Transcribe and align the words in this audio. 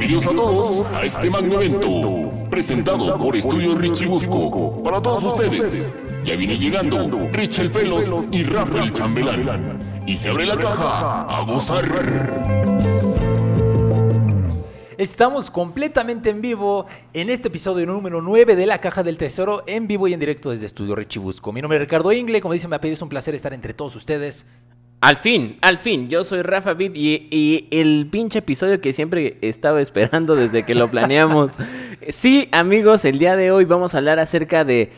Bienvenidos 0.00 0.32
a 0.32 0.34
todos 0.34 0.86
a 0.94 1.04
este 1.04 1.28
magno 1.28 1.60
evento, 1.60 2.30
presentado 2.48 3.18
por 3.18 3.36
Estudios 3.36 3.78
Richie 3.78 4.06
Busco. 4.06 4.82
Para 4.82 5.02
todos 5.02 5.22
ustedes, 5.24 5.92
ya 6.24 6.36
viene 6.36 6.56
llegando 6.56 7.28
Rich 7.30 7.58
el 7.58 7.70
Pelos 7.70 8.10
y 8.30 8.42
Rafael 8.44 8.94
Chambelán. 8.94 9.78
Y 10.06 10.16
se 10.16 10.30
abre 10.30 10.46
la 10.46 10.56
caja 10.56 11.24
a 11.24 11.42
gozar. 11.42 11.84
Estamos 14.96 15.50
completamente 15.50 16.30
en 16.30 16.40
vivo 16.40 16.86
en 17.12 17.28
este 17.28 17.48
episodio 17.48 17.84
número 17.84 18.22
9 18.22 18.56
de 18.56 18.64
La 18.64 18.78
Caja 18.78 19.02
del 19.02 19.18
Tesoro, 19.18 19.64
en 19.66 19.86
vivo 19.86 20.08
y 20.08 20.14
en 20.14 20.20
directo 20.20 20.50
desde 20.50 20.64
Estudio 20.64 20.96
Richibusco. 20.96 21.52
Mi 21.52 21.60
nombre 21.60 21.76
es 21.76 21.82
Ricardo 21.82 22.10
Ingle, 22.10 22.40
como 22.40 22.54
dice 22.54 22.68
me 22.68 22.76
ha 22.76 22.80
pedido, 22.80 22.94
es 22.94 23.02
un 23.02 23.10
placer 23.10 23.34
estar 23.34 23.52
entre 23.52 23.74
todos 23.74 23.94
ustedes. 23.96 24.46
Al 25.00 25.16
fin, 25.16 25.56
al 25.62 25.78
fin, 25.78 26.08
yo 26.10 26.24
soy 26.24 26.42
Rafa 26.42 26.74
Bit 26.74 26.94
y, 26.94 27.26
y 27.30 27.68
el 27.70 28.06
pinche 28.10 28.40
episodio 28.40 28.82
que 28.82 28.92
siempre 28.92 29.38
estaba 29.40 29.80
esperando 29.80 30.36
desde 30.36 30.62
que 30.66 30.74
lo 30.74 30.90
planeamos. 30.90 31.56
sí, 32.10 32.50
amigos, 32.52 33.06
el 33.06 33.18
día 33.18 33.34
de 33.34 33.50
hoy 33.50 33.64
vamos 33.64 33.94
a 33.94 33.98
hablar 33.98 34.18
acerca 34.18 34.62
de 34.62 34.92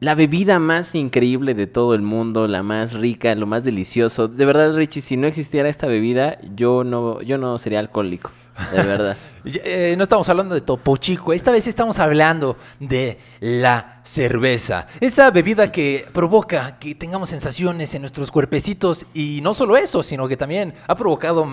la 0.00 0.16
bebida 0.16 0.58
más 0.58 0.96
increíble 0.96 1.54
de 1.54 1.68
todo 1.68 1.94
el 1.94 2.02
mundo, 2.02 2.48
la 2.48 2.64
más 2.64 2.94
rica, 2.94 3.32
lo 3.36 3.46
más 3.46 3.62
delicioso. 3.62 4.26
De 4.26 4.44
verdad, 4.44 4.74
Richie, 4.74 5.00
si 5.00 5.16
no 5.16 5.28
existiera 5.28 5.68
esta 5.68 5.86
bebida, 5.86 6.36
yo 6.56 6.82
no, 6.82 7.22
yo 7.22 7.38
no 7.38 7.58
sería 7.60 7.78
alcohólico. 7.78 8.32
De 8.72 8.82
verdad. 8.82 9.16
Eh, 9.46 9.94
no 9.98 10.04
estamos 10.04 10.26
hablando 10.30 10.54
de 10.54 10.62
Topo 10.62 10.96
Chico, 10.96 11.34
esta 11.34 11.52
vez 11.52 11.66
estamos 11.66 11.98
hablando 11.98 12.56
de 12.80 13.18
la 13.40 14.00
cerveza. 14.02 14.86
Esa 15.00 15.30
bebida 15.30 15.70
que 15.70 16.06
provoca 16.12 16.78
que 16.78 16.94
tengamos 16.94 17.28
sensaciones 17.28 17.94
en 17.94 18.02
nuestros 18.02 18.30
cuerpecitos 18.30 19.04
y 19.12 19.40
no 19.42 19.52
solo 19.52 19.76
eso, 19.76 20.02
sino 20.02 20.28
que 20.28 20.38
también 20.38 20.74
ha 20.86 20.94
provocado 20.94 21.46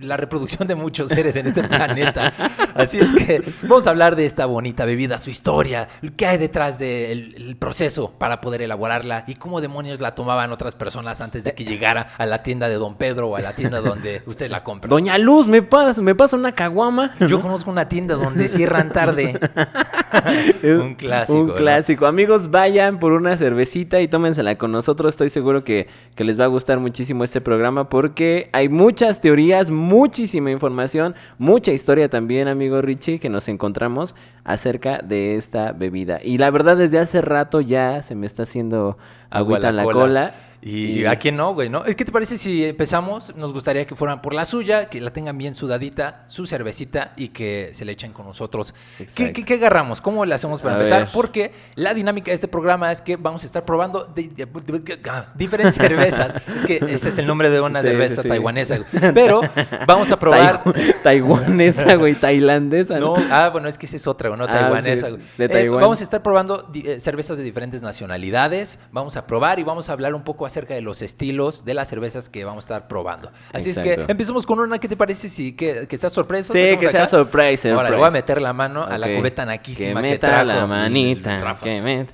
la 0.00 0.16
reproducción 0.16 0.66
de 0.66 0.74
muchos 0.74 1.10
seres 1.10 1.36
en 1.36 1.46
este 1.46 1.62
planeta. 1.68 2.32
Así 2.74 2.98
es 2.98 3.12
que 3.12 3.42
vamos 3.62 3.86
a 3.86 3.90
hablar 3.90 4.16
de 4.16 4.26
esta 4.26 4.46
bonita 4.46 4.84
bebida, 4.84 5.18
su 5.18 5.30
historia, 5.30 5.88
qué 6.16 6.26
hay 6.26 6.38
detrás 6.38 6.78
del 6.78 7.34
el 7.36 7.56
proceso 7.56 8.12
para 8.18 8.40
poder 8.40 8.62
elaborarla 8.62 9.24
y 9.26 9.34
cómo 9.34 9.60
demonios 9.60 10.00
la 10.00 10.12
tomaban 10.12 10.52
otras 10.52 10.74
personas 10.74 11.20
antes 11.20 11.44
de 11.44 11.54
que 11.54 11.64
llegara 11.64 12.12
a 12.16 12.26
la 12.26 12.42
tienda 12.42 12.68
de 12.68 12.76
Don 12.76 12.96
Pedro 12.96 13.28
o 13.28 13.36
a 13.36 13.40
la 13.40 13.52
tienda 13.52 13.80
donde 13.80 14.22
usted 14.26 14.50
la 14.50 14.62
compra. 14.62 14.88
Doña 14.88 15.18
Luz, 15.18 15.46
¿me 15.46 15.62
pasa, 15.62 16.00
me 16.00 16.14
pasa 16.14 16.36
una 16.36 16.52
caguama? 16.52 17.14
Yo 17.30 17.40
conozco 17.40 17.70
una 17.70 17.88
tienda 17.88 18.16
donde 18.16 18.48
cierran 18.48 18.92
tarde. 18.92 19.38
un 20.62 20.94
clásico. 20.94 21.38
Un 21.38 21.46
¿no? 21.48 21.54
clásico. 21.54 22.06
Amigos, 22.06 22.50
vayan 22.50 22.98
por 22.98 23.12
una 23.12 23.36
cervecita 23.36 24.00
y 24.00 24.08
tómensela 24.08 24.56
con 24.56 24.72
nosotros. 24.72 25.14
Estoy 25.14 25.28
seguro 25.28 25.64
que, 25.64 25.88
que 26.14 26.24
les 26.24 26.38
va 26.38 26.44
a 26.44 26.48
gustar 26.48 26.80
muchísimo 26.80 27.24
este 27.24 27.40
programa 27.40 27.88
porque 27.88 28.50
hay 28.52 28.68
muchas 28.68 29.20
teorías, 29.20 29.70
muchísima 29.70 30.50
información, 30.50 31.14
mucha 31.38 31.72
historia 31.72 32.08
también, 32.08 32.48
amigo 32.48 32.82
Richie, 32.82 33.18
que 33.18 33.28
nos 33.28 33.48
encontramos 33.48 34.14
acerca 34.44 34.98
de 34.98 35.36
esta 35.36 35.72
bebida. 35.72 36.20
Y 36.22 36.38
la 36.38 36.50
verdad, 36.50 36.76
desde 36.76 36.98
hace 36.98 37.20
rato 37.20 37.60
ya 37.60 38.02
se 38.02 38.14
me 38.14 38.26
está 38.26 38.42
haciendo 38.42 38.98
agüita 39.30 39.68
en 39.70 39.76
la 39.76 39.82
la 39.82 39.84
cola. 39.84 40.00
cola. 40.00 40.34
Y 40.62 41.06
a 41.06 41.16
quién 41.16 41.36
no, 41.36 41.54
güey, 41.54 41.70
¿no? 41.70 41.82
¿Qué 41.84 41.94
te 42.04 42.12
parece 42.12 42.36
si 42.36 42.64
empezamos? 42.66 43.34
Nos 43.34 43.52
gustaría 43.52 43.86
que 43.86 43.94
fueran 43.96 44.20
por 44.20 44.34
la 44.34 44.44
suya, 44.44 44.90
que 44.90 45.00
la 45.00 45.10
tengan 45.10 45.38
bien 45.38 45.54
sudadita, 45.54 46.24
su 46.28 46.46
cervecita 46.46 47.12
y 47.16 47.28
que 47.28 47.70
se 47.72 47.84
le 47.86 47.92
echen 47.92 48.12
con 48.12 48.26
nosotros. 48.26 48.74
¿Qué, 49.14 49.32
qué, 49.32 49.44
qué 49.44 49.54
agarramos? 49.54 50.00
¿Cómo 50.02 50.26
le 50.26 50.34
hacemos 50.34 50.60
para 50.60 50.74
A 50.74 50.76
empezar? 50.78 51.04
ver. 51.04 51.12
Porque 51.14 51.52
la 51.76 51.94
dinámica 51.94 52.30
de 52.30 52.34
este 52.34 52.48
programa 52.48 52.92
es 52.92 53.00
que 53.00 53.16
vamos 53.16 53.42
a 53.42 53.46
estar 53.46 53.64
probando 53.64 54.04
de- 54.04 54.28
de- 54.28 54.44
de- 54.46 55.00
ah, 55.10 55.26
diferentes 55.34 55.76
cervezas. 55.76 56.34
Es 56.60 56.66
que 56.66 56.76
ese 56.92 57.08
es 57.08 57.18
el 57.18 57.26
nombre 57.26 57.48
de 57.48 57.60
una 57.60 57.80
Sí, 57.80 57.88
cerveza 57.88 58.22
sí, 58.22 58.28
taiwanesa. 58.28 58.78
Pero 59.14 59.40
vamos 59.86 60.10
a 60.10 60.18
probar... 60.18 60.62
Tai- 61.02 61.02
taiwanesa, 61.02 61.94
güey, 61.96 62.14
tailandesa. 62.14 62.98
No, 62.98 63.14
ah, 63.30 63.48
bueno, 63.50 63.68
es 63.68 63.78
que 63.78 63.86
esa 63.86 63.96
es 63.96 64.06
otra, 64.06 64.34
¿no? 64.36 64.44
Ah, 64.44 64.48
Taiwanesa. 64.48 65.08
güey. 65.10 65.22
de 65.38 65.44
Eh, 65.44 65.48
Taiwán. 65.48 65.80
vamos 65.80 66.00
a 66.00 66.04
estar 66.04 66.22
probando 66.22 66.70
eh, 66.74 67.00
cervezas 67.00 67.36
de 67.38 67.44
diferentes 67.44 67.80
nacionalidades. 67.82 68.78
Vamos 68.92 69.16
a 69.16 69.26
probar 69.26 69.58
y 69.58 69.62
vamos 69.64 69.88
a 69.88 69.92
hablar 69.92 70.14
un 70.14 70.22
poco 70.22 70.46
acerca 70.50 70.74
de 70.74 70.80
los 70.80 71.02
estilos 71.02 71.64
de 71.64 71.74
las 71.74 71.88
cervezas 71.88 72.28
que 72.28 72.44
vamos 72.44 72.64
a 72.64 72.66
estar 72.66 72.88
probando. 72.88 73.30
Así 73.52 73.70
es 73.70 73.78
que 73.78 74.04
empecemos 74.08 74.46
con 74.46 74.60
una. 74.60 74.78
¿Qué 74.78 74.88
te 74.88 74.96
parece? 74.96 75.28
si 75.28 75.52
que, 75.52 75.86
que 75.86 75.98
sea 75.98 76.10
sorpresa. 76.10 76.52
Sí, 76.52 76.76
que 76.78 76.88
sea 76.90 77.06
surprise, 77.06 77.70
Ahora 77.70 77.90
le 77.90 77.96
voy 77.96 78.06
a 78.06 78.10
meter 78.10 78.40
la 78.40 78.52
mano 78.52 78.84
a 78.84 78.98
la 78.98 79.06
cubeta 79.16 79.44
naquísima 79.44 80.00
que 80.00 80.08
que, 80.08 80.12
meta 80.14 80.28
trajo 80.28 80.44
la 80.44 80.66
manita. 80.66 81.56
Que 81.62 81.80
meta. 81.80 82.12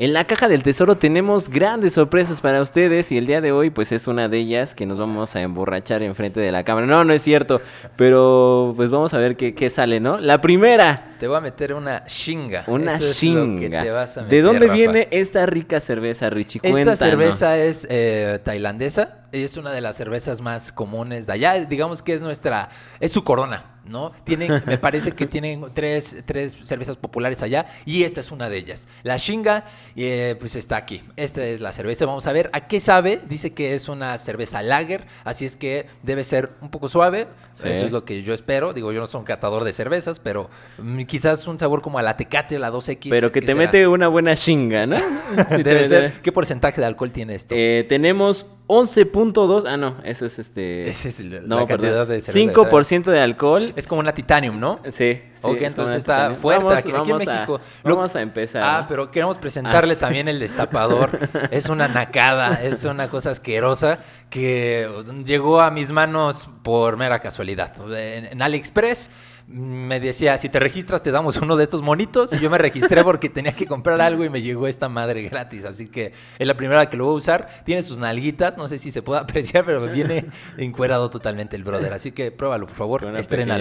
En 0.00 0.12
la 0.12 0.24
caja 0.26 0.46
del 0.46 0.62
tesoro 0.62 0.96
tenemos 0.96 1.48
grandes 1.48 1.94
sorpresas 1.94 2.40
para 2.40 2.62
ustedes 2.62 3.10
y 3.10 3.18
el 3.18 3.26
día 3.26 3.40
de 3.40 3.50
hoy 3.50 3.70
pues 3.70 3.90
es 3.90 4.06
una 4.06 4.28
de 4.28 4.38
ellas 4.38 4.72
que 4.76 4.86
nos 4.86 4.96
vamos 4.96 5.34
a 5.34 5.40
emborrachar 5.40 6.04
enfrente 6.04 6.38
de 6.38 6.52
la 6.52 6.62
cámara. 6.62 6.86
No, 6.86 7.02
no 7.04 7.12
es 7.12 7.20
cierto, 7.22 7.60
pero 7.96 8.74
pues 8.76 8.90
vamos 8.90 9.12
a 9.12 9.18
ver 9.18 9.36
qué, 9.36 9.56
qué 9.56 9.70
sale, 9.70 9.98
¿no? 9.98 10.18
La 10.20 10.40
primera, 10.40 11.16
Te 11.18 11.26
voy 11.26 11.36
a 11.38 11.40
meter 11.40 11.74
una 11.74 12.04
chinga. 12.04 12.62
una 12.68 12.94
Eso 12.94 13.06
es 13.10 13.22
lo 13.24 13.34
que 13.56 13.58
chinga. 13.66 13.82
te 13.82 13.90
vas 13.90 14.16
a 14.18 14.22
¿De 14.22 14.40
dónde 14.40 14.66
Rafa. 14.66 14.72
viene 14.74 15.08
esta 15.10 15.46
rica 15.46 15.80
cerveza, 15.80 16.30
Richie? 16.30 16.60
Esta 16.62 16.70
Cuéntanos. 16.70 16.98
cerveza 17.00 17.58
es 17.58 17.84
eh, 17.90 18.38
tailandesa, 18.44 19.26
es 19.32 19.56
una 19.56 19.72
de 19.72 19.80
las 19.80 19.96
cervezas 19.96 20.40
más 20.40 20.70
comunes 20.70 21.26
de 21.26 21.32
allá, 21.32 21.54
digamos 21.64 22.02
que 22.04 22.14
es 22.14 22.22
nuestra, 22.22 22.68
es 23.00 23.10
su 23.10 23.24
corona, 23.24 23.64
¿no? 23.88 24.12
Tienen, 24.24 24.62
me 24.66 24.78
parece 24.78 25.12
que 25.12 25.26
tienen 25.26 25.64
tres, 25.74 26.16
tres 26.24 26.56
cervezas 26.62 26.96
populares 26.96 27.42
allá 27.42 27.66
y 27.84 28.04
esta 28.04 28.20
es 28.20 28.30
una 28.30 28.48
de 28.48 28.56
ellas. 28.58 28.86
La 29.02 29.16
Shinga, 29.16 29.64
eh, 29.96 30.36
pues 30.38 30.56
está 30.56 30.76
aquí, 30.76 31.02
esta 31.16 31.44
es 31.44 31.60
la 31.60 31.72
cerveza, 31.72 32.06
vamos 32.06 32.26
a 32.26 32.32
ver 32.32 32.50
a 32.52 32.66
qué 32.68 32.80
sabe, 32.80 33.20
dice 33.28 33.52
que 33.54 33.74
es 33.74 33.88
una 33.88 34.16
cerveza 34.18 34.62
lager, 34.62 35.06
así 35.24 35.44
es 35.44 35.56
que 35.56 35.86
debe 36.02 36.24
ser 36.24 36.50
un 36.60 36.70
poco 36.70 36.88
suave, 36.88 37.26
Sí. 37.54 37.64
eso 37.68 37.86
es 37.86 37.90
lo 37.92 38.04
que 38.04 38.22
yo 38.22 38.34
espero, 38.34 38.72
digo 38.72 38.92
yo 38.92 39.00
no 39.00 39.08
soy 39.08 39.18
un 39.18 39.24
catador 39.24 39.64
de 39.64 39.72
cervezas, 39.72 40.20
pero 40.20 40.48
mm, 40.78 41.02
quizás 41.02 41.44
un 41.48 41.58
sabor 41.58 41.82
como 41.82 41.98
a 41.98 42.02
la 42.02 42.16
Tecate, 42.16 42.56
la 42.58 42.70
2X. 42.70 43.10
Pero 43.10 43.32
que 43.32 43.40
¿qué 43.40 43.46
te 43.46 43.52
será? 43.52 43.64
mete 43.64 43.86
una 43.88 44.06
buena 44.06 44.36
chinga, 44.36 44.86
¿no? 44.86 44.96
Sí, 45.50 45.62
Debe 45.64 45.88
ser. 45.88 46.12
¿Qué 46.22 46.30
porcentaje 46.30 46.80
de 46.80 46.86
alcohol 46.86 47.10
tiene 47.10 47.34
esto? 47.34 47.54
Eh, 47.58 47.84
tenemos 47.88 48.46
11.2. 48.68 49.64
Ah, 49.66 49.76
no, 49.76 49.96
eso 50.04 50.26
es 50.26 50.38
este. 50.38 50.88
Esa 50.90 51.08
es 51.08 51.20
la- 51.20 51.40
no, 51.40 51.60
la 51.60 51.66
cantidad 51.66 51.90
perdón. 52.06 52.08
de 52.08 52.20
cerveza 52.22 52.52
que 52.52 52.60
5% 52.60 53.10
de 53.10 53.20
alcohol. 53.20 53.72
Es 53.76 53.86
como 53.86 54.00
una 54.00 54.12
titanium, 54.12 54.60
¿no? 54.60 54.80
Sí. 54.84 54.90
sí, 54.90 55.20
ok, 55.40 55.56
es 55.56 55.62
entonces 55.62 55.96
está 55.96 56.14
titanium. 56.16 56.40
fuerte 56.42 56.64
Vamos- 56.64 56.78
aquí, 56.80 56.90
aquí 56.94 57.10
en 57.10 57.16
a- 57.16 57.18
México. 57.34 57.60
Lo- 57.82 57.96
vamos 57.96 58.14
a 58.14 58.20
empezar. 58.20 58.62
Ah, 58.62 58.86
pero 58.88 59.10
queremos 59.10 59.38
presentarle 59.38 59.94
Ah. 59.94 59.98
también 59.98 60.28
el 60.28 60.38
destapador. 60.38 61.18
es 61.50 61.68
una 61.70 61.88
nacada, 61.88 62.62
es 62.62 62.84
una 62.84 63.08
cosa 63.08 63.30
asquerosa 63.30 64.00
que 64.30 64.88
llegó 65.24 65.60
a 65.60 65.70
mis 65.70 65.90
manos 65.90 66.48
por 66.62 66.96
mera 66.98 67.18
casualidad. 67.20 67.72
En, 67.90 68.26
en 68.26 68.42
AliExpress 68.42 69.10
me 69.50 69.98
decía, 69.98 70.36
si 70.36 70.50
te 70.50 70.60
registras 70.60 71.02
te 71.02 71.10
damos 71.10 71.38
uno 71.38 71.56
de 71.56 71.64
estos 71.64 71.80
monitos. 71.80 72.32
Y 72.34 72.38
yo 72.38 72.50
me 72.50 72.58
registré 72.58 73.02
porque 73.02 73.30
tenía 73.30 73.52
que 73.52 73.66
comprar 73.66 73.98
algo 74.00 74.24
y 74.24 74.28
me 74.28 74.42
llegó 74.42 74.66
esta 74.68 74.88
madre 74.90 75.22
gratis. 75.22 75.64
Así 75.64 75.88
que 75.88 76.12
es 76.38 76.46
la 76.46 76.54
primera 76.54 76.88
que 76.90 76.98
lo 76.98 77.06
voy 77.06 77.14
a 77.14 77.16
usar. 77.16 77.48
Tiene 77.64 77.82
sus 77.82 77.98
nalguitas, 77.98 78.58
no 78.58 78.68
sé 78.68 78.78
si 78.78 78.90
se 78.90 79.00
puede 79.00 79.20
apreciar, 79.20 79.64
pero 79.64 79.86
viene 79.88 80.26
encuerado 80.58 81.08
totalmente 81.08 81.56
el 81.56 81.64
brother. 81.64 81.94
Así 81.94 82.12
que 82.12 82.30
pruébalo, 82.30 82.66
por 82.66 82.76
favor, 82.76 83.04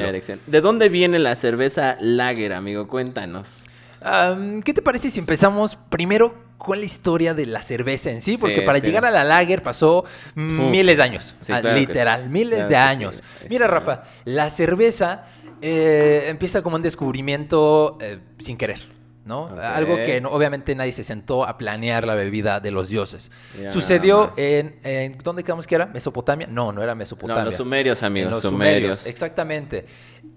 erección. 0.09 0.41
¿De 0.45 0.59
dónde 0.59 0.89
viene 0.89 1.19
la 1.19 1.35
cerveza 1.35 1.95
Lager, 2.01 2.53
amigo? 2.53 2.87
Cuéntanos. 2.87 3.63
¿Qué 4.63 4.73
te 4.73 4.81
parece 4.81 5.09
si 5.09 5.19
empezamos 5.19 5.75
primero 5.89 6.35
con 6.57 6.79
la 6.79 6.85
historia 6.85 7.33
de 7.33 7.45
la 7.45 7.63
cerveza 7.63 8.09
en 8.11 8.21
sí? 8.21 8.37
Porque 8.37 8.57
Sí, 8.59 8.61
para 8.61 8.79
sí. 8.79 8.85
llegar 8.85 9.05
a 9.05 9.11
la 9.11 9.23
lager 9.23 9.61
pasó 9.63 9.99
Uf. 10.03 10.35
miles 10.35 10.97
de 10.97 11.03
años. 11.03 11.35
Sí, 11.39 11.47
claro 11.47 11.69
que 11.69 11.75
literal, 11.75 12.29
miles 12.29 12.55
Claro 12.59 12.69
de 12.69 12.75
años. 12.75 13.23
Este, 13.37 13.49
Mira, 13.49 13.67
Rafa, 13.67 14.03
la 14.25 14.49
cerveza 14.49 15.25
eh, 15.61 16.25
empieza 16.27 16.61
como 16.61 16.75
un 16.75 16.81
descubrimiento 16.81 17.97
eh, 18.01 18.19
sin 18.39 18.57
querer. 18.57 18.96
¿No? 19.27 19.49
Algo 19.61 19.97
que 19.97 20.19
no- 20.21 20.29
obviamente 20.31 20.73
nadie 20.73 20.91
se 20.91 21.03
sentó 21.03 21.45
a 21.45 21.57
planear 21.57 22.07
la 22.07 22.15
bebida 22.15 22.59
de 22.59 22.71
los 22.71 22.89
dioses. 22.89 23.29
Ya 23.61 23.69
Sucedió 23.69 24.33
en, 24.37 24.77
en- 24.83 25.17
¿dónde 25.23 25.43
quedamos 25.43 25.67
que 25.67 25.75
era? 25.75 25.85
¿Mesopotamia? 25.85 26.47
No, 26.49 26.71
no 26.71 26.81
era 26.81 26.95
Mesopotamia. 26.95 27.43
No, 27.43 27.45
los 27.47 27.55
sumerios, 27.55 28.01
amigos. 28.03 28.27
En 28.27 28.31
los 28.31 28.41
sumerios. 28.41 28.97
sumerios, 28.99 29.05
exactamente. 29.05 29.85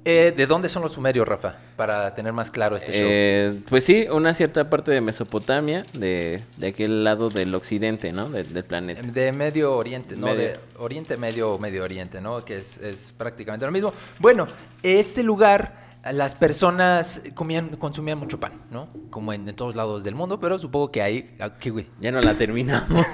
Eh, 0.04 0.32
¿De 0.36 0.46
dónde 0.46 0.68
son 0.68 0.82
los 0.82 0.92
sumerios, 0.92 1.26
Rafa? 1.26 1.56
Para 1.76 2.14
tener 2.14 2.32
más 2.32 2.50
claro 2.50 2.76
este 2.76 2.92
show. 2.92 3.02
Eh, 3.10 3.60
pues 3.68 3.84
sí, 3.84 4.06
una 4.10 4.32
cierta 4.34 4.68
parte 4.70 4.90
de 4.92 5.00
Mesopotamia, 5.00 5.84
de, 5.92 6.42
de 6.56 6.66
aquel 6.68 7.04
lado 7.04 7.28
del 7.28 7.54
occidente, 7.54 8.12
¿no? 8.12 8.28
De- 8.30 8.44
del 8.44 8.64
planeta. 8.64 9.02
De 9.02 9.32
Medio 9.32 9.74
Oriente, 9.74 10.16
¿no? 10.16 10.26
Medio. 10.28 10.38
De 10.40 10.60
Oriente, 10.78 11.16
Medio, 11.16 11.58
Medio 11.58 11.82
Oriente, 11.84 12.20
¿no? 12.20 12.44
Que 12.44 12.58
es, 12.58 12.78
es 12.78 13.12
prácticamente 13.16 13.66
lo 13.66 13.72
mismo. 13.72 13.92
Bueno, 14.18 14.46
este 14.82 15.22
lugar, 15.22 15.89
las 16.04 16.34
personas 16.34 17.20
comían, 17.34 17.76
consumían 17.76 18.18
mucho 18.18 18.40
pan, 18.40 18.62
¿no? 18.70 18.88
Como 19.10 19.32
en, 19.32 19.48
en 19.48 19.54
todos 19.54 19.76
lados 19.76 20.02
del 20.02 20.14
mundo, 20.14 20.40
pero 20.40 20.58
supongo 20.58 20.90
que 20.90 21.02
ahí, 21.02 21.36
ah. 21.40 21.52
Ya 22.00 22.10
no 22.10 22.20
la 22.20 22.34
terminamos. 22.36 23.06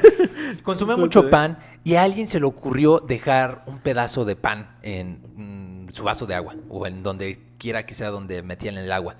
Consumían 0.62 1.00
mucho 1.00 1.28
pan 1.28 1.58
y 1.82 1.94
a 1.94 2.02
alguien 2.02 2.26
se 2.26 2.38
le 2.38 2.46
ocurrió 2.46 3.00
dejar 3.00 3.64
un 3.66 3.78
pedazo 3.78 4.24
de 4.24 4.36
pan 4.36 4.76
en 4.82 5.86
mm, 5.88 5.92
su 5.92 6.04
vaso 6.04 6.26
de 6.26 6.34
agua 6.34 6.54
o 6.68 6.86
en 6.86 7.02
donde 7.02 7.40
quiera 7.58 7.84
que 7.84 7.94
sea 7.94 8.10
donde 8.10 8.42
metían 8.42 8.78
el 8.78 8.92
agua. 8.92 9.16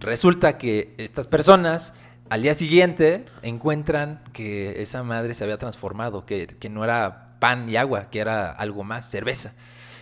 Resulta 0.00 0.58
que 0.58 0.94
estas 0.98 1.26
personas 1.26 1.94
al 2.28 2.42
día 2.42 2.54
siguiente 2.54 3.24
encuentran 3.42 4.22
que 4.32 4.82
esa 4.82 5.02
madre 5.02 5.32
se 5.34 5.44
había 5.44 5.56
transformado, 5.56 6.26
que, 6.26 6.46
que 6.46 6.68
no 6.68 6.84
era 6.84 7.36
pan 7.40 7.68
y 7.68 7.76
agua, 7.76 8.10
que 8.10 8.18
era 8.18 8.50
algo 8.50 8.84
más, 8.84 9.08
cerveza. 9.08 9.54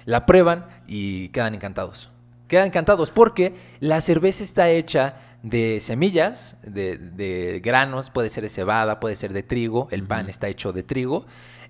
la 0.06 0.26
prueban 0.26 0.66
y 0.86 1.28
quedan 1.28 1.54
encantados. 1.54 2.10
Quedan 2.48 2.68
encantados 2.68 3.10
porque 3.10 3.54
la 3.80 4.00
cerveza 4.00 4.44
está 4.44 4.68
hecha 4.70 5.16
de 5.42 5.80
semillas, 5.80 6.56
de, 6.62 6.96
de 6.98 7.60
granos, 7.62 8.10
puede 8.10 8.28
ser 8.30 8.44
de 8.44 8.50
cebada, 8.50 9.00
puede 9.00 9.16
ser 9.16 9.32
de 9.32 9.42
trigo, 9.42 9.88
el 9.90 10.02
pan 10.02 10.28
está 10.28 10.48
hecho 10.48 10.72
de 10.72 10.82
trigo 10.82 11.26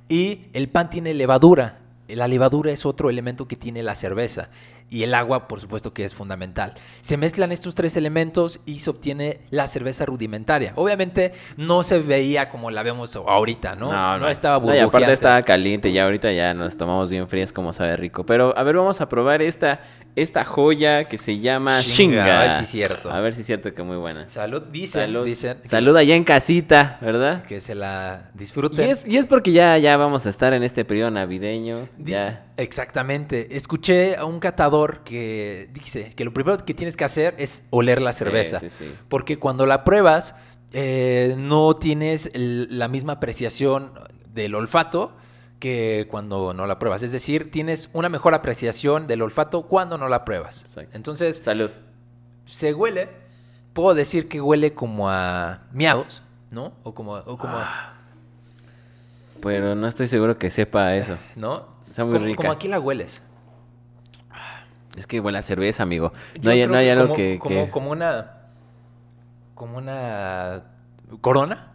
y 0.08 0.46
el 0.52 0.68
pan 0.68 0.90
tiene 0.90 1.14
levadura. 1.14 1.80
La 2.08 2.28
levadura 2.28 2.70
es 2.70 2.86
otro 2.86 3.10
elemento 3.10 3.48
que 3.48 3.56
tiene 3.56 3.82
la 3.82 3.96
cerveza 3.96 4.48
y 4.88 5.02
el 5.02 5.14
agua, 5.14 5.48
por 5.48 5.60
supuesto, 5.60 5.92
que 5.92 6.04
es 6.04 6.14
fundamental. 6.14 6.74
Se 7.00 7.16
mezclan 7.16 7.50
estos 7.50 7.74
tres 7.74 7.96
elementos 7.96 8.60
y 8.64 8.78
se 8.78 8.90
obtiene 8.90 9.40
la 9.50 9.66
cerveza 9.66 10.06
rudimentaria. 10.06 10.72
Obviamente 10.76 11.32
no 11.56 11.82
se 11.82 11.98
veía 11.98 12.48
como 12.48 12.70
la 12.70 12.82
vemos 12.82 13.16
ahorita, 13.16 13.74
¿no? 13.74 14.18
No, 14.18 14.28
estaba 14.28 14.64
No, 14.64 14.74
y 14.74 14.78
aparte 14.78 15.12
estaba 15.12 15.42
caliente, 15.42 15.92
ya 15.92 16.04
ahorita 16.04 16.30
ya 16.32 16.54
nos 16.54 16.76
tomamos 16.76 17.10
bien 17.10 17.26
frías 17.26 17.52
como 17.52 17.72
sabe 17.72 17.96
rico. 17.96 18.24
Pero 18.24 18.56
a 18.56 18.62
ver, 18.62 18.76
vamos 18.76 19.00
a 19.00 19.08
probar 19.08 19.42
esta, 19.42 19.80
esta 20.16 20.44
joya 20.44 21.04
que 21.08 21.18
se 21.18 21.38
llama 21.38 21.80
Shinga, 21.82 22.24
Shinga. 22.24 22.40
a 22.40 22.42
ver 22.42 22.50
si 22.52 22.62
es 22.64 22.68
cierto. 22.70 23.10
A 23.12 23.20
ver 23.20 23.34
si 23.34 23.40
es 23.42 23.46
cierto 23.46 23.72
que 23.74 23.82
muy 23.82 23.96
buena. 23.96 24.28
Salud, 24.28 24.62
dicen, 24.62 25.02
Salud. 25.02 25.24
dicen 25.26 25.58
Salud 25.64 25.94
allá 25.96 26.14
en 26.16 26.24
casita, 26.24 26.98
¿verdad? 27.02 27.44
que 27.44 27.60
se 27.60 27.74
la 27.74 28.30
Y 28.34 28.38
disfruten. 28.38 28.88
es, 28.90 29.04
y 29.06 29.18
es 29.18 29.26
porque 29.26 29.52
ya, 29.52 29.76
ya 29.78 29.96
vamos 29.96 30.26
a 30.26 30.30
estar 30.30 30.54
en 30.54 30.62
este 30.62 30.84
periodo 30.84 31.10
navideño. 31.10 31.88
Dice- 31.98 32.12
Ya. 32.16 32.42
Exactamente. 32.56 33.56
Escuché 33.56 34.16
a 34.16 34.24
un 34.24 34.40
catador 34.40 35.04
que 35.04 35.68
dice 35.74 36.12
que 36.16 36.24
lo 36.24 36.32
primero 36.32 36.56
que 36.64 36.72
tienes 36.74 36.96
que 36.96 37.04
hacer 37.04 37.34
es 37.38 37.62
oler 37.70 38.00
la 38.00 38.12
cerveza. 38.14 38.60
Sí, 38.60 38.70
sí, 38.70 38.84
sí. 38.86 38.94
Porque 39.08 39.38
cuando 39.38 39.66
la 39.66 39.84
pruebas, 39.84 40.34
eh, 40.72 41.34
no 41.36 41.76
tienes 41.76 42.30
el- 42.34 42.78
la 42.78 42.88
misma 42.88 43.14
apreciación 43.14 43.92
del 44.32 44.54
olfato 44.54 45.14
que 45.58 46.06
cuando 46.10 46.52
no 46.54 46.66
la 46.66 46.78
pruebas. 46.78 47.02
Es 47.02 47.12
decir, 47.12 47.50
tienes 47.50 47.88
una 47.92 48.08
mejor 48.08 48.34
apreciación 48.34 49.06
del 49.06 49.22
olfato 49.22 49.62
cuando 49.62 49.98
no 49.98 50.08
la 50.08 50.24
pruebas. 50.24 50.64
Exacto. 50.66 50.96
Entonces, 50.96 51.38
Salud. 51.38 51.70
se 52.46 52.74
huele, 52.74 53.08
puedo 53.72 53.94
decir 53.94 54.28
que 54.28 54.40
huele 54.40 54.74
como 54.74 55.08
a 55.10 55.62
miados, 55.72 56.22
¿no? 56.50 56.72
O 56.82 56.94
como, 56.94 57.14
o 57.14 57.36
como 57.38 57.56
Ah. 57.56 57.92
Pero 59.42 59.74
no 59.74 59.86
estoy 59.86 60.08
seguro 60.08 60.38
que 60.38 60.50
sepa 60.50 60.94
eso. 60.96 61.16
¿no? 61.36 61.66
Está 61.88 62.04
muy 62.04 62.14
como, 62.14 62.26
rica. 62.26 62.36
Como 62.38 62.52
aquí 62.52 62.68
la 62.68 62.80
hueles. 62.80 63.20
Es 64.96 65.06
que 65.06 65.20
huele 65.20 65.38
a 65.38 65.42
cerveza, 65.42 65.82
amigo. 65.82 66.12
No 66.40 66.50
hay, 66.50 66.66
no 66.66 66.76
hay 66.76 66.88
algo 66.88 67.04
como, 67.08 67.16
que... 67.16 67.38
Como, 67.38 67.64
que- 67.66 67.70
como 67.70 67.90
una... 67.90 68.32
Como 69.54 69.76
una... 69.78 70.62
¿Corona? 71.20 71.72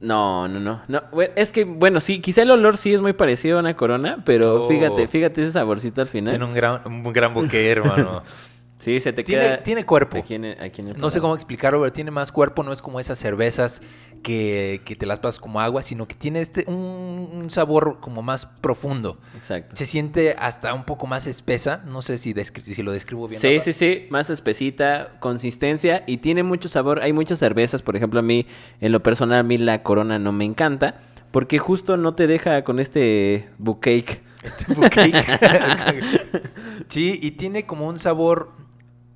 No, 0.00 0.46
no, 0.46 0.60
no, 0.60 0.82
no. 0.86 1.02
Es 1.34 1.50
que, 1.50 1.64
bueno, 1.64 2.00
sí, 2.00 2.20
quizá 2.20 2.42
el 2.42 2.50
olor 2.52 2.76
sí 2.76 2.94
es 2.94 3.00
muy 3.00 3.12
parecido 3.14 3.56
a 3.56 3.60
una 3.60 3.74
corona, 3.74 4.18
pero 4.24 4.64
Oh. 4.64 4.68
fíjate, 4.68 5.08
fíjate 5.08 5.42
ese 5.42 5.52
saborcito 5.52 6.00
al 6.00 6.08
final. 6.08 6.32
Tiene 6.32 6.44
un 6.44 6.54
gran, 6.54 6.80
un 6.86 7.12
gran 7.12 7.34
bouquet, 7.34 7.76
hermano. 7.76 8.22
Sí, 8.78 9.00
se 9.00 9.12
te 9.12 9.24
tiene, 9.24 9.42
queda 9.42 9.62
tiene 9.64 9.84
cuerpo. 9.84 10.18
aquí 10.18 10.34
en 10.34 10.44
el- 10.44 10.60
aquí 10.62 10.80
en 10.80 10.88
el 10.88 10.98
No 10.98 11.10
sé 11.10 11.20
cómo 11.20 11.34
explicarlo, 11.34 11.80
pero 11.80 11.92
tiene 11.92 12.10
más 12.12 12.30
cuerpo. 12.30 12.62
No 12.62 12.72
es 12.72 12.80
como 12.80 13.00
esas 13.00 13.18
cervezas 13.18 13.80
que, 14.22 14.80
que 14.84 14.94
te 14.94 15.04
las 15.04 15.18
pasas 15.18 15.40
como 15.40 15.60
agua, 15.60 15.82
sino 15.82 16.06
que 16.06 16.14
tiene 16.14 16.40
este, 16.40 16.64
un, 16.68 17.28
un 17.32 17.50
sabor 17.50 17.98
como 18.00 18.22
más 18.22 18.46
profundo. 18.46 19.18
Exacto. 19.36 19.74
Se 19.74 19.84
siente 19.84 20.36
hasta 20.38 20.74
un 20.74 20.84
poco 20.84 21.06
más 21.08 21.26
espesa. 21.26 21.82
No 21.86 22.02
sé 22.02 22.18
si, 22.18 22.34
descri- 22.34 22.62
si 22.62 22.82
lo 22.84 22.92
describo 22.92 23.26
bien. 23.26 23.40
Sí, 23.40 23.60
sí, 23.60 23.72
sí, 23.72 24.06
más 24.10 24.30
espesita, 24.30 25.16
consistencia 25.18 26.04
y 26.06 26.18
tiene 26.18 26.44
mucho 26.44 26.68
sabor. 26.68 27.00
Hay 27.02 27.12
muchas 27.12 27.40
cervezas, 27.40 27.82
por 27.82 27.96
ejemplo, 27.96 28.20
a 28.20 28.22
mí, 28.22 28.46
en 28.80 28.92
lo 28.92 29.02
personal, 29.02 29.40
a 29.40 29.42
mí 29.42 29.58
la 29.58 29.82
corona 29.82 30.20
no 30.20 30.30
me 30.30 30.44
encanta, 30.44 31.00
porque 31.32 31.58
justo 31.58 31.96
no 31.96 32.14
te 32.14 32.26
deja 32.28 32.62
con 32.62 32.78
este 32.78 33.48
bouquet. 33.58 34.20
Este 34.44 34.72
bouquet. 34.72 35.12
sí, 36.88 37.18
y 37.20 37.32
tiene 37.32 37.66
como 37.66 37.88
un 37.88 37.98
sabor 37.98 38.52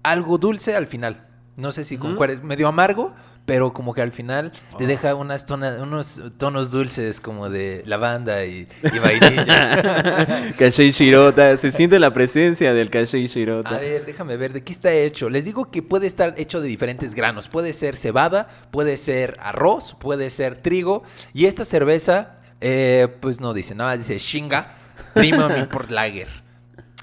algo 0.02 0.38
dulce 0.38 0.74
al 0.76 0.86
final. 0.86 1.26
No 1.56 1.70
sé 1.72 1.84
si 1.84 1.98
con 1.98 2.16
cuál 2.16 2.30
es 2.30 2.42
medio 2.42 2.66
amargo, 2.66 3.14
pero 3.44 3.72
como 3.74 3.92
que 3.92 4.00
al 4.00 4.12
final 4.12 4.52
te 4.78 4.84
Oh. 4.84 4.86
deja 4.86 5.14
unas 5.14 5.44
tona- 5.44 5.82
unos 5.82 6.22
tonos 6.38 6.70
dulces 6.70 7.20
como 7.20 7.50
de 7.50 7.82
lavanda 7.86 8.44
y, 8.46 8.66
y 8.82 8.98
vainilla. 8.98 10.52
Caché 10.58 10.90
Shirota, 10.92 11.56
se 11.58 11.70
siente 11.70 11.98
la 11.98 12.12
presencia 12.14 12.72
del 12.72 12.88
Caché 12.88 13.26
Shirota. 13.26 13.68
A 13.76 13.80
ver, 13.80 14.06
déjame 14.06 14.36
ver, 14.38 14.52
¿de 14.54 14.62
qué 14.62 14.72
está 14.72 14.92
hecho? 14.92 15.28
Les 15.28 15.44
digo 15.44 15.70
que 15.70 15.82
puede 15.82 16.06
estar 16.06 16.34
hecho 16.38 16.60
de 16.60 16.68
diferentes 16.68 17.14
granos. 17.14 17.48
Puede 17.48 17.72
ser 17.74 17.96
cebada, 17.96 18.48
puede 18.70 18.96
ser 18.96 19.36
arroz, 19.40 19.94
puede 19.98 20.30
ser 20.30 20.56
trigo. 20.56 21.02
Y 21.34 21.44
esta 21.46 21.64
cerveza, 21.66 22.38
eh, 22.62 23.08
pues 23.20 23.40
no 23.40 23.52
dice 23.52 23.74
nada, 23.74 23.96
dice 23.96 24.18
Shinga 24.18 24.72
Premium 25.14 25.54
Import 25.56 25.90
Lager. 25.90 26.28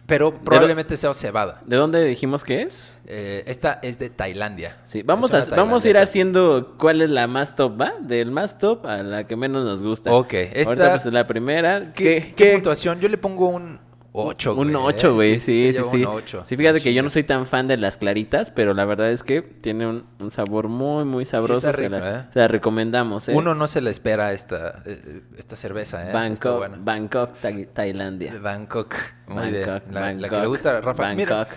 Pero 0.10 0.34
probablemente 0.34 0.98
sea 0.98 1.14
cebada. 1.14 1.62
¿De 1.66 1.78
dónde 1.78 2.04
dijimos 2.04 2.44
que 2.44 2.64
es? 2.64 2.98
Eh, 3.06 3.44
esta 3.48 3.80
es 3.82 3.98
de 4.00 4.10
Tailandia. 4.10 4.76
Sí, 4.86 5.02
vamos, 5.04 5.34
a, 5.34 5.46
vamos 5.56 5.86
a 5.86 5.90
ir 5.90 5.98
haciendo 5.98 6.76
cuál 6.78 7.02
es 7.02 7.10
la 7.10 7.28
más 7.28 7.56
top, 7.56 7.80
¿va? 7.80 7.94
Del 8.02 8.32
más 8.32 8.58
top 8.58 8.86
a 8.86 8.98
la 9.04 9.26
que 9.26 9.36
menos 9.38 9.64
nos 9.64 9.82
gusta. 9.82 10.12
Ok, 10.14 10.34
Ahorita 10.34 10.60
esta- 10.60 10.92
pues 10.92 11.06
la 11.14 11.26
primera. 11.26 11.94
¿Qué, 11.94 12.04
¿Qué, 12.04 12.22
qué 12.22 12.34
qué- 12.36 12.52
puntuación? 12.54 13.00
Yo 13.00 13.08
le 13.08 13.18
pongo 13.18 13.48
un 13.50 13.80
8, 14.12 14.56
Un 14.56 14.76
8, 14.76 15.14
güey, 15.14 15.40
sí, 15.40 15.72
sí, 15.72 15.82
sí. 15.92 15.98
un 15.98 16.06
ocho. 16.08 16.44
Sí, 16.46 16.58
fíjate 16.58 16.82
que 16.82 16.94
yo 16.96 17.04
no 17.04 17.10
soy 17.10 17.24
tan 17.24 17.46
fan 17.46 17.68
de 17.68 17.78
las 17.78 17.98
claritas, 17.98 18.50
pero 18.50 18.74
la 18.74 18.84
verdad 18.86 19.12
es 19.12 19.22
que 19.22 19.42
tiene 19.44 19.86
un, 19.88 20.04
un 20.20 20.32
sabor 20.32 20.68
muy, 20.68 21.06
muy 21.06 21.26
sabroso. 21.26 21.70
está 21.70 21.74
se, 21.82 21.90
la, 21.90 22.20
¿eh? 22.22 22.24
se 22.34 22.40
la 22.40 22.48
recomendamos, 22.48 23.30
¿eh? 23.30 23.34
Uno 23.36 23.54
no 23.54 23.68
se 23.68 23.82
le 23.82 23.92
espera 23.92 24.34
esta, 24.34 24.82
eh, 24.88 25.22
esta 25.38 25.56
cerveza, 25.56 26.10
¿eh? 26.10 26.14
Bangkok. 26.14 26.70
Bangkok, 26.80 27.38
Ta- 27.40 27.52
Tailandia. 27.74 28.34
Bangkok. 28.42 28.96
Muy 29.28 29.36
Bangkok, 29.52 29.84
bien. 29.84 29.94
La, 29.94 30.14
la 30.14 30.30
que 30.30 30.38
le 30.40 30.48
gusta 30.48 30.78
a 30.78 30.82
Rafa. 30.82 31.14
Mira, 31.14 31.36
Bangkok. 31.36 31.56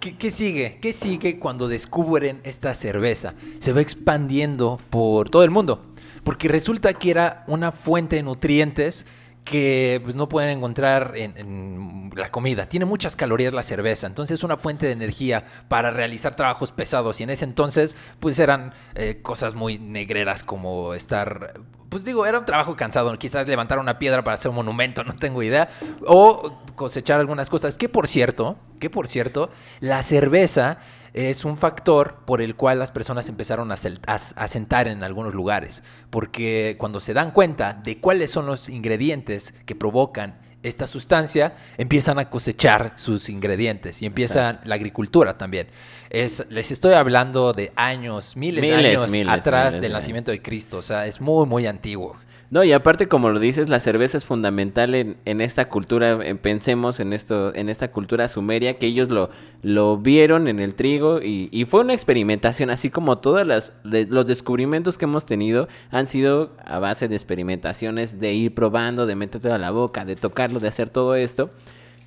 ¿qué, 0.00 0.16
qué 0.16 0.30
sigue? 0.32 0.78
¿Qué 0.82 0.92
sigue 0.92 1.38
cuando 1.38 1.68
descubren 1.68 2.40
esta 2.42 2.74
cerveza? 2.74 3.34
Se 3.60 3.72
va 3.72 3.80
expandiendo 3.80 4.80
por 4.90 5.30
todo 5.30 5.44
el 5.44 5.50
mundo. 5.50 5.84
Porque 6.24 6.48
resulta 6.48 6.92
que 6.94 7.10
era 7.10 7.44
una 7.46 7.70
fuente 7.70 8.16
de 8.16 8.22
nutrientes 8.24 9.06
que 9.44 10.00
pues, 10.02 10.16
no 10.16 10.28
pueden 10.28 10.58
encontrar 10.58 11.12
en, 11.16 11.36
en 11.36 12.10
la 12.16 12.30
comida. 12.30 12.66
Tiene 12.68 12.86
muchas 12.86 13.14
calorías 13.14 13.52
la 13.52 13.62
cerveza, 13.62 14.06
entonces 14.06 14.38
es 14.38 14.44
una 14.44 14.56
fuente 14.56 14.86
de 14.86 14.92
energía 14.92 15.44
para 15.68 15.90
realizar 15.90 16.34
trabajos 16.34 16.72
pesados. 16.72 17.20
Y 17.20 17.24
en 17.24 17.30
ese 17.30 17.44
entonces, 17.44 17.96
pues 18.20 18.38
eran 18.38 18.72
eh, 18.94 19.20
cosas 19.22 19.54
muy 19.54 19.78
negreras 19.78 20.42
como 20.42 20.94
estar, 20.94 21.60
pues 21.88 22.04
digo, 22.04 22.26
era 22.26 22.38
un 22.38 22.46
trabajo 22.46 22.74
cansado. 22.76 23.16
Quizás 23.18 23.46
levantar 23.46 23.78
una 23.78 23.98
piedra 23.98 24.24
para 24.24 24.34
hacer 24.34 24.48
un 24.48 24.56
monumento, 24.56 25.04
no 25.04 25.14
tengo 25.14 25.42
idea. 25.42 25.68
O 26.06 26.60
cosechar 26.74 27.20
algunas 27.20 27.50
cosas. 27.50 27.76
Que 27.76 27.88
por 27.88 28.08
cierto, 28.08 28.56
que 28.80 28.90
por 28.90 29.08
cierto, 29.08 29.50
la 29.80 30.02
cerveza 30.02 30.78
es 31.14 31.44
un 31.44 31.56
factor 31.56 32.16
por 32.26 32.42
el 32.42 32.56
cual 32.56 32.80
las 32.80 32.90
personas 32.90 33.28
empezaron 33.28 33.70
a, 33.72 33.76
a- 34.06 34.48
sentar 34.48 34.88
en 34.88 35.02
algunos 35.04 35.32
lugares. 35.32 35.82
Porque 36.10 36.76
cuando 36.78 37.00
se 37.00 37.14
dan 37.14 37.30
cuenta 37.30 37.72
de 37.84 37.98
cuáles 37.98 38.30
son 38.32 38.46
los 38.46 38.68
ingredientes 38.68 39.54
que 39.64 39.74
provocan 39.76 40.38
esta 40.64 40.86
sustancia, 40.86 41.54
empiezan 41.76 42.18
a 42.18 42.30
cosechar 42.30 42.94
sus 42.96 43.28
ingredientes 43.28 44.00
y 44.02 44.06
empieza 44.06 44.48
Exacto. 44.48 44.68
la 44.68 44.74
agricultura 44.74 45.38
también. 45.38 45.68
Es, 46.10 46.44
les 46.48 46.70
estoy 46.72 46.94
hablando 46.94 47.52
de 47.52 47.70
años, 47.76 48.34
miles, 48.36 48.62
de 48.62 48.74
años 48.74 49.10
miles, 49.10 49.32
atrás 49.32 49.74
miles 49.74 49.82
del 49.82 49.92
de 49.92 49.98
nacimiento 49.98 50.30
de 50.30 50.42
Cristo. 50.42 50.78
O 50.78 50.82
sea, 50.82 51.06
es 51.06 51.20
muy, 51.20 51.46
muy 51.46 51.66
antiguo. 51.66 52.16
No, 52.54 52.62
y 52.62 52.70
aparte, 52.70 53.08
como 53.08 53.30
lo 53.30 53.40
dices, 53.40 53.68
la 53.68 53.80
cerveza 53.80 54.16
es 54.16 54.24
fundamental 54.26 54.94
en, 54.94 55.16
en 55.24 55.40
esta 55.40 55.68
cultura, 55.68 56.24
en- 56.24 56.38
pensemos 56.38 57.00
en 57.00 57.12
esto, 57.12 57.52
en 57.52 57.68
esta 57.68 57.90
cultura 57.90 58.28
sumeria, 58.28 58.78
que 58.78 58.86
ellos 58.86 59.08
lo, 59.08 59.30
lo 59.62 59.96
vieron 59.98 60.46
en 60.46 60.60
el 60.60 60.76
trigo 60.76 61.20
y, 61.20 61.64
fue 61.64 61.80
una 61.80 61.94
experimentación, 61.94 62.70
así 62.70 62.90
como 62.90 63.18
todos 63.18 63.72
los 63.82 64.26
descubrimientos 64.28 64.98
que 64.98 65.04
hemos 65.04 65.26
tenido 65.26 65.66
han 65.90 66.06
sido 66.06 66.52
a 66.64 66.78
base 66.78 67.08
de 67.08 67.16
experimentaciones, 67.16 68.20
de 68.20 68.34
ir 68.34 68.54
probando, 68.54 69.04
de 69.06 69.16
meterte 69.16 69.50
a 69.50 69.58
la 69.58 69.72
boca, 69.72 70.04
de 70.04 70.14
tocarlo, 70.14 70.60
de 70.60 70.68
hacer 70.68 70.90
todo 70.90 71.16
esto. 71.16 71.50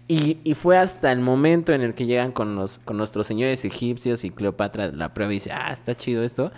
Y, 0.07 0.37
y 0.45 0.53
fue 0.53 0.77
hasta 0.77 1.11
el 1.11 1.19
momento 1.19 1.73
en 1.73 1.81
el 1.81 1.93
que 1.93 2.05
llegan 2.05 2.31
con, 2.31 2.65
con 2.85 2.95
nuestros 2.95 3.27
señores 3.27 3.65
egipcios 3.65 4.23
y 4.23 4.29
Cleopatra 4.29 4.93
la 4.93 5.13
prueba 5.13 5.33
y 5.33 5.35
dice, 5.35 5.51
ah, 5.51 5.73
está 5.73 5.93
chido 5.93 6.23
esto. 6.23 6.53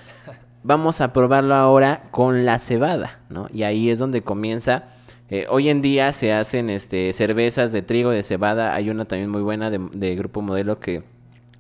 Vamos 0.64 1.00
a 1.02 1.14
probarlo 1.14 1.56
ahora 1.56 2.04
con 2.12 2.46
la 2.46 2.60
cebada, 2.60 3.20
¿no? 3.30 3.48
Y 3.54 3.64
ahí 3.64 3.90
es 3.90 4.00
donde 4.00 4.22
comienza. 4.22 4.90
eh, 5.30 5.46
hoy 5.50 5.70
en 5.70 5.82
día 5.82 6.12
se 6.12 6.34
hacen 6.34 6.70
este, 6.70 7.14
cervezas 7.14 7.72
de 7.72 7.82
trigo, 7.82 8.12
de 8.12 8.24
cebada. 8.24 8.76
Hay 8.76 8.90
una 8.90 9.06
también 9.06 9.30
muy 9.30 9.42
buena 9.42 9.70
de, 9.70 10.16
Grupo 10.16 10.42
Modelo 10.42 10.80
que, 10.80 11.04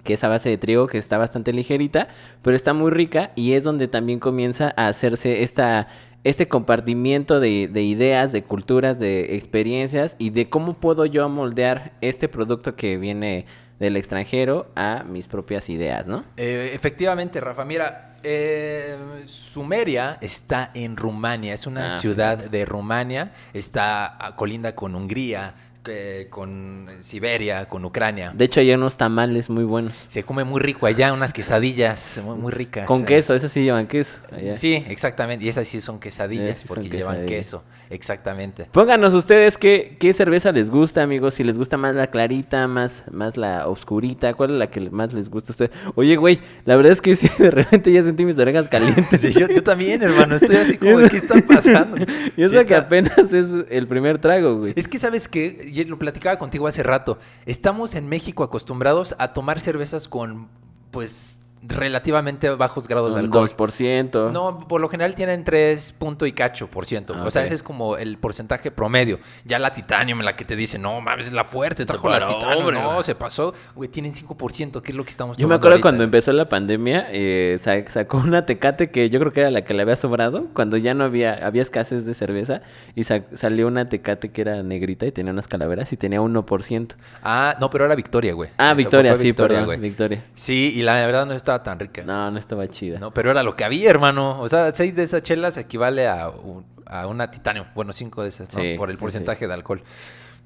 que 0.03 0.13
es 0.13 0.23
a 0.23 0.27
base 0.27 0.49
de 0.49 0.57
trigo, 0.57 0.87
que 0.87 0.97
está 0.97 1.17
bastante 1.17 1.53
ligerita, 1.53 2.09
pero 2.41 2.55
está 2.55 2.73
muy 2.73 2.91
rica. 2.91 3.31
Y 3.35 3.53
es 3.53 3.63
donde 3.63 3.87
también 3.87 4.19
comienza 4.19 4.73
a 4.75 4.87
hacerse 4.87 5.43
esta, 5.43 5.87
este 6.23 6.47
compartimiento 6.47 7.39
de, 7.39 7.69
de 7.71 7.83
ideas, 7.83 8.31
de 8.31 8.43
culturas, 8.43 8.99
de 8.99 9.35
experiencias 9.35 10.15
y 10.19 10.31
de 10.31 10.49
cómo 10.49 10.73
puedo 10.73 11.05
yo 11.05 11.29
moldear 11.29 11.93
este 12.01 12.27
producto 12.27 12.75
que 12.75 12.97
viene 12.97 13.45
del 13.79 13.95
extranjero 13.95 14.67
a 14.75 15.03
mis 15.03 15.27
propias 15.27 15.69
ideas, 15.69 16.07
¿no? 16.07 16.25
Eh, 16.35 16.71
efectivamente, 16.73 17.39
Rafa, 17.39 17.63
mira, 17.63 18.08
eh, 18.23 18.97
Sumeria 19.25 20.17
está 20.21 20.71
en 20.73 20.97
Rumania, 20.97 21.53
es 21.53 21.67
una 21.67 21.87
Ah, 21.87 21.99
ciudad 21.99 22.37
de 22.37 22.65
Rumania, 22.65 23.31
está 23.53 24.15
a- 24.25 24.35
colinda 24.35 24.75
con 24.75 24.95
Hungría, 24.95 25.53
eh, 25.85 26.27
con 26.29 26.87
Siberia, 27.01 27.67
con 27.67 27.85
Ucrania. 27.85 28.31
De 28.35 28.45
hecho, 28.45 28.59
hay 28.59 28.71
unos 28.73 28.97
tamales 28.97 29.49
muy 29.49 29.63
buenos. 29.63 29.97
Se 30.07 30.23
come 30.23 30.43
muy 30.43 30.59
rico 30.59 30.85
allá, 30.85 31.13
unas 31.13 31.33
quesadillas 31.33 32.21
muy, 32.25 32.35
muy 32.37 32.51
ricas. 32.51 32.85
Con 32.85 33.01
eh. 33.01 33.05
queso, 33.05 33.33
esas 33.33 33.51
sí 33.51 33.63
llevan 33.63 33.87
queso. 33.87 34.19
allá. 34.31 34.55
Sí, 34.57 34.83
exactamente. 34.87 35.45
Y 35.45 35.49
esas 35.49 35.67
sí 35.67 35.79
son 35.81 35.99
quesadillas 35.99 36.57
son 36.59 36.67
porque 36.67 36.89
llevan 36.89 37.25
queso. 37.25 37.63
Exactamente. 37.89 38.65
Pónganos 38.71 39.13
ustedes 39.13 39.57
qué, 39.57 39.97
qué 39.99 40.13
cerveza 40.13 40.51
les 40.51 40.69
gusta, 40.69 41.01
amigos. 41.01 41.33
Si 41.33 41.43
les 41.43 41.57
gusta 41.57 41.77
más 41.77 41.95
la 41.95 42.07
clarita, 42.07 42.67
más, 42.67 43.03
más 43.11 43.35
la 43.37 43.67
oscurita. 43.67 44.33
¿Cuál 44.35 44.51
es 44.51 44.57
la 44.57 44.69
que 44.69 44.81
más 44.91 45.13
les 45.13 45.29
gusta 45.29 45.51
a 45.51 45.53
ustedes? 45.53 45.71
Oye, 45.95 46.15
güey, 46.15 46.39
la 46.65 46.75
verdad 46.75 46.91
es 46.91 47.01
que 47.01 47.15
sí, 47.15 47.27
de 47.39 47.51
repente 47.51 47.91
ya 47.91 48.03
sentí 48.03 48.25
mis 48.25 48.37
orejas 48.37 48.67
calientes. 48.69 49.21
Sí, 49.21 49.31
yo, 49.31 49.47
yo 49.47 49.63
también, 49.63 50.01
hermano. 50.03 50.35
Estoy 50.35 50.57
así 50.57 50.77
como, 50.77 50.97
¿qué 51.09 51.17
está 51.17 51.41
pasando? 51.41 51.97
Y 52.37 52.43
eso 52.43 52.49
Sí, 52.59 52.65
que 52.65 52.73
está- 52.73 52.77
apenas 52.77 53.17
es 53.33 53.47
el 53.69 53.87
primer 53.87 54.19
trago, 54.19 54.57
güey. 54.59 54.73
Es 54.75 54.87
que 54.87 54.99
sabes 54.99 55.27
que, 55.73 55.85
lo 55.85 55.99
platicaba 55.99 56.37
contigo 56.37 56.67
hace 56.67 56.83
rato, 56.83 57.17
estamos 57.45 57.95
en 57.95 58.07
México 58.07 58.43
acostumbrados 58.43 59.15
a 59.19 59.33
tomar 59.33 59.59
cervezas 59.61 60.07
con, 60.07 60.49
pues, 60.91 61.41
relativamente 61.61 62.49
bajos 62.51 62.87
grados 62.87 63.13
de 63.15 63.21
alcohol. 63.21 63.47
2%. 63.49 64.31
No, 64.31 64.67
por 64.67 64.81
lo 64.81 64.89
general 64.89 65.15
tienen 65.15 65.43
3 65.43 65.93
punto 65.97 66.25
y 66.25 66.31
cacho 66.31 66.67
por 66.67 66.85
ciento. 66.85 67.13
Ah, 67.17 67.23
O 67.25 67.31
sea, 67.31 67.43
ese 67.43 67.55
es 67.55 67.63
como 67.63 67.97
el 67.97 68.17
porcentaje 68.17 68.71
promedio. 68.71 69.19
Ya 69.45 69.59
la 69.59 69.73
Titanium, 69.73 70.19
la 70.21 70.35
que 70.35 70.45
te 70.45 70.55
dice, 70.55 70.79
no 70.79 71.01
mames, 71.01 71.27
es 71.27 71.33
la 71.33 71.43
fuerte, 71.43 71.85
trajo 71.85 72.09
las 72.09 72.25
Titanium. 72.25 72.59
hombre, 72.67 72.81
No, 72.81 73.03
se 73.03 73.15
pasó. 73.15 73.53
Güey, 73.75 73.89
tienen 73.89 74.13
5%, 74.13 74.81
¿qué 74.81 74.91
es 74.91 74.95
lo 74.97 75.03
que 75.03 75.09
estamos 75.09 75.37
Yo 75.37 75.47
me 75.47 75.55
acuerdo 75.55 75.73
ahorita? 75.75 75.81
cuando 75.83 76.03
empezó 76.03 76.31
la 76.33 76.47
pandemia, 76.49 77.07
eh, 77.11 77.57
sa- 77.59 77.85
sacó 77.89 78.17
una 78.17 78.45
tecate 78.45 78.89
que 78.89 79.09
yo 79.09 79.19
creo 79.19 79.33
que 79.33 79.41
era 79.41 79.51
la 79.51 79.61
que 79.61 79.73
le 79.73 79.81
había 79.81 79.95
sobrado, 79.95 80.47
cuando 80.53 80.77
ya 80.77 80.93
no 80.93 81.03
había, 81.03 81.45
había 81.45 81.61
escasez 81.61 82.05
de 82.05 82.13
cerveza, 82.13 82.61
y 82.95 83.03
sa- 83.03 83.23
salió 83.33 83.67
una 83.67 83.89
tecate 83.89 84.29
que 84.31 84.41
era 84.41 84.63
negrita 84.63 85.05
y 85.05 85.11
tenía 85.11 85.31
unas 85.33 85.47
calaveras 85.47 85.91
y 85.93 85.97
tenía 85.97 86.21
1%. 86.21 86.95
Ah, 87.23 87.55
no, 87.59 87.69
pero 87.69 87.85
era 87.85 87.95
Victoria, 87.95 88.33
güey. 88.33 88.49
Ah, 88.57 88.73
Victoria, 88.73 89.15
sí, 89.17 89.33
perdón, 89.33 89.65
güey. 89.65 89.79
Victoria. 89.79 90.23
Sí, 90.35 90.71
y 90.75 90.81
la 90.83 90.93
verdad 91.05 91.25
no 91.25 91.33
estaba 91.53 91.63
tan 91.63 91.79
rica. 91.79 92.03
No, 92.03 92.31
no 92.31 92.39
estaba 92.39 92.67
chida. 92.67 92.99
No, 92.99 93.11
pero 93.11 93.31
era 93.31 93.43
lo 93.43 93.55
que 93.55 93.63
había, 93.63 93.89
hermano. 93.89 94.39
O 94.41 94.47
sea, 94.49 94.73
seis 94.73 94.95
de 94.95 95.03
esas 95.03 95.21
chelas 95.23 95.57
equivale 95.57 96.07
a, 96.07 96.29
un- 96.29 96.65
a 96.85 97.07
una 97.07 97.29
titanio. 97.31 97.67
Bueno, 97.75 97.93
cinco 97.93 98.23
de 98.23 98.29
esas, 98.29 98.53
¿no? 98.55 98.61
Sí, 98.61 98.75
Por 98.77 98.89
el 98.89 98.97
sí, 98.97 99.01
porcentaje 99.01 99.47
de 99.47 99.53
alcohol. 99.53 99.83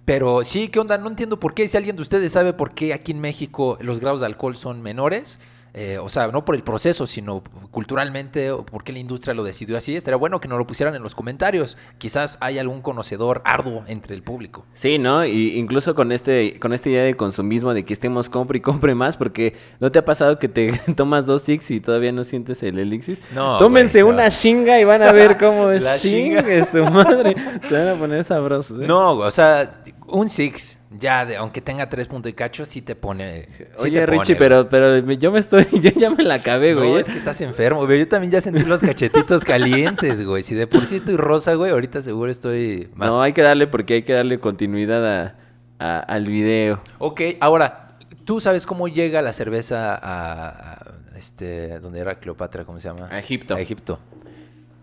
Pero 0.06 0.44
sí, 0.44 0.68
¿qué 0.68 0.80
onda? 0.80 0.98
No 0.98 1.08
entiendo 1.08 1.40
por 1.40 1.54
qué. 1.54 1.68
Si 1.68 1.78
alguien 1.78 1.96
de 1.96 2.02
ustedes 2.02 2.32
sabe 2.32 2.52
por 2.54 2.74
qué 2.74 2.94
aquí 2.94 3.12
en 3.14 3.22
México 3.22 3.78
los 3.80 4.00
grados 4.00 4.20
de 4.20 4.26
alcohol 4.26 4.56
son 4.58 4.82
menores, 4.82 5.40
eh, 5.74 5.98
o 5.98 6.08
sea, 6.10 6.28
no 6.28 6.46
por 6.46 6.56
el 6.56 6.64
proceso, 6.64 7.08
sino 7.08 7.44
culturalmente, 7.72 8.52
o 8.52 8.64
por 8.66 8.84
qué 8.84 8.94
la 8.94 9.00
industria 9.00 9.34
lo 9.34 9.44
decidió 9.44 9.76
así, 9.78 9.96
estaría 9.96 10.18
bueno 10.18 10.40
que 10.40 10.48
nos 10.48 10.58
lo 10.60 10.68
pusieran 10.68 10.94
en 10.96 11.02
los 11.02 11.16
comentarios. 11.16 11.78
Quizás 11.98 12.38
hay 12.42 12.60
algún 12.60 12.82
conocedor 12.82 13.42
arduo 13.44 13.84
entre 13.88 14.16
el 14.16 14.22
público. 14.22 14.66
Sí, 14.74 15.00
¿no? 15.00 15.26
Y 15.26 15.58
incluso 15.58 15.96
con 15.96 16.12
este, 16.12 16.60
con 16.60 16.74
esta 16.74 16.90
idea 16.90 17.04
de 17.04 17.16
consumismo, 17.16 17.74
de 17.74 17.84
que 17.86 17.94
estemos 17.94 18.30
compre 18.30 18.60
y 18.60 18.62
compre 18.62 18.94
más, 18.96 19.18
porque 19.18 19.56
¿no 19.80 19.92
te 19.92 20.00
ha 20.00 20.06
pasado 20.06 20.38
que 20.40 20.48
te 20.48 20.72
tomas 20.96 21.26
dos 21.26 21.42
six 21.42 21.70
y 21.72 21.80
todavía 21.82 22.12
no 22.12 22.24
sientes 22.24 22.62
el 22.64 22.78
elixir? 22.78 23.20
No, 23.34 23.58
Tómense 23.58 24.04
güey, 24.04 24.16
no. 24.16 24.22
una 24.22 24.30
chinga 24.30 24.80
y 24.80 24.84
van 24.84 25.02
a 25.02 25.12
ver 25.12 25.38
cómo 25.38 25.72
es 25.72 25.84
La 25.84 25.98
chinga. 25.98 26.66
su 26.66 26.84
madre. 26.86 27.36
Se 27.68 27.74
van 27.76 27.88
a 27.90 28.00
poner 28.00 28.24
sabrosos, 28.24 28.80
¿eh? 28.80 28.86
No, 28.88 29.12
o 29.14 29.32
sea, 29.32 29.82
un 30.08 30.30
six, 30.30 30.78
ya, 31.00 31.26
de, 31.26 31.36
aunque 31.38 31.62
tenga 31.62 31.90
tres 31.90 32.08
puntos 32.08 32.30
y 32.30 32.34
cacho, 32.34 32.66
sí 32.66 32.82
te 32.82 32.96
pone. 32.96 33.48
sí 33.58 33.64
Oye, 33.80 34.00
te 34.00 34.06
pone, 34.06 34.20
Richie, 34.20 34.36
pero, 34.36 34.70
pero 34.70 35.00
yo 35.14 35.32
me 35.32 35.40
estoy, 35.40 35.66
yo 35.72 35.92
ya 35.92 36.10
me 36.10 36.24
la 36.24 36.36
acabé, 36.36 36.74
güey. 36.76 36.92
No, 36.92 36.98
¿eh? 36.98 37.02
es 37.02 37.08
que 37.08 37.18
estás 37.18 37.40
enfermo, 37.42 37.86
güey. 37.86 38.00
Yo 38.00 38.08
también 38.08 38.32
ya 38.32 38.42
sentí 38.42 38.64
los 38.64 38.82
cachetitos 38.82 39.44
calientes, 39.46 40.26
güey. 40.26 40.44
Si 40.44 40.56
de 40.56 40.68
por 40.68 40.86
sí 40.86 40.96
estoy 40.98 41.18
rosa, 41.18 41.56
güey, 41.56 41.72
ahorita 41.72 42.02
seguro 42.02 42.30
estoy 42.32 42.90
más. 42.96 43.10
No, 43.10 43.22
hay 43.22 43.34
que 43.34 43.42
darle 43.42 43.68
porque 43.68 43.96
hay 43.96 44.04
que 44.04 44.14
darle 44.14 44.40
continuidad 44.40 45.06
a, 45.06 45.36
a- 45.80 46.00
al 46.00 46.26
video. 46.28 46.82
Ok, 47.00 47.22
ahora, 47.40 47.98
¿tú 48.26 48.40
sabes 48.40 48.66
cómo 48.66 48.88
llega 48.88 49.22
la 49.22 49.34
cerveza 49.34 49.96
a, 49.96 50.74
a, 50.74 50.94
este, 51.18 51.80
donde 51.80 52.00
era 52.00 52.16
Cleopatra, 52.16 52.66
¿cómo 52.66 52.80
se 52.80 52.88
llama? 52.90 53.08
A 53.12 53.20
Egipto. 53.20 53.56
A 53.56 53.60
Egipto, 53.62 54.00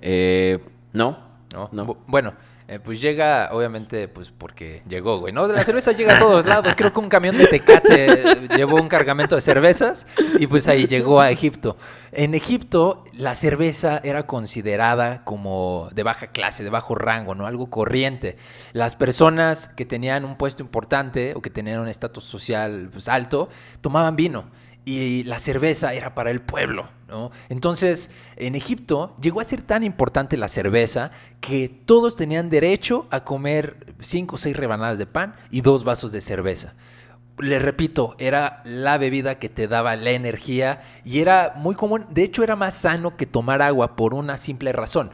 Eh, 0.02 0.58
no, 0.92 1.18
¿no? 1.52 1.68
no. 1.72 1.86
Bu- 1.86 1.96
Bueno, 2.06 2.34
eh, 2.72 2.78
pues 2.78 3.00
llega, 3.00 3.48
obviamente, 3.50 4.06
pues 4.06 4.30
porque 4.30 4.80
llegó, 4.88 5.18
güey, 5.18 5.32
¿no? 5.32 5.44
La 5.48 5.64
cerveza 5.64 5.90
llega 5.90 6.14
a 6.14 6.18
todos 6.20 6.46
lados. 6.46 6.72
Creo 6.76 6.92
que 6.92 7.00
un 7.00 7.08
camión 7.08 7.36
de 7.36 7.48
Tecate 7.48 8.04
eh, 8.04 8.48
llevó 8.56 8.76
un 8.76 8.86
cargamento 8.86 9.34
de 9.34 9.40
cervezas 9.40 10.06
y 10.38 10.46
pues 10.46 10.68
ahí 10.68 10.86
llegó 10.86 11.20
a 11.20 11.32
Egipto. 11.32 11.76
En 12.12 12.32
Egipto, 12.36 13.02
la 13.12 13.34
cerveza 13.34 14.00
era 14.04 14.28
considerada 14.28 15.24
como 15.24 15.88
de 15.92 16.04
baja 16.04 16.28
clase, 16.28 16.62
de 16.62 16.70
bajo 16.70 16.94
rango, 16.94 17.34
¿no? 17.34 17.48
Algo 17.48 17.70
corriente. 17.70 18.36
Las 18.72 18.94
personas 18.94 19.66
que 19.74 19.84
tenían 19.84 20.24
un 20.24 20.36
puesto 20.36 20.62
importante 20.62 21.34
o 21.34 21.42
que 21.42 21.50
tenían 21.50 21.80
un 21.80 21.88
estatus 21.88 22.22
social 22.22 22.88
pues, 22.92 23.08
alto, 23.08 23.48
tomaban 23.80 24.14
vino 24.14 24.44
y 24.84 25.24
la 25.24 25.38
cerveza 25.38 25.92
era 25.92 26.14
para 26.14 26.30
el 26.30 26.40
pueblo, 26.40 26.88
¿no? 27.08 27.30
Entonces, 27.48 28.10
en 28.36 28.54
Egipto 28.54 29.14
llegó 29.20 29.40
a 29.40 29.44
ser 29.44 29.62
tan 29.62 29.84
importante 29.84 30.36
la 30.36 30.48
cerveza 30.48 31.10
que 31.40 31.68
todos 31.68 32.16
tenían 32.16 32.50
derecho 32.50 33.06
a 33.10 33.24
comer 33.24 33.94
cinco 34.00 34.36
o 34.36 34.38
seis 34.38 34.56
rebanadas 34.56 34.98
de 34.98 35.06
pan 35.06 35.34
y 35.50 35.60
dos 35.60 35.84
vasos 35.84 36.12
de 36.12 36.20
cerveza. 36.20 36.74
Les 37.38 37.62
repito, 37.62 38.16
era 38.18 38.60
la 38.64 38.98
bebida 38.98 39.38
que 39.38 39.48
te 39.48 39.66
daba 39.66 39.96
la 39.96 40.10
energía 40.10 40.82
y 41.04 41.20
era 41.20 41.54
muy 41.56 41.74
común, 41.74 42.06
de 42.10 42.24
hecho 42.24 42.42
era 42.42 42.56
más 42.56 42.74
sano 42.74 43.16
que 43.16 43.26
tomar 43.26 43.62
agua 43.62 43.96
por 43.96 44.14
una 44.14 44.36
simple 44.36 44.72
razón. 44.72 45.10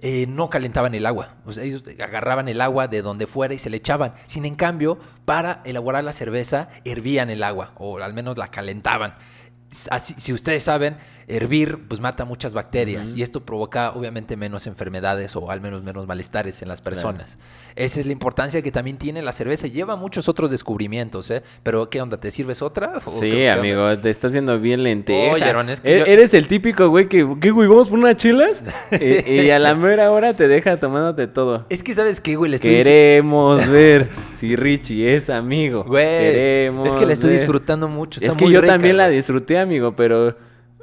Eh, 0.00 0.26
no 0.28 0.48
calentaban 0.48 0.94
el 0.94 1.06
agua, 1.06 1.34
o 1.44 1.52
sea, 1.52 1.64
ellos 1.64 1.82
agarraban 2.00 2.48
el 2.48 2.60
agua 2.60 2.86
de 2.86 3.02
donde 3.02 3.26
fuera 3.26 3.54
y 3.54 3.58
se 3.58 3.68
le 3.68 3.78
echaban. 3.78 4.14
Sin 4.26 4.44
en 4.44 4.54
cambio, 4.54 4.98
para 5.24 5.60
elaborar 5.64 6.04
la 6.04 6.12
cerveza, 6.12 6.68
hervían 6.84 7.30
el 7.30 7.42
agua 7.42 7.72
o 7.76 7.98
al 7.98 8.14
menos 8.14 8.38
la 8.38 8.48
calentaban. 8.48 9.14
Así, 9.90 10.14
si 10.16 10.32
ustedes 10.32 10.62
saben, 10.62 10.96
hervir 11.26 11.78
pues 11.88 12.00
mata 12.00 12.24
muchas 12.24 12.54
bacterias 12.54 13.12
y 13.14 13.22
esto 13.22 13.44
provoca 13.44 13.90
obviamente 13.90 14.34
menos 14.34 14.66
enfermedades 14.66 15.36
o 15.36 15.50
al 15.50 15.60
menos 15.60 15.82
menos 15.82 16.06
malestares 16.06 16.62
en 16.62 16.68
las 16.68 16.80
personas. 16.80 17.36
Esa 17.76 18.00
es 18.00 18.06
la 18.06 18.12
importancia 18.12 18.62
que 18.62 18.72
también 18.72 18.96
tiene 18.96 19.20
la 19.20 19.32
cerveza. 19.32 19.66
Lleva 19.66 19.94
muchos 19.96 20.26
otros 20.26 20.50
descubrimientos, 20.50 21.30
¿eh? 21.30 21.42
Pero 21.62 21.90
¿qué 21.90 22.00
onda? 22.00 22.16
¿Te 22.18 22.30
sirves 22.30 22.62
otra? 22.62 22.92
¿O 23.04 23.20
qué- 23.20 23.30
Sí, 23.30 23.30
qué 23.30 23.50
amigo, 23.50 23.98
te 23.98 24.08
estás 24.08 24.30
haciendo 24.30 24.58
bien 24.58 24.82
lenteja. 24.82 25.34
Oye, 25.34 25.44
Aaron, 25.44 25.68
es 25.68 25.82
que 25.82 25.96
E- 25.96 25.98
yo- 25.98 26.06
Eres 26.06 26.32
el 26.32 26.48
típico 26.48 26.88
güey 26.88 27.06
que, 27.08 27.28
¿qué 27.38 27.50
güey? 27.50 27.68
¿Vamos 27.68 27.88
por 27.88 27.98
unas 27.98 28.16
chilas? 28.16 28.64
y, 28.98 29.30
y 29.30 29.50
a 29.50 29.58
la 29.58 29.74
mera 29.74 30.10
hora 30.10 30.32
te 30.32 30.48
deja 30.48 30.80
tomándote 30.80 31.26
todo. 31.26 31.66
Es 31.68 31.82
que 31.82 31.92
sabes 31.92 32.22
qué, 32.22 32.36
güey, 32.36 32.50
le 32.52 32.56
estoy 32.56 32.70
Queremos 32.70 33.68
ver 33.70 34.08
si 34.40 34.56
Richie 34.56 35.14
es 35.14 35.28
amigo. 35.28 35.84
Güey, 35.84 36.06
Queremos 36.06 36.88
es 36.88 36.96
que 36.96 37.04
la 37.04 37.12
estoy 37.12 37.30
ver. 37.30 37.38
disfrutando 37.40 37.86
mucho. 37.88 38.18
Está 38.18 38.32
Es 38.32 38.36
que 38.38 38.44
muy 38.44 38.54
yo 38.54 38.62
rica, 38.62 38.72
también 38.72 38.96
la 38.96 39.08
güey. 39.08 39.18
Amigo, 39.62 39.94
pero, 39.96 40.36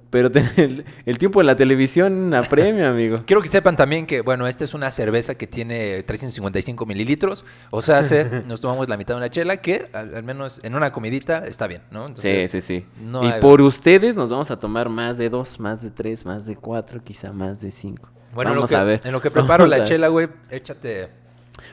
pero 0.09 0.29
el, 0.57 0.85
el 1.05 1.17
tiempo 1.17 1.39
de 1.39 1.45
la 1.45 1.55
televisión 1.55 2.33
apremia, 2.33 2.89
amigo. 2.91 3.23
Quiero 3.25 3.41
que 3.41 3.49
sepan 3.49 3.75
también 3.75 4.05
que, 4.05 4.21
bueno, 4.21 4.47
esta 4.47 4.63
es 4.63 4.73
una 4.73 4.91
cerveza 4.91 5.35
que 5.35 5.47
tiene 5.47 6.03
355 6.03 6.85
mililitros. 6.85 7.43
O 7.71 7.81
sea, 7.81 8.03
se- 8.03 8.43
nos 8.47 8.61
tomamos 8.61 8.87
la 8.89 8.97
mitad 8.97 9.15
de 9.15 9.17
una 9.19 9.29
chela 9.29 9.57
que, 9.57 9.87
al, 9.93 10.15
al 10.15 10.23
menos 10.23 10.59
en 10.63 10.75
una 10.75 10.91
comidita, 10.91 11.45
está 11.45 11.67
bien, 11.67 11.81
¿no? 11.91 12.07
Sí, 12.07 12.27
Entonces, 12.27 12.51
sí, 12.51 12.61
sí. 12.61 12.85
no 13.01 13.23
y 13.23 13.27
hay- 13.31 13.41
por 13.41 13.61
ustedes 13.61 14.15
nos 14.15 14.29
vamos 14.29 14.51
a 14.51 14.57
tomar 14.59 14.89
más 14.89 15.17
de 15.17 15.29
dos, 15.29 15.59
más 15.59 15.81
de 15.81 15.91
tres, 15.91 16.25
más 16.25 16.45
de 16.45 16.55
cuatro, 16.55 17.01
quizá 17.03 17.31
más 17.33 17.61
de 17.61 17.71
cinco. 17.71 18.09
Bueno, 18.33 18.51
en 18.51 18.55
lo 18.55 18.61
vamos 18.61 18.69
que, 18.69 18.75
a 18.75 18.83
ver. 18.83 19.01
en 19.03 19.11
lo 19.13 19.21
que 19.21 19.31
preparo 19.31 19.63
Vamos 19.63 19.77
la 19.77 19.83
chela, 19.85 20.09
güey, 20.09 20.27
échate. 20.49 21.09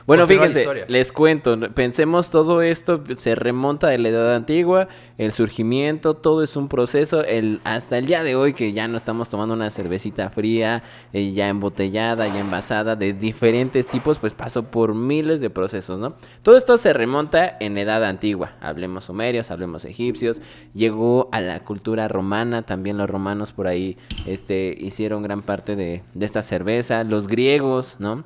Bueno, 0.05 0.23
la 0.23 0.27
fíjense, 0.27 0.85
les 0.87 1.11
cuento, 1.11 1.57
pensemos 1.73 2.29
todo 2.29 2.61
esto, 2.61 3.03
se 3.15 3.35
remonta 3.35 3.87
de 3.87 3.97
la 3.97 4.09
edad 4.09 4.35
antigua, 4.35 4.87
el 5.17 5.31
surgimiento, 5.31 6.15
todo 6.15 6.43
es 6.43 6.55
un 6.55 6.67
proceso, 6.67 7.23
el, 7.23 7.61
hasta 7.63 7.97
el 7.97 8.05
día 8.05 8.23
de 8.23 8.35
hoy 8.35 8.53
que 8.53 8.73
ya 8.73 8.87
no 8.87 8.97
estamos 8.97 9.29
tomando 9.29 9.53
una 9.53 9.69
cervecita 9.69 10.29
fría, 10.29 10.83
eh, 11.13 11.31
ya 11.31 11.47
embotellada, 11.47 12.27
ya 12.27 12.39
envasada, 12.39 12.95
de 12.95 13.13
diferentes 13.13 13.87
tipos, 13.87 14.19
pues 14.19 14.33
pasó 14.33 14.63
por 14.63 14.93
miles 14.93 15.39
de 15.39 15.49
procesos, 15.49 15.99
¿no? 15.99 16.15
Todo 16.41 16.57
esto 16.57 16.77
se 16.77 16.93
remonta 16.93 17.57
en 17.59 17.77
edad 17.77 18.03
antigua, 18.03 18.53
hablemos 18.59 19.05
sumerios, 19.05 19.51
hablemos 19.51 19.85
egipcios, 19.85 20.41
llegó 20.73 21.29
a 21.31 21.41
la 21.41 21.61
cultura 21.61 22.07
romana, 22.07 22.63
también 22.63 22.97
los 22.97 23.09
romanos 23.09 23.51
por 23.51 23.67
ahí 23.67 23.97
este, 24.25 24.75
hicieron 24.79 25.23
gran 25.23 25.41
parte 25.41 25.75
de, 25.75 26.03
de 26.13 26.25
esta 26.25 26.41
cerveza, 26.41 27.03
los 27.03 27.27
griegos, 27.27 27.95
¿no? 27.99 28.23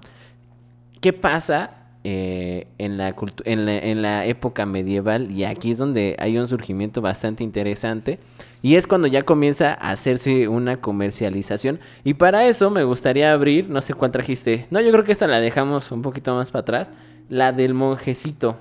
¿Qué 1.01 1.13
pasa 1.13 1.71
eh, 2.03 2.67
en, 2.77 2.97
la 2.97 3.15
en, 3.45 3.65
la, 3.65 3.77
en 3.77 4.01
la 4.01 4.25
época 4.25 4.65
medieval? 4.65 5.31
Y 5.31 5.43
aquí 5.43 5.71
es 5.71 5.77
donde 5.77 6.15
hay 6.19 6.37
un 6.37 6.47
surgimiento 6.47 7.01
bastante 7.01 7.43
interesante. 7.43 8.19
Y 8.61 8.75
es 8.75 8.87
cuando 8.87 9.07
ya 9.07 9.21
comienza 9.21 9.73
a 9.73 9.91
hacerse 9.91 10.47
una 10.47 10.77
comercialización. 10.81 11.79
Y 12.03 12.15
para 12.15 12.45
eso 12.45 12.69
me 12.69 12.83
gustaría 12.83 13.31
abrir, 13.31 13.69
no 13.69 13.81
sé 13.81 13.93
cuál 13.93 14.11
trajiste. 14.11 14.65
No, 14.71 14.81
yo 14.81 14.91
creo 14.91 15.03
que 15.03 15.11
esta 15.11 15.27
la 15.27 15.39
dejamos 15.39 15.91
un 15.91 16.01
poquito 16.01 16.33
más 16.35 16.51
para 16.51 16.61
atrás. 16.61 16.91
La 17.29 17.51
del 17.51 17.73
monjecito. 17.73 18.57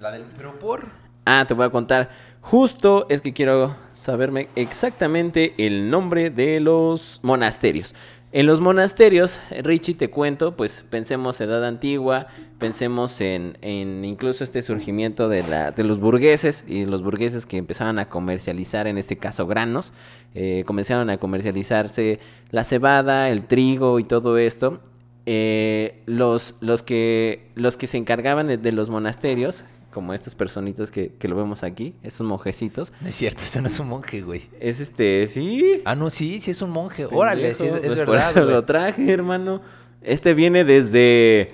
La 0.00 0.10
del. 0.10 0.24
Pero 0.36 0.58
por. 0.58 0.88
Ah, 1.24 1.44
te 1.46 1.54
voy 1.54 1.66
a 1.66 1.70
contar. 1.70 2.10
Justo 2.40 3.06
es 3.08 3.20
que 3.20 3.32
quiero 3.32 3.74
saberme 3.92 4.48
exactamente 4.54 5.54
el 5.58 5.90
nombre 5.90 6.30
de 6.30 6.60
los 6.60 7.18
monasterios. 7.24 7.94
En 8.36 8.44
los 8.44 8.60
monasterios, 8.60 9.40
Richie, 9.62 9.94
te 9.94 10.10
cuento, 10.10 10.56
pues 10.56 10.84
pensemos 10.90 11.40
edad 11.40 11.64
antigua, 11.64 12.26
pensemos 12.58 13.22
en, 13.22 13.56
en 13.62 14.04
incluso 14.04 14.44
este 14.44 14.60
surgimiento 14.60 15.30
de, 15.30 15.42
la, 15.42 15.70
de 15.70 15.84
los 15.84 15.98
burgueses 15.98 16.62
y 16.68 16.84
los 16.84 17.02
burgueses 17.02 17.46
que 17.46 17.56
empezaban 17.56 17.98
a 17.98 18.10
comercializar, 18.10 18.88
en 18.88 18.98
este 18.98 19.16
caso 19.16 19.46
granos, 19.46 19.94
eh, 20.34 20.64
comenzaron 20.66 21.08
a 21.08 21.16
comercializarse 21.16 22.20
la 22.50 22.64
cebada, 22.64 23.30
el 23.30 23.46
trigo 23.46 23.98
y 24.00 24.04
todo 24.04 24.36
esto. 24.36 24.80
Eh, 25.24 26.02
los, 26.04 26.56
los, 26.60 26.82
que, 26.82 27.48
los 27.54 27.78
que 27.78 27.86
se 27.86 27.96
encargaban 27.96 28.60
de 28.60 28.72
los 28.72 28.90
monasterios, 28.90 29.64
como 29.96 30.12
estas 30.12 30.34
personitas 30.34 30.90
que, 30.90 31.14
que 31.18 31.26
lo 31.26 31.36
vemos 31.36 31.62
aquí, 31.62 31.94
esos 32.02 32.26
monjecitos, 32.26 32.92
No 33.00 33.08
es 33.08 33.14
cierto, 33.14 33.40
eso 33.42 33.62
no 33.62 33.68
es 33.68 33.80
un 33.80 33.88
monje, 33.88 34.20
güey. 34.20 34.42
es 34.60 34.78
este, 34.78 35.26
sí, 35.28 35.80
Ah, 35.86 35.94
no, 35.94 36.10
sí, 36.10 36.38
sí 36.40 36.50
es 36.50 36.60
un 36.60 36.68
monje. 36.68 37.06
Órale, 37.10 37.54
sí, 37.54 37.64
es, 37.64 37.70
pues 37.70 37.96
por 37.96 38.06
verdad, 38.08 38.30
eso 38.32 38.40
güey. 38.42 38.52
lo 38.54 38.64
traje, 38.66 39.10
hermano. 39.10 39.62
Este 40.02 40.34
viene 40.34 40.64
desde 40.64 41.48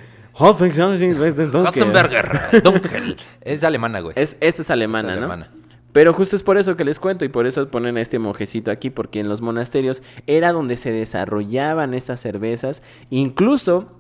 Hassenberger, 1.69 2.63
Dunkel. 2.65 3.17
Es 3.43 3.63
alemana, 3.63 4.01
güey. 4.01 4.15
Es, 4.19 4.37
esta 4.41 4.63
es 4.63 4.71
alemana, 4.71 5.11
Es 5.15 5.21
¿no? 5.21 5.27
alemana. 5.27 5.51
Pero 5.93 6.13
justo 6.15 6.35
es 6.35 6.43
por 6.43 6.57
eso 6.59 6.75
que 6.77 6.85
les 6.85 6.99
cuento 6.99 7.25
y 7.25 7.29
por 7.29 7.47
eso 7.47 7.69
ponen 7.69 7.97
a 7.97 8.01
este 8.01 8.19
monjecito 8.19 8.73
aquí, 8.73 8.91
porque 8.91 9.21
en 9.21 9.29
los 9.29 9.41
monasterios 9.41 10.03
era 10.27 10.51
donde 10.51 10.77
se 10.77 10.91
desarrollaban 10.91 11.95
estas 11.95 12.19
cervezas. 12.21 12.83
Incluso 13.11 13.93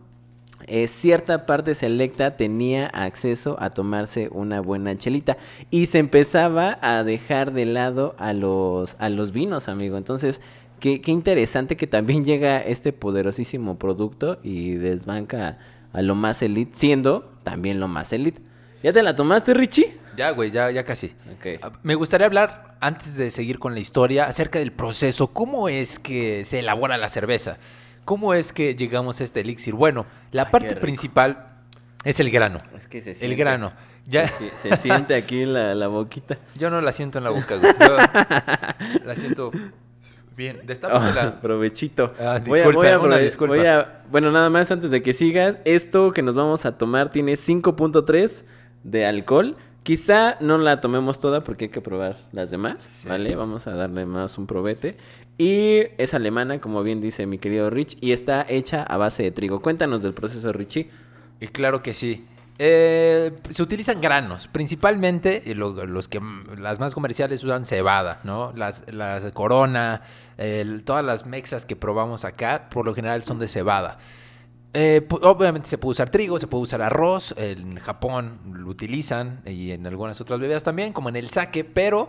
eh, 0.66 0.86
cierta 0.86 1.46
parte 1.46 1.74
selecta 1.74 2.36
tenía 2.36 2.86
acceso 2.86 3.56
a 3.58 3.70
tomarse 3.70 4.28
una 4.30 4.60
buena 4.60 4.96
chelita 4.96 5.36
y 5.70 5.86
se 5.86 5.98
empezaba 5.98 6.78
a 6.80 7.04
dejar 7.04 7.52
de 7.52 7.66
lado 7.66 8.14
a 8.18 8.32
los, 8.32 8.96
a 8.98 9.08
los 9.08 9.32
vinos, 9.32 9.68
amigo. 9.68 9.96
Entonces, 9.96 10.40
qué, 10.80 11.00
qué 11.00 11.10
interesante 11.10 11.76
que 11.76 11.86
también 11.86 12.24
llega 12.26 12.60
este 12.60 12.92
poderosísimo 12.92 13.78
producto 13.78 14.38
y 14.42 14.74
desbanca 14.74 15.58
a 15.92 16.02
lo 16.02 16.14
más 16.14 16.42
elite, 16.42 16.72
siendo 16.74 17.32
también 17.42 17.80
lo 17.80 17.88
más 17.88 18.12
elite. 18.12 18.40
¿Ya 18.82 18.92
te 18.92 19.02
la 19.02 19.14
tomaste, 19.14 19.54
Richie? 19.54 19.96
Ya, 20.16 20.30
güey, 20.30 20.50
ya, 20.50 20.70
ya 20.70 20.84
casi. 20.84 21.12
Ah, 21.62 21.72
Me 21.82 21.94
gustaría 21.94 22.26
hablar, 22.26 22.76
antes 22.80 23.14
de 23.14 23.30
seguir 23.30 23.58
con 23.58 23.74
la 23.74 23.80
historia, 23.80 24.24
acerca 24.24 24.58
del 24.58 24.72
proceso. 24.72 25.28
¿Cómo 25.28 25.68
es 25.68 25.98
que 25.98 26.44
se 26.44 26.58
elabora 26.58 26.98
la 26.98 27.08
cerveza? 27.08 27.58
¿Cómo 28.04 28.34
es 28.34 28.52
que 28.52 28.74
llegamos 28.74 29.20
a 29.20 29.24
este 29.24 29.40
elixir? 29.40 29.74
Bueno, 29.74 30.06
la 30.32 30.42
Ay, 30.44 30.48
parte 30.50 30.76
principal 30.76 31.46
es 32.04 32.18
el 32.20 32.30
grano. 32.30 32.60
Es 32.76 32.88
que 32.88 33.00
se 33.00 33.10
El 33.10 33.16
siente. 33.16 33.36
grano. 33.36 33.72
Ya, 34.06 34.26
Se, 34.28 34.50
si- 34.50 34.68
se 34.70 34.76
siente 34.76 35.14
aquí 35.14 35.44
la, 35.44 35.74
la 35.76 35.86
boquita. 35.86 36.36
yo 36.56 36.70
no 36.70 36.80
la 36.80 36.90
siento 36.92 37.18
en 37.18 37.24
la 37.24 37.30
boca, 37.30 37.54
güey. 37.56 37.72
Yo 37.78 37.96
la 39.04 39.14
siento 39.14 39.52
bien. 40.36 40.60
Destápamela. 40.64 41.34
Oh, 41.36 41.40
provechito. 41.40 42.12
Ah, 42.18 42.40
Voy 42.44 42.58
a- 42.60 42.68
voy 42.70 42.88
a 42.88 42.98
una 42.98 43.18
disculpa. 43.18 43.54
voy 43.54 43.64
a- 43.66 44.02
bueno, 44.10 44.32
nada 44.32 44.50
más 44.50 44.70
antes 44.72 44.90
de 44.90 45.00
que 45.02 45.12
sigas, 45.12 45.58
esto 45.64 46.12
que 46.12 46.22
nos 46.22 46.34
vamos 46.34 46.64
a 46.66 46.76
tomar 46.76 47.10
tiene 47.10 47.34
5.3 47.36 48.44
de 48.82 49.06
alcohol. 49.06 49.56
Quizá 49.82 50.36
no 50.40 50.58
la 50.58 50.80
tomemos 50.80 51.18
toda 51.18 51.42
porque 51.42 51.64
hay 51.64 51.70
que 51.70 51.80
probar 51.80 52.16
las 52.30 52.50
demás, 52.52 53.02
¿vale? 53.06 53.34
Vamos 53.34 53.66
a 53.66 53.72
darle 53.74 54.06
más 54.06 54.38
un 54.38 54.46
probete. 54.46 54.96
Y 55.38 55.80
es 55.98 56.14
alemana, 56.14 56.60
como 56.60 56.84
bien 56.84 57.00
dice 57.00 57.26
mi 57.26 57.38
querido 57.38 57.68
Rich, 57.68 57.96
y 58.00 58.12
está 58.12 58.46
hecha 58.48 58.84
a 58.84 58.96
base 58.96 59.24
de 59.24 59.32
trigo. 59.32 59.60
Cuéntanos 59.60 60.02
del 60.04 60.14
proceso, 60.14 60.52
Richie. 60.52 60.88
Y 61.40 61.48
claro 61.48 61.82
que 61.82 61.94
sí. 61.94 62.24
Eh, 62.60 63.32
se 63.50 63.62
utilizan 63.62 64.00
granos, 64.00 64.46
principalmente 64.46 65.42
lo- 65.56 65.84
los 65.84 66.06
que 66.06 66.20
las 66.58 66.78
más 66.78 66.94
comerciales 66.94 67.42
usan 67.42 67.64
cebada, 67.64 68.20
¿no? 68.22 68.52
Las, 68.54 68.84
las 68.92 69.32
corona, 69.32 70.02
el- 70.38 70.84
todas 70.84 71.04
las 71.04 71.26
mexas 71.26 71.64
que 71.66 71.74
probamos 71.74 72.24
acá, 72.24 72.68
por 72.70 72.84
lo 72.86 72.94
general 72.94 73.24
son 73.24 73.40
de 73.40 73.48
cebada. 73.48 73.98
Eh, 74.74 75.06
obviamente 75.22 75.68
se 75.68 75.76
puede 75.76 75.90
usar 75.92 76.08
trigo, 76.10 76.38
se 76.38 76.46
puede 76.46 76.62
usar 76.62 76.80
arroz, 76.80 77.34
en 77.36 77.76
Japón 77.78 78.38
lo 78.54 78.68
utilizan 78.70 79.42
y 79.44 79.70
en 79.72 79.86
algunas 79.86 80.18
otras 80.20 80.40
bebidas 80.40 80.62
también, 80.64 80.92
como 80.94 81.10
en 81.10 81.16
el 81.16 81.28
sake, 81.28 81.62
pero 81.64 82.08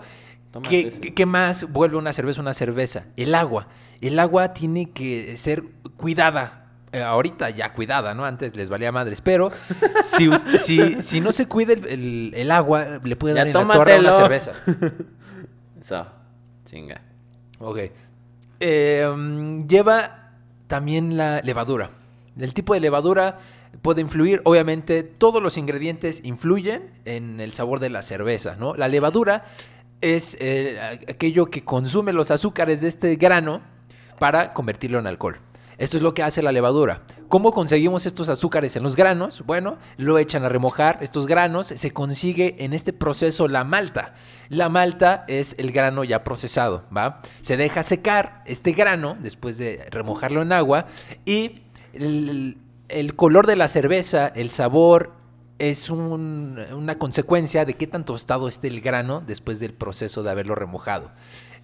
¿qué, 0.70 0.90
qué- 1.02 1.14
qué 1.14 1.26
más 1.26 1.70
vuelve 1.72 1.98
una 1.98 2.14
cerveza 2.14 2.40
una 2.40 2.54
cerveza? 2.54 3.06
El 3.18 3.36
agua. 3.36 3.68
El 4.00 4.18
agua 4.18 4.54
tiene 4.54 4.92
que 4.92 5.36
ser 5.36 5.64
cuidada. 5.98 6.62
Eh, 6.94 7.02
ahorita 7.02 7.50
ya 7.50 7.74
cuidada, 7.74 8.14
¿no? 8.14 8.24
Antes 8.24 8.56
les 8.56 8.70
valía 8.70 8.92
madres, 8.92 9.20
pero 9.20 9.52
si, 10.04 10.30
si, 10.60 11.02
si 11.02 11.20
no 11.22 11.32
se 11.34 11.48
cuida 11.48 11.74
el, 11.74 11.86
el- 11.88 12.34
el 12.36 12.52
agua, 12.52 13.00
le 13.04 13.16
puede 13.18 13.34
Ya 13.36 13.40
dar 13.42 13.48
en 13.48 13.54
la 13.68 13.74
torre 13.74 14.00
una 14.00 14.12
cerveza. 14.14 14.52
Eso, 15.82 16.06
chinga. 16.66 17.02
Ok. 17.60 17.80
Eh, 18.60 19.12
mm, 19.14 19.68
lleva 19.68 20.30
también 20.68 21.18
la 21.18 21.42
levadura. 21.44 21.90
El 22.40 22.54
tipo 22.54 22.74
de 22.74 22.80
levadura 22.80 23.40
puede 23.82 24.02
influir, 24.02 24.42
obviamente, 24.46 25.04
todos 25.04 25.42
los 25.42 25.58
ingredientes 25.58 26.22
influyen 26.24 26.92
en 27.06 27.40
el 27.40 27.54
sabor 27.54 27.80
de 27.80 27.90
la 27.90 28.02
cerveza, 28.02 28.56
¿no? 28.56 28.76
La 28.76 28.88
levadura 28.88 29.46
es 30.02 30.36
eh, 30.40 31.00
aquello 31.08 31.48
que 31.48 31.64
consume 31.64 32.12
los 32.14 32.32
azúcares 32.32 32.82
de 32.82 32.88
este 32.88 33.16
grano 33.16 33.62
para 34.20 34.54
convertirlo 34.54 35.00
en 35.00 35.08
alcohol. 35.08 35.40
Esto 35.78 35.98
es 35.98 36.04
lo 36.04 36.14
que 36.14 36.24
hace 36.24 36.44
la 36.44 36.52
levadura. 36.52 37.02
¿Cómo 37.30 37.52
conseguimos 37.52 38.06
estos 38.06 38.30
azúcares 38.30 38.76
en 38.76 38.84
los 38.84 38.96
granos? 38.96 39.44
Bueno, 39.46 39.78
lo 39.98 40.20
echan 40.20 40.44
a 40.44 40.50
remojar 40.50 41.00
estos 41.02 41.26
granos, 41.26 41.68
se 41.68 41.92
consigue 41.92 42.56
en 42.60 42.74
este 42.74 42.94
proceso 42.94 43.48
la 43.48 43.64
malta. 43.64 44.14
La 44.50 44.70
malta 44.70 45.26
es 45.28 45.56
el 45.58 45.72
grano 45.72 46.04
ya 46.04 46.24
procesado, 46.24 46.84
¿va? 46.96 47.22
Se 47.42 47.58
deja 47.58 47.82
secar 47.82 48.44
este 48.46 48.74
grano 48.74 49.18
después 49.20 49.58
de 49.58 49.88
remojarlo 49.90 50.44
en 50.44 50.52
agua 50.52 50.86
y 51.26 51.63
el, 51.94 52.58
el 52.90 53.16
color 53.16 53.48
de 53.48 53.56
la 53.56 53.68
cerveza, 53.68 54.28
el 54.28 54.52
sabor, 54.52 55.14
es 55.60 55.90
un- 55.90 56.60
una 56.74 56.98
consecuencia 56.98 57.64
de 57.66 57.76
qué 57.76 57.88
tan 57.88 58.06
tostado 58.06 58.48
esté 58.48 58.68
el 58.68 58.82
grano 58.82 59.22
después 59.26 59.60
del 59.60 59.74
proceso 59.74 60.24
de 60.24 60.32
haberlo 60.32 60.56
remojado. 60.56 61.12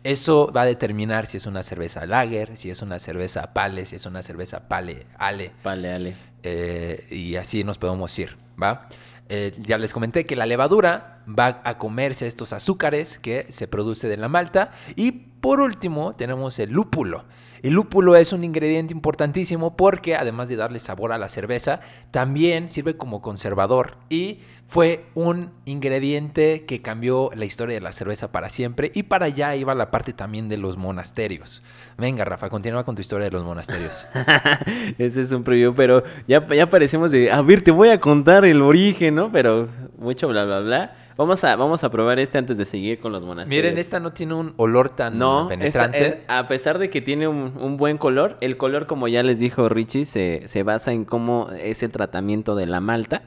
Eso 0.04 0.50
va 0.56 0.62
a 0.62 0.66
determinar 0.66 1.26
si 1.26 1.38
es 1.38 1.46
una 1.46 1.62
cerveza 1.64 2.06
lager, 2.06 2.56
si 2.56 2.70
es 2.70 2.82
una 2.82 3.00
cerveza 3.00 3.52
pale, 3.54 3.86
si 3.86 3.98
es 3.98 4.06
una 4.06 4.24
cerveza 4.24 4.68
pale, 4.70 5.08
ale, 5.18 5.52
Vale, 5.64 5.92
ale. 5.94 6.16
eh, 6.44 7.06
y 7.12 7.36
así 7.36 7.66
nos 7.66 7.78
podemos 7.78 8.18
ir, 8.18 8.38
¿va? 8.62 8.88
Eh, 9.28 9.54
ya 9.60 9.78
les 9.78 9.92
comenté 9.92 10.26
que 10.26 10.36
la 10.38 10.46
levadura 10.46 11.20
va 11.28 11.62
a 11.66 11.78
comerse 11.78 12.28
estos 12.28 12.54
azúcares 12.54 13.20
que 13.20 13.46
se 13.50 13.68
produce 13.68 14.08
de 14.08 14.18
la 14.18 14.30
malta. 14.30 14.72
Y 14.96 15.12
por 15.12 15.60
último 15.60 16.16
tenemos 16.16 16.58
el 16.60 16.72
lúpulo. 16.72 17.26
El 17.62 17.74
lúpulo 17.74 18.16
es 18.16 18.34
un 18.34 18.44
ingrediente 18.44 18.94
importantísimo 18.94 19.76
porque 19.76 20.16
además 20.16 20.48
de 20.50 20.56
darle 20.56 20.80
sabor 20.80 21.12
a 21.12 21.18
la 21.18 21.30
cerveza, 21.30 21.82
también 22.12 22.70
sirve 22.70 22.98
como 22.98 23.22
conservador 23.22 23.98
y 24.10 24.40
fue 24.68 25.06
un 25.16 25.50
ingrediente 25.66 26.66
que 26.66 26.82
cambió 26.82 27.32
la 27.34 27.46
historia 27.46 27.74
de 27.74 27.82
la 27.82 27.92
cerveza 27.92 28.32
para 28.32 28.52
siempre 28.52 28.92
y 28.94 29.04
para 29.04 29.26
allá 29.26 29.56
iba 29.56 29.74
la 29.74 29.90
parte 29.90 30.14
también 30.14 30.48
de 30.48 30.58
los 30.58 30.78
monasterios. 30.78 31.64
Venga, 31.98 32.24
Rafa, 32.24 32.50
continúa 32.50 32.84
con 32.84 32.96
tu 32.96 33.02
historia 33.02 33.26
de 33.26 33.32
los 33.32 33.44
monasterios. 33.44 34.06
Ese 35.00 35.24
es 35.24 35.32
un 35.32 35.44
preview, 35.44 35.74
pero 35.74 36.04
ya, 36.28 36.48
ya 36.48 36.70
parecemos 36.70 37.12
de, 37.12 37.32
a 37.32 37.42
ver, 37.42 37.64
te 37.64 37.72
voy 37.72 37.90
a 37.90 38.00
contar 38.00 38.46
el 38.46 38.62
origen, 38.62 39.16
¿no? 39.16 39.32
Pero 39.32 39.68
mucho 39.98 40.28
bla, 40.28 40.46
bla, 40.46 40.60
bla. 40.60 40.96
Vamos 41.20 41.44
a, 41.44 41.58
vamos 41.58 41.84
a 41.84 41.92
probar 41.92 42.18
este 42.18 42.38
antes 42.38 42.58
de 42.58 42.64
seguir 42.64 43.00
con 43.02 43.12
los 43.12 43.26
monasterios. 43.26 43.64
Miren, 43.64 43.78
esta 43.78 44.00
no 44.00 44.14
tiene 44.14 44.36
un 44.36 44.54
olor 44.56 44.90
tan 44.96 45.20
No, 45.20 45.52
esta- 45.52 45.90
penetrante. 45.92 46.08
eh, 46.08 46.22
a 46.30 46.48
pesar 46.48 46.80
de 46.80 46.90
que 46.90 47.02
tiene 47.02 47.28
un, 47.28 47.58
un 47.60 47.76
buen 47.76 47.98
color, 47.98 48.38
el 48.40 48.56
color, 48.56 48.88
como 48.88 49.10
ya 49.10 49.22
les 49.22 49.38
dijo 49.38 49.68
Richie, 49.68 50.06
se, 50.06 50.48
se 50.48 50.64
basa 50.64 50.94
en 50.94 51.04
cómo 51.04 51.50
es 51.62 51.84
el 51.84 51.92
tratamiento 51.92 52.56
de 52.56 52.68
la 52.68 52.80
malta. 52.80 53.24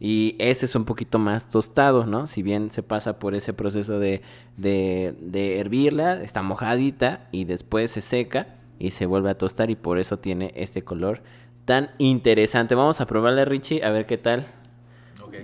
Y 0.00 0.36
este 0.38 0.64
es 0.64 0.74
un 0.74 0.86
poquito 0.86 1.18
más 1.18 1.50
tostado, 1.50 2.06
¿no? 2.06 2.26
Si 2.28 2.42
bien 2.42 2.70
se 2.72 2.82
pasa 2.82 3.18
por 3.18 3.34
ese 3.34 3.52
proceso 3.52 3.98
de, 3.98 4.22
de, 4.56 5.14
de 5.20 5.60
hervirla, 5.60 6.22
está 6.22 6.40
mojadita 6.42 7.28
y 7.30 7.44
después 7.44 7.90
se 7.90 8.00
seca 8.00 8.54
y 8.78 8.90
se 8.92 9.04
vuelve 9.04 9.28
a 9.28 9.36
tostar 9.36 9.68
y 9.68 9.76
por 9.76 9.98
eso 9.98 10.18
tiene 10.18 10.50
este 10.56 10.82
color 10.82 11.20
tan 11.66 11.90
interesante. 11.98 12.74
Vamos 12.74 13.02
a 13.02 13.06
probarle, 13.06 13.44
Richie, 13.44 13.84
a 13.84 13.90
ver 13.90 14.06
qué 14.06 14.16
tal. 14.16 14.46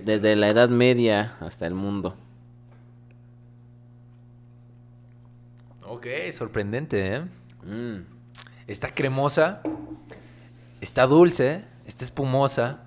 Desde 0.05 0.37
la 0.37 0.48
Edad 0.48 0.68
Media 0.68 1.35
hasta 1.40 1.66
el 1.66 1.74
mundo. 1.74 2.16
Ok, 5.87 6.07
sorprendente, 6.33 7.16
¿eh? 7.16 7.20
Mm, 7.66 8.03
Está 8.66 8.88
cremosa, 8.94 9.62
está 10.81 11.07
dulce, 11.07 11.64
está 11.87 12.05
espumosa, 12.05 12.85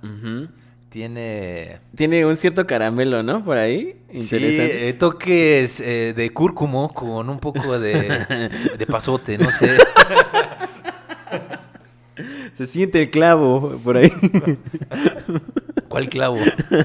tiene... 0.90 1.80
Tiene 1.96 2.26
un 2.26 2.38
cierto 2.38 2.66
caramelo, 2.66 3.22
¿no? 3.24 3.44
Por 3.44 3.58
ahí. 3.58 3.96
Sí, 4.14 4.20
Interesante. 4.22 4.88
eh, 4.90 4.94
toques 4.94 5.82
eh, 5.82 6.14
de 6.16 6.30
cúrcumo 6.32 6.94
con 6.94 7.30
un 7.30 7.40
poco 7.40 7.78
de, 7.80 8.50
de 8.78 8.88
pasote, 8.88 9.38
no 9.38 9.52
sé. 9.52 9.78
Se 12.56 12.68
siente 12.68 13.02
el 13.02 13.10
clavo 13.10 13.78
por 13.84 13.98
ahí. 13.98 14.12
¿Cuál 15.94 16.10
clavo? 16.10 16.38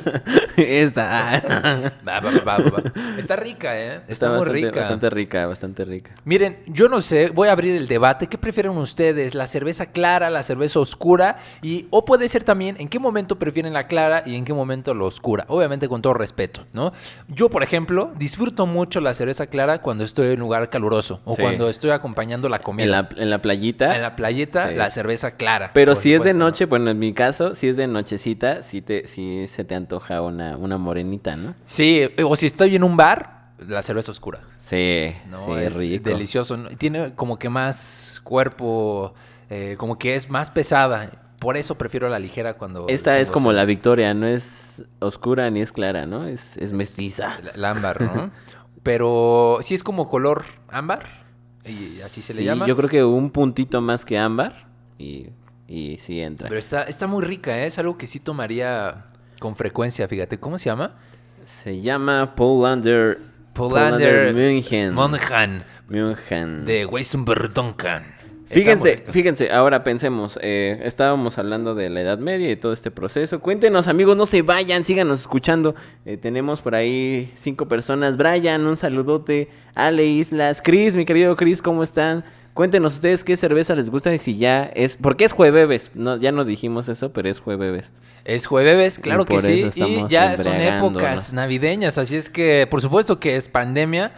Esta. 0.59 1.93
Va, 2.07 2.21
va, 2.21 2.31
va, 2.31 2.59
va, 2.59 2.71
va. 2.71 2.83
Está 3.19 3.37
rica, 3.37 3.79
¿eh? 3.81 4.03
Está, 4.07 4.29
muy 4.29 4.39
bastante, 4.41 4.53
rica. 4.67 4.81
Bastante 4.81 5.11
rica, 5.11 5.47
bastante 5.47 5.85
rica. 5.87 6.15
Miren, 6.27 6.59
yo 6.67 6.91
no 6.91 7.01
sé, 7.01 7.31
voy 7.31 7.49
a 7.49 7.53
abrir 7.53 7.75
el 7.75 7.89
debate. 7.89 8.27
¿Qué 8.27 8.37
prefieren 8.37 8.73
ustedes? 8.73 9.35
¿La 9.35 9.47
cerveza 9.47 9.87
clara, 9.87 10.29
la 10.29 10.43
cerveza 10.43 10.81
oscura? 10.81 11.39
Y, 11.63 11.87
o 11.89 12.05
puede 12.05 12.29
ser 12.29 12.45
también 12.45 12.77
en 12.79 12.89
qué 12.89 12.99
momento 12.99 13.39
prefieren 13.39 13.73
la 13.73 13.87
clara 13.87 14.23
y 14.27 14.35
en 14.35 14.45
qué 14.45 14.53
momento 14.53 14.93
la 14.93 15.05
oscura. 15.05 15.47
Obviamente 15.49 15.89
con 15.89 16.03
todo 16.03 16.13
respeto, 16.13 16.67
¿no? 16.75 16.93
Yo, 17.29 17.49
por 17.49 17.63
ejemplo, 17.63 18.13
disfruto 18.19 18.67
mucho 18.67 19.01
la 19.01 19.15
cerveza 19.15 19.47
clara 19.47 19.81
cuando 19.81 20.05
estoy 20.05 20.27
en 20.27 20.33
un 20.35 20.41
lugar 20.41 20.69
caluroso 20.69 21.23
o 21.25 21.35
Sí. 21.35 21.41
cuando 21.41 21.71
estoy 21.71 21.93
acompañando 21.93 22.51
la 22.51 22.59
comida. 22.59 22.85
En 22.85 22.91
la, 22.91 23.09
en 23.17 23.31
la 23.31 23.41
playita. 23.41 23.97
En 23.97 24.03
la 24.03 24.17
playeta, 24.17 24.69
Sí. 24.69 24.75
la 24.75 24.91
cerveza 24.91 25.31
clara. 25.31 25.71
Pero 25.73 25.95
si 25.95 26.13
es 26.13 26.23
de 26.25 26.35
noche, 26.35 26.67
bueno, 26.67 26.91
en 26.91 26.99
mi 26.99 27.15
caso, 27.15 27.55
si 27.55 27.69
es 27.69 27.77
de 27.79 27.87
nochecita, 27.87 28.63
sí, 28.63 28.83
te, 28.83 28.98
sí 29.07 29.47
se 29.47 29.65
te 29.65 29.75
antoja 29.75 30.21
una, 30.23 30.57
una 30.57 30.79
morenita, 30.79 31.37
¿no? 31.37 31.55
Sí, 31.67 32.03
o 32.25 32.35
si 32.37 32.47
estoy 32.47 32.77
en 32.77 32.83
un 32.85 32.97
bar, 32.97 33.51
la 33.59 33.83
cerveza 33.83 34.11
oscura. 34.11 34.41
Sí, 34.59 35.13
No, 35.31 35.45
sí, 35.45 35.53
es 35.53 35.77
rico. 35.77 36.09
delicioso. 36.09 36.57
Tiene 36.79 37.15
como 37.15 37.39
que 37.39 37.49
más 37.49 38.21
cuerpo, 38.25 39.15
eh, 39.51 39.77
como 39.79 39.99
que 39.99 40.15
es 40.15 40.29
más 40.31 40.51
pesada. 40.51 41.11
Por 41.39 41.57
eso 41.57 41.77
prefiero 41.77 42.09
la 42.09 42.19
ligera 42.19 42.55
cuando. 42.55 42.87
Esta 42.89 43.19
es 43.19 43.31
como 43.31 43.51
se- 43.51 43.57
la 43.57 43.65
victoria, 43.65 44.13
no 44.15 44.27
es 44.27 44.83
oscura 44.99 45.49
ni 45.51 45.61
es 45.61 45.71
clara, 45.73 46.05
¿no? 46.07 46.27
Es, 46.27 46.57
es 46.57 46.73
mestiza. 46.73 47.39
la 47.55 47.71
ámbar, 47.71 48.01
¿no? 48.01 48.31
Pero 48.83 49.59
sí 49.63 49.75
es 49.75 49.83
como 49.83 50.09
color 50.09 50.45
ámbar. 50.69 51.27
Y 51.65 52.01
así 52.01 52.21
se 52.23 52.35
le 52.35 52.45
llama. 52.45 52.67
Yo 52.67 52.77
creo 52.77 52.89
que 52.89 53.05
un 53.05 53.31
puntito 53.31 53.81
más 53.81 54.05
que 54.05 54.17
ámbar 54.19 54.67
y, 54.99 55.27
y 55.69 55.99
sí 56.01 56.21
entra. 56.21 56.49
Pero 56.49 56.59
está, 56.59 56.83
está 56.85 57.07
muy 57.07 57.23
rica, 57.23 57.57
¿eh? 57.59 57.67
Es 57.67 57.79
algo 57.79 57.99
que 57.99 58.07
sí 58.07 58.19
tomaría 58.19 59.05
con 59.39 59.55
frecuencia, 59.55 60.09
fíjate. 60.09 60.41
¿Cómo 60.41 60.59
se 60.59 60.65
llama? 60.67 60.97
Se 61.45 61.81
llama 61.81 62.35
Polander. 62.35 63.19
Polander 63.53 64.35
München. 64.35 64.95
Monjan 64.95 65.65
München. 65.89 66.65
de 66.65 66.87
Weissenberg 66.87 67.53
Duncan. 67.53 68.19
Fíjense, 68.51 69.05
fíjense, 69.11 69.53
ahora 69.53 69.85
pensemos, 69.85 70.39
eh, 70.41 70.81
estábamos 70.85 71.37
hablando 71.37 71.75
de 71.75 71.91
la 71.91 72.01
Edad 72.01 72.19
Media 72.19 72.51
y 72.51 72.57
todo 72.57 72.73
este 72.73 72.91
proceso. 72.91 73.41
Cuéntenos, 73.41 73.89
amigos, 73.89 74.17
no 74.17 74.25
se 74.25 74.41
vayan, 74.41 74.85
síganos 74.85 75.21
escuchando. 75.21 75.75
Eh, 76.07 76.17
tenemos 76.17 76.63
por 76.63 76.75
ahí 76.75 77.31
cinco 77.35 77.69
personas. 77.69 78.17
Brian, 78.17 78.67
un 78.67 78.79
saludote. 78.79 79.51
Ale 79.75 80.07
Islas, 80.07 80.63
Chris, 80.63 80.97
mi 80.97 81.05
querido 81.05 81.37
Chris, 81.37 81.61
¿cómo 81.61 81.83
están? 81.83 82.25
Cuéntenos 82.59 82.95
ustedes 82.95 83.23
qué 83.23 83.37
cerveza 83.37 83.77
les 83.77 83.89
gusta 83.89 84.13
y 84.13 84.19
si 84.19 84.37
ya 84.37 84.65
es... 84.75 84.97
Porque 84.97 85.25
es 85.25 85.33
jueves, 85.33 85.93
no, 85.95 86.17
ya 86.17 86.33
no 86.33 86.45
dijimos 86.45 86.89
eso, 86.89 87.13
pero 87.13 87.29
es 87.29 87.39
jueves. 87.39 87.93
Es 88.25 88.47
jueves, 88.47 88.99
claro 88.99 89.23
Y 89.23 89.25
que 89.27 89.71
sí. 89.71 89.81
Y 89.81 90.07
ya 90.09 90.37
son 90.37 90.55
épocas 90.61 91.33
navideñas, 91.33 91.97
así 91.97 92.17
es 92.17 92.29
que, 92.29 92.67
por 92.71 92.83
supuesto 92.83 93.19
que 93.19 93.37
es 93.37 93.49
pandemia. 93.49 94.13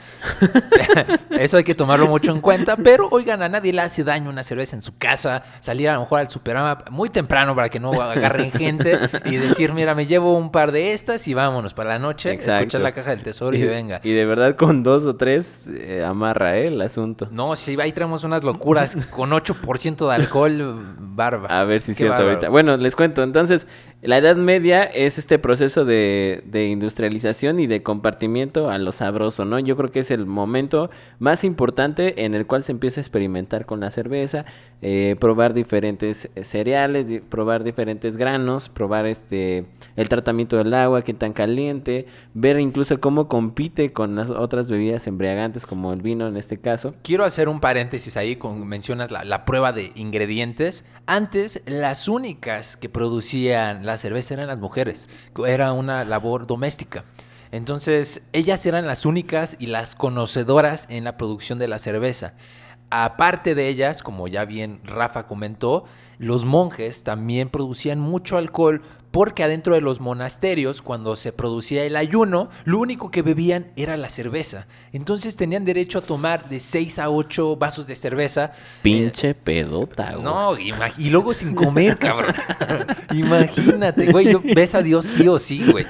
eso 1.31 1.59
hay 1.59 1.65
que 1.65 1.75
tomarlo 1.75 2.09
mucho 2.09 2.33
en 2.33 2.41
cuenta. 2.41 2.77
Pero, 2.77 3.09
oigan, 3.13 3.43
a 3.43 3.49
nadie 3.49 3.73
le 3.73 3.83
hace 3.83 4.03
daño 4.03 4.31
una 4.31 4.43
cerveza 4.43 4.75
en 4.75 4.83
su 4.83 4.97
casa. 4.97 5.45
Salir 5.61 5.91
a 5.91 5.95
lo 5.95 6.01
mejor 6.01 6.21
al 6.21 6.29
superama 6.29 6.83
muy 6.91 7.09
temprano 7.09 7.55
para 7.55 7.69
que 7.69 7.79
no 7.79 7.93
agarren 8.01 8.51
gente. 8.51 8.99
y 9.27 9.37
decir, 9.37 9.73
mira, 9.75 9.95
me 9.95 10.07
llevo 10.07 10.37
un 10.37 10.51
par 10.51 10.73
de 10.73 10.93
estas 10.93 11.29
y 11.29 11.35
vámonos 11.35 11.75
para 11.75 11.91
la 11.91 11.99
noche. 11.99 12.33
Exacto. 12.33 12.59
Escuchar 12.59 12.81
la 12.81 12.93
caja 12.93 13.11
del 13.11 13.23
tesoro 13.23 13.57
y, 13.57 13.63
venga. 13.63 14.01
Y 14.03 14.13
de 14.13 14.27
verdad 14.27 14.57
con 14.57 14.83
dos 14.83 15.05
o 15.05 15.15
tres 15.15 15.69
eh, 15.69 16.05
amarra 16.05 16.57
eh, 16.57 16.67
el 16.67 16.81
asunto. 16.81 17.29
No, 17.31 17.55
sí, 17.55 17.77
ahí 17.81 17.93
traemos 17.93 18.25
unas 18.31 18.45
locuras 18.45 18.97
con 19.11 19.31
8% 19.31 20.09
de 20.09 20.15
alcohol, 20.15 20.95
barba. 20.99 21.49
A 21.49 21.65
ver 21.65 21.81
si 21.81 21.93
es 21.93 21.99
cierto 21.99 22.23
ahorita. 22.23 22.49
Bueno, 22.49 22.77
les 22.77 22.95
cuento. 22.95 23.23
Entonces, 23.23 23.67
la 24.03 24.17
Edad 24.17 24.37
Media 24.37 24.85
es 24.85 25.19
este 25.19 25.39
proceso 25.39 25.85
de, 25.85 26.43
industrialización 26.71 27.61
y 27.61 27.67
de 27.67 27.83
compartimiento 27.83 28.71
a 28.71 28.79
lo 28.79 28.93
sabroso, 28.93 29.45
¿no? 29.45 29.59
Yo 29.59 29.77
creo 29.77 29.91
que 29.91 30.01
es 30.01 30.11
el 30.11 30.25
momento 30.25 30.91
más 31.19 31.45
importante 31.45 32.25
en 32.25 32.35
el 32.35 32.47
cual 32.47 32.65
se 32.65 32.73
empieza 32.73 33.01
a 33.01 33.03
experimentar 33.03 33.67
con 33.67 33.81
la 33.81 33.91
cerveza, 33.91 34.47
eh, 34.81 35.17
probar 35.21 35.53
diferentes 35.53 36.31
eh, 36.35 36.45
cereales, 36.45 37.21
probar 37.29 37.63
diferentes 37.63 38.17
granos, 38.17 38.71
probar 38.71 39.05
este 39.05 39.67
el 39.97 40.09
tratamiento 40.09 40.57
del 40.57 40.73
agua, 40.73 41.03
qué 41.03 41.13
tan 41.13 41.35
caliente, 41.35 42.07
ver 42.33 42.59
incluso 42.59 42.99
cómo 43.01 43.29
compite 43.29 43.93
con 43.93 44.17
las 44.17 44.31
otras 44.31 44.71
bebidas 44.71 45.07
embriagantes 45.09 45.67
como 45.67 45.93
el 45.93 46.01
vino 46.01 46.27
en 46.27 46.39
este 46.39 46.59
caso. 46.59 46.95
Quiero 47.03 47.25
hacer 47.25 47.51
un 47.51 47.61
paréntesis 47.61 48.17
ahí 48.17 48.37
con 48.37 48.67
mencionas 48.67 49.11
la, 49.11 49.25
la 49.25 49.45
prueba 49.45 49.75
de 49.75 49.93
ingredientes. 49.95 50.87
Antes, 51.05 51.61
las 51.67 52.09
únicas 52.09 52.79
que 52.79 52.89
producían 52.89 53.90
la 53.91 53.99
cerveza 53.99 54.35
eran 54.35 54.47
las 54.47 54.59
mujeres. 54.59 55.09
Era 55.47 55.73
una 55.73 56.05
labor 56.05 56.47
doméstica. 56.47 57.05
Entonces, 57.53 58.23
ellas 58.33 58.65
eran 58.67 58.87
las 58.87 59.05
únicas 59.05 59.57
y 59.59 59.67
las 59.67 59.95
conocedoras 59.95 60.87
en 60.89 61.05
la 61.05 61.17
producción 61.17 61.59
de 61.59 61.69
la 61.69 61.79
cerveza. 61.79 62.35
Aparte 62.91 63.55
de 63.55 63.69
ellas, 63.69 64.03
como 64.03 64.29
ya 64.29 64.45
bien 64.45 64.81
Rafa 64.85 65.27
comentó, 65.27 65.85
los 66.19 66.45
monjes 66.45 67.05
también 67.05 67.49
producían 67.49 68.01
mucho 68.01 68.37
alcohol 68.37 68.83
porque 69.11 69.43
adentro 69.43 69.75
de 69.75 69.81
los 69.81 70.01
monasterios, 70.01 70.83
cuando 70.83 71.17
se 71.17 71.33
producía 71.33 71.85
el 71.85 71.97
ayuno, 71.97 72.49
lo 72.65 72.79
único 72.79 73.11
que 73.11 73.23
bebían 73.23 73.73
era 73.77 73.97
la 73.97 74.09
cerveza. 74.09 74.67
Entonces 74.93 75.35
tenían 75.37 75.65
derecho 75.65 75.99
a 75.99 76.03
tomar 76.03 76.45
de 76.49 76.61
6 76.61 76.99
a 77.01 77.11
8 77.11 77.57
vasos 77.57 77.87
de 77.87 77.97
cerveza. 77.97 78.53
Pinche 78.83 79.35
pedota, 79.35 80.11
Eh, 80.11 80.15
güey. 80.15 80.23
no, 80.25 80.57
y 80.99 81.11
luego 81.11 81.35
sin 81.35 81.55
comer, 81.55 81.99
cabrón. 81.99 82.35
Imagínate, 83.15 84.11
güey, 84.13 84.33
yo- 84.33 84.43
ves 84.43 84.75
a 84.75 84.83
Dios 84.83 85.05
sí 85.07 85.27
o 85.29 85.39
sí, 85.39 85.65
güey. 85.71 85.87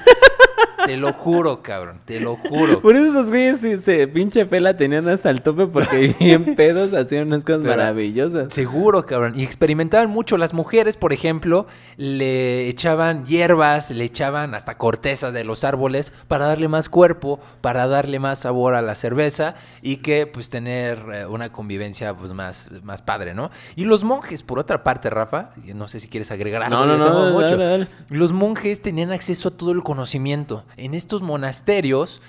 Te 0.85 0.97
lo 0.97 1.13
juro, 1.13 1.61
cabrón, 1.61 2.01
te 2.05 2.19
lo 2.19 2.35
juro. 2.37 2.81
Por 2.81 2.95
eso 2.95 3.05
esos 3.05 3.29
güeyes 3.29 3.59
sí, 3.61 3.77
se 3.77 4.07
pinche 4.07 4.45
fe 4.45 4.59
la 4.59 4.75
tenían 4.77 5.07
hasta 5.07 5.29
el 5.29 5.41
tope 5.41 5.67
porque 5.67 6.15
bien 6.19 6.55
pedos 6.55 6.93
hacían 6.93 7.27
unas 7.27 7.43
cosas 7.43 7.61
Pero- 7.63 7.75
maravillosas. 7.77 8.53
Seguro, 8.53 9.05
cabrón. 9.05 9.33
Y 9.35 9.43
experimentaban 9.43 10.09
mucho. 10.09 10.37
Las 10.37 10.53
mujeres, 10.53 10.97
por 10.97 11.13
ejemplo, 11.13 11.67
le 11.97 12.67
echaban 12.67 13.25
hierbas, 13.25 13.91
le 13.91 14.03
echaban 14.03 14.55
hasta 14.55 14.77
cortezas 14.77 15.33
de 15.33 15.43
los 15.43 15.63
árboles 15.63 16.11
para 16.27 16.45
darle 16.47 16.67
más 16.67 16.89
cuerpo, 16.89 17.39
para 17.61 17.87
darle 17.87 18.19
más 18.19 18.39
sabor 18.39 18.75
a 18.75 18.81
la 18.81 18.95
cerveza 18.95 19.55
y 19.81 19.97
que 19.97 20.27
pues 20.27 20.49
tener 20.49 20.99
eh, 21.13 21.25
una 21.25 21.51
convivencia 21.51 22.13
pues 22.15 22.33
más, 22.33 22.69
más 22.83 23.01
padre, 23.01 23.33
¿no? 23.33 23.51
Y 23.75 23.85
los 23.85 24.03
monjes, 24.03 24.43
por 24.43 24.59
otra 24.59 24.83
parte, 24.83 25.09
Rafa, 25.09 25.51
no 25.75 25.87
sé 25.87 25.99
si 25.99 26.07
quieres 26.07 26.31
agregar 26.31 26.63
algo. 26.63 26.85
No, 26.85 26.97
no, 26.97 26.97
no, 26.97 27.31
mucho. 27.33 27.87
Los 28.09 28.31
monjes 28.31 28.81
tenían 28.81 29.11
acceso 29.11 29.49
a 29.49 29.51
todo 29.51 29.71
el 29.71 29.83
conocimiento. 29.83 30.63
En 30.77 30.93
estos 30.93 31.21
monasterios 31.21 32.21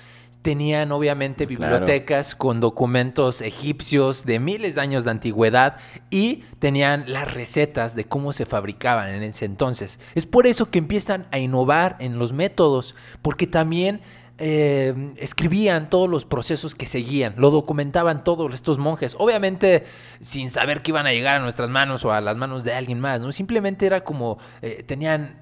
tenían 0.42 0.90
obviamente 0.90 1.46
Claro. 1.46 1.74
bibliotecas 1.78 2.34
con 2.34 2.58
documentos 2.58 3.40
egipcios 3.40 4.24
de 4.24 4.40
miles 4.40 4.74
de 4.74 4.80
años 4.80 5.04
de 5.04 5.12
antigüedad 5.12 5.76
y 6.10 6.42
tenían 6.58 7.04
las 7.06 7.32
recetas 7.32 7.94
de 7.94 8.04
cómo 8.06 8.32
se 8.32 8.44
fabricaban 8.44 9.08
en 9.10 9.22
ese 9.22 9.44
entonces. 9.44 10.00
Es 10.16 10.26
por 10.26 10.48
eso 10.48 10.68
que 10.70 10.80
empiezan 10.80 11.26
a 11.30 11.38
innovar 11.38 11.94
en 12.00 12.18
los 12.18 12.32
métodos, 12.32 12.96
porque 13.22 13.46
también 13.46 14.00
eh, 14.38 15.12
escribían 15.18 15.88
todos 15.88 16.10
los 16.10 16.24
procesos 16.24 16.74
que 16.74 16.88
seguían, 16.88 17.34
lo 17.36 17.52
documentaban 17.52 18.24
todos 18.24 18.52
estos 18.52 18.78
monjes, 18.78 19.14
obviamente 19.20 19.84
sin 20.20 20.50
saber 20.50 20.82
que 20.82 20.90
iban 20.90 21.06
a 21.06 21.12
llegar 21.12 21.36
a 21.36 21.38
nuestras 21.40 21.68
manos 21.70 22.04
o 22.04 22.10
a 22.12 22.20
las 22.20 22.36
manos 22.36 22.64
de 22.64 22.74
alguien 22.74 22.98
más, 22.98 23.20
¿no? 23.20 23.30
Simplemente 23.30 23.86
era 23.86 24.02
como, 24.02 24.38
eh, 24.62 24.82
tenían, 24.84 25.36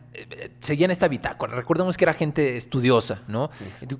seguían 0.61 0.91
esta 0.91 1.09
bitácora, 1.09 1.55
recordemos 1.55 1.97
que 1.97 2.05
era 2.05 2.15
gente 2.15 2.57
estudiosa, 2.57 3.23
¿no? 3.29 3.51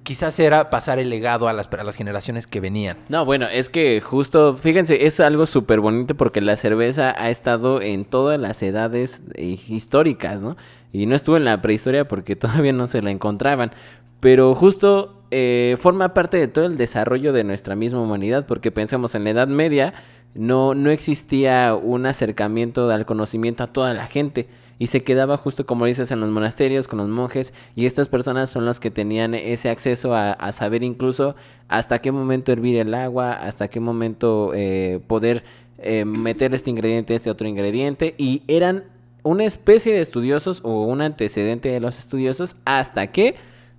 Quizás 0.03 0.39
era 0.41 0.69
pasar 0.69 0.99
el 0.99 1.09
legado 1.09 1.49
a 1.49 1.53
las, 1.53 1.69
a 1.73 1.85
las 1.85 1.97
generaciones 1.97 2.47
que 2.47 2.61
venían. 2.61 2.99
No, 3.09 3.25
bueno, 3.25 3.47
es 3.47 3.69
que 3.69 4.01
justo, 4.01 4.57
fíjense, 4.57 5.07
es 5.07 5.21
algo 5.21 5.47
súper 5.47 5.81
bonito 5.81 6.17
porque 6.17 6.41
la 6.41 6.57
cerveza 6.57 7.15
ha 7.17 7.31
estado 7.31 7.81
en 7.81 8.05
todas 8.05 8.41
las 8.41 8.63
edades 8.63 9.23
eh, 9.35 9.57
históricas, 9.69 10.41
¿no? 10.41 10.57
Y 10.93 11.07
no 11.07 11.15
estuvo 11.15 11.37
en 11.37 11.45
la 11.45 11.63
prehistoria 11.63 12.09
porque 12.09 12.37
todavía 12.37 12.73
no 12.73 12.87
se 12.87 13.03
la 13.03 13.11
encontraban. 13.11 13.73
Pero 14.19 14.55
justo 14.55 15.23
eh, 15.31 15.77
forma 15.81 16.13
parte 16.13 16.37
de 16.37 16.49
todo 16.49 16.67
el 16.67 16.77
desarrollo 16.77 17.33
de 17.33 17.45
nuestra 17.45 17.77
misma 17.77 18.01
humanidad 18.01 18.47
porque 18.47 18.71
pensemos 18.71 19.15
en 19.15 19.25
la 19.25 19.31
Edad 19.31 19.49
Media 19.49 19.95
no, 20.35 20.75
no 20.75 20.91
existía 20.91 21.75
un 21.75 22.07
acercamiento 22.07 22.91
al 22.91 23.07
conocimiento 23.07 23.65
a 23.65 23.69
toda 23.69 23.95
la 23.95 24.07
gente 24.07 24.49
y 24.81 24.87
se 24.87 25.03
quedaba 25.03 25.37
justo 25.37 25.67
como 25.67 25.85
dices 25.85 26.11
en 26.11 26.21
los 26.21 26.31
monasterios 26.31 26.89
con 26.89 26.99
los 26.99 27.09
monjes 27.09 27.53
y 27.77 27.85
estas 27.85 28.09
personas 28.09 28.49
son 28.49 28.65
las 28.65 28.81
que 28.81 28.91
tenían 28.91 29.35
ese 29.35 29.69
acceso 29.69 30.15
a, 30.15 30.53
saber 30.53 30.83
incluso 30.83 31.37
hasta 31.69 32.01
qué 32.01 32.11
momento 32.11 32.51
hervir 32.51 32.79
el 32.79 32.95
agua, 32.95 33.35
hasta 33.35 33.69
qué 33.69 33.79
momento 33.79 34.53
eh, 34.55 34.99
poder 35.07 35.45
eh, 35.79 36.07
meter 36.07 36.55
este 36.55 36.71
ingrediente, 36.71 37.15
este 37.15 37.31
otro 37.31 37.47
ingrediente 37.47 38.15
y 38.17 38.43
eran 38.49 38.85
una 39.23 39.45
especie 39.45 39.93
de 39.93 40.01
estudiosos 40.01 40.63
o 40.65 40.85
un 40.85 41.03
antecedente 41.03 41.69
de 41.69 41.81
los 41.81 41.99
estudiosos 41.99 42.57
hasta 42.65 43.09
que 43.09 43.35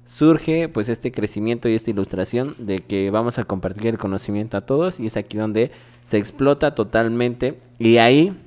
surge 0.05 0.69
pues 0.69 0.87
este 0.87 1.11
crecimiento 1.11 1.67
y 1.67 1.73
esta 1.73 1.89
ilustración 1.89 2.53
de 2.59 2.81
que 2.81 3.09
vamos 3.09 3.39
a 3.39 3.45
compartir 3.45 3.87
el 3.87 3.97
conocimiento 3.97 4.55
a 4.55 4.61
todos 4.61 4.99
y 4.99 5.07
es 5.07 5.17
aquí 5.17 5.35
donde 5.37 5.71
se 6.03 6.19
explota 6.19 6.75
totalmente 6.75 7.57
y 7.79 7.97
ahí 7.97 8.37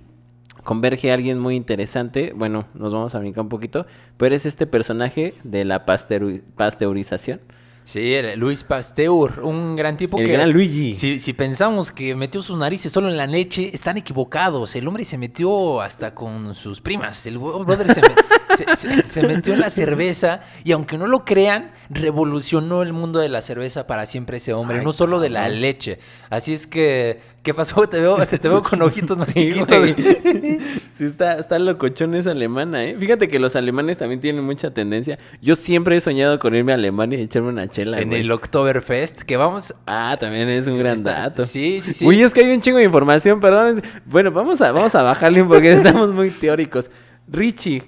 converge 0.64 1.12
alguien 1.12 1.38
muy 1.38 1.54
interesante. 1.54 2.32
Bueno, 2.34 2.66
nos 2.74 2.92
vamos 2.92 3.14
a 3.14 3.18
brincar 3.20 3.42
un 3.42 3.48
poquito. 3.48 3.86
Pero 4.16 4.34
es 4.34 4.46
este 4.46 4.66
personaje 4.66 5.34
de 5.44 5.64
la 5.64 5.86
pasteuri- 5.86 6.42
pasteurización. 6.56 7.40
Sí, 7.86 8.14
Luis 8.36 8.64
Pasteur, 8.64 9.40
un 9.42 9.76
gran 9.76 9.98
tipo 9.98 10.18
El 10.18 10.24
que... 10.26 10.32
gran 10.32 10.50
Luigi. 10.50 10.94
Si, 10.94 11.20
si 11.20 11.32
pensamos 11.34 11.92
que 11.92 12.16
metió 12.16 12.40
sus 12.42 12.56
narices 12.56 12.90
solo 12.90 13.08
en 13.10 13.18
la 13.18 13.26
leche, 13.26 13.70
están 13.74 13.98
equivocados. 13.98 14.74
El 14.74 14.88
hombre 14.88 15.04
se 15.04 15.18
metió 15.18 15.82
hasta 15.82 16.14
con 16.14 16.54
sus 16.54 16.80
primas. 16.80 17.26
El 17.26 17.36
brother 17.38 17.92
se, 17.92 18.00
me- 18.00 18.08
se- 18.56 18.76
se- 18.76 19.02
se 19.08 19.22
metió 19.26 19.54
en 19.54 19.60
la 19.60 19.70
cerveza 19.70 20.40
y 20.64 20.72
aunque 20.72 20.98
no 20.98 21.06
lo 21.06 21.24
crean, 21.24 21.70
revolucionó 21.90 22.82
el 22.82 22.92
mundo 22.92 23.18
de 23.18 23.28
la 23.28 23.42
cerveza 23.42 23.86
para 23.86 24.06
siempre 24.06 24.38
ese 24.38 24.52
hombre, 24.54 24.78
Ay, 24.78 24.84
no 24.84 24.92
solo 24.92 25.20
de 25.20 25.30
la 25.30 25.48
leche. 25.48 25.98
Así 26.30 26.52
es 26.52 26.66
que, 26.66 27.20
¿qué 27.42 27.52
pasó? 27.54 27.86
Te 27.88 28.00
veo, 28.00 28.16
te, 28.26 28.38
te 28.38 28.48
veo 28.48 28.62
con 28.62 28.80
ojitos 28.82 29.18
más 29.18 29.28
Sí, 29.34 29.34
chiquitos. 29.34 29.78
güey. 29.78 29.94
Sí, 30.96 31.06
está, 31.06 31.38
está 31.40 31.58
locochón 31.58 32.14
esa 32.14 32.30
alemana, 32.30 32.84
¿eh? 32.84 32.96
Fíjate 32.98 33.26
que 33.26 33.40
los 33.40 33.56
alemanes 33.56 33.98
también 33.98 34.20
tienen 34.20 34.44
mucha 34.44 34.72
tendencia. 34.72 35.18
Yo 35.42 35.56
siempre 35.56 35.96
he 35.96 36.00
soñado 36.00 36.38
con 36.38 36.54
irme 36.54 36.70
a 36.70 36.76
Alemania 36.76 37.18
y 37.18 37.22
echarme 37.22 37.48
una 37.48 37.66
chela, 37.68 37.98
En 38.00 38.10
güey. 38.10 38.20
el 38.20 38.30
Oktoberfest, 38.30 39.22
que 39.22 39.36
vamos... 39.36 39.74
Ah, 39.86 40.16
también 40.20 40.48
es 40.48 40.68
un 40.68 40.78
gran 40.78 40.94
Está- 40.94 41.14
dato. 41.18 41.46
Sí, 41.46 41.80
sí, 41.82 41.92
sí. 41.92 42.06
Uy, 42.06 42.22
es 42.22 42.32
que 42.32 42.44
hay 42.44 42.52
un 42.52 42.60
chingo 42.60 42.78
de 42.78 42.84
información, 42.84 43.40
perdón. 43.40 43.82
Bueno, 44.06 44.30
vamos 44.30 44.60
a, 44.60 44.70
vamos 44.70 44.94
a 44.94 45.02
bajarle 45.02 45.42
un 45.42 45.48
porque 45.48 45.72
estamos 45.74 46.12
muy 46.12 46.30
teóricos. 46.30 46.92
Richie, 47.26 47.82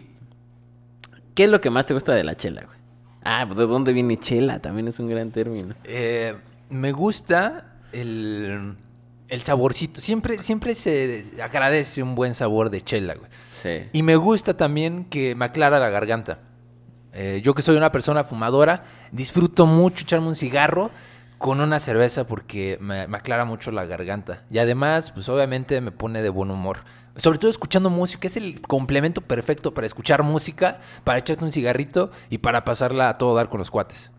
¿qué 1.37 1.44
es 1.44 1.51
lo 1.51 1.61
que 1.61 1.70
más 1.70 1.87
te 1.87 1.94
gusta 1.94 2.12
de 2.14 2.25
la 2.25 2.35
chela, 2.37 2.62
güey? 2.62 2.79
Ah, 3.22 3.44
pues 3.46 3.59
¿de 3.59 3.66
dónde 3.66 3.92
viene 3.92 4.18
chela? 4.18 4.59
También 4.59 4.88
es 4.88 4.99
un 4.99 5.09
gran 5.09 5.31
término. 5.31 5.75
Eh, 5.85 6.35
me 6.70 6.90
gusta 6.92 7.77
el, 7.92 8.75
el 9.29 9.42
saborcito. 9.42 10.01
Siempre, 10.01 10.42
siempre 10.42 10.75
se 10.75 11.27
agradece 11.42 12.03
un 12.03 12.14
buen 12.14 12.35
sabor 12.35 12.70
de 12.70 12.83
chela, 12.83 13.14
güey. 13.14 13.31
Sí. 13.62 13.88
Y 13.92 14.03
me 14.03 14.16
gusta 14.16 14.57
también 14.57 15.05
que 15.05 15.35
me 15.35 15.44
aclara 15.44 15.79
la 15.79 15.90
garganta. 15.90 16.38
Eh, 17.12 17.40
yo 17.44 17.55
que 17.55 17.62
soy 17.62 17.77
una 17.77 17.92
persona 17.92 18.25
fumadora, 18.25 18.85
disfruto 19.12 19.66
mucho 19.66 20.05
echarme 20.05 20.29
un 20.29 20.37
cigarro 20.37 20.90
con 21.38 21.61
una 21.61 21.81
cerveza 21.81 22.27
porque 22.27 22.79
me, 22.81 23.09
me 23.09 23.16
aclara 23.18 23.44
mucho 23.44 23.70
la 23.70 23.85
garganta. 23.85 24.42
Y 24.51 24.59
además, 24.59 25.11
pues 25.11 25.29
obviamente 25.29 25.81
me 25.81 25.92
pone 25.92 26.22
de 26.22 26.29
buen 26.29 26.51
humor. 26.51 26.79
Sobre 27.16 27.38
todo 27.38 27.50
escuchando 27.50 27.88
música, 27.90 28.29
es 28.29 28.37
el 28.37 28.61
complemento 28.61 29.20
perfecto 29.20 29.72
para 29.72 29.87
escuchar 29.87 30.22
música, 30.22 30.81
para 31.05 31.18
echarte 31.18 31.44
un 31.44 31.52
cigarrito 31.52 32.11
y 32.31 32.38
para 32.38 32.64
pasarla 32.64 33.09
a 33.09 33.18
todo 33.18 33.35
dar 33.35 33.48
con 33.48 33.59
los 33.59 33.70
cuates. 33.70 34.11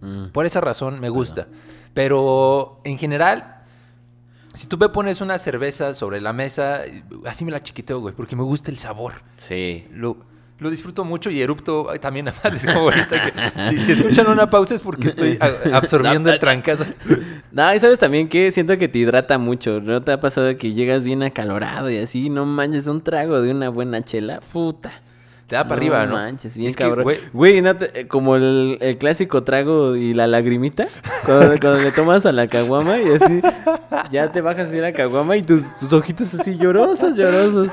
Mm. 0.00 0.28
Por 0.28 0.46
esa 0.46 0.60
razón 0.60 1.00
me 1.00 1.08
gusta. 1.08 1.48
Pero 1.94 2.80
en 2.84 2.98
general, 2.98 3.62
si 4.54 4.66
tú 4.66 4.78
me 4.78 4.88
pones 4.88 5.20
una 5.20 5.38
cerveza 5.38 5.94
sobre 5.94 6.20
la 6.20 6.32
mesa, 6.32 6.82
así 7.26 7.44
me 7.44 7.50
la 7.50 7.62
chiquiteo, 7.62 8.00
güey, 8.00 8.14
porque 8.14 8.36
me 8.36 8.44
gusta 8.44 8.70
el 8.70 8.78
sabor. 8.78 9.14
Sí. 9.36 9.86
Lo, 9.92 10.18
lo 10.58 10.70
disfruto 10.70 11.04
mucho 11.04 11.30
y 11.30 11.40
erupto 11.40 11.88
también. 12.00 12.26
Como 12.66 12.90
ahorita 12.90 13.32
que 13.32 13.70
si, 13.70 13.86
si 13.86 13.92
escuchan 13.92 14.26
una 14.28 14.50
pausa 14.50 14.74
es 14.74 14.82
porque 14.82 15.08
estoy 15.08 15.38
absorbiendo 15.72 16.30
el 16.32 16.38
trancazo. 16.38 16.84
No, 17.52 17.74
y 17.74 17.80
sabes 17.80 17.98
también 17.98 18.28
que 18.28 18.50
siento 18.50 18.76
que 18.76 18.88
te 18.88 18.98
hidrata 18.98 19.38
mucho. 19.38 19.80
¿No 19.80 20.02
te 20.02 20.12
ha 20.12 20.20
pasado 20.20 20.56
que 20.56 20.74
llegas 20.74 21.04
bien 21.04 21.22
acalorado 21.22 21.90
y 21.90 21.98
así? 21.98 22.28
No 22.28 22.44
manches, 22.44 22.86
un 22.86 23.00
trago 23.02 23.40
de 23.40 23.50
una 23.50 23.68
buena 23.68 24.02
chela. 24.02 24.40
Puta. 24.52 25.02
Te 25.48 25.56
da 25.56 25.64
para 25.64 25.76
arriba, 25.76 26.04
¿no? 26.06 26.12
manches, 26.12 26.56
bien 26.56 26.68
Es 26.68 26.76
que, 26.76 26.84
cabrón. 26.84 27.04
güey, 27.04 27.18
Güey, 27.32 27.62
¿no 27.62 27.74
te- 27.74 28.00
eh, 28.00 28.06
como 28.06 28.36
el, 28.36 28.76
el 28.82 28.98
clásico 28.98 29.42
trago 29.44 29.96
y 29.96 30.12
la 30.12 30.26
lagrimita. 30.26 30.88
Cuando, 31.24 31.46
cuando 31.60 31.78
le 31.80 31.90
tomas 31.90 32.26
a 32.26 32.32
la 32.32 32.46
caguama 32.48 32.98
y 32.98 33.08
así, 33.14 33.40
ya 34.10 34.30
te 34.30 34.42
bajas 34.42 34.68
así 34.68 34.76
la 34.78 34.92
caguama 34.92 35.36
y 35.38 35.42
tus, 35.42 35.62
tus 35.78 35.90
ojitos 35.92 36.34
así 36.34 36.58
llorosos, 36.58 37.16
llorosos. 37.16 37.70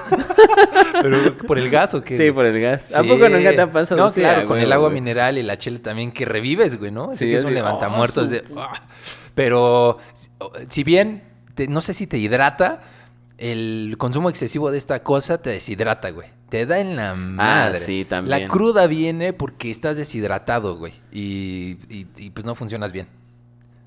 pero 1.02 1.36
por 1.46 1.58
el 1.60 1.70
gas 1.70 1.94
o 1.94 2.02
qué. 2.02 2.18
Sí, 2.18 2.32
por 2.32 2.46
el 2.46 2.60
gas. 2.62 2.94
¿A 2.96 3.04
poco 3.04 3.28
nunca 3.30 3.52
te 3.54 3.62
ha 3.62 3.72
pasado? 3.72 4.02
No, 4.02 4.10
Sí, 4.10 4.22
claro, 4.22 4.48
con 4.48 4.58
el 4.58 4.72
agua 4.72 4.88
güey. 4.90 5.02
mineral 5.02 5.38
y 5.38 5.44
la 5.44 5.58
chela 5.58 5.80
también 5.80 6.12
que 6.12 6.24
revives, 6.26 6.80
güey, 6.80 6.92
¿no? 6.92 7.12
Así 7.12 7.26
Sí, 7.26 7.32
que 7.32 7.36
es 7.38 7.44
un 7.44 7.54
levantamuertos 7.54 8.28
oh, 8.28 8.30
de... 8.30 8.44
ah. 8.58 8.84
Pero 9.34 9.98
si 10.70 10.84
bien, 10.86 11.24
te- 11.56 11.68
no 11.68 11.82
sé 11.82 11.94
si 11.94 12.08
te 12.08 12.18
hidrata, 12.18 12.82
el 13.38 13.96
consumo 13.98 14.30
excesivo 14.30 14.72
de 14.72 14.78
esta 14.78 15.00
cosa 15.02 15.38
te 15.42 15.50
deshidrata, 15.52 16.10
güey. 16.12 16.30
Te 16.50 16.66
da 16.66 16.80
en 16.80 16.96
la 16.96 17.16
madre. 17.16 17.80
Ah, 17.82 17.86
sí, 17.86 18.06
también. 18.08 18.42
La 18.42 18.48
cruda 18.48 18.88
viene 18.88 19.34
porque 19.34 19.72
estás 19.72 19.98
deshidratado, 19.98 20.78
güey. 20.78 20.94
Y, 21.12 21.78
y- 21.90 22.08
y, 22.18 22.30
pues 22.30 22.46
no 22.46 22.56
funcionas 22.56 22.92
bien. 22.92 23.08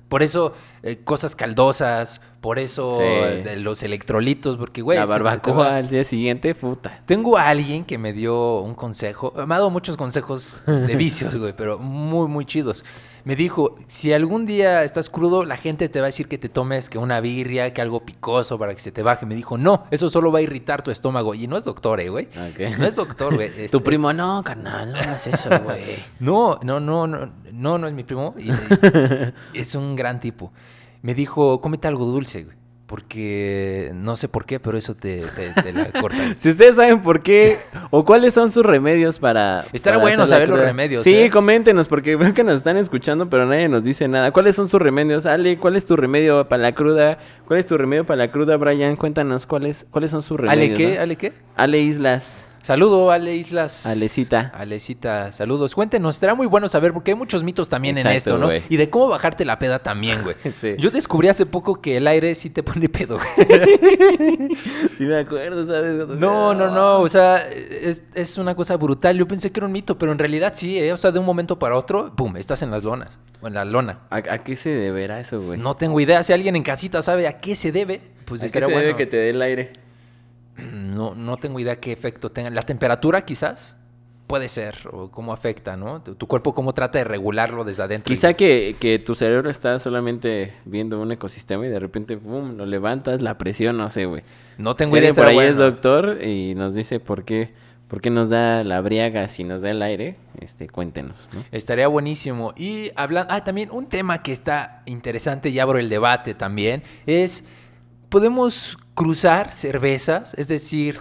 Por 0.09 0.23
eso, 0.23 0.53
eh, 0.81 0.97
cosas 1.03 1.35
caldosas, 1.35 2.19
por 2.41 2.57
eso 2.57 2.93
Sí. 2.97 3.03
eh, 3.03 3.57
los 3.59 3.83
electrolitos, 3.83 4.57
porque, 4.57 4.81
güey... 4.81 4.97
la 4.97 5.05
barbacoa 5.05 5.77
al 5.77 5.89
día 5.89 6.03
siguiente, 6.03 6.55
puta. 6.55 7.01
tengo 7.05 7.37
a 7.37 7.47
alguien 7.47 7.85
que 7.85 7.99
me 7.99 8.11
dio 8.11 8.59
un 8.61 8.73
consejo. 8.73 9.31
Me 9.35 9.43
ha 9.43 9.57
dado 9.59 9.69
muchos 9.69 9.97
consejos 9.97 10.59
de 10.65 10.95
vicios, 10.95 11.35
güey, 11.35 11.53
pero 11.55 11.77
muy, 11.77 12.27
muy 12.27 12.45
chidos. 12.45 12.83
Me 13.25 13.35
dijo, 13.35 13.75
si 13.87 14.13
algún 14.13 14.45
día 14.45 14.83
estás 14.83 15.09
crudo, 15.09 15.43
la 15.45 15.57
gente 15.57 15.89
te 15.89 15.99
va 15.99 16.05
a 16.05 16.07
decir 16.07 16.27
que 16.27 16.37
te 16.37 16.49
tomes 16.49 16.89
que 16.89 16.97
una 16.97 17.19
birria, 17.21 17.73
que 17.73 17.81
algo 17.81 18.01
picoso 18.05 18.57
para 18.57 18.73
que 18.73 18.79
se 18.81 18.91
te 18.91 19.03
baje. 19.03 19.25
Me 19.25 19.35
dijo, 19.35 19.57
no, 19.57 19.85
eso 19.91 20.09
solo 20.09 20.31
va 20.31 20.39
a 20.39 20.41
irritar 20.41 20.81
tu 20.83 20.91
estómago. 20.91 21.33
Y 21.35 21.47
no 21.47 21.57
es 21.57 21.63
doctor, 21.65 21.99
eh, 21.99 22.09
güey. 22.09 22.27
No 22.77 22.85
es 22.85 22.95
doctor, 22.95 23.35
güey. 23.35 23.51
es- 23.57 23.71
Tu 23.79 23.83
primo, 23.83 24.11
no, 24.13 24.43
carnal, 24.43 24.91
no 24.91 24.97
hagas 24.99 25.27
eso, 25.27 25.49
güey. 25.63 25.83
No, 26.19 26.59
no, 26.63 26.79
no, 26.79 27.07
no, 27.07 27.29
no, 27.51 27.77
no 27.77 27.87
es 27.87 27.93
mi 27.93 28.03
primo. 28.03 28.33
y 28.37 28.49
es 29.57 29.75
un 29.75 29.95
gran 29.95 30.19
tipo. 30.19 30.51
Me 31.01 31.13
dijo, 31.13 31.61
cómete 31.61 31.87
algo 31.87 32.05
dulce, 32.05 32.43
güey. 32.43 32.58
Porque 32.89 33.91
no 33.93 34.15
sé 34.17 34.27
por 34.27 34.45
qué, 34.45 34.59
pero 34.59 34.77
eso 34.77 34.95
te, 34.95 35.21
te- 35.35 35.61
te 35.61 35.71
la 35.73 35.85
corta. 36.01 36.17
Si 36.35 36.49
ustedes 36.49 36.75
saben 36.75 37.01
por 37.01 37.21
qué 37.21 37.59
o 37.91 38.03
cuáles 38.03 38.33
son 38.33 38.51
sus 38.51 38.65
remedios 38.65 39.19
para. 39.19 39.65
Estará 39.71 39.97
bueno 39.97 40.25
saber 40.25 40.49
los 40.49 40.59
remedios, 40.59 41.03
Sí, 41.03 41.15
¿eh? 41.15 41.29
coméntenos, 41.29 41.87
porque 41.87 42.15
veo 42.15 42.33
que 42.33 42.43
nos 42.43 42.55
están 42.55 42.77
escuchando, 42.77 43.29
pero 43.29 43.45
nadie 43.45 43.69
nos 43.69 43.83
dice 43.83 44.07
nada. 44.07 44.31
¿Cuáles 44.31 44.55
son 44.55 44.67
sus 44.67 44.81
remedios? 44.81 45.25
Ale, 45.25 45.57
¿cuál 45.57 45.75
es 45.75 45.85
tu 45.85 45.95
remedio 45.95 46.49
para 46.49 46.63
la 46.63 46.73
cruda? 46.73 47.19
¿Cuál 47.47 47.59
es 47.59 47.67
tu 47.67 47.77
remedio 47.77 48.05
para 48.05 48.17
la 48.17 48.31
cruda, 48.31 48.57
Brian? 48.57 48.95
Cuéntanos 48.95 49.45
cuáles, 49.45 49.85
cuáles 49.91 50.11
son 50.11 50.21
sus 50.21 50.39
remedios. 50.39 50.65
¿Ale 50.65 50.73
qué? 50.73 50.95
¿no? 50.95 51.01
¿Ale 51.01 51.15
qué? 51.15 51.33
Ale 51.55 51.79
Islas. 51.79 52.45
Saludo, 52.69 53.09
Ale 53.09 53.35
Islas. 53.35 53.87
Alecita. 53.87 54.51
Alecita, 54.53 55.31
saludos. 55.31 55.73
Cuéntenos, 55.73 56.17
será 56.17 56.35
muy 56.35 56.45
bueno 56.45 56.69
saber 56.69 56.93
porque 56.93 57.09
hay 57.09 57.17
muchos 57.17 57.41
mitos 57.41 57.67
también 57.67 57.97
en 57.97 58.05
esto, 58.05 58.37
¿no? 58.37 58.51
Y 58.53 58.77
de 58.77 58.91
cómo 58.91 59.07
bajarte 59.07 59.43
la 59.43 59.57
peda 59.57 59.79
también, 59.79 60.21
güey. 60.21 60.35
Sí. 60.59 60.75
Yo 60.77 60.91
descubrí 60.91 61.29
hace 61.29 61.47
poco 61.47 61.81
que 61.81 61.97
el 61.97 62.05
aire 62.05 62.35
sí 62.35 62.51
te 62.51 62.61
pone 62.61 62.87
pedo, 62.87 63.17
güey. 63.17 64.49
Sí, 64.99 65.05
me 65.05 65.17
acuerdo, 65.17 65.65
¿sabes? 65.65 66.09
No, 66.09 66.53
no, 66.53 66.69
no, 66.69 66.99
o 66.99 67.09
sea, 67.09 67.37
es, 67.37 68.03
es 68.13 68.37
una 68.37 68.53
cosa 68.53 68.77
brutal. 68.77 69.17
Yo 69.17 69.27
pensé 69.27 69.51
que 69.51 69.61
era 69.61 69.65
un 69.65 69.71
mito, 69.71 69.97
pero 69.97 70.11
en 70.11 70.19
realidad 70.19 70.53
sí, 70.55 70.77
¿eh? 70.77 70.93
O 70.93 70.97
sea, 70.97 71.09
de 71.09 71.17
un 71.17 71.25
momento 71.25 71.57
para 71.57 71.75
otro, 71.75 72.15
pum, 72.15 72.37
estás 72.37 72.61
en 72.61 72.69
las 72.69 72.83
lonas, 72.83 73.17
o 73.41 73.47
en 73.47 73.55
la 73.55 73.65
lona. 73.65 74.01
¿A, 74.11 74.17
a 74.17 74.43
qué 74.43 74.55
se 74.55 74.69
deberá 74.69 75.19
eso, 75.19 75.41
güey? 75.41 75.59
No 75.59 75.75
tengo 75.75 75.99
idea, 75.99 76.21
si 76.21 76.33
alguien 76.33 76.55
en 76.55 76.61
casita 76.61 77.01
sabe 77.01 77.25
a 77.27 77.39
qué 77.39 77.55
se 77.55 77.71
debe, 77.71 78.01
pues 78.25 78.43
¿A 78.43 78.45
qué 78.45 78.59
se 78.59 78.65
bueno. 78.65 78.77
debe 78.77 78.95
que 78.95 79.07
te 79.07 79.17
dé 79.17 79.31
el 79.31 79.41
aire? 79.41 79.71
No, 80.89 81.15
no 81.15 81.37
tengo 81.37 81.59
idea 81.59 81.79
qué 81.79 81.91
efecto 81.91 82.31
tenga. 82.31 82.49
La 82.49 82.63
temperatura 82.63 83.23
quizás 83.23 83.77
puede 84.29 84.47
ser, 84.47 84.75
o 84.91 85.09
cómo 85.09 85.33
afecta, 85.33 85.75
¿no? 85.75 86.03
Tu, 86.03 86.13
tu 86.13 86.27
cuerpo 86.27 86.53
cómo 86.53 86.73
trata 86.73 86.99
de 86.99 87.03
regularlo 87.03 87.63
desde 87.63 87.81
adentro. 87.81 88.13
Quizá 88.13 88.33
que, 88.35 88.75
que 88.79 88.99
tu 88.99 89.15
cerebro 89.15 89.49
está 89.49 89.79
solamente 89.79 90.53
viendo 90.65 91.01
un 91.01 91.11
ecosistema 91.11 91.65
y 91.65 91.69
de 91.69 91.79
repente, 91.79 92.15
pum, 92.15 92.55
lo 92.55 92.67
levantas, 92.67 93.23
la 93.23 93.39
presión, 93.39 93.77
no 93.77 93.89
sé, 93.89 94.05
güey. 94.05 94.21
No 94.59 94.75
tengo 94.75 94.95
idea. 94.97 95.15
por 95.15 95.25
ahí 95.25 95.39
es 95.39 95.57
doctor 95.57 96.23
y 96.23 96.53
nos 96.53 96.75
dice 96.75 96.99
por 96.99 97.23
qué, 97.23 97.53
por 97.87 98.01
qué 98.01 98.11
nos 98.11 98.29
da 98.29 98.63
la 98.63 98.81
briaga 98.81 99.27
si 99.29 99.43
nos 99.43 99.63
da 99.63 99.71
el 99.71 99.81
aire, 99.81 100.17
este, 100.39 100.69
cuéntenos, 100.69 101.27
¿no? 101.33 101.43
Estaría 101.51 101.87
buenísimo. 101.87 102.53
Y 102.55 102.91
hablando, 102.95 103.33
ah, 103.33 103.43
también 103.43 103.69
un 103.71 103.87
tema 103.87 104.21
que 104.21 104.31
está 104.31 104.83
interesante 104.85 105.49
y 105.49 105.57
abro 105.57 105.79
el 105.79 105.89
debate 105.89 106.35
también 106.35 106.83
es, 107.07 107.43
¿podemos 108.09 108.77
cruzar 108.95 109.53
cervezas? 109.53 110.33
Es 110.33 110.47
decir, 110.47 110.99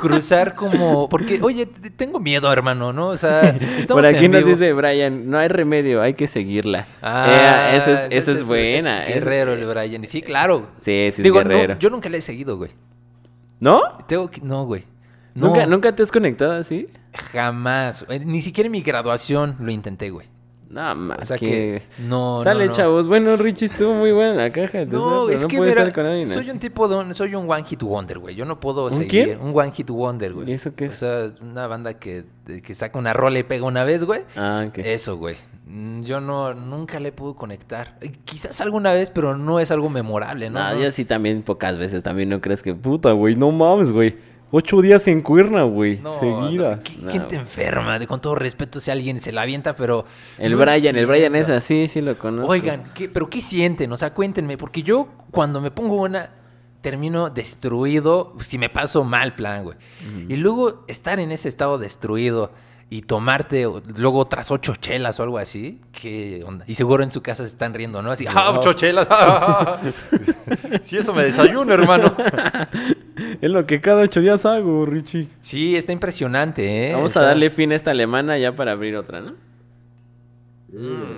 cruzar 0.00 0.54
como, 0.56 1.08
porque, 1.08 1.40
oye, 1.42 1.66
tengo 1.66 2.20
miedo, 2.20 2.52
hermano, 2.52 2.92
¿no? 2.92 3.08
O 3.08 3.16
sea, 3.16 3.40
estamos 3.78 4.02
por 4.02 4.06
aquí 4.06 4.26
en 4.26 4.32
nos 4.32 4.40
vivo. 4.40 4.50
dice 4.50 4.72
Brian, 4.72 5.30
no 5.30 5.38
hay 5.38 5.48
remedio, 5.48 6.02
hay 6.02 6.14
que 6.14 6.26
seguirla. 6.26 6.86
Ah, 7.02 7.70
Eh, 7.72 7.76
esa 7.76 7.92
es, 7.92 8.00
esa 8.00 8.32
ese 8.32 8.32
es 8.32 8.46
buena. 8.46 9.06
es 9.06 9.14
guerrero 9.14 9.54
el 9.54 9.64
Brian. 9.64 10.06
Sí, 10.06 10.20
claro. 10.22 10.68
Sí, 10.80 10.90
sí, 11.12 11.22
es 11.22 11.22
Digo, 11.22 11.42
no, 11.42 11.48
guerrero. 11.48 11.78
yo 11.78 11.88
nunca 11.90 12.08
le 12.08 12.18
he 12.18 12.22
seguido, 12.22 12.56
güey. 12.56 12.70
¿No? 13.58 13.80
Tengo 14.06 14.30
que, 14.30 14.40
no, 14.40 14.64
güey. 14.66 14.84
No, 15.34 15.46
¿Nunca, 15.48 15.66
¿Nunca 15.66 15.94
te 15.94 16.02
has 16.02 16.10
conectado 16.10 16.52
así? 16.52 16.88
Jamás. 17.32 18.04
Eh, 18.08 18.18
Ni 18.20 18.42
siquiera 18.42 18.66
en 18.66 18.72
mi 18.72 18.82
graduación 18.82 19.56
lo 19.60 19.70
intenté, 19.70 20.10
güey. 20.10 20.26
No, 20.70 20.94
más 20.94 21.18
O 21.22 21.24
sea 21.24 21.36
que... 21.36 21.46
que, 21.48 21.82
no, 22.02 22.42
Sale, 22.44 22.66
no, 22.66 22.70
no. 22.70 22.76
chavos. 22.76 23.08
Bueno, 23.08 23.36
Richie 23.36 23.66
estuvo 23.66 23.92
muy 23.92 24.12
buena 24.12 24.34
la 24.34 24.50
caja. 24.50 24.82
entonces, 24.82 25.10
No, 25.10 25.28
es 25.28 25.42
no 25.42 25.48
que 25.48 25.56
puede 25.56 25.70
estar 25.70 25.92
con 25.92 26.06
alguien 26.06 26.28
soy 26.28 26.42
así. 26.42 26.50
un 26.52 26.58
tipo 26.60 26.86
de 26.86 26.94
un, 26.96 27.12
soy 27.12 27.34
un 27.34 27.50
one 27.50 27.64
hit 27.64 27.82
wonder, 27.82 28.20
güey. 28.20 28.36
Yo 28.36 28.44
no 28.44 28.60
puedo 28.60 28.84
¿Un 28.84 28.90
seguir 28.92 29.08
quién? 29.08 29.40
un 29.40 29.50
one 29.58 29.72
hit 29.72 29.90
wonder, 29.90 30.32
güey. 30.32 30.48
¿Y 30.48 30.52
eso 30.52 30.72
qué 30.76 30.84
O 30.84 30.88
es? 30.88 30.94
sea, 30.94 31.32
una 31.42 31.66
banda 31.66 31.94
que, 31.94 32.24
que 32.64 32.74
saca 32.74 32.98
una 32.98 33.12
rola 33.12 33.40
y 33.40 33.42
pega 33.42 33.64
una 33.66 33.82
vez, 33.82 34.04
güey. 34.04 34.20
Ah, 34.36 34.64
ok. 34.68 34.78
Eso, 34.78 35.16
güey. 35.16 35.34
Mm, 35.66 36.02
Yo 36.02 36.20
no 36.20 36.54
nunca 36.54 37.00
le 37.00 37.10
pude 37.10 37.34
conectar. 37.34 37.96
Eh, 38.00 38.12
Quizás 38.24 38.60
alguna 38.60 38.92
vez, 38.92 39.10
pero 39.10 39.36
no 39.36 39.58
es 39.58 39.70
algo 39.72 39.88
memorable, 39.88 40.50
¿no? 40.50 40.60
No, 40.60 40.74
No. 40.74 40.80
yo 40.80 40.90
sí 40.92 41.04
también 41.04 41.42
pocas 41.42 41.78
veces 41.78 42.02
también 42.04 42.28
no 42.28 42.40
crees 42.40 42.62
que 42.62 42.74
puta, 42.74 43.10
güey, 43.12 43.34
no 43.34 43.50
mames, 43.50 43.90
güey. 43.90 44.16
Ocho 44.52 44.80
días 44.82 45.06
en 45.08 45.20
cuerna, 45.22 45.62
güey. 45.62 45.98
No, 45.98 46.12
seguidas. 46.18 46.78
no, 46.78 46.82
¿qui- 46.84 46.98
No, 47.02 47.10
¿Quién 47.10 47.28
te 47.28 47.36
enferma? 47.36 47.98
De, 47.98 48.06
con 48.06 48.20
todo 48.20 48.34
respeto, 48.34 48.80
si 48.80 48.90
alguien 48.90 49.20
se 49.20 49.30
la 49.32 49.42
avienta, 49.42 49.76
pero... 49.76 50.04
El 50.38 50.52
no 50.52 50.58
Brian, 50.58 50.96
el 50.96 51.06
Brian 51.06 51.34
es 51.36 51.48
así, 51.48 51.86
sí 51.88 52.00
lo 52.00 52.18
conozco. 52.18 52.50
Oigan, 52.50 52.90
¿qué, 52.94 53.08
¿pero 53.08 53.30
qué 53.30 53.40
sienten? 53.40 53.92
O 53.92 53.96
sea, 53.96 54.12
cuéntenme, 54.12 54.58
porque 54.58 54.82
yo 54.82 55.08
cuando 55.30 55.60
me 55.60 55.70
pongo 55.70 55.96
una, 56.02 56.30
termino 56.80 57.30
destruido, 57.30 58.34
si 58.40 58.58
me 58.58 58.68
paso 58.68 59.04
mal 59.04 59.34
plan, 59.34 59.62
güey. 59.64 59.76
Y 60.28 60.36
luego 60.36 60.84
estar 60.88 61.20
en 61.20 61.30
ese 61.30 61.48
estado 61.48 61.78
destruido 61.78 62.50
y 62.92 63.02
tomarte 63.02 63.66
luego 63.96 64.18
otras 64.18 64.50
ocho 64.50 64.74
chelas 64.74 65.20
o 65.20 65.22
algo 65.22 65.38
así, 65.38 65.80
¿qué 65.92 66.42
onda? 66.44 66.64
Y 66.66 66.74
seguro 66.74 67.04
en 67.04 67.12
su 67.12 67.22
casa 67.22 67.44
se 67.44 67.50
están 67.50 67.72
riendo, 67.72 68.02
¿no? 68.02 68.10
Así, 68.10 68.26
¡ah, 68.28 68.52
ocho 68.58 68.72
chelas! 68.72 69.08
sí, 70.82 70.96
eso 70.98 71.14
me 71.14 71.22
desayuno, 71.24 71.72
hermano. 71.72 72.14
Es 73.42 73.50
lo 73.50 73.66
que 73.66 73.82
cada 73.82 74.02
ocho 74.02 74.20
días 74.22 74.46
hago, 74.46 74.86
Richie. 74.86 75.28
Sí, 75.42 75.76
está 75.76 75.92
impresionante, 75.92 76.88
¿eh? 76.88 76.94
Vamos 76.94 77.08
Está- 77.08 77.20
a 77.20 77.24
darle 77.24 77.50
fin 77.50 77.70
a 77.70 77.76
esta 77.76 77.90
alemana 77.90 78.38
ya 78.38 78.56
para 78.56 78.72
abrir 78.72 78.96
otra, 78.96 79.20
¿no? 79.20 79.34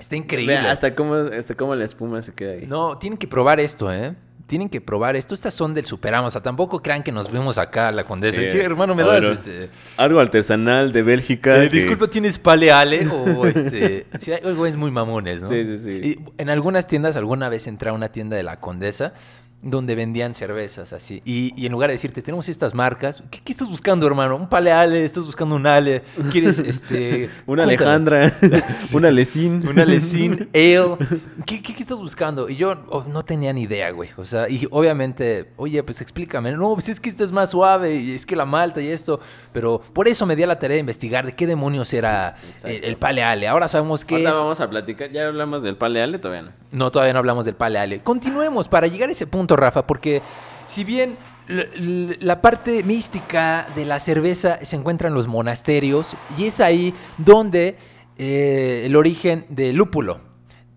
Está 0.00 0.16
increíble. 0.16 0.54
Vea, 0.54 0.72
hasta 0.72 0.94
cómo, 0.94 1.14
hasta 1.14 1.54
cómo 1.54 1.74
la 1.74 1.84
espuma 1.84 2.20
se 2.22 2.32
queda 2.34 2.52
ahí. 2.52 2.66
No, 2.66 2.98
tienen 2.98 3.16
que 3.18 3.28
probar 3.28 3.60
esto, 3.60 3.92
¿eh? 3.92 4.14
Tienen 4.48 4.68
que 4.68 4.80
probar 4.80 5.14
esto. 5.14 5.34
Estas 5.34 5.54
son 5.54 5.74
del 5.74 5.84
Superama. 5.84 6.26
O 6.26 6.30
sea, 6.30 6.40
tampoco 6.42 6.82
crean 6.82 7.02
que 7.02 7.12
nos 7.12 7.30
vimos 7.30 7.58
acá 7.58 7.88
a 7.88 7.92
la 7.92 8.02
Condesa. 8.04 8.40
Sí, 8.40 8.58
hermano, 8.58 8.94
me 8.94 9.04
das 9.04 9.22
este... 9.22 9.68
Algo 9.96 10.18
artesanal 10.18 10.90
de 10.90 11.02
Bélgica. 11.02 11.62
Eh, 11.62 11.68
que- 11.70 11.76
disculpa, 11.76 12.08
¿tienes 12.08 12.38
paleale 12.38 13.06
o 13.06 13.46
este...? 13.46 14.06
Sí, 14.18 14.32
hay 14.32 14.54
güeyes 14.54 14.76
muy 14.76 14.90
mamones, 14.90 15.42
¿no? 15.42 15.48
Sí, 15.50 15.64
sí, 15.64 15.78
sí. 15.84 15.90
Y 16.02 16.18
en 16.42 16.50
algunas 16.50 16.86
tiendas, 16.88 17.14
alguna 17.16 17.48
vez 17.48 17.66
entré 17.66 17.90
a 17.90 17.92
una 17.92 18.08
tienda 18.08 18.36
de 18.36 18.42
la 18.42 18.58
Condesa 18.58 19.12
donde 19.60 19.94
vendían 19.94 20.34
cervezas 20.34 20.92
así. 20.92 21.20
Y, 21.24 21.52
y 21.56 21.66
en 21.66 21.72
lugar 21.72 21.90
de 21.90 21.94
decirte, 21.94 22.22
tenemos 22.22 22.48
estas 22.48 22.74
marcas, 22.74 23.22
¿qué, 23.30 23.40
qué 23.42 23.52
estás 23.52 23.68
buscando, 23.68 24.06
hermano? 24.06 24.36
¿Un 24.36 24.48
paleale? 24.48 25.04
¿Estás 25.04 25.26
buscando 25.26 25.56
un 25.56 25.66
ale? 25.66 26.02
¿Quieres, 26.30 26.58
este...? 26.64 27.28
Una. 27.46 27.64
Alejandra, 27.64 28.32
una 28.92 29.10
Lecín. 29.10 29.66
Una 29.68 29.84
Lecin 29.84 30.48
Ale. 30.54 30.96
¿Qué, 31.44 31.60
qué, 31.62 31.74
qué 31.74 31.82
estás 31.82 31.98
buscando? 31.98 32.48
Y 32.48 32.56
yo 32.56 32.74
oh, 32.88 33.04
no 33.08 33.24
tenía 33.24 33.52
ni 33.52 33.62
idea, 33.62 33.90
güey. 33.90 34.10
O 34.16 34.24
sea, 34.24 34.48
y 34.48 34.66
obviamente, 34.70 35.50
oye, 35.56 35.82
pues 35.82 36.00
explícame. 36.00 36.52
No, 36.52 36.74
pues 36.74 36.88
es 36.88 37.00
que 37.00 37.08
esta 37.08 37.24
es 37.24 37.32
más 37.32 37.50
suave 37.50 37.96
y 37.96 38.14
es 38.14 38.24
que 38.26 38.36
la 38.36 38.44
malta 38.44 38.80
y 38.80 38.88
esto. 38.88 39.20
Pero 39.52 39.80
por 39.92 40.08
eso 40.08 40.24
me 40.24 40.36
di 40.36 40.44
a 40.44 40.46
la 40.46 40.58
tarea 40.58 40.74
de 40.76 40.80
investigar 40.80 41.26
de 41.26 41.34
qué 41.34 41.46
demonios 41.46 41.92
era 41.92 42.36
el, 42.62 42.84
el 42.84 42.96
pale 42.96 43.22
ale. 43.22 43.48
Ahora 43.48 43.68
sabemos 43.68 44.04
qué 44.04 44.16
Ahora 44.16 44.30
es. 44.30 44.36
vamos 44.36 44.60
a 44.60 44.70
platicar. 44.70 45.10
Ya 45.10 45.26
hablamos 45.26 45.62
del 45.62 45.76
paleale, 45.76 46.18
todavía 46.18 46.42
no. 46.42 46.52
No, 46.70 46.90
todavía 46.90 47.12
no 47.14 47.18
hablamos 47.20 47.44
del 47.44 47.54
pale 47.54 47.78
ale. 47.78 48.00
Continuemos 48.00 48.68
para 48.68 48.86
llegar 48.86 49.08
a 49.08 49.12
ese 49.12 49.26
punto, 49.26 49.47
Rafa, 49.56 49.86
porque 49.86 50.22
si 50.66 50.84
bien 50.84 51.16
la 51.48 52.42
parte 52.42 52.82
mística 52.82 53.66
de 53.74 53.84
la 53.84 54.00
cerveza 54.00 54.58
se 54.64 54.76
encuentra 54.76 55.08
en 55.08 55.14
los 55.14 55.26
monasterios 55.26 56.16
y 56.36 56.46
es 56.46 56.60
ahí 56.60 56.94
donde 57.16 57.76
eh, 58.18 58.82
el 58.84 58.96
origen 58.96 59.46
del 59.48 59.76
lúpulo, 59.76 60.20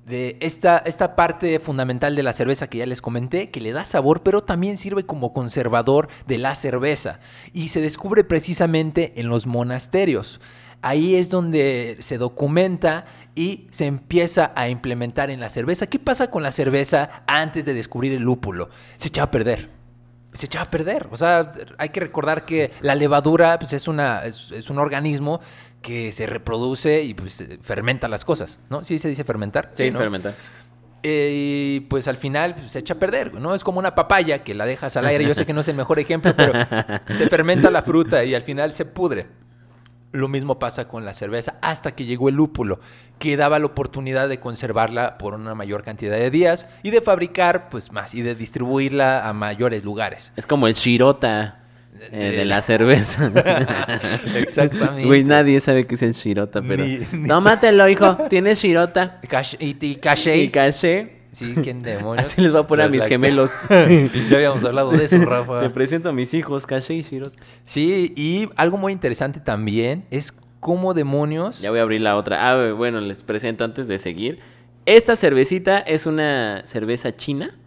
de 0.05 0.37
esta, 0.41 0.79
esta 0.79 1.15
parte 1.15 1.59
fundamental 1.59 2.15
de 2.15 2.23
la 2.23 2.33
cerveza 2.33 2.67
que 2.67 2.79
ya 2.79 2.85
les 2.85 3.01
comenté, 3.01 3.49
que 3.49 3.61
le 3.61 3.71
da 3.71 3.85
sabor, 3.85 4.23
pero 4.23 4.43
también 4.43 4.77
sirve 4.77 5.05
como 5.05 5.31
conservador 5.31 6.09
de 6.27 6.37
la 6.37 6.55
cerveza 6.55 7.19
y 7.53 7.69
se 7.69 7.81
descubre 7.81 8.23
precisamente 8.23 9.13
en 9.17 9.29
los 9.29 9.47
monasterios. 9.47 10.41
Ahí 10.81 11.15
es 11.15 11.29
donde 11.29 11.97
se 11.99 12.17
documenta 12.17 13.05
y 13.35 13.67
se 13.71 13.85
empieza 13.85 14.51
a 14.55 14.67
implementar 14.67 15.29
en 15.29 15.39
la 15.39 15.49
cerveza. 15.49 15.87
¿Qué 15.87 15.99
pasa 15.99 16.31
con 16.31 16.43
la 16.43 16.51
cerveza 16.51 17.23
antes 17.27 17.65
de 17.65 17.73
descubrir 17.73 18.13
el 18.13 18.23
lúpulo? 18.23 18.69
Se 18.97 19.09
echaba 19.09 19.25
a 19.25 19.31
perder. 19.31 19.69
Se 20.33 20.47
echaba 20.47 20.65
a 20.65 20.71
perder. 20.71 21.07
O 21.11 21.17
sea, 21.17 21.53
hay 21.77 21.89
que 21.89 21.99
recordar 21.99 22.45
que 22.45 22.71
la 22.81 22.95
levadura 22.95 23.59
pues, 23.59 23.73
es, 23.73 23.87
una, 23.87 24.25
es, 24.25 24.51
es 24.51 24.69
un 24.69 24.79
organismo 24.79 25.39
que 25.81 26.11
se 26.11 26.25
reproduce 26.25 27.03
y 27.03 27.13
pues, 27.13 27.43
fermenta 27.61 28.07
las 28.07 28.25
cosas, 28.25 28.59
¿no? 28.69 28.83
Sí 28.83 28.99
se 28.99 29.07
dice 29.07 29.23
fermentar. 29.23 29.71
Sí, 29.73 29.91
¿no? 29.91 29.99
fermentar. 29.99 30.35
Eh, 31.03 31.31
y 31.33 31.79
pues 31.81 32.07
al 32.07 32.17
final 32.17 32.53
pues, 32.53 32.71
se 32.71 32.79
echa 32.79 32.93
a 32.93 32.99
perder, 32.99 33.33
¿no? 33.33 33.55
Es 33.55 33.63
como 33.63 33.79
una 33.79 33.95
papaya 33.95 34.43
que 34.43 34.53
la 34.53 34.65
dejas 34.65 34.95
al 34.97 35.05
aire. 35.07 35.25
Yo 35.25 35.33
sé 35.33 35.45
que 35.45 35.53
no 35.53 35.61
es 35.61 35.67
el 35.67 35.75
mejor 35.75 35.99
ejemplo, 35.99 36.35
pero 36.35 36.53
se 37.09 37.27
fermenta 37.27 37.71
la 37.71 37.81
fruta 37.81 38.23
y 38.23 38.35
al 38.35 38.43
final 38.43 38.73
se 38.73 38.85
pudre. 38.85 39.27
Lo 40.13 40.27
mismo 40.27 40.59
pasa 40.59 40.87
con 40.87 41.05
la 41.05 41.13
cerveza 41.13 41.55
hasta 41.61 41.93
que 41.95 42.03
llegó 42.05 42.27
el 42.29 42.35
lúpulo, 42.35 42.79
que 43.17 43.37
daba 43.37 43.59
la 43.59 43.65
oportunidad 43.67 44.27
de 44.27 44.39
conservarla 44.41 45.17
por 45.17 45.33
una 45.35 45.55
mayor 45.55 45.83
cantidad 45.83 46.17
de 46.17 46.29
días 46.29 46.67
y 46.83 46.89
de 46.91 46.99
fabricar 47.01 47.69
pues 47.69 47.91
más 47.93 48.13
y 48.13 48.21
de 48.21 48.35
distribuirla 48.35 49.27
a 49.27 49.31
mayores 49.33 49.83
lugares. 49.85 50.33
Es 50.35 50.45
como 50.45 50.67
el 50.67 50.73
Shirota 50.73 51.59
eh, 52.11 52.33
de 52.35 52.45
la 52.45 52.61
cerveza. 52.61 53.31
Exactamente. 54.35 55.05
Güey, 55.05 55.23
nadie 55.23 55.59
sabe 55.59 55.85
qué 55.87 55.95
es 55.95 56.01
el 56.01 56.13
Shirota, 56.13 56.61
pero. 56.61 56.83
Ni- 56.83 56.99
ni- 57.13 57.27
Tómatelo, 57.27 57.87
hijo. 57.87 58.17
Tienes 58.29 58.59
Shirota. 58.61 59.19
Cash- 59.29 59.57
y, 59.59 59.77
y 59.85 59.95
caché. 59.95 60.37
Y 60.37 60.49
caché. 60.49 61.20
Sí, 61.31 61.55
¿quién 61.63 61.81
demonios? 61.81 62.27
Así 62.27 62.41
les 62.41 62.51
voy 62.51 62.61
a 62.61 62.67
poner 62.67 62.87
a 62.87 62.89
mis 62.89 63.03
gemelos. 63.05 63.51
ya 63.69 64.35
habíamos 64.35 64.63
hablado 64.65 64.91
de 64.91 65.05
eso, 65.05 65.17
Rafa. 65.25 65.61
Te 65.61 65.69
presento 65.69 66.09
a 66.09 66.11
mis 66.11 66.33
hijos, 66.33 66.65
Caché 66.65 66.93
y 66.93 67.03
Shirota. 67.03 67.37
Sí, 67.65 68.13
y 68.15 68.49
algo 68.57 68.77
muy 68.77 68.91
interesante 68.91 69.39
también 69.39 70.05
es 70.11 70.33
cómo 70.59 70.93
demonios... 70.93 71.61
Ya 71.61 71.69
voy 71.69 71.79
a 71.79 71.83
abrir 71.83 72.01
la 72.01 72.17
otra. 72.17 72.51
Ah, 72.51 72.73
bueno, 72.73 72.99
les 72.99 73.23
presento 73.23 73.63
antes 73.63 73.87
de 73.87 73.97
seguir. 73.97 74.39
Esta 74.85 75.15
cervecita 75.15 75.79
es 75.79 76.05
una 76.05 76.63
cerveza 76.65 77.15
china. 77.15 77.57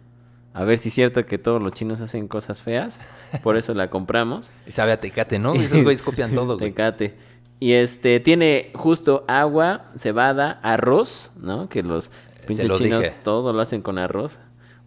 A 0.53 0.63
ver 0.63 0.77
si 0.77 0.89
es 0.89 0.95
cierto 0.95 1.25
que 1.25 1.37
todos 1.37 1.61
los 1.61 1.73
chinos 1.73 2.01
hacen 2.01 2.27
cosas 2.27 2.61
feas. 2.61 2.99
Por 3.43 3.57
eso 3.57 3.73
la 3.73 3.89
compramos. 3.89 4.51
Sabe 4.69 4.91
a 4.91 5.01
tecate, 5.01 5.39
¿no? 5.39 5.55
Esos 5.55 5.83
güeyes 5.83 6.01
copian 6.01 6.33
todo, 6.33 6.57
güey. 6.57 6.71
Tecate. 6.71 7.15
Y 7.59 7.73
este 7.73 8.19
tiene 8.19 8.71
justo 8.73 9.23
agua, 9.27 9.91
cebada, 9.97 10.59
arroz, 10.61 11.31
¿no? 11.37 11.69
Que 11.69 11.83
los 11.83 12.11
pinches 12.45 12.67
los 12.67 12.79
chinos 12.79 13.01
dije. 13.01 13.15
todo 13.23 13.51
lo 13.53 13.61
hacen 13.61 13.81
con 13.81 13.97
arroz. 13.97 14.39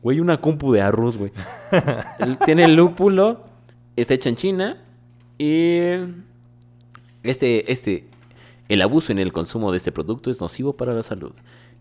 Güey, 0.02 0.20
una 0.20 0.40
compu 0.40 0.72
de 0.72 0.80
arroz, 0.80 1.16
güey. 1.16 1.32
Tiene 2.44 2.68
lúpulo, 2.68 3.44
está 3.96 4.14
hecha 4.14 4.28
en 4.28 4.36
China 4.36 4.76
y 5.38 5.78
este 7.22 7.70
este 7.72 8.08
el 8.68 8.82
abuso 8.82 9.12
en 9.12 9.18
el 9.18 9.32
consumo 9.32 9.70
de 9.70 9.78
este 9.78 9.92
producto 9.92 10.30
es 10.30 10.40
nocivo 10.40 10.74
para 10.76 10.92
la 10.92 11.02
salud. 11.02 11.32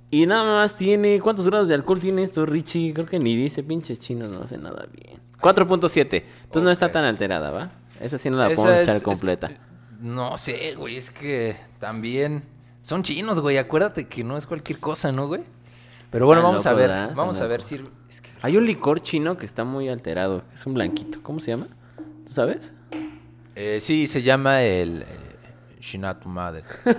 Y 0.10 0.26
nada 0.26 0.46
más 0.46 0.76
tiene 0.76 1.20
¿cuántos 1.20 1.46
grados 1.48 1.68
de 1.68 1.74
alcohol 1.76 2.00
tiene 2.00 2.24
esto, 2.24 2.46
Richie? 2.46 2.94
Creo 2.94 3.08
que 3.08 3.20
ni 3.20 3.36
dice 3.36 3.62
pinches 3.64 4.00
chinos 4.00 4.32
no 4.32 4.42
hace 4.44 4.58
nada 4.58 4.88
bien. 4.94 5.20
4.7. 5.42 6.24
Entonces 6.44 6.64
no 6.64 6.72
está 6.72 6.92
tan 6.92 7.04
alterada, 7.04 7.52
¿va? 7.52 7.72
Esa 8.00 8.18
sí 8.18 8.30
no 8.30 8.38
la 8.38 8.48
Esa 8.48 8.56
podemos 8.56 8.78
es- 8.78 8.84
echar 8.84 8.96
es- 8.96 9.04
completa. 9.04 9.52
No 10.00 10.38
sé, 10.38 10.76
güey, 10.76 10.96
es 10.98 11.10
que 11.10 11.58
también 11.80 12.44
son 12.84 13.04
chinos, 13.04 13.40
güey. 13.40 13.58
Acuérdate 13.58 14.08
que 14.08 14.24
no 14.24 14.38
es 14.38 14.46
cualquier 14.46 14.80
cosa, 14.80 15.12
¿no, 15.12 15.28
güey? 15.28 15.42
Pero 16.12 16.26
bueno, 16.26 16.42
vamos 16.42 16.66
a 16.66 16.74
ver. 16.74 16.90
Vamos 17.16 17.40
a 17.42 17.48
ver 17.48 17.62
si... 17.62 17.76
es 18.10 18.22
que- 18.22 18.30
Hay 18.42 18.58
un 18.58 18.66
licor 18.66 19.02
chino 19.02 19.38
que 19.38 19.46
está 19.46 19.64
muy 19.64 19.90
alterado. 19.90 20.44
Es 20.54 20.66
un 20.66 20.74
blanquito. 20.74 21.20
¿Cómo 21.22 21.40
se 21.40 21.52
llama? 21.52 21.68
¿Tú 22.26 22.34
sabes? 22.34 22.72
Eh, 23.56 23.80
sí, 23.82 24.08
se 24.08 24.22
llama 24.22 24.64
el... 24.64 25.04
Eh, 25.04 25.06
Shina 25.80 26.20
tu 26.20 26.30
madre. 26.30 26.64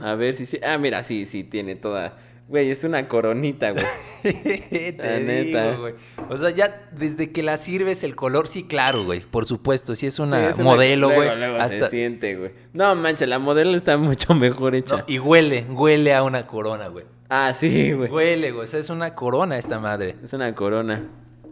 A 0.00 0.14
ver 0.14 0.34
si 0.34 0.46
sí. 0.46 0.58
Ah, 0.64 0.78
mira, 0.78 1.02
sí, 1.02 1.26
sí, 1.26 1.44
tiene 1.44 1.74
toda. 1.74 2.16
Güey, 2.48 2.70
es 2.70 2.82
una 2.82 3.06
coronita, 3.08 3.72
güey. 3.72 3.84
Te 4.22 4.94
La 4.98 5.18
digo, 5.18 5.26
neta. 5.26 5.76
güey. 5.76 5.94
O 6.30 6.36
sea, 6.36 6.50
ya 6.50 6.88
desde 6.92 7.30
que 7.30 7.42
la 7.42 7.56
sirves 7.58 8.02
el 8.04 8.16
color, 8.16 8.48
sí, 8.48 8.64
claro, 8.64 9.04
güey. 9.04 9.20
Por 9.20 9.44
supuesto, 9.46 9.94
sí 9.94 10.06
es 10.06 10.18
una 10.18 10.38
Sí, 10.40 10.46
es 10.50 10.54
una- 10.56 10.64
modelo, 10.64 11.08
luego, 11.08 11.22
güey. 11.24 11.38
Luego 11.38 11.56
se 11.56 11.62
hasta- 11.62 11.90
siente, 11.90 12.36
güey. 12.36 12.52
No, 12.72 12.94
mancha, 12.94 13.26
la 13.26 13.38
modelo 13.38 13.76
está 13.76 13.96
mucho 13.98 14.34
mejor 14.34 14.74
hecha. 14.74 14.96
No, 14.98 15.04
y 15.06 15.18
huele, 15.18 15.66
huele 15.70 16.14
a 16.14 16.22
una 16.22 16.46
corona, 16.46 16.88
güey. 16.88 17.04
Ah, 17.28 17.52
sí, 17.54 17.92
güey. 17.92 18.10
Huele, 18.10 18.50
güey. 18.52 18.64
O 18.64 18.66
sea, 18.66 18.80
es 18.80 18.88
una 18.90 19.14
corona 19.14 19.58
esta 19.58 19.78
madre. 19.78 20.16
Es 20.24 20.32
una 20.32 20.54
corona. 20.54 21.04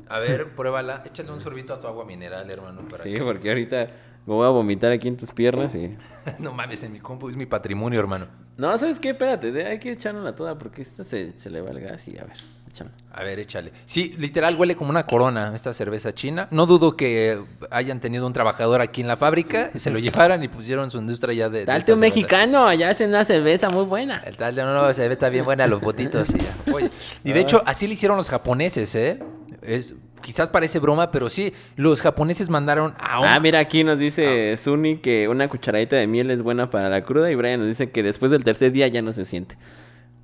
A 0.08 0.18
ver, 0.20 0.46
pruébala. 0.54 1.02
Échale 1.04 1.30
un 1.30 1.40
sorbito 1.40 1.74
a 1.74 1.80
tu 1.80 1.86
agua 1.88 2.06
mineral, 2.06 2.50
hermano. 2.50 2.82
Para 2.88 3.04
Sí, 3.04 3.12
que- 3.12 3.22
porque 3.22 3.50
ahorita 3.50 3.88
me 4.26 4.34
voy 4.34 4.44
a 4.44 4.50
vomitar 4.50 4.92
aquí 4.92 5.08
en 5.08 5.16
tus 5.16 5.30
piernas 5.30 5.74
y. 5.74 5.96
no 6.38 6.52
mames, 6.52 6.82
en 6.82 6.92
mi 6.92 7.00
compu 7.00 7.28
es 7.28 7.36
mi 7.36 7.46
patrimonio, 7.46 8.00
hermano. 8.00 8.26
No, 8.56 8.76
¿sabes 8.78 8.98
qué? 8.98 9.10
Espérate, 9.10 9.66
hay 9.66 9.78
que 9.78 9.92
echárnosla 9.92 10.34
toda 10.34 10.58
porque 10.58 10.82
esta 10.82 11.04
se, 11.04 11.38
se 11.38 11.50
le 11.50 11.60
va 11.60 11.70
el 11.70 11.80
gas 11.80 12.08
y 12.08 12.18
a 12.18 12.24
ver, 12.24 12.36
échame. 12.68 12.90
A 13.12 13.22
ver, 13.22 13.38
échale. 13.38 13.70
Sí, 13.84 14.14
literal 14.18 14.56
huele 14.56 14.74
como 14.74 14.90
una 14.90 15.04
corona 15.06 15.52
esta 15.54 15.72
cerveza 15.74 16.14
china. 16.14 16.48
No 16.50 16.66
dudo 16.66 16.96
que 16.96 17.38
hayan 17.70 18.00
tenido 18.00 18.26
un 18.26 18.32
trabajador 18.32 18.80
aquí 18.80 19.02
en 19.02 19.08
la 19.08 19.16
fábrica 19.16 19.70
y 19.74 19.78
se 19.78 19.90
lo 19.90 19.98
llevaran 20.00 20.42
y 20.42 20.48
pusieron 20.48 20.90
su 20.90 20.98
industria 20.98 21.34
ya 21.34 21.48
de. 21.48 21.62
esta 21.62 21.92
un 21.92 22.00
mexicano, 22.00 22.66
allá 22.66 22.90
hacen 22.90 23.10
una 23.10 23.24
cerveza 23.24 23.68
muy 23.68 23.84
buena. 23.84 24.22
El 24.24 24.36
tal 24.36 24.54
de 24.54 24.62
no, 24.62 24.74
no, 24.74 24.92
se 24.92 25.06
ve 25.06 25.30
bien 25.30 25.44
buena 25.44 25.66
los 25.66 25.80
botitos. 25.80 26.30
y 26.30 26.38
ya. 26.38 26.56
Oye, 26.74 26.90
y 27.24 27.32
de 27.32 27.40
hecho, 27.40 27.62
así 27.66 27.86
le 27.86 27.94
hicieron 27.94 28.16
los 28.16 28.28
japoneses, 28.28 28.94
¿eh? 28.94 29.22
Es, 29.62 29.94
quizás 30.22 30.48
parece 30.48 30.78
broma, 30.78 31.10
pero 31.10 31.28
sí, 31.28 31.52
los 31.76 32.02
japoneses 32.02 32.48
mandaron 32.48 32.94
a 32.98 33.20
un... 33.20 33.26
Ah, 33.28 33.38
mira, 33.40 33.58
aquí 33.58 33.84
nos 33.84 33.98
dice 33.98 34.56
Suni 34.56 34.98
que 34.98 35.28
una 35.28 35.48
cucharadita 35.48 35.96
de 35.96 36.06
miel 36.06 36.30
es 36.30 36.42
buena 36.42 36.70
para 36.70 36.88
la 36.88 37.02
cruda 37.04 37.30
y 37.30 37.34
Brian 37.34 37.60
nos 37.60 37.68
dice 37.68 37.90
que 37.90 38.02
después 38.02 38.30
del 38.30 38.44
tercer 38.44 38.72
día 38.72 38.88
ya 38.88 39.02
no 39.02 39.12
se 39.12 39.24
siente. 39.24 39.56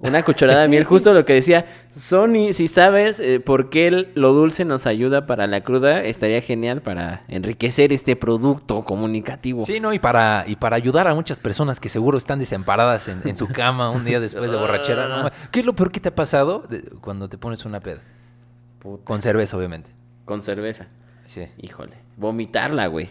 Una 0.03 0.25
cucharada 0.25 0.63
de 0.63 0.69
miel, 0.69 0.83
justo 0.89 1.15
lo 1.15 1.25
que 1.25 1.35
decía 1.35 1.65
Sony, 1.95 2.53
si 2.55 2.67
sabes 2.67 3.21
eh, 3.21 3.39
por 3.39 3.71
qué 3.71 4.09
lo 4.15 4.33
dulce 4.33 4.65
nos 4.65 4.87
ayuda 4.87 5.27
para 5.27 5.47
la 5.47 5.61
cruda, 5.61 6.03
estaría 6.03 6.43
genial 6.43 6.83
para 6.83 7.23
enriquecer 7.29 7.93
este 7.93 8.17
producto 8.17 8.85
comunicativo. 8.85 9.63
Sí, 9.63 9.79
¿no? 9.79 9.93
Y 9.93 10.01
para, 10.01 10.45
y 10.49 10.57
para 10.57 10.75
ayudar 10.75 11.07
a 11.07 11.15
muchas 11.15 11.39
personas 11.39 11.79
que 11.79 11.89
seguro 11.89 12.19
están 12.19 12.41
desamparadas 12.41 13.07
en, 13.07 13.23
en 13.25 13.37
su 13.37 13.47
cama 13.47 13.91
un 13.91 14.05
día 14.05 14.19
después 14.19 14.51
de 14.51 14.57
borrachera. 14.57 15.07
¿no? 15.07 15.31
¿Qué 15.53 15.61
es 15.61 15.67
lo 15.67 15.75
peor 15.75 15.93
que 15.93 16.01
te 16.01 16.09
ha 16.09 16.15
pasado 16.15 16.67
cuando 17.01 17.29
te 17.29 17.39
pones 17.39 17.65
una 17.65 17.79
peda? 17.79 18.01
Puta. 18.83 19.05
Con 19.05 19.23
cerveza, 19.23 19.57
obviamente. 19.57 19.91
Con 20.25 20.43
cerveza. 20.43 20.89
Sí. 21.27 21.43
Híjole. 21.59 21.97
Vomitarla, 22.17 22.89
güey. 22.89 23.11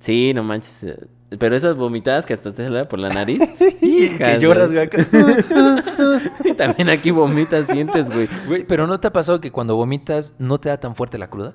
Sí, 0.00 0.32
no 0.34 0.42
manches. 0.44 0.82
eh, 0.84 1.06
Pero 1.38 1.56
esas 1.56 1.76
vomitadas 1.76 2.26
que 2.26 2.34
hasta 2.34 2.52
te 2.52 2.64
salen 2.64 2.86
por 2.86 2.98
la 2.98 3.08
nariz. 3.10 3.40
hijas, 3.80 4.18
que 4.36 4.38
lloras, 4.40 4.72
güey. 4.72 4.88
Y 6.44 6.54
también 6.54 6.88
aquí 6.88 7.10
vomitas, 7.10 7.66
sientes, 7.66 8.10
güey. 8.10 8.28
Güey, 8.46 8.64
pero 8.64 8.86
¿no 8.86 8.98
te 9.00 9.08
ha 9.08 9.12
pasado 9.12 9.40
que 9.40 9.50
cuando 9.52 9.76
vomitas 9.76 10.34
no 10.38 10.58
te 10.58 10.68
da 10.68 10.78
tan 10.78 10.94
fuerte 10.94 11.18
la 11.18 11.28
cruda? 11.30 11.54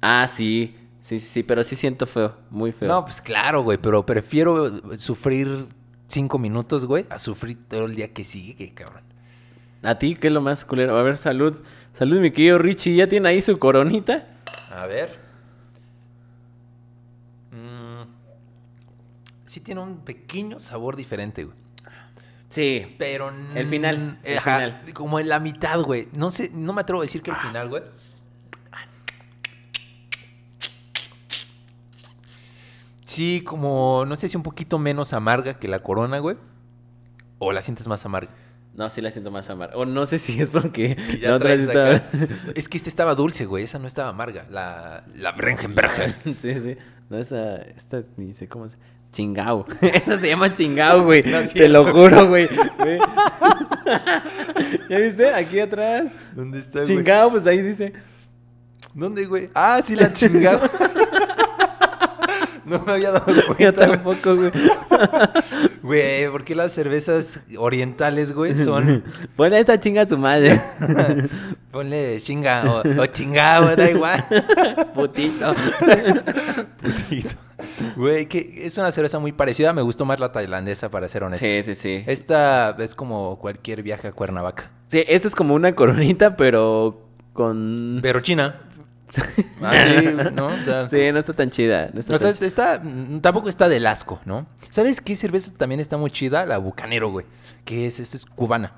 Ah, 0.00 0.26
sí. 0.28 0.76
Sí, 1.00 1.18
sí, 1.18 1.26
sí, 1.26 1.42
pero 1.42 1.64
sí 1.64 1.74
siento 1.76 2.06
feo. 2.06 2.34
Muy 2.50 2.72
feo. 2.72 2.88
No, 2.88 3.04
pues 3.04 3.20
claro, 3.20 3.62
güey, 3.62 3.76
pero 3.78 4.04
prefiero 4.06 4.96
sufrir 4.98 5.66
cinco 6.06 6.38
minutos, 6.38 6.84
güey, 6.86 7.06
a 7.10 7.18
sufrir 7.18 7.58
todo 7.68 7.86
el 7.86 7.96
día 7.96 8.12
que 8.12 8.24
sigue, 8.24 8.72
cabrón. 8.74 9.02
¿A 9.82 9.98
ti 9.98 10.14
qué 10.14 10.28
es 10.28 10.32
lo 10.32 10.40
más 10.40 10.64
culero? 10.64 10.96
A 10.96 11.02
ver, 11.02 11.16
salud. 11.18 11.56
Salud, 11.94 12.20
mi 12.20 12.30
querido 12.30 12.58
Richie. 12.58 12.96
¿Ya 12.96 13.06
tiene 13.06 13.28
ahí 13.28 13.42
su 13.42 13.58
coronita? 13.58 14.26
A 14.70 14.86
ver. 14.86 15.18
Mm, 17.50 18.02
sí 19.46 19.60
tiene 19.60 19.80
un 19.80 19.98
pequeño 19.98 20.58
sabor 20.58 20.96
diferente, 20.96 21.44
güey. 21.44 21.56
Sí. 22.48 22.96
Pero... 22.98 23.32
El 23.54 23.66
final, 23.66 24.18
el 24.24 24.38
ajá, 24.38 24.58
final. 24.58 24.94
Como 24.94 25.20
en 25.20 25.28
la 25.28 25.38
mitad, 25.38 25.80
güey. 25.80 26.08
No 26.12 26.30
sé, 26.30 26.50
no 26.52 26.72
me 26.72 26.80
atrevo 26.80 27.02
a 27.02 27.04
decir 27.04 27.22
que 27.22 27.30
el 27.30 27.36
final, 27.36 27.68
güey. 27.68 27.82
Sí, 33.04 33.42
como, 33.44 34.04
no 34.06 34.16
sé 34.16 34.30
si 34.30 34.38
un 34.38 34.42
poquito 34.42 34.78
menos 34.78 35.12
amarga 35.12 35.58
que 35.58 35.68
la 35.68 35.80
corona, 35.80 36.18
güey. 36.18 36.38
O 37.38 37.52
la 37.52 37.60
sientes 37.60 37.86
más 37.86 38.06
amarga. 38.06 38.32
No, 38.74 38.88
sí 38.88 39.02
la 39.02 39.10
siento 39.10 39.30
más 39.30 39.50
amarga. 39.50 39.76
O 39.76 39.84
no 39.84 40.06
sé 40.06 40.18
si 40.18 40.40
es 40.40 40.48
porque 40.48 40.96
ya 41.20 41.30
la 41.30 41.36
otra 41.36 41.52
estaba... 41.54 42.02
Es 42.54 42.68
que 42.68 42.78
esta 42.78 42.88
estaba 42.88 43.14
dulce, 43.14 43.44
güey. 43.44 43.64
Esa 43.64 43.78
no 43.78 43.86
estaba 43.86 44.08
amarga. 44.08 44.46
La, 44.50 45.04
la 45.14 45.32
Brengenberger. 45.32 46.12
sí, 46.38 46.54
sí. 46.54 46.76
No, 47.10 47.18
esa... 47.18 47.56
Esta 47.56 48.02
ni 48.16 48.34
sé 48.34 48.48
cómo 48.48 48.68
se... 48.68 48.76
Chingao. 49.12 49.66
Esa 49.82 50.18
se 50.18 50.28
llama 50.28 50.54
chingao, 50.54 51.04
güey. 51.04 51.22
No 51.22 51.46
Te 51.46 51.68
lo 51.68 51.84
juro, 51.84 52.28
güey. 52.28 52.48
¿Ya 54.88 54.98
viste? 54.98 55.34
Aquí 55.34 55.60
atrás. 55.60 56.10
¿Dónde 56.34 56.60
está, 56.60 56.80
güey? 56.80 56.96
Chingao, 56.96 57.30
pues 57.30 57.46
ahí 57.46 57.60
dice. 57.60 57.92
¿Dónde, 58.94 59.26
güey? 59.26 59.50
Ah, 59.54 59.80
sí, 59.84 59.96
la 59.96 60.14
chingada. 60.14 60.70
No 62.72 62.84
me 62.84 62.92
había 62.92 63.12
dado 63.12 63.26
Yo 63.34 63.46
cuenta, 63.46 63.86
güey. 63.86 63.90
tampoco, 63.90 64.36
güey. 64.36 64.52
Güey, 65.82 66.28
¿por 66.30 66.44
qué 66.44 66.54
las 66.54 66.72
cervezas 66.72 67.40
orientales, 67.58 68.32
güey, 68.32 68.56
son... 68.56 69.02
Ponle 69.36 69.58
esta 69.58 69.78
chinga 69.80 70.02
a 70.02 70.06
tu 70.06 70.16
madre. 70.16 70.60
Ponle 71.72 72.18
chinga 72.20 72.62
o, 72.64 73.02
o 73.02 73.06
chingado, 73.06 73.74
da 73.74 73.90
igual. 73.90 74.24
Putito. 74.94 75.52
Putito. 76.80 77.30
Güey, 77.96 78.26
que 78.26 78.62
es 78.64 78.78
una 78.78 78.92
cerveza 78.92 79.18
muy 79.18 79.32
parecida. 79.32 79.72
Me 79.72 79.82
gustó 79.82 80.04
más 80.04 80.20
la 80.20 80.30
tailandesa, 80.32 80.88
para 80.90 81.08
ser 81.08 81.24
honesto. 81.24 81.44
Sí, 81.44 81.62
sí, 81.62 81.74
sí. 81.74 82.04
Esta 82.06 82.76
es 82.78 82.94
como 82.94 83.38
cualquier 83.38 83.82
viaje 83.82 84.08
a 84.08 84.12
Cuernavaca. 84.12 84.70
Sí, 84.88 85.02
esta 85.08 85.28
es 85.28 85.34
como 85.34 85.54
una 85.54 85.74
coronita, 85.74 86.36
pero 86.36 87.06
con... 87.32 87.98
Pero 88.02 88.20
China. 88.20 88.60
Ah, 89.62 89.72
sí, 89.86 90.06
¿no? 90.32 90.46
O 90.46 90.64
sea, 90.64 90.88
Sí, 90.88 91.12
no 91.12 91.18
está 91.18 91.32
tan 91.32 91.50
chida. 91.50 91.90
No 91.92 92.00
está 92.00 92.14
O 92.14 92.18
sea, 92.18 92.32
tan 92.32 92.44
está, 92.44 92.80
mm, 92.82 93.20
tampoco 93.20 93.48
está 93.48 93.68
del 93.68 93.86
asco, 93.86 94.20
¿no? 94.24 94.46
¿Sabes 94.70 95.00
qué 95.00 95.14
cerveza 95.16 95.52
también 95.56 95.80
está 95.80 95.96
muy 95.96 96.10
chida? 96.10 96.46
La 96.46 96.58
Bucanero, 96.58 97.10
güey. 97.10 97.26
Que 97.64 97.86
es, 97.86 98.00
esta 98.00 98.16
es 98.16 98.26
cubana. 98.26 98.72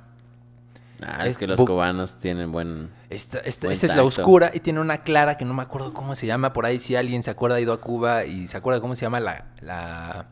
Ah, 1.02 1.24
es 1.26 1.32
es 1.32 1.38
que 1.38 1.46
los 1.46 1.58
cubanos 1.60 2.18
tienen 2.18 2.52
buen... 2.52 2.90
Esta, 3.10 3.38
esta- 3.38 3.66
Buen 3.66 3.72
esta 3.74 3.86
es 3.88 3.96
la 3.96 4.04
oscura 4.04 4.50
y 4.54 4.60
tiene 4.60 4.80
una 4.80 4.98
clara 4.98 5.36
que 5.36 5.44
no 5.44 5.52
me 5.54 5.62
acuerdo 5.62 5.92
cómo 5.92 6.14
se 6.14 6.26
llama. 6.26 6.52
Por 6.52 6.66
ahí, 6.66 6.78
si 6.78 6.96
alguien 6.96 7.22
se 7.22 7.30
acuerda, 7.30 7.56
ha 7.56 7.60
ido 7.60 7.72
a 7.72 7.80
Cuba 7.80 8.24
y 8.24 8.46
se 8.46 8.56
acuerda 8.56 8.80
cómo 8.80 8.94
se 8.96 9.02
llama 9.06 9.20
la, 9.20 9.44
la 9.60 10.26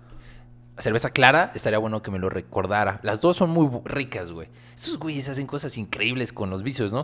cerveza 0.78 1.10
clara, 1.10 1.52
estaría 1.54 1.78
bueno 1.78 2.02
que 2.02 2.10
me 2.10 2.18
lo 2.18 2.28
recordara. 2.30 2.98
Las 3.02 3.20
dos 3.20 3.36
son 3.36 3.50
muy 3.50 3.68
ricas, 3.84 4.30
güey. 4.30 4.48
Esos 4.74 4.98
güeyes 4.98 5.28
hacen 5.28 5.46
cosas 5.46 5.76
increíbles 5.78 6.32
con 6.32 6.50
los 6.50 6.62
vicios, 6.62 6.92
¿no? 6.92 7.00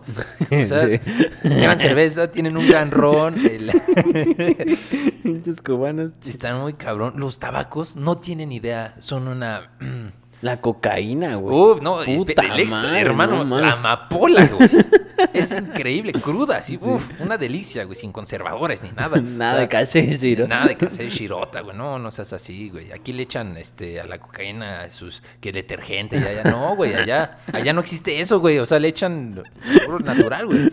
O 0.50 0.64
sea, 0.64 0.86
Sí. 0.86 1.00
gran 1.42 1.78
cerveza, 1.78 2.30
tienen 2.32 2.56
un 2.56 2.66
gran 2.66 2.90
ron. 2.90 3.34
el- 3.46 3.70
Pinches 5.22 5.60
cubanos. 5.62 6.12
Están 6.26 6.60
muy 6.60 6.72
cabrón. 6.74 7.14
Los 7.16 7.38
tabacos 7.38 7.94
no 7.96 8.18
tienen 8.18 8.52
idea. 8.52 8.94
Son 9.00 9.28
una. 9.28 9.70
La 10.40 10.60
cocaína, 10.60 11.36
güey. 11.36 11.56
Uf, 11.56 11.82
no, 11.82 11.98
Puta 12.04 12.42
el 12.42 12.60
extra, 12.60 12.82
madre, 12.82 13.00
hermano, 13.00 13.44
no 13.44 13.58
la 13.58 13.72
amapola, 13.72 14.46
güey. 14.46 14.68
Es 15.32 15.50
increíble, 15.50 16.12
cruda, 16.12 16.58
así, 16.58 16.78
uf, 16.80 17.20
una 17.20 17.36
delicia, 17.36 17.82
güey, 17.82 17.96
sin 17.96 18.12
conservadores 18.12 18.84
ni 18.84 18.90
nada. 18.92 19.20
Nada 19.20 19.52
O 19.52 19.56
sea, 19.56 19.60
de 19.62 19.68
caché, 19.68 20.16
Shiro. 20.16 20.46
Nada 20.46 20.68
de 20.68 20.76
caché 20.76 21.10
shirota, 21.10 21.60
güey, 21.62 21.76
no, 21.76 21.98
no 21.98 22.12
seas 22.12 22.32
así, 22.32 22.68
güey. 22.70 22.92
Aquí 22.92 23.12
le 23.12 23.24
echan 23.24 23.56
este 23.56 24.00
a 24.00 24.06
la 24.06 24.18
cocaína 24.18 24.88
sus 24.90 25.22
que 25.40 25.50
detergente 25.50 26.18
y 26.18 26.22
allá 26.22 26.44
no, 26.44 26.76
güey, 26.76 26.94
allá 26.94 27.38
allá 27.52 27.72
no 27.72 27.80
existe 27.80 28.20
eso, 28.20 28.38
güey, 28.38 28.58
o 28.58 28.66
sea, 28.66 28.78
le 28.78 28.88
echan 28.88 29.42
puro 29.84 29.98
natural, 29.98 30.46
güey. 30.46 30.72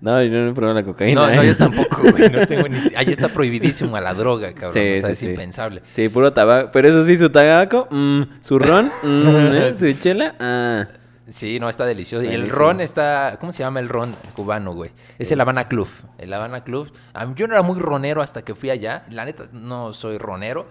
No, 0.00 0.22
yo 0.22 0.30
no 0.38 0.50
he 0.50 0.54
probado 0.54 0.74
la 0.78 0.84
cocaína. 0.84 1.20
No, 1.28 1.34
no, 1.34 1.42
¿eh? 1.42 1.46
yo 1.46 1.56
tampoco, 1.56 2.02
güey, 2.02 2.30
no 2.30 2.46
tengo 2.46 2.68
ni 2.68 2.78
Allá 2.94 3.10
está 3.12 3.28
prohibidísimo 3.28 3.96
a 3.96 4.00
la 4.00 4.12
droga, 4.14 4.52
cabrón, 4.52 4.72
Sí, 4.72 4.78
o 4.98 5.00
sea, 5.00 5.06
sí, 5.06 5.12
es 5.12 5.18
sí. 5.20 5.28
impensable. 5.30 5.82
Sí, 5.92 6.08
puro 6.08 6.32
tabaco. 6.32 6.70
Pero 6.72 6.88
eso 6.88 7.04
sí, 7.04 7.16
su 7.16 7.30
tabaco, 7.30 7.88
mm, 7.90 8.22
su 8.42 8.58
ron, 8.58 8.86
mm, 9.02 9.54
¿eh? 9.54 9.74
su 9.78 9.92
chela, 9.94 10.34
ah. 10.38 10.86
Sí, 11.30 11.58
no, 11.58 11.68
está 11.70 11.86
delicioso. 11.86 12.24
Y 12.24 12.34
el 12.34 12.50
ron 12.50 12.80
está, 12.82 13.38
¿cómo 13.40 13.52
se 13.52 13.60
llama 13.62 13.80
el 13.80 13.88
ron 13.88 14.14
cubano, 14.34 14.74
güey? 14.74 14.90
Es 15.18 15.30
el 15.32 15.40
Habana 15.40 15.68
Club. 15.68 15.88
El 16.18 16.32
Habana 16.34 16.62
Club. 16.64 16.92
A 17.14 17.24
mí- 17.24 17.32
yo 17.36 17.46
no 17.46 17.54
era 17.54 17.62
muy 17.62 17.78
ronero 17.78 18.20
hasta 18.20 18.42
que 18.42 18.54
fui 18.54 18.68
allá. 18.70 19.04
La 19.08 19.24
neta, 19.24 19.44
no 19.52 19.94
soy 19.94 20.18
ronero. 20.18 20.66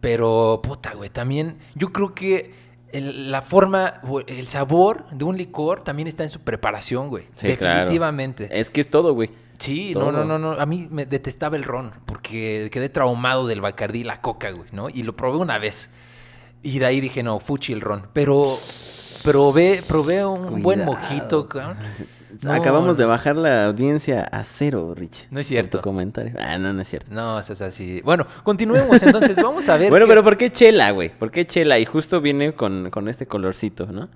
Pero, 0.00 0.60
puta, 0.62 0.94
güey, 0.94 1.10
también 1.10 1.58
yo 1.74 1.92
creo 1.92 2.14
que 2.14 2.54
el- 2.92 3.30
la 3.30 3.42
forma, 3.42 3.94
el 4.26 4.46
sabor 4.48 5.06
de 5.10 5.24
un 5.24 5.36
licor 5.36 5.82
también 5.84 6.08
está 6.08 6.22
en 6.22 6.30
su 6.30 6.40
preparación, 6.40 7.08
güey. 7.08 7.24
Sí, 7.34 7.56
claro. 7.56 7.74
Definitivamente. 7.80 8.48
Es 8.52 8.70
que 8.70 8.80
es 8.80 8.90
todo, 8.90 9.14
güey. 9.14 9.30
Sí, 9.58 9.90
todo. 9.92 10.10
no, 10.10 10.24
no, 10.24 10.38
no, 10.38 10.38
no. 10.38 10.60
A 10.60 10.64
mí 10.66 10.88
me 10.90 11.04
detestaba 11.06 11.56
el 11.56 11.64
ron 11.64 11.92
porque 12.06 12.68
quedé 12.72 12.88
traumado 12.88 13.46
del 13.46 13.60
Bacardí 13.60 14.00
y 14.00 14.04
la 14.04 14.20
coca, 14.22 14.50
güey, 14.50 14.68
¿no? 14.72 14.88
Y 14.88 15.02
lo 15.02 15.14
probé 15.16 15.38
una 15.38 15.58
vez. 15.58 15.90
Y 16.62 16.78
de 16.78 16.86
ahí 16.86 17.00
dije, 17.00 17.22
no, 17.22 17.40
fuchi 17.40 17.72
el 17.72 17.80
ron. 17.80 18.06
Pero 18.12 18.44
probé, 19.22 19.82
probé 19.86 20.24
un 20.24 20.62
buen 20.62 20.84
mojito, 20.84 21.46
cabrón. 21.48 21.76
No, 22.42 22.52
Acabamos 22.52 22.96
de 22.96 23.04
bajar 23.04 23.36
la 23.36 23.66
audiencia 23.66 24.22
a 24.22 24.42
cero, 24.44 24.94
Rich. 24.96 25.26
No 25.30 25.40
es 25.40 25.46
cierto. 25.46 25.78
tu 25.78 25.82
comentario. 25.82 26.32
Ah, 26.38 26.56
no, 26.58 26.72
no 26.72 26.80
es 26.82 26.88
cierto. 26.88 27.12
No, 27.12 27.38
eso 27.38 27.52
es 27.52 27.60
así. 27.60 28.00
Bueno, 28.02 28.26
continuemos 28.42 29.02
entonces. 29.02 29.36
Vamos 29.36 29.68
a 29.68 29.76
ver. 29.78 29.90
Bueno, 29.90 30.06
qué- 30.06 30.10
pero 30.10 30.24
¿por 30.24 30.36
qué 30.38 30.50
chela, 30.50 30.90
güey? 30.92 31.10
¿Por 31.10 31.30
qué 31.30 31.46
chela? 31.46 31.78
Y 31.78 31.84
justo 31.84 32.20
viene 32.22 32.52
con, 32.54 32.88
con 32.90 33.08
este 33.08 33.26
colorcito, 33.26 33.86
¿no? 33.86 34.08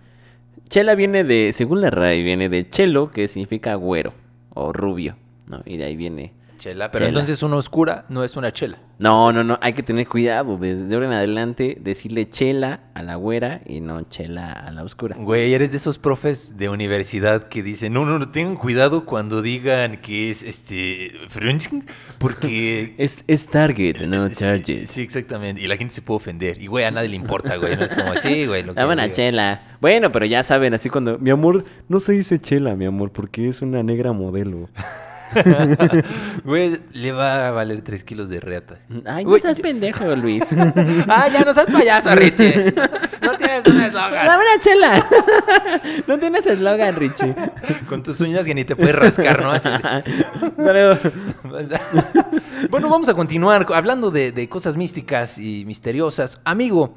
Chela 0.70 0.94
viene 0.94 1.22
de, 1.24 1.50
según 1.52 1.82
la 1.82 1.90
RAI, 1.90 2.22
viene 2.22 2.48
de 2.48 2.68
chelo, 2.70 3.10
que 3.10 3.28
significa 3.28 3.74
güero 3.74 4.14
o 4.54 4.72
rubio, 4.72 5.16
¿no? 5.46 5.60
Y 5.66 5.76
de 5.76 5.84
ahí 5.84 5.96
viene... 5.96 6.32
Chela, 6.64 6.90
pero 6.90 7.04
Chela. 7.04 7.08
entonces 7.10 7.42
una 7.42 7.56
oscura 7.56 8.06
no 8.08 8.24
es 8.24 8.36
una 8.36 8.50
chela. 8.50 8.78
No, 8.98 9.34
no, 9.34 9.44
no, 9.44 9.58
hay 9.60 9.74
que 9.74 9.82
tener 9.82 10.08
cuidado. 10.08 10.56
Desde 10.56 10.94
ahora 10.94 11.08
en 11.08 11.12
adelante, 11.12 11.76
decirle 11.78 12.30
chela 12.30 12.84
a 12.94 13.02
la 13.02 13.16
güera 13.16 13.60
y 13.66 13.82
no 13.82 14.00
chela 14.08 14.50
a 14.50 14.70
la 14.70 14.82
oscura. 14.82 15.14
Güey, 15.18 15.52
eres 15.52 15.72
de 15.72 15.76
esos 15.76 15.98
profes 15.98 16.56
de 16.56 16.70
universidad 16.70 17.48
que 17.48 17.62
dicen, 17.62 17.92
no, 17.92 18.06
no, 18.06 18.18
no, 18.18 18.30
tengan 18.30 18.56
cuidado 18.56 19.04
cuando 19.04 19.42
digan 19.42 19.98
que 19.98 20.30
es 20.30 20.42
este 20.42 21.12
French, 21.28 21.68
porque 22.16 22.94
Es, 22.98 23.24
es 23.26 23.46
target, 23.46 24.00
no 24.06 24.30
Sí, 24.30 24.36
charges. 24.36 24.88
Sí, 24.88 25.02
exactamente. 25.02 25.60
Y 25.60 25.66
la 25.66 25.76
gente 25.76 25.92
se 25.94 26.00
puede 26.00 26.16
ofender. 26.16 26.62
Y, 26.62 26.66
güey, 26.66 26.86
a 26.86 26.90
nadie 26.90 27.10
le 27.10 27.16
importa, 27.16 27.56
güey. 27.56 27.76
No 27.76 27.84
es 27.84 27.92
como 27.92 28.10
así, 28.12 28.46
güey. 28.46 28.62
lo 28.62 28.74
que 28.74 29.12
chela. 29.12 29.76
Bueno, 29.82 30.10
pero 30.10 30.24
ya 30.24 30.42
saben, 30.42 30.72
así 30.72 30.88
cuando... 30.88 31.18
Mi 31.18 31.28
amor, 31.28 31.66
no 31.88 32.00
se 32.00 32.12
dice 32.12 32.40
chela, 32.40 32.74
mi 32.74 32.86
amor, 32.86 33.12
porque 33.12 33.50
es 33.50 33.60
una 33.60 33.82
negra 33.82 34.12
modelo. 34.12 34.70
Güey, 36.44 36.80
le 36.92 37.12
va 37.12 37.48
a 37.48 37.50
valer 37.50 37.82
tres 37.82 38.04
kilos 38.04 38.28
de 38.28 38.40
reata. 38.40 38.78
Ay, 39.06 39.24
no 39.24 39.38
seas 39.38 39.58
pendejo, 39.58 40.04
Luis. 40.16 40.44
ah, 41.08 41.28
ya 41.32 41.44
no 41.44 41.54
seas 41.54 41.66
payaso, 41.66 42.14
Richie. 42.14 42.74
No 43.22 43.36
tienes 43.36 43.66
un 43.66 43.80
eslogan. 43.80 44.26
Dame 44.26 44.42
una 44.44 44.60
chela. 44.62 45.06
no 46.06 46.18
tienes 46.18 46.46
eslogan, 46.46 46.96
Richie. 46.96 47.34
Con 47.88 48.02
tus 48.02 48.20
uñas 48.20 48.44
que 48.44 48.54
ni 48.54 48.64
te 48.64 48.76
puedes 48.76 48.94
rascar, 48.94 49.42
¿no? 49.42 49.58
Saludos. 49.60 50.98
bueno, 52.70 52.88
vamos 52.88 53.08
a 53.08 53.14
continuar 53.14 53.66
hablando 53.74 54.10
de, 54.10 54.32
de 54.32 54.48
cosas 54.48 54.76
místicas 54.76 55.38
y 55.38 55.64
misteriosas. 55.66 56.40
Amigo, 56.44 56.94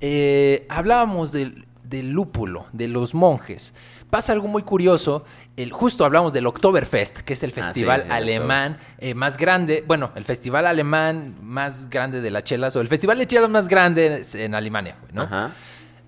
eh, 0.00 0.66
hablábamos 0.68 1.32
del- 1.32 1.66
del 1.84 2.10
lúpulo, 2.10 2.66
de 2.72 2.86
los 2.88 3.14
monjes. 3.14 3.74
Pasa 4.10 4.32
algo 4.32 4.48
muy 4.48 4.62
curioso. 4.62 5.24
El, 5.56 5.72
justo 5.72 6.04
hablamos 6.04 6.32
del 6.32 6.46
Oktoberfest, 6.46 7.18
que 7.18 7.34
es 7.34 7.42
el 7.42 7.50
Ah, 7.50 7.54
sí, 7.54 7.62
festival 7.62 8.06
alemán 8.10 8.78
eh, 8.98 9.14
más 9.14 9.36
grande, 9.36 9.84
bueno, 9.86 10.10
el 10.14 10.24
festival 10.24 10.66
alemán 10.66 11.36
más 11.42 11.88
grande 11.90 12.20
de 12.20 12.30
las 12.30 12.44
chelas, 12.44 12.74
o 12.76 12.80
el 12.80 12.88
festival 12.88 13.18
de 13.18 13.26
chelas 13.26 13.48
más 13.50 13.68
grande 13.68 14.22
en 14.34 14.54
Alemania, 14.54 14.96
¿no? 15.12 15.22
Ajá. 15.22 15.50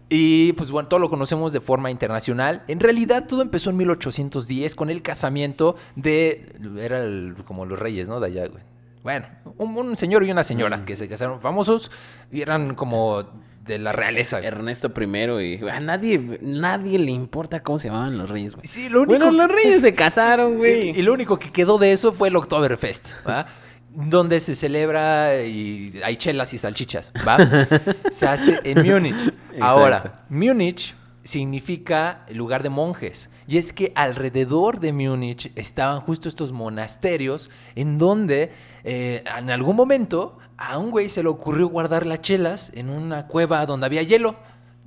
Y 0.08 0.52
pues 0.54 0.70
bueno, 0.70 0.88
todo 0.88 1.00
lo 1.00 1.08
conocemos 1.08 1.52
de 1.54 1.60
forma 1.60 1.90
internacional. 1.90 2.62
En 2.68 2.80
realidad 2.80 3.26
todo 3.26 3.40
empezó 3.40 3.70
en 3.70 3.78
1810 3.78 4.74
con 4.74 4.90
el 4.90 5.00
casamiento 5.00 5.76
de... 5.96 6.54
Era 6.78 7.02
el- 7.02 7.34
como 7.46 7.64
los 7.64 7.78
reyes, 7.78 8.08
¿no? 8.08 8.20
De 8.20 8.26
allá, 8.26 8.46
güey. 8.46 8.62
Bueno, 9.02 9.26
un, 9.56 9.76
un 9.76 9.96
señor 9.96 10.22
y 10.24 10.30
una 10.30 10.44
señora 10.44 10.76
Mm. 10.78 10.84
que 10.84 10.96
se 10.96 11.08
casaron 11.08 11.40
famosos 11.40 11.90
y 12.30 12.42
eran 12.42 12.74
como 12.74 13.24
de 13.64 13.78
la 13.78 13.92
realeza. 13.92 14.40
Ernesto 14.40 14.92
I 14.96 15.60
y 15.62 15.68
a 15.68 15.80
nadie, 15.80 16.38
nadie 16.40 16.98
le 16.98 17.12
importa 17.12 17.62
cómo 17.62 17.78
se 17.78 17.88
llamaban 17.88 18.18
los 18.18 18.28
reyes, 18.28 18.54
güey. 18.54 18.66
Sí, 18.66 18.88
lo 18.88 19.02
único... 19.02 19.18
Bueno, 19.18 19.30
los 19.30 19.48
reyes 19.48 19.82
se 19.82 19.92
casaron, 19.94 20.54
y, 20.54 20.56
güey. 20.56 20.90
y 20.90 21.02
lo 21.02 21.12
único 21.12 21.38
que 21.38 21.50
quedó 21.52 21.78
de 21.78 21.92
eso 21.92 22.12
fue 22.12 22.28
el 22.28 22.36
Oktoberfest, 22.36 23.08
¿va? 23.26 23.46
Donde 23.90 24.40
se 24.40 24.54
celebra 24.54 25.42
y 25.42 26.00
hay 26.02 26.16
chelas 26.16 26.52
y 26.54 26.58
salchichas, 26.58 27.12
¿va? 27.26 27.36
Se 28.10 28.26
hace 28.26 28.58
en 28.64 28.86
Múnich. 28.86 29.34
Ahora, 29.60 30.24
Múnich 30.30 30.94
significa 31.24 32.24
lugar 32.30 32.62
de 32.62 32.70
monjes. 32.70 33.28
Y 33.46 33.58
es 33.58 33.74
que 33.74 33.92
alrededor 33.94 34.80
de 34.80 34.94
Múnich 34.94 35.52
estaban 35.56 36.00
justo 36.00 36.28
estos 36.28 36.52
monasterios 36.52 37.50
en 37.74 37.98
donde 37.98 38.52
eh, 38.84 39.24
en 39.38 39.50
algún 39.50 39.76
momento 39.76 40.38
a 40.68 40.78
un 40.78 40.90
güey 40.90 41.08
se 41.08 41.22
le 41.22 41.28
ocurrió 41.28 41.66
guardar 41.66 42.06
las 42.06 42.20
chelas 42.20 42.70
en 42.74 42.88
una 42.88 43.26
cueva 43.26 43.66
donde 43.66 43.86
había 43.86 44.02
hielo. 44.02 44.36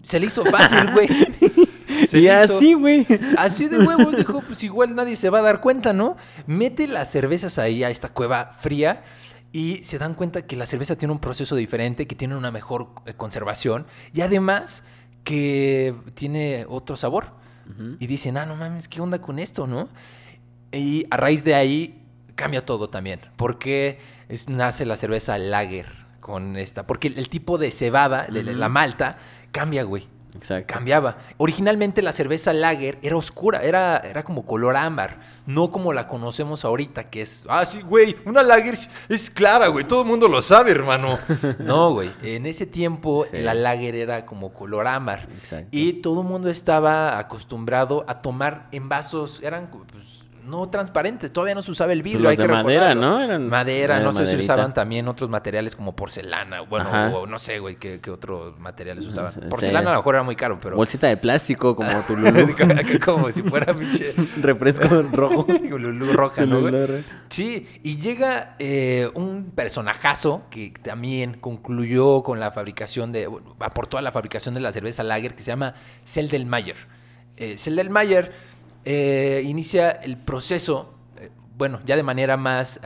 Se 0.04 0.20
le 0.20 0.28
hizo 0.28 0.46
fácil, 0.46 0.92
güey. 0.94 1.08
Se 2.08 2.20
y 2.20 2.28
así, 2.28 2.74
güey. 2.74 3.08
Así 3.38 3.68
de 3.68 3.80
huevos, 3.80 4.16
dijo, 4.16 4.42
pues 4.46 4.64
igual 4.64 4.96
nadie 4.96 5.16
se 5.18 5.30
va 5.30 5.40
a 5.40 5.42
dar 5.42 5.60
cuenta, 5.60 5.92
¿no? 5.92 6.18
Mete 6.46 6.88
las 6.88 7.10
cervezas 7.10 7.58
ahí 7.58 7.84
a 7.84 7.90
esta 7.90 8.10
cueva 8.10 8.54
fría 8.60 9.04
y 9.52 9.78
se 9.84 9.98
dan 9.98 10.14
cuenta 10.14 10.46
que 10.46 10.56
la 10.56 10.66
cerveza 10.66 10.96
tiene 10.98 11.14
un 11.14 11.20
proceso 11.20 11.56
diferente, 11.56 12.06
que 12.06 12.16
tiene 12.16 12.36
una 12.36 12.52
mejor 12.52 12.90
eh, 13.06 13.14
conservación 13.14 13.88
y 14.14 14.22
además 14.22 14.84
que 15.24 15.96
tiene 16.14 16.66
otro 16.70 16.96
sabor. 16.96 17.34
Y 18.00 18.06
dicen, 18.06 18.38
ah, 18.38 18.46
no 18.46 18.56
mames, 18.56 18.88
¿qué 18.88 19.02
onda 19.02 19.20
con 19.20 19.40
esto, 19.40 19.66
no? 19.66 19.90
Y 20.72 21.08
a 21.10 21.18
raíz 21.18 21.44
de 21.44 21.56
ahí 21.56 22.04
cambia 22.36 22.64
todo 22.64 22.90
también, 22.90 23.22
porque 23.38 23.98
es- 24.30 24.50
nace 24.50 24.86
la 24.86 24.98
cerveza 24.98 25.38
lager 25.38 25.88
con 26.20 26.58
esta, 26.58 26.88
porque 26.88 27.08
el, 27.10 27.20
el 27.20 27.30
tipo 27.30 27.58
de 27.58 27.72
cebada, 27.72 28.26
de 28.28 28.44
la 28.44 28.70
malta, 28.70 29.18
cambia, 29.52 29.84
güey 29.84 30.08
Exacto. 30.36 30.66
cambiaba. 30.74 31.18
Originalmente 31.38 32.02
la 32.02 32.12
cerveza 32.12 32.52
lager 32.52 32.98
era 33.02 33.16
oscura, 33.16 33.60
era, 33.64 34.00
era 34.00 34.24
como 34.24 34.46
color 34.46 34.76
ámbar, 34.76 35.20
no 35.46 35.72
como 35.72 35.94
la 35.94 36.08
conocemos 36.10 36.66
ahorita, 36.66 37.06
que 37.10 37.22
es, 37.22 37.46
ah, 37.48 37.64
sí, 37.66 37.82
güey, 37.82 38.18
una 38.26 38.44
lager 38.44 38.74
es, 38.74 38.90
es 39.08 39.30
clara, 39.30 39.68
güey, 39.68 39.86
todo 39.86 40.02
el 40.02 40.08
mundo 40.08 40.28
lo 40.28 40.42
sabe, 40.42 40.72
hermano. 40.72 41.18
no, 41.60 41.94
güey, 41.94 42.12
en 42.22 42.48
ese 42.48 42.66
tiempo 42.66 43.26
Sí. 43.32 43.38
la 43.42 43.54
lager 43.54 43.96
era 43.96 44.26
como 44.26 44.52
color 44.52 44.88
ámbar. 44.88 45.28
Exacto. 45.38 45.70
Y 45.72 45.94
todo 46.02 46.20
el 46.22 46.28
mundo 46.28 46.50
estaba 46.50 47.18
acostumbrado 47.18 48.04
a 48.08 48.22
tomar 48.22 48.68
en 48.74 48.90
vasos, 48.90 49.42
eran 49.42 49.68
pues, 49.68 50.22
no 50.46 50.70
transparentes, 50.70 51.32
todavía 51.34 51.56
no 51.56 51.62
se 51.62 51.72
usaba 51.72 51.92
el 51.94 52.02
vidrio. 52.04 52.22
los 52.24 52.32
hay 52.32 52.38
que 52.38 52.44
de 52.44 52.48
madera, 52.50 52.88
recordarlo. 52.94 53.02
¿no? 53.18 53.22
Eran- 53.24 53.50
madera, 53.50 53.96
era 53.98 54.04
no 54.06 54.14
sé 54.14 54.26
si 54.26 54.36
usaban 54.36 54.74
también 54.74 55.08
otros 55.08 55.30
materiales 55.30 55.76
como 55.76 55.96
porcelana, 55.96 56.62
bueno, 56.62 56.90
o 57.20 57.26
no 57.28 57.40
sé, 57.40 57.60
güey, 57.60 57.78
qué, 57.78 58.00
qué 58.00 58.12
otros 58.12 58.58
materiales 58.60 59.06
usaban. 59.06 59.32
Sí. 59.32 59.40
Porcelana 59.50 59.90
a 59.90 59.94
lo 59.94 60.00
mejor 60.00 60.16
era 60.16 60.24
muy 60.24 60.36
caro, 60.36 60.60
pero... 60.62 60.76
Bolsita 60.76 61.08
de 61.08 61.18
plástico 61.18 61.76
como 61.76 61.90
tu 62.08 62.16
Lulú. 62.16 62.56
como 63.04 63.32
si 63.32 63.42
fuera 63.42 63.74
pinche 63.74 64.14
Refresco 64.42 65.02
rojo. 65.12 65.46
Lulú 65.70 66.14
roja. 66.14 66.44
Sí, 67.30 67.68
y 67.84 67.98
llega 67.98 68.56
eh, 68.60 69.10
un 69.14 69.52
personajazo 69.56 70.44
que 70.50 70.74
también 70.82 71.34
concluyó 71.40 72.24
con 72.24 72.40
la 72.40 72.52
fabricación 72.52 73.12
de, 73.12 73.28
bueno, 73.28 73.56
aportó 73.60 73.98
a 73.98 74.02
la 74.02 74.12
fabricación 74.12 74.54
de 74.56 74.62
la 74.62 74.72
cerveza 74.72 75.04
lager 75.04 75.36
que 75.36 75.44
se 75.44 75.52
llama 75.52 75.74
Seldelmayer. 76.04 76.76
Eh, 77.38 77.58
Seldelmayer 77.58 78.32
eh, 78.86 79.42
inicia 79.44 79.90
el 79.90 80.16
proceso, 80.16 80.94
eh, 81.18 81.32
bueno, 81.58 81.82
ya 81.86 81.96
de 81.96 82.04
manera 82.04 82.38
más 82.38 82.80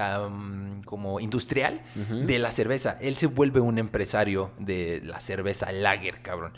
como 0.85 1.19
industrial 1.19 1.81
de 1.93 2.39
la 2.39 2.51
cerveza. 2.51 2.97
Él 2.99 3.15
se 3.15 3.27
vuelve 3.27 3.59
un 3.59 3.77
empresario 3.77 4.51
de 4.57 5.01
la 5.03 5.19
cerveza 5.19 5.71
lager, 5.71 6.21
cabrón. 6.21 6.53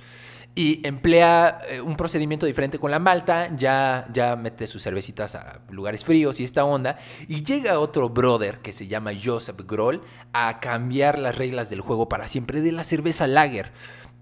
Y 0.54 0.86
emplea 0.86 1.62
eh, 1.70 1.82
un 1.82 1.96
procedimiento 1.96 2.46
diferente 2.46 2.78
con 2.78 2.92
la 2.92 3.00
malta, 3.00 3.56
ya, 3.56 4.08
ya 4.14 4.36
mete 4.36 4.68
sus 4.68 4.84
cervecitas 4.84 5.34
a 5.34 5.62
lugares 5.70 6.04
fríos 6.04 6.40
y 6.40 6.44
esta 6.44 6.66
onda. 6.66 6.98
Y 7.28 7.44
llega 7.44 7.80
otro 7.80 8.10
brother 8.10 8.60
que 8.60 8.74
se 8.74 8.88
llama 8.88 9.12
Joseph 9.22 9.62
Groll 9.66 10.02
a 10.34 10.60
cambiar 10.60 11.18
las 11.20 11.36
reglas 11.36 11.70
del 11.70 11.82
juego 11.82 12.10
para 12.10 12.28
siempre 12.28 12.60
de 12.60 12.74
la 12.74 12.84
cerveza 12.84 13.28
lager. 13.28 13.72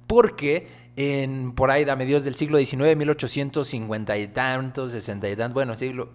Porque 0.06 0.68
en, 1.00 1.54
por 1.54 1.72
ahí 1.72 1.90
a 1.90 1.96
mediados 1.96 2.26
del 2.26 2.36
siglo 2.36 2.58
XIX, 2.58 2.98
1850 2.98 4.18
y 4.18 4.28
tantos, 4.28 4.92
60 4.92 5.30
y 5.30 5.36
tantos, 5.38 5.54
bueno, 5.54 5.74
siglo 5.78 6.10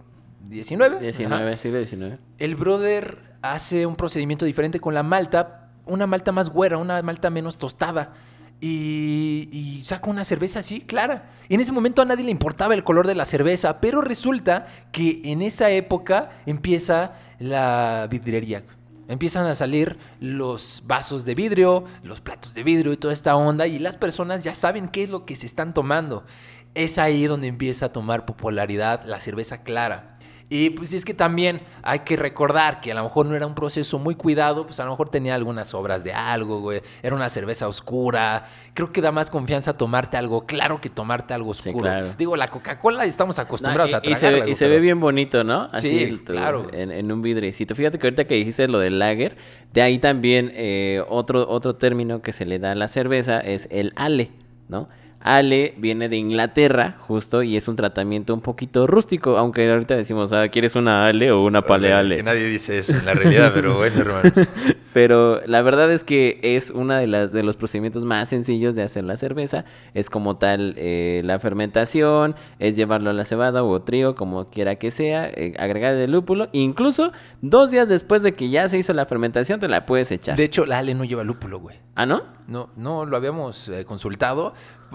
XIX. 0.47 0.99
19, 0.99 1.57
siglo 1.57 1.79
19. 1.79 2.19
el 2.37 2.55
brother 2.55 3.17
hace 3.41 3.87
un 3.87 3.95
procedimiento 3.95 4.45
diferente 4.45 4.79
con 4.79 4.93
la 4.93 5.01
malta, 5.01 5.71
una 5.87 6.05
malta 6.05 6.31
más 6.31 6.51
güera, 6.51 6.77
una 6.77 7.01
malta 7.01 7.31
menos 7.31 7.57
tostada. 7.57 8.13
Y, 8.61 9.49
y 9.51 9.83
saca 9.85 10.09
una 10.09 10.23
cerveza 10.23 10.59
así, 10.59 10.81
clara. 10.81 11.31
Y 11.49 11.55
en 11.55 11.61
ese 11.61 11.71
momento 11.71 12.03
a 12.03 12.05
nadie 12.05 12.23
le 12.23 12.31
importaba 12.31 12.75
el 12.75 12.83
color 12.83 13.07
de 13.07 13.15
la 13.15 13.25
cerveza, 13.25 13.81
pero 13.81 14.01
resulta 14.01 14.67
que 14.91 15.21
en 15.25 15.41
esa 15.41 15.71
época 15.71 16.29
empieza 16.45 17.13
la 17.39 18.07
vidriería. 18.09 18.63
Empiezan 19.07 19.45
a 19.45 19.55
salir 19.55 19.97
los 20.19 20.83
vasos 20.85 21.25
de 21.25 21.35
vidrio, 21.35 21.85
los 22.03 22.21
platos 22.21 22.53
de 22.53 22.63
vidrio 22.63 22.91
y 22.93 22.97
toda 22.97 23.13
esta 23.13 23.35
onda, 23.35 23.67
y 23.67 23.79
las 23.79 23.97
personas 23.97 24.43
ya 24.43 24.55
saben 24.55 24.87
qué 24.87 25.03
es 25.03 25.09
lo 25.09 25.25
que 25.25 25.35
se 25.35 25.45
están 25.45 25.73
tomando. 25.73 26.25
Es 26.73 26.97
ahí 26.97 27.25
donde 27.25 27.47
empieza 27.47 27.87
a 27.87 27.93
tomar 27.93 28.25
popularidad 28.25 29.03
la 29.05 29.21
cerveza 29.21 29.63
clara. 29.63 30.14
Y 30.47 30.69
pues 30.69 30.93
es 30.93 31.03
que 31.05 31.15
también 31.15 31.61
hay 31.81 31.99
que 32.01 32.15
recordar 32.17 32.79
que 32.79 32.91
a 32.91 32.95
lo 32.95 33.01
mejor 33.03 33.25
no 33.25 33.35
era 33.35 33.47
un 33.47 33.55
proceso 33.55 33.97
muy 33.97 34.13
cuidado, 34.13 34.67
pues 34.67 34.79
a 34.79 34.83
lo 34.85 34.91
mejor 34.91 35.09
tenía 35.09 35.33
algunas 35.33 35.73
obras 35.73 36.03
de 36.03 36.13
algo, 36.13 36.61
güey. 36.61 36.81
Era 37.01 37.15
una 37.15 37.29
cerveza 37.29 37.67
oscura. 37.67 38.43
Creo 38.75 38.91
que 38.91 39.01
da 39.01 39.11
más 39.11 39.31
confianza 39.31 39.75
tomarte 39.75 40.17
algo 40.17 40.45
claro 40.45 40.79
que 40.79 40.89
tomarte 40.91 41.33
algo 41.33 41.55
Sí, 41.55 41.69
oscuro. 41.69 41.85
claro. 41.85 42.13
Digo, 42.15 42.35
la 42.37 42.49
Coca-Cola 42.49 43.05
estamos 43.05 43.39
acostumbrados 43.39 43.91
No, 43.91 43.97
a 43.97 44.01
y, 44.03 44.11
y 44.11 44.13
se, 44.13 44.19
tragarla, 44.19 44.45
ve- 44.45 44.51
y 44.51 44.55
se 44.55 44.67
ve 44.67 44.79
bien 44.79 44.99
bonito, 44.99 45.43
¿no? 45.43 45.67
Así 45.71 45.89
Sí, 45.89 46.03
el- 46.03 46.23
claro. 46.23 46.67
En, 46.71 46.91
en 46.91 47.11
un 47.11 47.23
vidriecito. 47.23 47.73
Fíjate 47.75 47.97
que 47.97 48.05
ahorita 48.05 48.25
que 48.25 48.35
dijiste 48.35 48.67
lo 48.67 48.77
del 48.77 48.99
lager, 48.99 49.37
de 49.73 49.81
ahí 49.81 49.97
también 49.97 50.51
eh, 50.53 51.03
otro, 51.09 51.49
otro 51.49 51.75
término 51.77 52.21
que 52.21 52.33
se 52.33 52.45
le 52.45 52.59
da 52.59 52.73
a 52.73 52.75
la 52.75 52.87
cerveza 52.87 53.39
es 53.39 53.67
el 53.71 53.93
ale, 53.95 54.29
¿no? 54.69 54.89
Ale 55.25 55.73
viene 55.77 56.07
de 56.07 56.17
Inglaterra, 56.17 56.97
justo, 56.99 57.41
y 57.41 57.57
es 57.57 57.67
un 57.67 57.75
tratamiento 57.75 58.31
un 58.31 58.41
poquito 58.41 58.85
rústico, 58.85 59.39
aunque 59.39 59.67
ahorita 59.67 59.95
decimos, 59.95 60.31
ah, 60.31 60.49
¿quieres 60.49 60.75
una 60.75 61.07
ale 61.07 61.31
o 61.31 61.43
una 61.43 61.63
paleale? 61.63 62.17
Que 62.17 62.21
nadie 62.21 62.43
dice 62.43 62.77
eso 62.77 62.93
en 62.93 63.05
la 63.05 63.15
realidad, 63.15 63.51
pero 63.51 63.75
bueno, 63.75 64.01
hermano. 64.01 64.31
Pero 64.95 65.41
la 65.45 65.61
verdad 65.61 65.91
es 65.91 66.05
que 66.05 66.39
es 66.41 66.71
una 66.71 66.99
de 66.99 67.07
las 67.07 67.33
de 67.33 67.43
los 67.43 67.57
procedimientos 67.57 68.05
más 68.05 68.29
sencillos 68.29 68.75
de 68.75 68.83
hacer 68.83 69.03
la 69.03 69.17
cerveza. 69.17 69.65
Es 69.93 70.09
como 70.09 70.37
tal 70.37 70.73
eh, 70.77 71.21
la 71.25 71.37
fermentación, 71.37 72.33
es 72.59 72.77
llevarlo 72.77 73.09
a 73.09 73.13
la 73.13 73.25
cebada 73.25 73.61
o 73.65 73.81
trigo, 73.81 74.15
como 74.15 74.49
quiera 74.49 74.75
que 74.75 74.91
sea, 74.91 75.27
eh, 75.27 75.53
agregar 75.59 75.95
el 75.95 76.13
lúpulo. 76.13 76.47
Incluso 76.53 77.11
dos 77.41 77.71
días 77.71 77.89
después 77.89 78.23
de 78.23 78.35
que 78.35 78.47
ya 78.47 78.69
se 78.69 78.77
hizo 78.77 78.93
la 78.93 79.05
fermentación, 79.05 79.59
te 79.59 79.67
la 79.67 79.85
puedes 79.85 80.11
echar. 80.11 80.37
De 80.37 80.45
hecho, 80.45 80.65
la 80.65 80.77
Ale 80.77 80.93
no 80.93 81.03
lleva 81.03 81.25
lúpulo, 81.25 81.59
güey. 81.59 81.75
¿Ah, 81.95 82.05
no? 82.05 82.23
No, 82.47 82.69
no 82.77 83.05
lo 83.05 83.17
habíamos 83.17 83.67
eh, 83.67 83.83
consultado. 83.83 84.53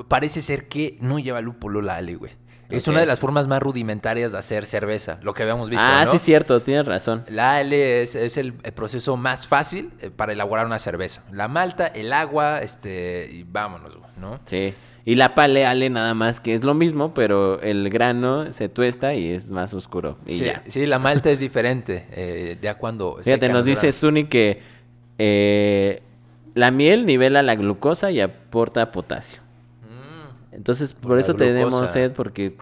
Parece 0.08 0.42
ser 0.42 0.68
que 0.68 0.96
no 1.00 1.18
lleva 1.18 1.40
lúpulo 1.40 1.82
la 1.82 1.96
Ale, 1.96 2.16
güey. 2.16 2.32
Es 2.68 2.86
una 2.86 3.00
de 3.00 3.06
las 3.06 3.18
formas 3.18 3.48
más 3.48 3.60
rudimentarias 3.60 4.30
de 4.30 4.38
hacer 4.38 4.64
cerveza, 4.64 5.18
lo 5.22 5.34
que 5.34 5.42
habíamos 5.42 5.68
visto, 5.68 5.84
ah, 5.84 6.04
¿no? 6.04 6.12
sí, 6.12 6.18
cierto, 6.20 6.62
tienes 6.62 6.86
razón. 6.86 7.24
La 7.28 7.56
Ale 7.56 8.02
es, 8.02 8.14
es 8.14 8.36
el, 8.36 8.54
el 8.62 8.72
proceso 8.72 9.16
más 9.16 9.48
fácil 9.48 9.90
eh, 10.00 10.10
para 10.10 10.32
elaborar 10.32 10.66
una 10.66 10.78
cerveza. 10.78 11.24
La 11.32 11.48
malta, 11.48 11.88
el 11.88 12.12
agua, 12.12 12.60
este, 12.60 13.28
y 13.32 13.42
vámonos, 13.42 13.96
güey, 13.96 14.10
¿no? 14.18 14.38
Sí. 14.46 14.72
Y 15.04 15.16
la 15.16 15.34
paleale 15.34 15.90
nada 15.90 16.14
más 16.14 16.40
que 16.40 16.54
es 16.54 16.62
lo 16.62 16.74
mismo, 16.74 17.12
pero 17.12 17.60
el 17.60 17.90
grano 17.90 18.52
se 18.52 18.68
tuesta 18.68 19.14
y 19.14 19.32
es 19.32 19.50
más 19.50 19.74
oscuro. 19.74 20.18
Y 20.26 20.38
sí, 20.38 20.44
ya. 20.44 20.62
sí, 20.68 20.86
la 20.86 21.00
malta 21.00 21.30
es 21.30 21.40
diferente. 21.40 22.06
eh, 22.12 22.58
ya 22.62 22.76
cuando. 22.76 23.18
Fíjate, 23.24 23.48
nos 23.48 23.64
dice. 23.64 23.90
Suni 23.90 24.24
que 24.24 24.62
eh, 25.18 26.02
la 26.54 26.70
miel 26.70 27.06
nivela 27.06 27.42
la 27.42 27.54
glucosa 27.56 28.10
y 28.10 28.20
aporta 28.20 28.92
potasio. 28.92 29.39
Entonces, 30.52 30.92
por, 30.92 31.18
eso 31.18 31.34
tenemos 31.34 31.90
sed, 31.90 32.12
porque 32.12 32.56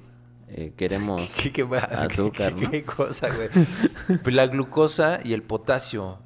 eh, 0.48 0.72
queremos 0.76 1.34
¿Qué, 1.42 1.52
qué, 1.52 1.62
azúcar, 1.62 2.54
cosa, 2.84 3.28
güey? 3.34 3.48
Pues 4.22 4.34
la 4.34 4.46
glucosa 4.46 5.20
y 5.24 5.32
el 5.32 5.42
potasio 5.42 6.18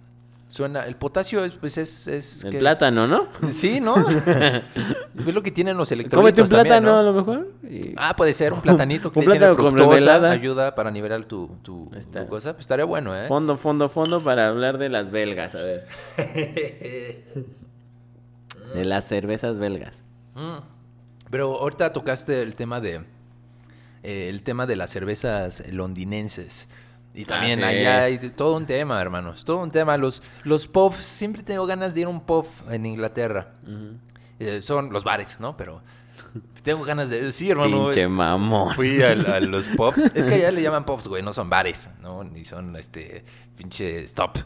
Suena, 0.48 0.84
el 0.86 0.96
potasio 0.96 1.42
es, 1.46 1.52
pues 1.54 1.78
es... 1.78 2.06
es 2.06 2.44
El 2.44 2.50
que- 2.50 2.58
plátano, 2.58 3.06
¿no? 3.06 3.28
Sí, 3.50 3.80
¿no? 3.80 3.94
es 5.16 5.34
lo 5.34 5.42
que 5.42 5.50
tienen 5.50 5.78
los 5.78 5.90
electrolitos 5.92 6.20
Cómete 6.20 6.42
un 6.42 6.48
también, 6.50 6.66
plátano 6.66 6.92
¿no? 6.92 6.98
a 6.98 7.02
lo 7.02 7.12
mejor. 7.14 7.48
y- 7.70 7.94
Ah, 7.96 8.14
puede 8.14 8.34
ser, 8.34 8.52
un 8.52 8.60
platanito 8.60 9.10
que 9.10 9.18
Un 9.20 9.24
tiene 9.24 9.38
plátano 9.38 9.56
con 9.56 9.70
fructosa, 9.72 9.88
mermelada. 9.88 10.30
ayuda 10.30 10.74
para 10.74 10.90
nivelar 10.90 11.24
tu, 11.24 11.56
tu 11.62 11.90
está. 11.96 12.20
glucosa. 12.20 12.52
Pues 12.52 12.64
estaría 12.64 12.84
bueno, 12.84 13.16
¿eh? 13.18 13.28
Fondo, 13.28 13.56
fondo, 13.56 13.88
fondo 13.88 14.20
para 14.22 14.48
hablar 14.48 14.76
de 14.76 14.90
las 14.90 15.10
belgas, 15.10 15.54
a 15.54 15.62
ver. 15.62 15.86
De 18.74 18.84
las 18.84 19.06
cervezas 19.06 19.58
belgas. 19.58 20.04
Mm. 20.34 20.58
Pero 21.33 21.59
ahorita 21.59 21.93
tocaste 21.93 22.43
el 22.43 22.55
tema 22.55 22.80
de 22.80 23.01
eh, 24.05 24.28
el 24.28 24.43
tema 24.45 24.66
de 24.66 24.76
las 24.76 24.91
cervezas 24.91 25.62
londinenses. 25.68 26.68
Y 27.14 27.24
también 27.24 27.62
Ah, 27.64 27.70
sí. 27.70 27.78
allá 27.78 28.03
hay 28.05 28.18
todo 28.30 28.57
un 28.57 28.66
tema, 28.66 29.01
hermanos. 29.03 29.45
Todo 29.45 29.59
un 29.59 29.70
tema. 29.70 29.97
Los, 29.97 30.22
los 30.45 30.66
pubs, 30.68 31.05
siempre 31.05 31.43
tengo 31.43 31.66
ganas 31.66 31.95
de 31.95 32.01
ir 32.03 32.07
a 32.07 32.11
un 32.11 32.20
pub 32.20 32.47
en 32.70 32.87
Inglaterra. 32.87 33.49
Eh, 34.39 34.61
son 34.62 34.93
los 34.93 35.05
bares, 35.05 35.37
¿no? 35.41 35.57
Pero 35.57 35.83
tengo 36.62 36.85
ganas 36.85 37.11
de... 37.11 37.33
Sí, 37.33 37.51
hermano. 37.51 37.85
Pinche 37.87 38.09
mamón. 38.09 38.74
Fui 38.74 39.03
al- 39.03 39.26
a, 39.30 39.41
los 39.41 39.66
pubs. 39.68 39.99
Es 40.14 40.26
que 40.26 40.35
allá 40.35 40.51
le 40.51 40.62
llaman 40.62 40.85
pubs, 40.85 41.07
güey. 41.09 41.22
No 41.22 41.33
son 41.33 41.49
bares, 41.51 41.89
¿no? 42.01 42.24
Ni 42.24 42.45
son, 42.45 42.76
este, 42.76 43.24
pinche 43.57 44.01
stop. 44.05 44.39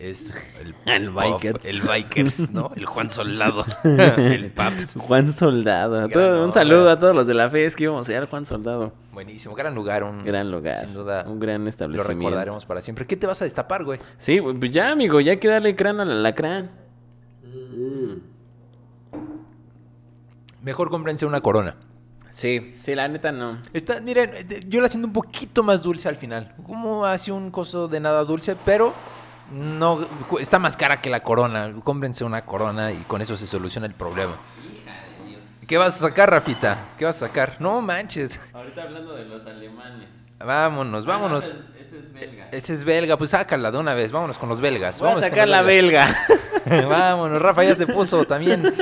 Es 0.00 0.32
el, 0.58 0.74
El 0.86 1.10
Bikers. 1.10 1.66
El 1.66 1.82
Bikers, 1.82 2.50
¿no? 2.52 2.70
El 2.74 2.86
Juan 2.86 3.10
Soldado. 3.10 3.66
el 3.84 4.50
Paps. 4.50 4.94
Juan 4.98 5.30
Soldado. 5.30 6.08
Todo- 6.08 6.42
un 6.42 6.52
saludo 6.54 6.88
a 6.88 6.98
todos 6.98 7.14
los 7.14 7.26
de 7.26 7.34
la 7.34 7.50
fe. 7.50 7.66
Es 7.66 7.76
que 7.76 7.84
íbamos 7.84 8.08
a 8.08 8.12
ir 8.12 8.18
al 8.18 8.26
Juan 8.26 8.46
Soldado. 8.46 8.94
Buenísimo. 9.12 9.54
Gran 9.54 9.74
lugar. 9.74 10.02
Un, 10.02 10.24
Gran 10.24 10.50
lugar. 10.50 10.80
Sin 10.80 10.94
duda. 10.94 11.24
Un 11.28 11.38
gran 11.38 11.64
Lo 11.64 11.68
establecimiento. 11.68 12.28
recordaremos 12.30 12.64
para 12.64 12.80
siempre. 12.80 13.06
¿Qué 13.06 13.16
te 13.16 13.26
vas 13.26 13.42
a 13.42 13.44
destapar, 13.44 13.84
güey? 13.84 13.98
Sí, 14.16 14.40
pues 14.40 14.70
ya, 14.70 14.90
amigo. 14.90 15.20
Ya 15.20 15.32
hay 15.32 15.38
que 15.38 15.48
darle 15.48 15.76
crán 15.76 16.00
al 16.00 16.10
alacrán. 16.10 16.70
Mejor 20.62 20.90
cómprense 20.90 21.26
una 21.26 21.40
corona. 21.40 21.76
Sí, 22.32 22.74
sí, 22.84 22.94
la 22.94 23.08
neta 23.08 23.32
no. 23.32 23.58
Está, 23.72 24.00
miren, 24.00 24.30
eh, 24.34 24.60
yo 24.66 24.80
la 24.80 24.88
siento 24.88 25.06
un 25.08 25.12
poquito 25.12 25.62
más 25.62 25.82
dulce 25.82 26.08
al 26.08 26.16
final. 26.16 26.54
Como 26.66 27.04
así 27.04 27.30
un 27.30 27.50
coso 27.50 27.88
de 27.88 28.00
nada 28.00 28.24
dulce, 28.24 28.56
pero 28.64 28.94
no 29.50 30.06
está 30.40 30.58
más 30.58 30.76
cara 30.76 31.00
que 31.00 31.10
la 31.10 31.20
corona. 31.22 31.72
Cómprense 31.84 32.24
una 32.24 32.44
corona 32.44 32.92
y 32.92 32.98
con 33.06 33.20
eso 33.20 33.36
se 33.36 33.46
soluciona 33.46 33.86
el 33.86 33.94
problema. 33.94 34.32
¿Qué 35.66 35.78
vas 35.78 35.96
a 35.96 36.08
sacar, 36.08 36.30
Rafita? 36.30 36.88
¿Qué 36.98 37.04
vas 37.04 37.16
a 37.22 37.26
sacar? 37.28 37.56
No 37.60 37.80
manches. 37.80 38.40
Ahorita 38.52 38.82
hablando 38.82 39.14
de 39.14 39.24
los 39.26 39.46
alemanes. 39.46 40.08
Vámonos, 40.38 41.06
vámonos. 41.06 41.54
Ese 41.78 41.98
es 41.98 42.12
belga. 42.12 42.48
Ese 42.50 42.72
es 42.72 42.84
belga, 42.84 43.16
pues 43.16 43.30
sácala 43.30 43.70
de 43.70 43.78
una 43.78 43.94
vez. 43.94 44.10
Vámonos 44.10 44.36
con 44.38 44.48
los 44.48 44.60
belgas. 44.60 44.98
Voy 44.98 45.06
a 45.06 45.10
Vámonos 45.10 45.28
con 45.28 45.30
sacar 45.36 45.48
la 45.48 45.62
belgas. 45.62 46.16
belga. 46.66 46.88
Vámonos, 46.88 47.40
Rafa 47.40 47.62
ya 47.64 47.76
se 47.76 47.86
puso 47.86 48.24
también. 48.24 48.74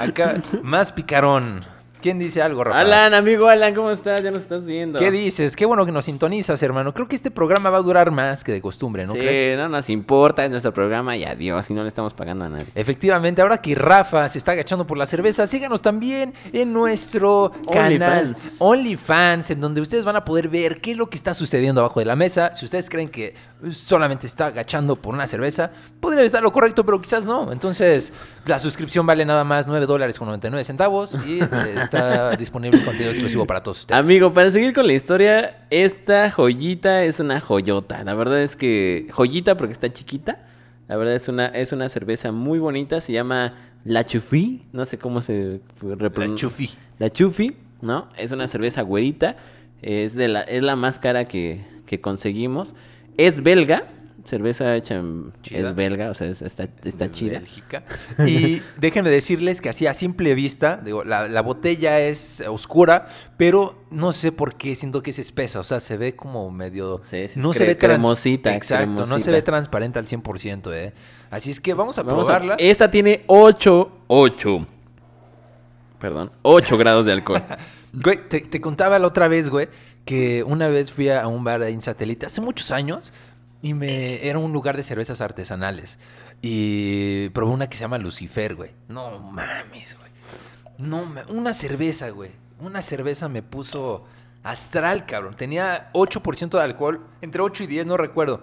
Acá, 0.00 0.42
más 0.62 0.92
picarón. 0.92 1.64
¿Quién 2.02 2.18
dice 2.18 2.42
algo, 2.42 2.64
Rafa? 2.64 2.80
Alan, 2.80 3.14
amigo 3.14 3.46
Alan, 3.46 3.72
¿cómo 3.74 3.92
estás? 3.92 4.20
Ya 4.22 4.32
nos 4.32 4.42
estás 4.42 4.66
viendo. 4.66 4.98
¿Qué 4.98 5.12
dices? 5.12 5.54
Qué 5.54 5.64
bueno 5.64 5.86
que 5.86 5.92
nos 5.92 6.04
sintonizas, 6.04 6.60
hermano. 6.62 6.92
Creo 6.92 7.06
que 7.06 7.14
este 7.14 7.30
programa 7.30 7.70
va 7.70 7.78
a 7.78 7.82
durar 7.82 8.10
más 8.10 8.42
que 8.42 8.50
de 8.50 8.60
costumbre, 8.60 9.06
¿no 9.06 9.12
sí, 9.12 9.20
crees? 9.20 9.56
no 9.56 9.68
nos 9.68 9.88
importa, 9.88 10.44
es 10.44 10.50
nuestro 10.50 10.74
programa 10.74 11.16
y 11.16 11.24
adiós, 11.24 11.70
y 11.70 11.74
no 11.74 11.82
le 11.82 11.88
estamos 11.88 12.12
pagando 12.12 12.44
a 12.44 12.48
nadie. 12.48 12.66
Efectivamente, 12.74 13.40
ahora 13.40 13.58
que 13.58 13.76
Rafa 13.76 14.28
se 14.28 14.38
está 14.38 14.50
agachando 14.52 14.84
por 14.84 14.98
la 14.98 15.06
cerveza, 15.06 15.46
síganos 15.46 15.80
también 15.80 16.34
en 16.52 16.72
nuestro 16.72 17.52
canal 17.72 18.34
OnlyFans. 18.58 19.52
En 19.52 19.60
donde 19.60 19.80
ustedes 19.80 20.04
van 20.04 20.16
a 20.16 20.24
poder 20.24 20.48
ver 20.48 20.80
qué 20.80 20.90
es 20.90 20.96
lo 20.96 21.08
que 21.08 21.16
está 21.16 21.34
sucediendo 21.34 21.82
abajo 21.82 22.00
de 22.00 22.06
la 22.06 22.16
mesa. 22.16 22.52
Si 22.54 22.64
ustedes 22.64 22.90
creen 22.90 23.10
que 23.10 23.34
solamente 23.70 24.26
está 24.26 24.46
agachando 24.46 24.96
por 24.96 25.14
una 25.14 25.28
cerveza, 25.28 25.70
podrían 26.00 26.26
estar 26.26 26.42
lo 26.42 26.52
correcto, 26.52 26.84
pero 26.84 27.00
quizás 27.00 27.24
no. 27.24 27.52
Entonces, 27.52 28.12
la 28.44 28.58
suscripción 28.58 29.06
vale 29.06 29.24
nada 29.24 29.44
más 29.44 29.68
9 29.68 29.86
dólares 29.86 30.18
con 30.18 30.26
99 30.26 30.64
centavos 30.64 31.16
y 31.24 31.38
está 31.92 32.36
disponible 32.36 32.82
contenido 32.82 33.10
exclusivo 33.10 33.46
para 33.46 33.62
todos 33.62 33.80
ustedes. 33.80 34.00
Amigo, 34.00 34.32
para 34.32 34.50
seguir 34.50 34.72
con 34.72 34.86
la 34.86 34.94
historia, 34.94 35.66
esta 35.70 36.30
joyita 36.30 37.04
es 37.04 37.20
una 37.20 37.40
joyota. 37.40 38.02
La 38.04 38.14
verdad 38.14 38.42
es 38.42 38.56
que 38.56 39.08
joyita 39.10 39.56
porque 39.56 39.72
está 39.72 39.92
chiquita. 39.92 40.46
La 40.88 40.96
verdad 40.96 41.14
es 41.14 41.28
una 41.28 41.46
es 41.46 41.72
una 41.72 41.88
cerveza 41.88 42.32
muy 42.32 42.58
bonita, 42.58 43.00
se 43.00 43.12
llama 43.12 43.54
La 43.84 44.04
Chufi, 44.04 44.62
no 44.72 44.84
sé 44.84 44.98
cómo 44.98 45.20
se 45.20 45.60
La 45.82 45.94
repronuncia. 45.96 46.48
chufi. 46.48 46.70
La 46.98 47.10
Chufi, 47.10 47.56
¿no? 47.80 48.08
Es 48.16 48.32
una 48.32 48.48
cerveza 48.48 48.82
güerita, 48.82 49.36
es 49.80 50.14
de 50.14 50.28
la 50.28 50.40
es 50.42 50.62
la 50.62 50.76
más 50.76 50.98
cara 50.98 51.26
que, 51.26 51.64
que 51.86 52.00
conseguimos. 52.00 52.74
Es 53.16 53.42
belga, 53.42 53.84
cerveza 54.24 54.74
hecha 54.76 54.94
en- 54.96 55.32
Chida. 55.42 55.70
es 55.70 55.74
belga, 55.74 56.10
o 56.10 56.14
sea, 56.14 56.28
es- 56.28 56.42
está, 56.42 56.68
está 56.84 57.04
de 57.06 57.10
chida. 57.10 57.38
Bélgica. 57.40 57.82
Y 58.26 58.62
déjenme 58.78 59.10
decirles 59.10 59.60
que 59.60 59.68
así 59.68 59.86
a 59.86 59.94
simple 59.94 60.34
vista, 60.34 60.80
digo, 60.84 61.04
la, 61.04 61.28
la 61.28 61.42
botella 61.42 62.00
es 62.00 62.42
oscura, 62.48 63.08
pero 63.36 63.84
no 63.90 64.12
sé 64.12 64.32
por 64.32 64.54
qué 64.56 64.74
siento 64.76 65.02
que 65.02 65.10
es 65.10 65.18
espesa, 65.18 65.60
o 65.60 65.64
sea, 65.64 65.80
se 65.80 65.96
ve 65.96 66.14
como 66.16 66.50
medio... 66.50 67.00
Sí, 67.10 67.28
sí, 67.28 67.40
no 67.40 67.52
se 67.52 67.66
ve 67.66 67.76
cremosita, 67.76 68.54
Exacto, 68.54 69.06
no 69.06 69.18
se 69.20 69.30
ve 69.30 69.42
transparente 69.42 69.98
al 69.98 70.06
100%, 70.06 70.72
¿eh? 70.74 70.92
Así 71.30 71.50
es 71.50 71.60
que 71.60 71.74
vamos 71.74 71.98
a 71.98 72.02
Vamos 72.02 72.24
a- 72.28 72.38
probarla. 72.38 72.54
esta 72.58 72.90
tiene 72.90 73.24
8, 73.26 73.90
8. 74.06 74.66
Perdón, 75.98 76.32
8 76.42 76.78
grados 76.78 77.06
de 77.06 77.12
alcohol. 77.12 77.42
Güey, 77.94 78.26
te, 78.26 78.40
te 78.40 78.58
contaba 78.58 78.98
la 78.98 79.06
otra 79.06 79.28
vez, 79.28 79.50
güey, 79.50 79.68
que 80.06 80.42
una 80.44 80.68
vez 80.68 80.90
fui 80.90 81.10
a 81.10 81.26
un 81.26 81.44
bar 81.44 81.60
ahí 81.60 81.74
en 81.74 81.82
satélite 81.82 82.24
hace 82.24 82.40
muchos 82.40 82.70
años 82.70 83.12
y 83.62 83.74
me 83.74 84.26
era 84.26 84.38
un 84.38 84.52
lugar 84.52 84.76
de 84.76 84.82
cervezas 84.82 85.20
artesanales. 85.20 85.98
Y 86.42 87.28
probé 87.30 87.52
una 87.52 87.68
que 87.68 87.76
se 87.76 87.82
llama 87.82 87.98
Lucifer, 87.98 88.56
güey. 88.56 88.72
No 88.88 89.20
mames, 89.20 89.96
güey. 89.96 90.10
No, 90.78 91.04
una 91.28 91.54
cerveza, 91.54 92.10
güey. 92.10 92.32
Una 92.58 92.82
cerveza 92.82 93.28
me 93.28 93.42
puso 93.42 94.04
astral, 94.42 95.06
cabrón. 95.06 95.36
Tenía 95.36 95.90
8% 95.92 96.50
de 96.50 96.60
alcohol, 96.60 97.06
entre 97.20 97.42
8 97.42 97.62
y 97.62 97.66
10, 97.68 97.86
no 97.86 97.96
recuerdo. 97.96 98.42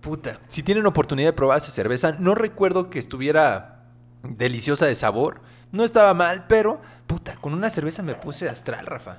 Puta, 0.00 0.40
si 0.48 0.62
tienen 0.62 0.86
oportunidad 0.86 1.28
de 1.28 1.32
probar 1.34 1.58
esa 1.58 1.70
cerveza, 1.70 2.12
no 2.18 2.34
recuerdo 2.34 2.88
que 2.90 2.98
estuviera 2.98 3.84
deliciosa 4.22 4.86
de 4.86 4.94
sabor. 4.94 5.42
No 5.70 5.84
estaba 5.84 6.14
mal, 6.14 6.46
pero, 6.48 6.80
puta, 7.06 7.36
con 7.36 7.52
una 7.52 7.70
cerveza 7.70 8.02
me 8.02 8.14
puse 8.14 8.48
astral, 8.48 8.86
Rafa. 8.86 9.18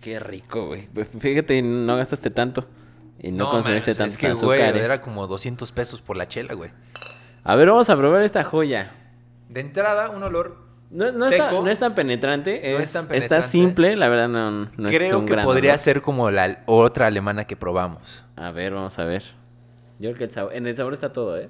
Qué 0.00 0.18
rico, 0.18 0.66
güey. 0.66 0.88
Fíjate, 1.18 1.62
no 1.62 1.96
gastaste 1.96 2.30
tanto. 2.30 2.66
Y 3.22 3.32
no, 3.32 3.50
consumiste 3.50 3.90
mames, 3.90 3.96
tantos 3.98 4.14
Es 4.14 4.18
que, 4.40 4.46
güey, 4.46 4.62
era 4.62 5.02
como 5.02 5.26
200 5.26 5.70
pesos 5.72 6.00
por 6.00 6.16
la 6.16 6.26
chela, 6.26 6.54
güey. 6.54 6.70
A 7.44 7.54
ver, 7.54 7.68
vamos 7.68 7.90
a 7.90 7.96
probar 7.96 8.22
esta 8.22 8.42
joya. 8.44 8.92
De 9.48 9.60
entrada, 9.60 10.08
un 10.10 10.22
olor. 10.22 10.56
No, 10.90 11.12
no, 11.12 11.26
está- 11.26 11.52
no 11.52 11.68
es 11.68 11.78
tan 11.78 11.94
penetrante. 11.94 12.60
No 12.72 12.78
es- 12.78 12.84
es 12.84 12.92
tan 12.92 13.02
Está 13.02 13.08
penetrante. 13.14 13.48
simple, 13.48 13.96
la 13.96 14.08
verdad 14.08 14.28
no, 14.28 14.50
no 14.50 14.88
es 14.88 14.96
creo 14.96 15.18
un 15.20 15.26
que 15.26 15.32
gran 15.32 15.44
podría 15.44 15.72
olor. 15.72 15.78
ser 15.80 16.02
como 16.02 16.30
la 16.30 16.62
otra 16.66 17.06
alemana 17.06 17.44
que 17.44 17.56
probamos. 17.56 18.24
A 18.36 18.50
ver, 18.50 18.72
vamos 18.72 18.98
a 18.98 19.04
ver. 19.04 19.22
Yo 19.98 20.08
creo 20.10 20.14
que 20.18 20.24
el 20.24 20.30
sabor, 20.30 20.54
en 20.54 20.66
el 20.66 20.74
sabor 20.76 20.94
está 20.94 21.12
todo, 21.12 21.36
¿eh? 21.38 21.48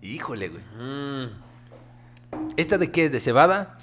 Híjole, 0.00 0.48
güey. 0.48 0.62
Mm. 0.78 1.30
¿Esta 2.56 2.78
de 2.78 2.90
qué 2.90 3.06
es? 3.06 3.12
¿De 3.12 3.20
cebada? 3.20 3.78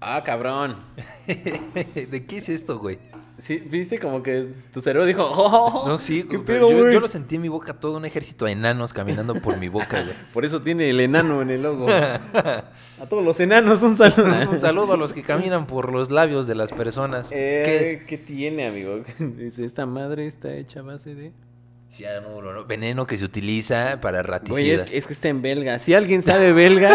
Ah, 0.00 0.22
cabrón. 0.24 0.76
¿De 1.26 2.24
qué 2.28 2.38
es 2.38 2.48
esto, 2.48 2.78
güey? 2.78 2.98
Sí, 3.38 3.58
viste 3.58 3.98
como 3.98 4.22
que 4.22 4.48
tu 4.72 4.80
cerebro 4.80 5.04
dijo, 5.06 5.22
oh, 5.30 5.86
No, 5.86 5.98
sí, 5.98 6.22
¿qué 6.22 6.36
güey, 6.38 6.46
pedo, 6.46 6.70
yo, 6.70 6.80
güey? 6.80 6.94
yo 6.94 7.00
lo 7.00 7.08
sentí 7.08 7.34
en 7.36 7.42
mi 7.42 7.48
boca, 7.48 7.74
todo 7.74 7.98
un 7.98 8.04
ejército 8.06 8.46
de 8.46 8.52
enanos 8.52 8.94
caminando 8.94 9.34
por 9.34 9.58
mi 9.58 9.68
boca, 9.68 10.02
güey. 10.02 10.14
Por 10.32 10.44
eso 10.46 10.62
tiene 10.62 10.88
el 10.88 11.00
enano 11.00 11.42
en 11.42 11.50
el 11.50 11.62
logo. 11.62 11.86
a 11.90 13.06
todos 13.08 13.22
los 13.22 13.38
enanos, 13.40 13.82
un 13.82 13.96
saludo. 13.96 14.24
un 14.50 14.58
saludo 14.58 14.94
a 14.94 14.96
los 14.96 15.12
que 15.12 15.22
caminan 15.22 15.66
por 15.66 15.92
los 15.92 16.10
labios 16.10 16.46
de 16.46 16.54
las 16.54 16.72
personas. 16.72 17.28
¿Qué 17.28 17.36
Eh, 17.36 17.92
es? 17.92 18.02
¿Qué 18.04 18.16
tiene, 18.16 18.66
amigo? 18.66 19.02
Dice, 19.18 19.64
esta 19.64 19.84
madre 19.84 20.26
está 20.26 20.54
hecha 20.54 20.80
a 20.80 20.82
base 20.84 21.14
de... 21.14 21.32
Cianuro, 21.90 22.52
¿no? 22.52 22.64
Veneno 22.64 23.06
que 23.06 23.16
se 23.16 23.24
utiliza 23.24 24.00
para 24.00 24.22
Güey, 24.22 24.30
raticidas. 24.30 24.88
es, 24.88 24.94
es 24.94 25.06
que 25.06 25.12
está 25.12 25.28
en 25.28 25.40
belga. 25.40 25.78
Si 25.78 25.94
alguien 25.94 26.22
sabe 26.22 26.52
belga... 26.52 26.94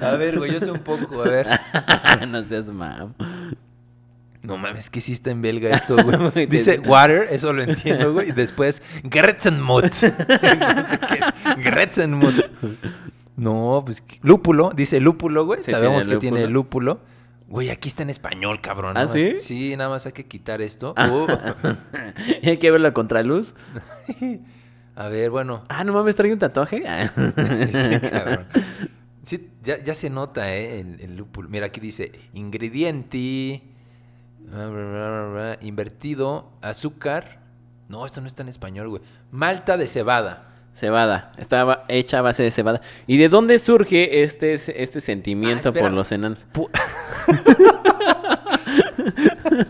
A 0.00 0.16
ver, 0.16 0.38
güey, 0.38 0.52
yo 0.52 0.60
sé 0.60 0.70
un 0.70 0.80
poco, 0.80 1.22
a 1.22 1.28
ver. 1.28 1.48
no 2.28 2.42
seas 2.42 2.66
mam. 2.68 3.12
No 4.42 4.56
mames, 4.56 4.88
que 4.88 5.00
sí 5.00 5.12
está 5.12 5.30
en 5.30 5.42
belga 5.42 5.70
esto, 5.70 5.96
güey. 6.32 6.46
Dice 6.46 6.78
te- 6.78 6.88
water, 6.88 7.28
eso 7.30 7.52
lo 7.52 7.62
entiendo, 7.62 8.12
güey. 8.14 8.30
Y 8.30 8.32
después, 8.32 8.82
Gretzenmut. 9.04 9.84
no 9.92 9.94
sé 9.94 10.98
qué 11.08 11.14
es. 11.18 11.64
Gretzenmut. 11.64 12.34
No, 13.36 13.82
pues 13.84 14.02
lúpulo, 14.22 14.70
dice 14.74 15.00
lúpulo, 15.00 15.44
güey. 15.46 15.62
Sí, 15.62 15.70
Sabemos 15.70 16.04
tiene 16.04 16.14
que 16.14 16.20
tiene 16.20 16.46
lúpulo. 16.46 17.00
Güey, 17.48 17.70
aquí 17.70 17.88
está 17.88 18.02
en 18.04 18.10
español, 18.10 18.60
cabrón. 18.60 18.96
¿Ah, 18.96 19.04
¿no? 19.04 19.12
sí? 19.12 19.34
Sí, 19.38 19.76
nada 19.76 19.90
más 19.90 20.06
hay 20.06 20.12
que 20.12 20.24
quitar 20.26 20.62
esto. 20.62 20.94
Ah. 20.96 21.10
Uh. 21.10 21.26
Hay 22.48 22.58
que 22.58 22.70
ver 22.70 22.80
la 22.80 22.92
contraluz. 22.92 23.54
A 24.94 25.08
ver, 25.08 25.30
bueno. 25.30 25.64
Ah, 25.68 25.82
no 25.82 25.92
mames, 25.92 26.14
trae 26.14 26.32
un 26.32 26.38
tatuaje. 26.38 26.82
Este 27.36 28.00
cabrón. 28.10 28.46
Sí, 29.24 29.48
ya, 29.64 29.82
ya 29.82 29.94
se 29.94 30.10
nota, 30.10 30.54
¿eh? 30.54 30.80
El, 30.80 31.00
el 31.00 31.16
lúpulo. 31.16 31.48
Mira, 31.48 31.66
aquí 31.66 31.80
dice 31.80 32.12
ingrediente, 32.34 33.18
bla, 33.18 33.58
bla, 33.58 33.62
bla, 33.62 33.62
bla, 33.62 34.38
bla, 34.38 34.39
invertido, 35.60 36.50
azúcar. 36.62 37.40
No, 37.88 38.06
esto 38.06 38.20
no 38.20 38.26
está 38.28 38.42
en 38.42 38.48
español, 38.48 38.88
güey. 38.88 39.02
Malta 39.30 39.76
de 39.76 39.86
cebada. 39.86 40.46
Cebada. 40.74 41.32
Estaba 41.36 41.84
hecha 41.88 42.20
a 42.20 42.22
base 42.22 42.42
de 42.44 42.50
cebada. 42.50 42.80
¿Y 43.06 43.18
de 43.18 43.28
dónde 43.28 43.58
surge 43.58 44.22
este, 44.22 44.54
este 44.54 45.00
sentimiento 45.00 45.70
Ah, 45.70 45.72
por 45.72 45.90
los 45.92 46.10
enanos? 46.12 46.46
Pu- 46.52 46.70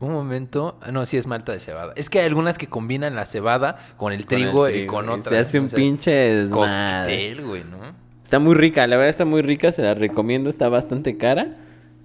Un 0.00 0.12
momento. 0.12 0.78
Ah, 0.80 0.90
No, 0.92 1.04
sí 1.04 1.18
es 1.18 1.26
malta 1.26 1.52
de 1.52 1.60
cebada. 1.60 1.92
Es 1.96 2.08
que 2.08 2.20
hay 2.20 2.26
algunas 2.26 2.56
que 2.56 2.66
combinan 2.68 3.14
la 3.14 3.26
cebada 3.26 3.76
con 3.98 4.12
el 4.14 4.24
Con 4.24 4.38
el 4.38 4.44
trigo 4.44 4.70
y 4.70 4.86
con 4.86 5.08
otras. 5.10 5.28
Se 5.28 5.38
hace 5.38 5.60
un 5.60 5.68
pinche 5.68 6.10
desmadre. 6.10 7.30
Cóctel, 7.36 7.46
güey, 7.46 7.64
¿no? 7.64 7.78
Está 8.24 8.38
muy 8.38 8.54
rica, 8.54 8.86
la 8.86 8.96
verdad 8.96 9.10
está 9.10 9.24
muy 9.24 9.42
rica, 9.42 9.72
se 9.72 9.82
la 9.82 9.94
recomiendo, 9.94 10.48
está 10.48 10.68
bastante 10.68 11.18
cara. 11.18 11.56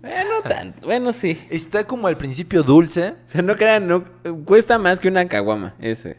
Bueno, 0.05 0.43
tanto, 0.43 0.85
bueno, 0.85 1.11
sí. 1.11 1.35
Está 1.49 1.87
como 1.87 2.05
al 2.05 2.15
principio 2.15 2.61
dulce. 2.61 3.15
O 3.25 3.29
sea, 3.29 3.41
no 3.41 3.55
crean, 3.55 3.87
no, 3.87 4.05
cuesta 4.45 4.77
más 4.77 4.99
que 4.99 5.07
una 5.07 5.27
caguama, 5.27 5.73
ese. 5.79 6.17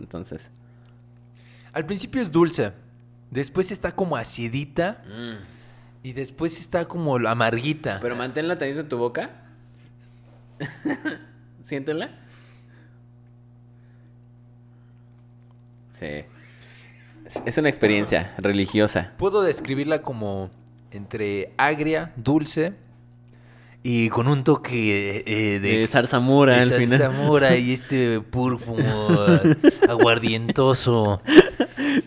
Entonces. 0.00 0.50
Al 1.72 1.86
principio 1.86 2.20
es 2.20 2.32
dulce. 2.32 2.72
Después 3.30 3.70
está 3.70 3.92
como 3.92 4.16
acidita. 4.16 5.04
Y 6.02 6.12
después 6.12 6.58
está 6.58 6.86
como 6.86 7.14
amarguita. 7.16 8.00
Pero 8.02 8.16
manténla 8.16 8.58
tantito 8.58 8.80
en 8.80 8.88
tu 8.88 8.98
boca. 8.98 9.30
Siéntela. 11.62 12.10
Sí. 15.92 16.24
Es 17.46 17.58
una 17.58 17.68
experiencia 17.68 18.34
religiosa. 18.38 19.12
Puedo 19.18 19.44
describirla 19.44 20.02
como 20.02 20.50
entre 20.90 21.52
agria, 21.56 22.12
dulce 22.16 22.74
y 23.86 24.08
con 24.08 24.28
un 24.28 24.44
toque 24.44 25.22
eh, 25.26 25.60
de, 25.60 25.78
De 25.78 25.86
zarzamora 25.86 26.56
al 26.62 26.72
final. 26.72 26.98
zarzamora 26.98 27.54
y 27.58 27.72
este 27.74 28.18
púrpuro 28.20 28.82
aguardientoso. 29.86 31.20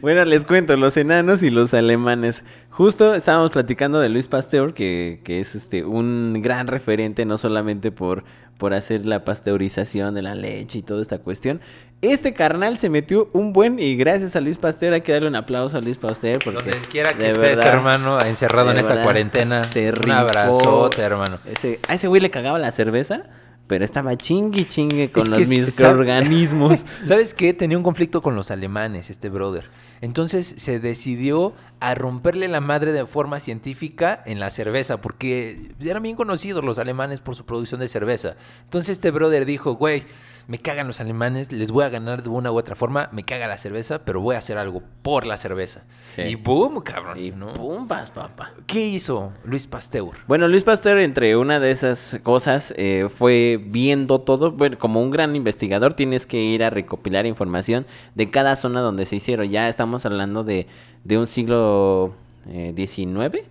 Bueno, 0.02 0.26
les 0.26 0.44
cuento, 0.44 0.76
los 0.76 0.98
enanos 0.98 1.44
y 1.44 1.52
los 1.52 1.76
alemanes. 1.76 2.44
Justo 2.72 3.14
estábamos 3.14 3.52
platicando 3.52 4.00
de 4.00 4.10
Luis 4.10 4.26
Pasteur, 4.26 4.74
que, 4.74 5.22
que 5.24 5.40
es 5.40 5.54
este 5.54 5.86
un 5.86 6.42
gran 6.42 6.66
referente, 6.66 7.26
no 7.26 7.38
solamente 7.38 7.92
por, 7.92 8.24
por 8.58 8.74
hacer 8.74 9.06
la 9.06 9.24
pasteurización 9.24 10.16
de 10.16 10.24
la 10.24 10.34
leche 10.34 10.80
y 10.80 10.82
toda 10.82 11.04
esta 11.04 11.20
cuestión. 11.20 11.62
Este 12.02 12.34
carnal 12.34 12.78
se 12.78 12.90
metió 12.90 13.28
un 13.34 13.54
buen, 13.54 13.80
y 13.80 13.96
gracias 13.96 14.36
a 14.36 14.42
Luis 14.42 14.58
Pasteur, 14.58 14.94
hay 14.94 15.02
que 15.02 15.12
darle 15.14 15.30
un 15.30 15.36
aplauso 15.36 15.78
a 15.78 15.82
Luis 15.82 15.98
Pasteur. 15.98 16.40
Porque 16.44 16.70
Donde 16.70 16.88
quiera 16.88 17.16
que 17.16 17.30
estés, 17.30 17.42
verdad, 17.42 17.74
hermano, 17.74 18.22
encerrado 18.22 18.70
en 18.70 18.78
esta 18.78 18.90
verdad, 18.90 19.04
cuarentena. 19.04 19.64
se 19.64 19.90
un 19.92 20.12
abrazote, 20.12 21.02
hermano. 21.02 21.40
Ese, 21.46 21.80
a 21.88 21.96
ese 21.96 22.08
güey 22.08 22.22
le 22.22 22.30
cagaba 22.30 22.60
la 22.60 22.70
cerveza, 22.70 23.24
pero 23.66 23.84
estaba 23.84 24.16
chingue 24.16 24.68
chingue 24.68 25.12
con 25.12 25.34
Es 25.34 25.40
los 25.40 25.48
microorganismos. 25.48 26.86
¿Sabes 27.04 27.34
qué? 27.34 27.56
Tenía 27.56 27.78
un 27.78 27.84
conflicto 27.84 28.22
con 28.22 28.36
los 28.36 28.52
alemanes, 28.52 29.10
este 29.10 29.30
brother. 29.30 29.66
Entonces 30.00 30.54
se 30.58 30.80
decidió 30.80 31.54
a 31.80 31.96
romperle 31.96 32.48
la 32.48 32.62
madre 32.62 32.92
de 32.92 33.08
forma 33.08 33.40
científica 33.40 34.22
en 34.28 34.40
la 34.40 34.52
cerveza, 34.52 35.02
porque 35.02 35.72
eran 35.80 36.04
bien 36.04 36.16
conocidos 36.16 36.64
los 36.64 36.78
alemanes 36.78 37.22
por 37.22 37.36
su 37.36 37.44
producción 37.46 37.80
de 37.80 37.88
cerveza. 37.88 38.36
Entonces 38.66 38.92
este 38.92 39.10
brother 39.10 39.46
dijo, 39.46 39.74
güey, 39.74 40.04
me 40.48 40.60
cagan 40.60 40.88
los 40.88 41.02
alemanes, 41.02 41.52
les 41.52 41.72
voy 41.72 41.84
a 41.84 41.90
ganar 41.90 42.24
de 42.24 42.30
una 42.30 42.52
u 42.52 42.58
otra 42.58 42.76
forma, 42.76 43.10
me 43.12 43.24
caga 43.24 43.48
la 43.48 43.58
cerveza, 43.58 44.06
pero 44.06 44.22
voy 44.22 44.36
a 44.36 44.40
hacer 44.40 44.58
algo 44.58 44.82
por 45.02 45.26
la 45.26 45.38
cerveza. 45.38 45.84
Sí. 46.16 46.22
Y 46.22 46.36
boom, 46.36 46.82
cabrón. 46.82 47.20
y 47.20 47.32
¿no? 47.32 47.54
pumbas, 47.54 48.12
papá. 48.12 48.54
¿Qué 48.66 48.88
hizo 48.88 49.34
Luis 49.44 49.68
Pasteur? 49.68 50.12
Bueno, 50.26 50.48
Luis 50.48 50.64
Pasteur, 50.64 51.00
entre 51.00 51.36
una 51.36 51.60
de 51.60 51.72
esas 51.72 52.18
cosas, 52.24 52.74
eh, 52.78 53.10
fue 53.10 53.60
viendo 53.62 54.22
todo. 54.22 54.52
Bueno, 54.52 54.80
como 54.80 55.02
un 55.02 55.12
gran 55.12 55.36
investigador, 55.36 55.96
tienes 55.96 56.26
que 56.26 56.42
ir 56.42 56.64
a 56.64 56.70
recopilar 56.70 57.26
información 57.26 57.86
de 58.16 58.32
cada 58.32 58.56
zona 58.56 58.80
donde 58.80 59.06
se 59.06 59.18
hicieron. 59.18 59.50
Ya 59.50 59.68
estamos 59.68 60.06
hablando 60.06 60.46
de, 60.46 60.68
de 61.04 61.18
un 61.18 61.28
siglo 61.28 62.16
eh, 62.48 62.74
XIX. 62.74 63.44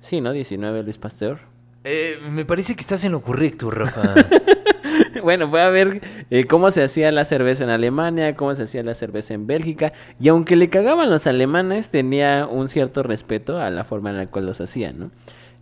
Sí, 0.00 0.20
¿no? 0.20 0.32
19, 0.32 0.82
Luis 0.82 0.98
Pasteur. 0.98 1.38
Eh, 1.84 2.18
me 2.28 2.44
parece 2.44 2.74
que 2.74 2.80
estás 2.80 3.04
en 3.04 3.12
lo 3.12 3.22
correcto, 3.22 3.70
Rafa. 3.70 4.14
bueno, 5.22 5.48
fue 5.48 5.62
a 5.62 5.70
ver 5.70 6.00
eh, 6.30 6.44
cómo 6.44 6.70
se 6.70 6.82
hacía 6.82 7.12
la 7.12 7.24
cerveza 7.24 7.64
en 7.64 7.70
Alemania, 7.70 8.34
cómo 8.36 8.54
se 8.54 8.64
hacía 8.64 8.82
la 8.82 8.94
cerveza 8.94 9.34
en 9.34 9.46
Bélgica. 9.46 9.92
Y 10.20 10.28
aunque 10.28 10.56
le 10.56 10.68
cagaban 10.68 11.10
los 11.10 11.26
alemanes, 11.26 11.90
tenía 11.90 12.46
un 12.46 12.68
cierto 12.68 13.02
respeto 13.02 13.58
a 13.58 13.70
la 13.70 13.84
forma 13.84 14.10
en 14.10 14.16
la 14.16 14.26
cual 14.26 14.46
los 14.46 14.60
hacían, 14.60 14.98
¿no? 14.98 15.10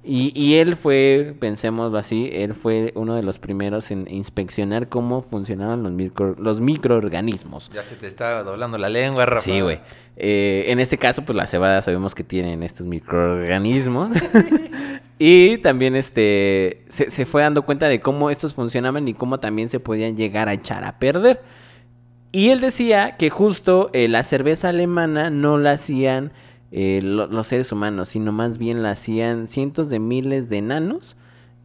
Y, 0.09 0.33
y 0.41 0.55
él 0.55 0.77
fue, 0.77 1.35
pensémoslo 1.41 1.99
así, 1.99 2.31
él 2.33 2.55
fue 2.55 2.93
uno 2.95 3.17
de 3.17 3.25
los 3.25 3.41
primeros 3.41 3.91
en 3.91 4.07
inspeccionar 4.09 4.89
cómo 4.89 5.21
funcionaban 5.21 5.83
los, 5.83 5.91
micro, 5.91 6.37
los 6.39 6.61
microorganismos. 6.61 7.71
ya 7.75 7.83
se 7.83 7.97
te 7.97 8.07
está 8.07 8.45
doblando 8.45 8.79
la 8.79 8.89
lengua, 8.89 9.27
Rafa. 9.27 9.43
Sí, 9.43 9.61
güey. 9.61 9.81
Eh, 10.17 10.67
en 10.69 10.79
este 10.79 10.97
caso, 10.97 11.23
pues 11.23 11.35
la 11.35 11.49
cebada 11.49 11.83
sabemos 11.83 12.15
que 12.15 12.23
tienen 12.23 12.63
estos 12.63 12.87
microorganismos. 12.87 14.11
y 15.19 15.59
también 15.59 15.97
este 15.97 16.85
se, 16.89 17.11
se 17.11 17.27
fue 17.27 17.43
dando 17.43 17.63
cuenta 17.63 17.89
de 17.89 17.99
cómo 17.99 18.31
estos 18.31 18.55
funcionaban 18.55 19.09
y 19.09 19.15
cómo 19.15 19.41
también 19.41 19.69
se 19.69 19.81
podían 19.81 20.17
llegar 20.17 20.49
a 20.49 20.53
echar 20.53 20.85
a 20.85 21.01
perder. 21.01 21.43
Y 22.37 22.51
él 22.51 22.61
decía 22.61 23.17
que 23.17 23.31
justo 23.31 23.89
eh, 23.93 24.09
la 24.09 24.23
cerveza 24.23 24.69
alemana 24.69 25.31
no 25.31 25.59
la 25.59 25.73
hacían 25.73 26.33
eh, 26.79 27.01
lo- 27.03 27.27
los 27.27 27.47
seres 27.47 27.73
humanos, 27.73 28.11
sino 28.11 28.33
más 28.33 28.59
bien 28.59 28.83
la 28.83 28.91
hacían 28.91 29.49
cientos 29.49 29.89
de 29.89 29.99
miles 29.99 30.51
de 30.51 30.59
enanos 30.59 31.17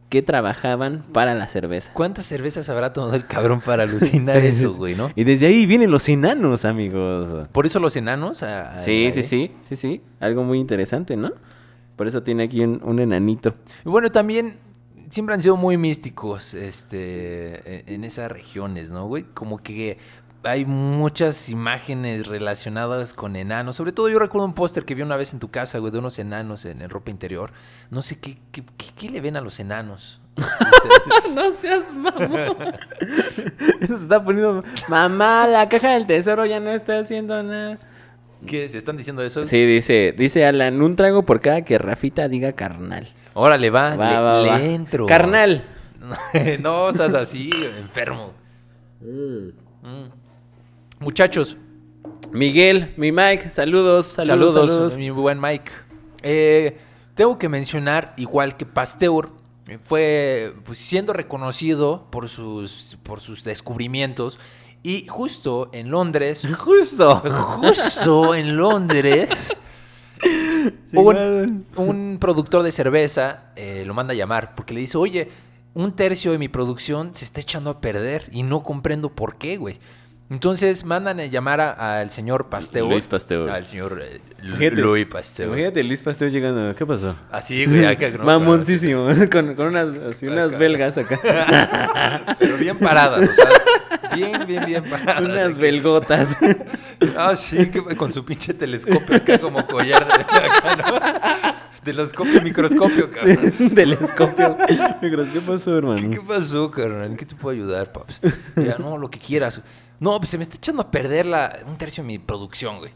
que 0.08 0.22
trabajaban 0.22 1.04
para 1.12 1.34
la 1.34 1.48
cerveza. 1.48 1.90
¿Cuántas 1.92 2.24
cervezas 2.26 2.68
habrá 2.70 2.92
tomado 2.94 3.14
el 3.14 3.26
cabrón 3.26 3.60
para 3.60 3.82
alucinar 4.22 4.40
Sí, 4.40 4.46
eso, 4.48 4.72
güey, 4.74 4.94
no? 4.94 5.10
Y 5.14 5.24
desde 5.24 5.46
ahí 5.46 5.66
vienen 5.66 5.90
los 5.90 6.08
enanos, 6.08 6.64
amigos. 6.64 7.48
Por 7.52 7.66
eso 7.66 7.78
los 7.78 7.94
enanos. 7.96 8.42
a- 8.42 8.78
a- 8.78 8.80
Sí, 8.80 9.06
a- 9.06 9.10
sí, 9.10 9.22
sí, 9.22 9.50
sí, 9.62 9.76
sí. 9.76 10.00
Algo 10.20 10.44
muy 10.44 10.58
interesante, 10.58 11.16
¿no? 11.16 11.32
Por 11.96 12.08
eso 12.08 12.22
tiene 12.22 12.44
aquí 12.44 12.62
un, 12.62 12.80
un 12.82 12.98
enanito. 12.98 13.54
Y 13.84 13.88
bueno, 13.90 14.10
también 14.10 14.56
siempre 15.10 15.34
han 15.34 15.42
sido 15.42 15.56
muy 15.56 15.76
místicos 15.76 16.54
este, 16.54 17.90
en, 17.90 17.94
en 17.96 18.04
esas 18.04 18.32
regiones, 18.32 18.88
¿no, 18.90 19.06
güey? 19.06 19.24
Como 19.34 19.58
que 19.62 19.98
hay 20.44 20.64
muchas 20.64 21.48
imágenes 21.48 22.26
relacionadas 22.26 23.12
con 23.12 23.36
enanos. 23.36 23.76
Sobre 23.76 23.92
todo 23.92 24.08
yo 24.08 24.18
recuerdo 24.18 24.46
un 24.46 24.54
póster 24.54 24.84
que 24.84 24.94
vi 24.94 25.02
una 25.02 25.16
vez 25.16 25.32
en 25.32 25.38
tu 25.38 25.50
casa, 25.50 25.78
güey, 25.78 25.92
de 25.92 25.98
unos 25.98 26.18
enanos 26.18 26.64
en, 26.64 26.82
en 26.82 26.90
ropa 26.90 27.10
interior. 27.10 27.52
No 27.90 28.02
sé 28.02 28.18
qué, 28.18 28.38
qué, 28.50 28.62
qué- 28.76 28.92
qué 28.96 29.10
le 29.10 29.20
ven 29.20 29.36
a 29.36 29.40
los 29.40 29.60
enanos. 29.60 30.20
no 31.34 31.52
seas 31.52 31.92
mamón. 31.92 32.74
Eso 33.80 33.96
se 33.98 34.02
está 34.04 34.22
poniendo. 34.24 34.64
Mamá, 34.88 35.46
la 35.46 35.68
caja 35.68 35.90
del 35.92 36.06
tesoro 36.06 36.46
ya 36.46 36.58
no 36.60 36.70
está 36.70 36.98
haciendo 36.98 37.42
nada. 37.42 37.78
¿Qué? 38.46 38.68
¿Se 38.68 38.78
están 38.78 38.96
diciendo 38.96 39.22
eso? 39.22 39.46
Sí, 39.46 39.64
dice, 39.66 40.12
dice 40.18 40.44
Alan, 40.44 40.82
un 40.82 40.96
trago 40.96 41.22
por 41.24 41.40
cada 41.40 41.62
que 41.62 41.78
Rafita 41.78 42.26
diga 42.26 42.54
carnal. 42.54 43.06
Órale, 43.34 43.70
va, 43.70 43.94
Va, 43.94 44.10
le, 44.10 44.18
va, 44.20 44.40
le 44.42 44.48
va. 44.48 44.62
entro. 44.62 45.06
Carnal. 45.06 45.62
no 46.60 46.92
seas 46.92 47.14
así, 47.14 47.50
enfermo. 47.78 48.32
Mm. 49.00 49.50
Muchachos, 51.02 51.56
Miguel, 52.30 52.94
mi 52.96 53.10
Mike, 53.10 53.50
saludos, 53.50 54.06
saludos, 54.06 54.54
saludos, 54.54 54.70
saludos. 54.70 54.96
mi 54.96 55.10
buen 55.10 55.40
Mike. 55.40 55.72
Eh, 56.22 56.78
tengo 57.16 57.38
que 57.40 57.48
mencionar, 57.48 58.14
igual 58.16 58.56
que 58.56 58.66
Pasteur, 58.66 59.30
eh, 59.66 59.78
fue 59.82 60.54
pues, 60.64 60.78
siendo 60.78 61.12
reconocido 61.12 62.06
por 62.12 62.28
sus, 62.28 62.98
por 63.02 63.20
sus 63.20 63.42
descubrimientos. 63.42 64.38
Y 64.84 65.06
justo 65.08 65.70
en 65.72 65.90
Londres, 65.90 66.42
Justo. 66.58 67.16
justo 67.60 68.34
en 68.36 68.56
Londres, 68.56 69.28
Sí, 70.22 70.96
un, 70.96 71.66
un 71.74 72.18
productor 72.20 72.62
de 72.62 72.70
cerveza 72.70 73.50
eh, 73.56 73.82
lo 73.84 73.92
manda 73.92 74.12
a 74.12 74.16
llamar 74.16 74.54
porque 74.54 74.72
le 74.72 74.78
dice, 74.78 74.96
oye, 74.98 75.30
un 75.74 75.96
tercio 75.96 76.30
de 76.30 76.38
mi 76.38 76.48
producción 76.48 77.12
se 77.12 77.24
está 77.24 77.40
echando 77.40 77.70
a 77.70 77.80
perder 77.80 78.28
y 78.30 78.44
no 78.44 78.62
comprendo 78.62 79.08
por 79.08 79.36
qué, 79.36 79.56
güey. 79.56 79.80
Entonces 80.32 80.82
mandan 80.82 81.20
a 81.20 81.26
llamar 81.26 81.60
a- 81.60 82.00
al 82.00 82.10
señor 82.10 82.46
Pasteur. 82.48 82.88
Luis 82.88 83.06
Pasteur. 83.06 83.50
Al 83.50 83.66
señor 83.66 84.00
eh, 84.02 84.18
Lu- 84.40 84.54
Imagínate- 84.56 84.80
Louis 84.80 85.04
Pasteur. 85.06 85.48
Imagínate 85.48 85.84
Luis 85.84 86.00
Pasteur 86.02 86.30
llegando. 86.30 86.74
¿Qué 86.74 86.86
pasó? 86.86 87.14
Así, 87.30 87.66
güey, 87.66 87.84
acá. 87.84 88.08
¿no? 88.18 88.24
Mamoncísimo. 88.24 89.08
con, 89.30 89.54
con 89.54 89.66
unas, 89.68 89.88
así, 90.08 90.26
unas 90.26 90.48
Acá. 90.50 90.58
belgas 90.58 90.96
acá. 90.96 91.20
Pero 92.38 92.56
bien 92.56 92.78
paradas, 92.78 93.28
o 93.28 93.32
sea, 93.34 93.46
bien, 94.14 94.46
bien, 94.46 94.64
bien 94.64 94.84
paradas. 94.88 95.20
unas 95.20 95.58
belgotas. 95.58 96.34
Ah, 97.14 97.36
sí, 97.36 97.66
que 97.70 97.82
con 97.94 98.10
su 98.10 98.24
pinche 98.24 98.54
telescopio 98.54 99.16
acá 99.16 99.38
como 99.38 99.66
collar 99.66 100.06
de 100.06 100.14
acá, 100.14 100.76
¿no? 100.76 101.62
Telescopio, 101.84 102.40
microscopio, 102.40 103.10
cabrón. 103.10 103.52
Telescopio. 103.74 104.56
¿Qué 104.66 105.40
pasó, 105.44 105.70
¿Qué, 105.72 105.76
hermano? 105.78 106.10
qué 106.10 106.20
pasó, 106.20 106.70
carnal? 106.70 107.10
¿En 107.10 107.16
qué 107.16 107.26
te 107.26 107.34
puedo 107.34 107.54
ayudar, 107.54 107.90
paps? 107.92 108.20
Ya, 108.56 108.76
no, 108.78 108.96
lo 108.96 109.10
que 109.10 109.18
quieras. 109.18 109.60
No, 110.02 110.18
pues 110.18 110.30
se 110.30 110.36
me 110.36 110.42
está 110.42 110.56
echando 110.56 110.82
a 110.82 110.90
perder 110.90 111.28
un 111.64 111.78
tercio 111.78 112.02
de 112.02 112.08
mi 112.08 112.18
producción, 112.18 112.78
güey. 112.78 112.90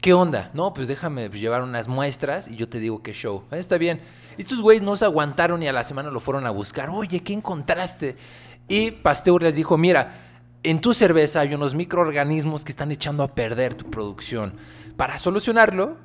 ¿Qué 0.00 0.12
onda? 0.12 0.52
No, 0.54 0.72
pues 0.72 0.86
déjame 0.86 1.28
pues, 1.28 1.40
llevar 1.40 1.60
unas 1.60 1.88
muestras 1.88 2.46
y 2.46 2.54
yo 2.54 2.68
te 2.68 2.78
digo 2.78 3.02
qué 3.02 3.12
show. 3.12 3.42
Ah, 3.50 3.56
está 3.56 3.78
bien. 3.78 4.00
Estos 4.38 4.60
güeyes 4.60 4.80
no 4.80 4.94
se 4.94 5.04
aguantaron 5.04 5.60
y 5.64 5.66
a 5.66 5.72
la 5.72 5.82
semana 5.82 6.12
lo 6.12 6.20
fueron 6.20 6.46
a 6.46 6.50
buscar. 6.50 6.88
Oye, 6.88 7.18
¿qué 7.18 7.32
encontraste? 7.32 8.14
Y 8.68 8.92
Pasteur 8.92 9.42
les 9.42 9.56
dijo, 9.56 9.76
mira, 9.76 10.14
en 10.62 10.80
tu 10.80 10.94
cerveza 10.94 11.40
hay 11.40 11.52
unos 11.52 11.74
microorganismos 11.74 12.64
que 12.64 12.70
están 12.70 12.92
echando 12.92 13.24
a 13.24 13.34
perder 13.34 13.74
tu 13.74 13.90
producción. 13.90 14.54
Para 14.96 15.18
solucionarlo, 15.18 15.96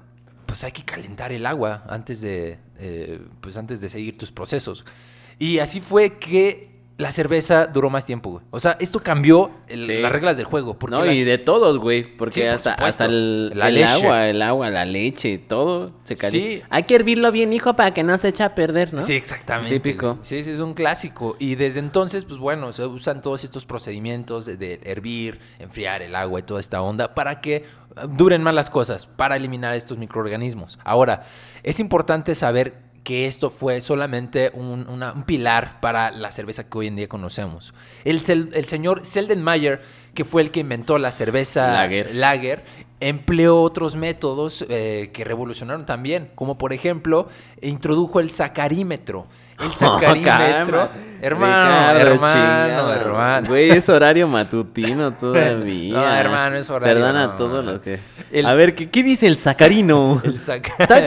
pues 0.48 0.64
hay 0.64 0.72
que 0.72 0.84
calentar 0.84 1.32
el 1.32 1.46
agua 1.46 1.84
antes 1.88 2.20
de, 2.20 2.58
eh, 2.80 3.22
pues 3.42 3.58
antes 3.58 3.80
de 3.80 3.90
seguir 3.90 4.18
tus 4.18 4.32
procesos. 4.32 4.86
Y 5.38 5.60
así 5.60 5.82
fue 5.82 6.18
que 6.18 6.77
la 6.98 7.12
cerveza 7.12 7.68
duró 7.68 7.92
más 7.92 8.06
tiempo, 8.06 8.32
güey. 8.32 8.44
O 8.50 8.60
sea, 8.60 8.76
esto 8.80 9.00
cambió 9.02 9.52
el- 9.68 9.86
Sí. 9.86 9.98
las 10.00 10.12
reglas 10.12 10.36
del 10.36 10.48
juego. 10.48 10.80
Porque 10.80 10.96
No, 10.96 11.06
la- 11.06 11.14
y 11.14 11.24
de 11.24 11.38
todos, 11.38 11.78
güey. 11.78 12.18
Porque 12.18 12.34
Sí, 12.34 12.42
hasta, 12.42 13.06
el, 13.06 13.50
La 13.58 13.68
el 13.68 13.76
leche. 13.76 13.86
agua, 13.88 14.28
el 14.28 14.42
agua, 14.42 14.70
la 14.72 14.84
leche, 14.84 15.38
todo 15.38 15.92
se 16.06 16.16
calienta. 16.16 16.50
Sí. 16.50 16.64
Hay 16.72 16.84
que 16.84 16.96
hervirlo 16.96 17.32
bien, 17.32 17.54
hijo, 17.54 17.76
para 17.76 17.94
que 17.94 18.02
no 18.02 18.18
se 18.18 18.30
eche 18.30 18.44
a 18.44 18.56
perder, 18.56 18.96
¿no? 18.96 19.04
Sí, 19.04 19.14
exactamente. 19.14 19.80
Típico. 19.80 20.14
güey. 20.16 20.20
Sí, 20.26 20.44
sí, 20.44 20.50
es 20.50 20.60
un 20.60 20.74
clásico. 20.74 21.36
Y 21.38 21.54
desde 21.54 21.82
entonces, 21.82 22.26
pues 22.26 22.40
bueno, 22.40 22.74
se 22.74 22.84
usan 22.88 23.22
todos 23.22 23.44
estos 23.44 23.66
procedimientos 23.66 24.46
de, 24.48 24.58
de 24.58 24.80
hervir, 24.84 25.40
enfriar 25.60 26.02
el 26.02 26.16
agua 26.16 26.40
y 26.40 26.44
toda 26.44 26.60
esta 26.60 26.82
onda 26.82 27.14
para 27.14 27.42
que 27.42 27.58
eh, 27.58 27.64
duren 28.18 28.42
más 28.42 28.56
las 28.56 28.72
cosas, 28.72 29.06
para 29.06 29.36
eliminar 29.38 29.76
estos 29.76 30.00
microorganismos. 30.00 30.80
Ahora, 30.84 31.22
es 31.62 31.80
importante 31.80 32.34
saber 32.34 32.87
que 33.04 33.26
esto 33.28 33.50
fue 33.50 33.80
solamente 33.82 34.52
un, 34.54 34.88
una- 34.90 35.14
un 35.14 35.24
pilar 35.24 35.80
para 35.80 36.12
la 36.12 36.32
cerveza 36.32 36.70
que 36.70 36.78
hoy 36.78 36.88
en 36.88 36.96
día 36.98 37.08
conocemos. 37.08 37.74
El, 38.04 38.22
el 38.54 38.66
señor 38.66 39.06
Seldenmayer, 39.06 39.82
que 40.14 40.26
fue 40.26 40.42
el 40.42 40.52
que 40.52 40.60
inventó 40.62 40.98
la 40.98 41.12
cerveza 41.12 41.72
Lager. 41.72 42.16
Lager 42.16 42.66
empleó 43.00 43.62
otros 43.62 43.96
métodos 43.96 44.66
eh, 44.70 45.12
que 45.14 45.24
revolucionaron 45.24 45.86
también, 45.86 46.32
como 46.36 46.58
por 46.58 46.74
ejemplo, 46.74 47.30
introdujo 47.62 48.20
el 48.20 48.30
sacarímetro. 48.32 49.28
El 49.60 49.74
sacarímetro, 49.74 50.90
hermano, 51.22 51.70
Ricardo, 51.70 52.00
hermano, 52.14 52.34
chingado. 52.34 52.94
hermano. 52.94 53.48
Güey, 53.48 53.70
es 53.72 53.90
horario 53.90 54.28
matutino 54.28 55.14
todavía. 55.14 55.94
No, 55.98 56.08
hermano, 56.14 56.58
es 56.58 56.70
horario, 56.70 56.94
Perdona 56.96 57.26
no. 57.28 57.34
a 57.34 57.36
todos 57.38 57.66
los 57.66 57.82
que... 57.82 58.00
El- 58.32 58.46
A 58.46 58.54
ver, 58.54 58.76
¿qué, 58.76 58.90
qué 58.90 59.02
dice 59.04 59.26
el 59.26 59.38
sacarino? 59.38 60.22
El 60.26 60.34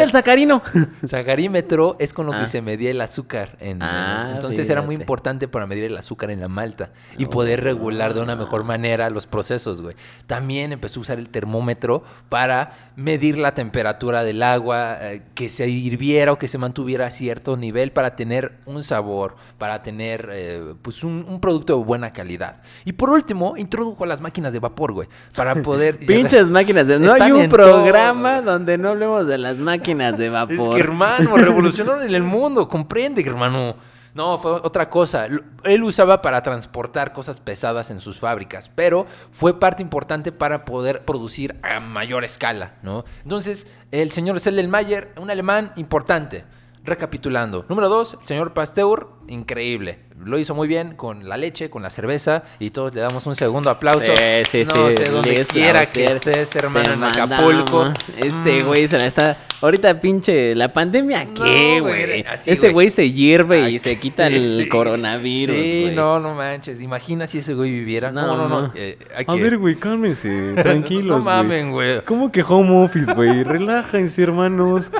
el 0.00 0.10
sacarino. 0.10 0.62
sacarímetro 1.04 1.96
es 1.98 2.12
con 2.12 2.26
lo 2.26 2.32
Ah. 2.32 2.40
que 2.40 2.48
se 2.48 2.62
medía 2.62 2.90
el 2.90 3.00
azúcar. 3.00 3.56
En, 3.60 3.82
Ah, 3.82 4.32
entonces 4.34 4.68
era 4.70 4.82
muy 4.82 4.94
importante 4.94 5.46
para 5.48 5.66
medir 5.66 5.84
el 5.84 5.96
azúcar 5.96 6.30
en 6.30 6.40
la 6.40 6.48
malta 6.48 6.90
y 7.18 7.26
poder 7.26 7.62
regular 7.62 8.14
de 8.14 8.20
una 8.20 8.36
mejor 8.36 8.64
manera 8.64 9.10
los 9.10 9.26
procesos, 9.26 9.80
güey. 9.80 9.94
También 10.26 10.72
empezó 10.72 11.00
a 11.00 11.02
usar 11.02 11.18
el 11.18 11.28
termómetro 11.28 12.02
para 12.28 12.72
medir 12.96 13.38
la 13.38 13.54
temperatura 13.54 14.24
del 14.24 14.42
agua, 14.42 14.98
eh, 15.00 15.22
que 15.34 15.48
se 15.48 15.68
hirviera 15.68 16.32
o 16.32 16.38
que 16.38 16.48
se 16.48 16.58
mantuviera 16.58 17.06
a 17.06 17.10
cierto 17.10 17.56
nivel 17.56 17.92
para 17.92 18.16
tener 18.16 18.39
un 18.66 18.82
sabor, 18.82 19.36
para 19.58 19.82
tener 19.82 20.28
eh, 20.32 20.74
pues 20.82 21.04
un, 21.04 21.24
un 21.28 21.40
producto 21.40 21.78
de 21.78 21.84
buena 21.84 22.12
calidad. 22.12 22.62
Y 22.84 22.92
por 22.92 23.10
último, 23.10 23.54
introdujo 23.56 24.06
las 24.06 24.20
máquinas 24.20 24.52
de 24.52 24.58
vapor, 24.58 24.92
güey, 24.92 25.08
para 25.34 25.54
poder... 25.62 25.98
Pinches 26.06 26.50
máquinas 26.50 26.88
de... 26.88 26.98
No 26.98 27.12
hay 27.12 27.32
un 27.32 27.48
programa 27.48 28.40
todo. 28.40 28.52
donde 28.52 28.78
no 28.78 28.90
hablemos 28.90 29.26
de 29.26 29.38
las 29.38 29.58
máquinas 29.58 30.16
de 30.18 30.28
vapor. 30.28 30.50
Es 30.60 30.68
que, 30.68 30.80
hermano, 30.80 31.36
revolucionaron 31.36 32.02
en 32.02 32.14
el 32.14 32.22
mundo, 32.22 32.68
comprende, 32.68 33.22
hermano. 33.22 33.76
No, 34.14 34.38
fue 34.38 34.52
otra 34.52 34.90
cosa. 34.90 35.28
Él 35.64 35.82
usaba 35.82 36.20
para 36.20 36.42
transportar 36.42 37.12
cosas 37.12 37.38
pesadas 37.38 37.90
en 37.90 38.00
sus 38.00 38.18
fábricas, 38.18 38.70
pero 38.74 39.06
fue 39.30 39.58
parte 39.60 39.82
importante 39.82 40.32
para 40.32 40.64
poder 40.64 41.04
producir 41.04 41.56
a 41.62 41.80
mayor 41.80 42.24
escala, 42.24 42.74
¿no? 42.82 43.04
Entonces, 43.22 43.66
el 43.92 44.10
señor 44.10 44.40
Seldenmayer, 44.40 45.12
un 45.16 45.30
alemán 45.30 45.72
importante. 45.76 46.44
Recapitulando. 46.84 47.66
Número 47.68 47.88
dos, 47.88 48.16
el 48.20 48.26
señor 48.26 48.54
Pasteur, 48.54 49.08
increíble. 49.28 50.09
Lo 50.24 50.38
hizo 50.38 50.54
muy 50.54 50.68
bien 50.68 50.94
con 50.96 51.28
la 51.28 51.36
leche, 51.36 51.70
con 51.70 51.82
la 51.82 51.90
cerveza, 51.90 52.42
y 52.58 52.70
todos 52.70 52.94
le 52.94 53.00
damos 53.00 53.26
un 53.26 53.34
segundo 53.34 53.70
aplauso. 53.70 54.12
Sí, 54.50 54.64
sí, 54.64 54.70
no 54.74 54.90
sí. 54.90 54.96
sé 54.98 55.10
dónde 55.10 55.30
Liz 55.32 55.48
quiera 55.48 55.86
que 55.86 56.04
estés, 56.04 56.54
hermano, 56.56 56.92
en 56.92 57.00
mandamos. 57.00 57.32
Acapulco. 57.32 57.92
Este 58.16 58.62
Mm. 58.62 58.66
güey 58.66 58.88
se 58.88 58.98
la 58.98 59.06
está. 59.06 59.38
Ahorita, 59.62 60.00
pinche, 60.00 60.54
la 60.54 60.72
pandemia, 60.72 61.26
¿qué, 61.34 61.80
güey, 61.80 62.24
Ese 62.46 62.70
güey. 62.70 62.88
se 62.90 63.10
hierve 63.10 63.70
y 63.70 63.78
se 63.78 63.98
quita 63.98 64.26
el 64.26 64.68
coronavirus. 64.70 65.54
Sí, 65.54 65.90
no, 65.94 66.18
no 66.18 66.34
manches. 66.34 66.80
Imagina 66.80 67.26
si 67.26 67.38
ese 67.38 67.52
güey 67.54 67.70
viviera. 67.70 68.10
No, 68.10 68.36
no, 68.36 68.48
no. 68.48 68.72
eh, 68.74 68.98
A 69.26 69.34
ver, 69.34 69.58
güey, 69.58 69.74
cálmense, 69.76 70.54
tranquilos, 70.62 71.18
No 71.18 71.24
mamen, 71.30 71.72
güey. 71.72 72.02
¿Cómo 72.06 72.32
que 72.32 72.42
home 72.42 72.84
office, 72.84 73.12
güey? 73.12 73.42
Relájense, 73.44 74.22
hermanos. 74.22 74.90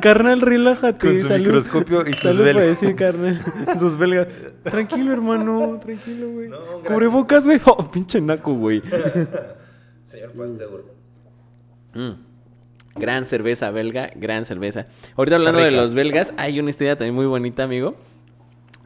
carnal, 0.00 0.40
relájate. 0.40 1.06
Con 1.06 1.20
su 1.20 1.28
salud. 1.28 1.44
microscopio 1.46 2.04
y 2.08 2.12
sus 2.14 2.36
decir, 2.38 2.94
carnal. 2.96 3.40
sus 3.78 3.91
belgas. 3.96 4.28
Tranquilo, 4.64 5.12
hermano, 5.12 5.78
tranquilo, 5.82 6.30
güey. 6.30 6.50
Cubrebocas, 6.86 7.44
güey. 7.44 7.60
Oh, 7.66 7.90
pinche 7.90 8.20
naco, 8.20 8.54
güey. 8.54 8.82
Señor 10.06 10.32
Pasteur. 10.36 10.84
Mm. 11.94 12.10
Gran 12.96 13.24
cerveza 13.24 13.70
belga, 13.70 14.10
gran 14.16 14.44
cerveza. 14.44 14.86
Ahorita 15.16 15.36
hablando 15.36 15.60
de 15.60 15.70
los 15.70 15.94
belgas, 15.94 16.34
hay 16.36 16.60
una 16.60 16.70
historia 16.70 16.96
también 16.96 17.14
muy 17.14 17.26
bonita, 17.26 17.62
amigo. 17.62 17.96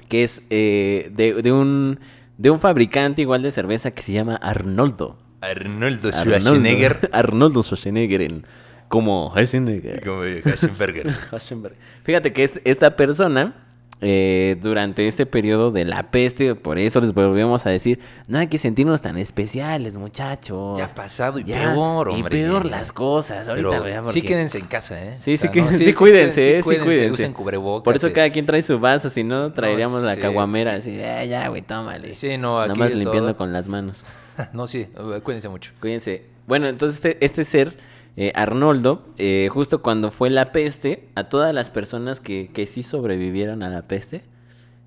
Que 0.09 0.23
es 0.23 0.43
eh, 0.51 1.11
de, 1.15 1.43
de 1.43 1.53
un, 1.53 1.99
de 2.39 2.51
un 2.51 2.61
fabricante 2.61 3.23
igual 3.23 3.43
de 3.43 3.51
cerveza 3.51 3.91
que 3.91 4.03
se 4.03 4.13
llama 4.13 4.37
Arnoldo. 4.37 5.19
Arnoldo 5.41 6.13
Schwarzenegger. 6.13 7.11
Arnoldo 7.13 7.63
Schwarzenegger 7.65 8.23
en- 8.23 8.45
como. 8.89 9.31
Schwarzenberg. 9.37 11.77
Fíjate 12.05 12.33
que 12.33 12.45
es, 12.45 12.61
esta 12.65 12.95
persona, 12.97 13.66
eh, 14.03 14.57
durante 14.61 15.07
este 15.07 15.25
periodo 15.25 15.71
de 15.71 15.85
la 15.87 16.11
peste, 16.11 16.55
por 16.55 16.79
eso 16.79 17.01
les 17.01 17.15
volvemos 17.15 17.65
a 17.65 17.71
decir, 17.71 17.99
no 18.29 18.39
hay 18.39 18.49
que 18.49 18.59
sentirnos 18.59 19.01
tan 19.01 19.17
especiales, 19.17 19.97
muchachos. 19.97 20.77
Ya 20.79 20.85
ha 20.85 20.89
pasado 20.89 21.39
y 21.39 21.45
Ya, 21.45 21.73
peor, 21.73 22.09
Y 22.11 22.15
hombre. 22.17 22.31
peor 22.31 22.67
las 22.67 22.93
cosas. 22.93 23.49
Ahorita, 23.49 23.69
Pero 23.71 23.83
güey, 23.83 23.95
sí 23.95 24.01
porque- 24.03 24.23
quédense 24.23 24.59
en 24.59 24.67
casa, 24.67 25.03
¿eh? 25.03 25.17
Sí, 25.19 25.33
O 25.33 25.37
sí, 25.37 25.39
sea, 25.39 25.51
que- 25.51 25.63
no, 25.63 25.69
sí, 25.73 25.93
cuídense, 25.95 26.59
eh, 26.59 26.63
sí, 26.63 26.69
cuídense. 26.69 27.11
Usen 27.11 27.33
cubrebocas. 27.33 27.85
Por 27.85 27.97
eso 27.97 28.09
eh. 28.09 28.13
cada 28.13 28.29
quien 28.31 28.45
trae 28.45 28.61
su 28.63 28.79
vaso, 28.79 29.09
si 29.09 29.25
no, 29.25 29.53
traeríamos 29.53 30.03
la 30.03 30.17
caguamera 30.17 30.75
así, 30.75 31.01
"Ah, 31.03 31.25
ya, 31.25 31.49
güey, 31.49 31.63
tómale. 31.63 32.15
Sí, 32.15 32.37
no, 32.37 32.59
Nada 32.61 32.71
aquí 32.73 32.79
más 32.79 32.91
de 32.91 32.97
limpiando 32.97 33.29
todo. 33.31 33.37
con 33.39 33.53
las 33.53 33.67
manos. 33.69 34.05
No, 34.53 34.67
sí, 34.67 34.81
eh, 34.95 35.21
cuídense 35.23 35.49
mucho. 35.49 35.73
Cuídense. 35.81 36.25
Bueno, 36.47 36.69
entonces 36.69 36.97
este, 37.03 37.25
este 37.25 37.45
ser, 37.45 37.75
eh, 38.17 38.33
Arnoldo, 38.35 39.05
eh, 39.19 39.49
justo 39.53 39.83
cuando 39.83 40.11
fue 40.11 40.31
la 40.31 40.53
peste, 40.53 41.09
a 41.15 41.25
todas 41.25 41.55
las 41.55 41.71
personas 41.71 42.21
que, 42.21 42.51
que 42.53 42.67
sí 42.67 42.83
sobrevivieron 42.83 43.63
a 43.63 43.69
la 43.69 43.83
peste, 43.83 44.23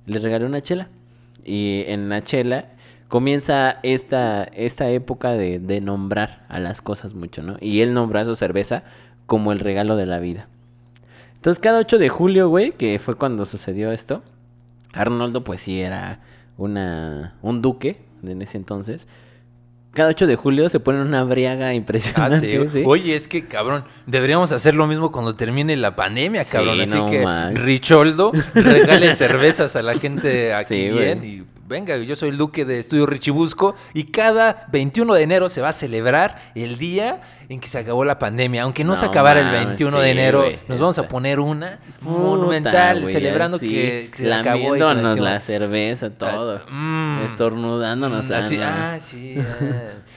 les 0.05 0.23
regaló 0.23 0.45
una 0.45 0.61
chela. 0.61 0.89
Y 1.45 1.83
en 1.87 2.09
la 2.09 2.23
chela 2.23 2.69
comienza 3.07 3.79
esta, 3.83 4.43
esta 4.43 4.89
época 4.89 5.31
de, 5.31 5.59
de 5.59 5.81
nombrar 5.81 6.45
a 6.49 6.59
las 6.59 6.81
cosas 6.81 7.13
mucho, 7.13 7.43
¿no? 7.43 7.57
Y 7.61 7.81
él 7.81 7.93
nombró 7.93 8.19
a 8.19 8.25
su 8.25 8.35
cerveza 8.35 8.83
como 9.25 9.51
el 9.51 9.59
regalo 9.59 9.95
de 9.95 10.05
la 10.05 10.19
vida. 10.19 10.47
Entonces 11.35 11.61
cada 11.61 11.79
8 11.79 11.99
de 11.99 12.09
julio, 12.09 12.49
güey, 12.49 12.71
que 12.71 12.99
fue 12.99 13.15
cuando 13.15 13.45
sucedió 13.45 13.91
esto, 13.91 14.23
Arnoldo 14.91 15.43
pues 15.43 15.61
sí 15.61 15.79
era 15.79 16.19
una, 16.57 17.35
un 17.41 17.61
duque 17.61 18.01
en 18.23 18.41
ese 18.41 18.57
entonces. 18.57 19.07
Cada 19.99 20.11
8 20.11 20.27
de 20.27 20.37
julio 20.37 20.69
se 20.69 20.79
pone 20.79 21.01
una 21.01 21.25
briaga 21.25 21.67
Ah, 21.67 21.73
impresionante. 21.73 22.61
sí. 22.69 22.69
¿sí? 22.71 22.83
Oye, 22.85 23.15
es 23.15 23.27
que, 23.27 23.45
cabrón, 23.47 23.83
deberíamos 24.05 24.49
hacer 24.53 24.73
lo 24.73 24.87
mismo 24.87 25.11
cuando 25.11 25.35
termine 25.35 25.75
la 25.75 25.97
pandemia, 25.97 26.45
Sí, 26.45 26.51
cabrón. 26.53 26.79
Así 26.79 26.91
no 26.95 27.05
que, 27.09 27.19
man. 27.21 27.53
Richoldo, 27.57 28.31
regale 28.53 29.13
cervezas 29.15 29.75
a 29.75 29.81
la 29.81 29.97
gente 29.97 30.53
aquí 30.53 30.73
Sí, 30.73 30.89
bien. 30.89 31.21
Y 31.25 31.43
venga, 31.69 31.95
yo 31.97 32.15
soy 32.15 32.29
el 32.29 32.37
duque 32.37 32.65
de 32.65 32.79
Estudio 32.79 33.05
Richibusco. 33.05 33.75
Y 33.93 34.05
cada 34.05 34.65
21 34.71 35.13
de 35.13 35.21
enero 35.21 35.47
se 35.47 35.61
va 35.61 35.69
a 35.69 35.73
celebrar 35.73 36.51
el 36.55 36.77
día 36.77 37.21
en 37.47 37.59
que 37.59 37.67
se 37.67 37.77
acabó 37.77 38.03
la 38.03 38.19
pandemia. 38.19 38.63
Aunque 38.63 38.83
no, 38.83 38.95
se 38.95 39.05
acabara 39.05 39.39
el 39.39 39.45
mames, 39.45 39.65
21 39.67 39.99
de 39.99 40.11
enero, 40.11 40.45
nos 40.67 40.79
vamos 40.79 40.97
a 40.97 41.07
poner 41.07 41.39
una 41.39 41.79
Puta, 41.99 42.11
monumental 42.11 43.07
celebrando 43.07 43.57
así, 43.57 43.69
que 43.69 44.11
se 44.13 44.33
acabó. 44.33 44.75
y 44.75 44.79
la 45.19 45.39
cerveza, 45.39 46.09
todo. 46.09 46.61
mm, 46.69 47.23
Estornudándonos. 47.25 48.27
mm, 48.27 48.33
así, 48.33 48.57
no. 48.57 48.63
ah, 48.65 48.97
sí. 48.99 49.35
ah. 49.39 50.09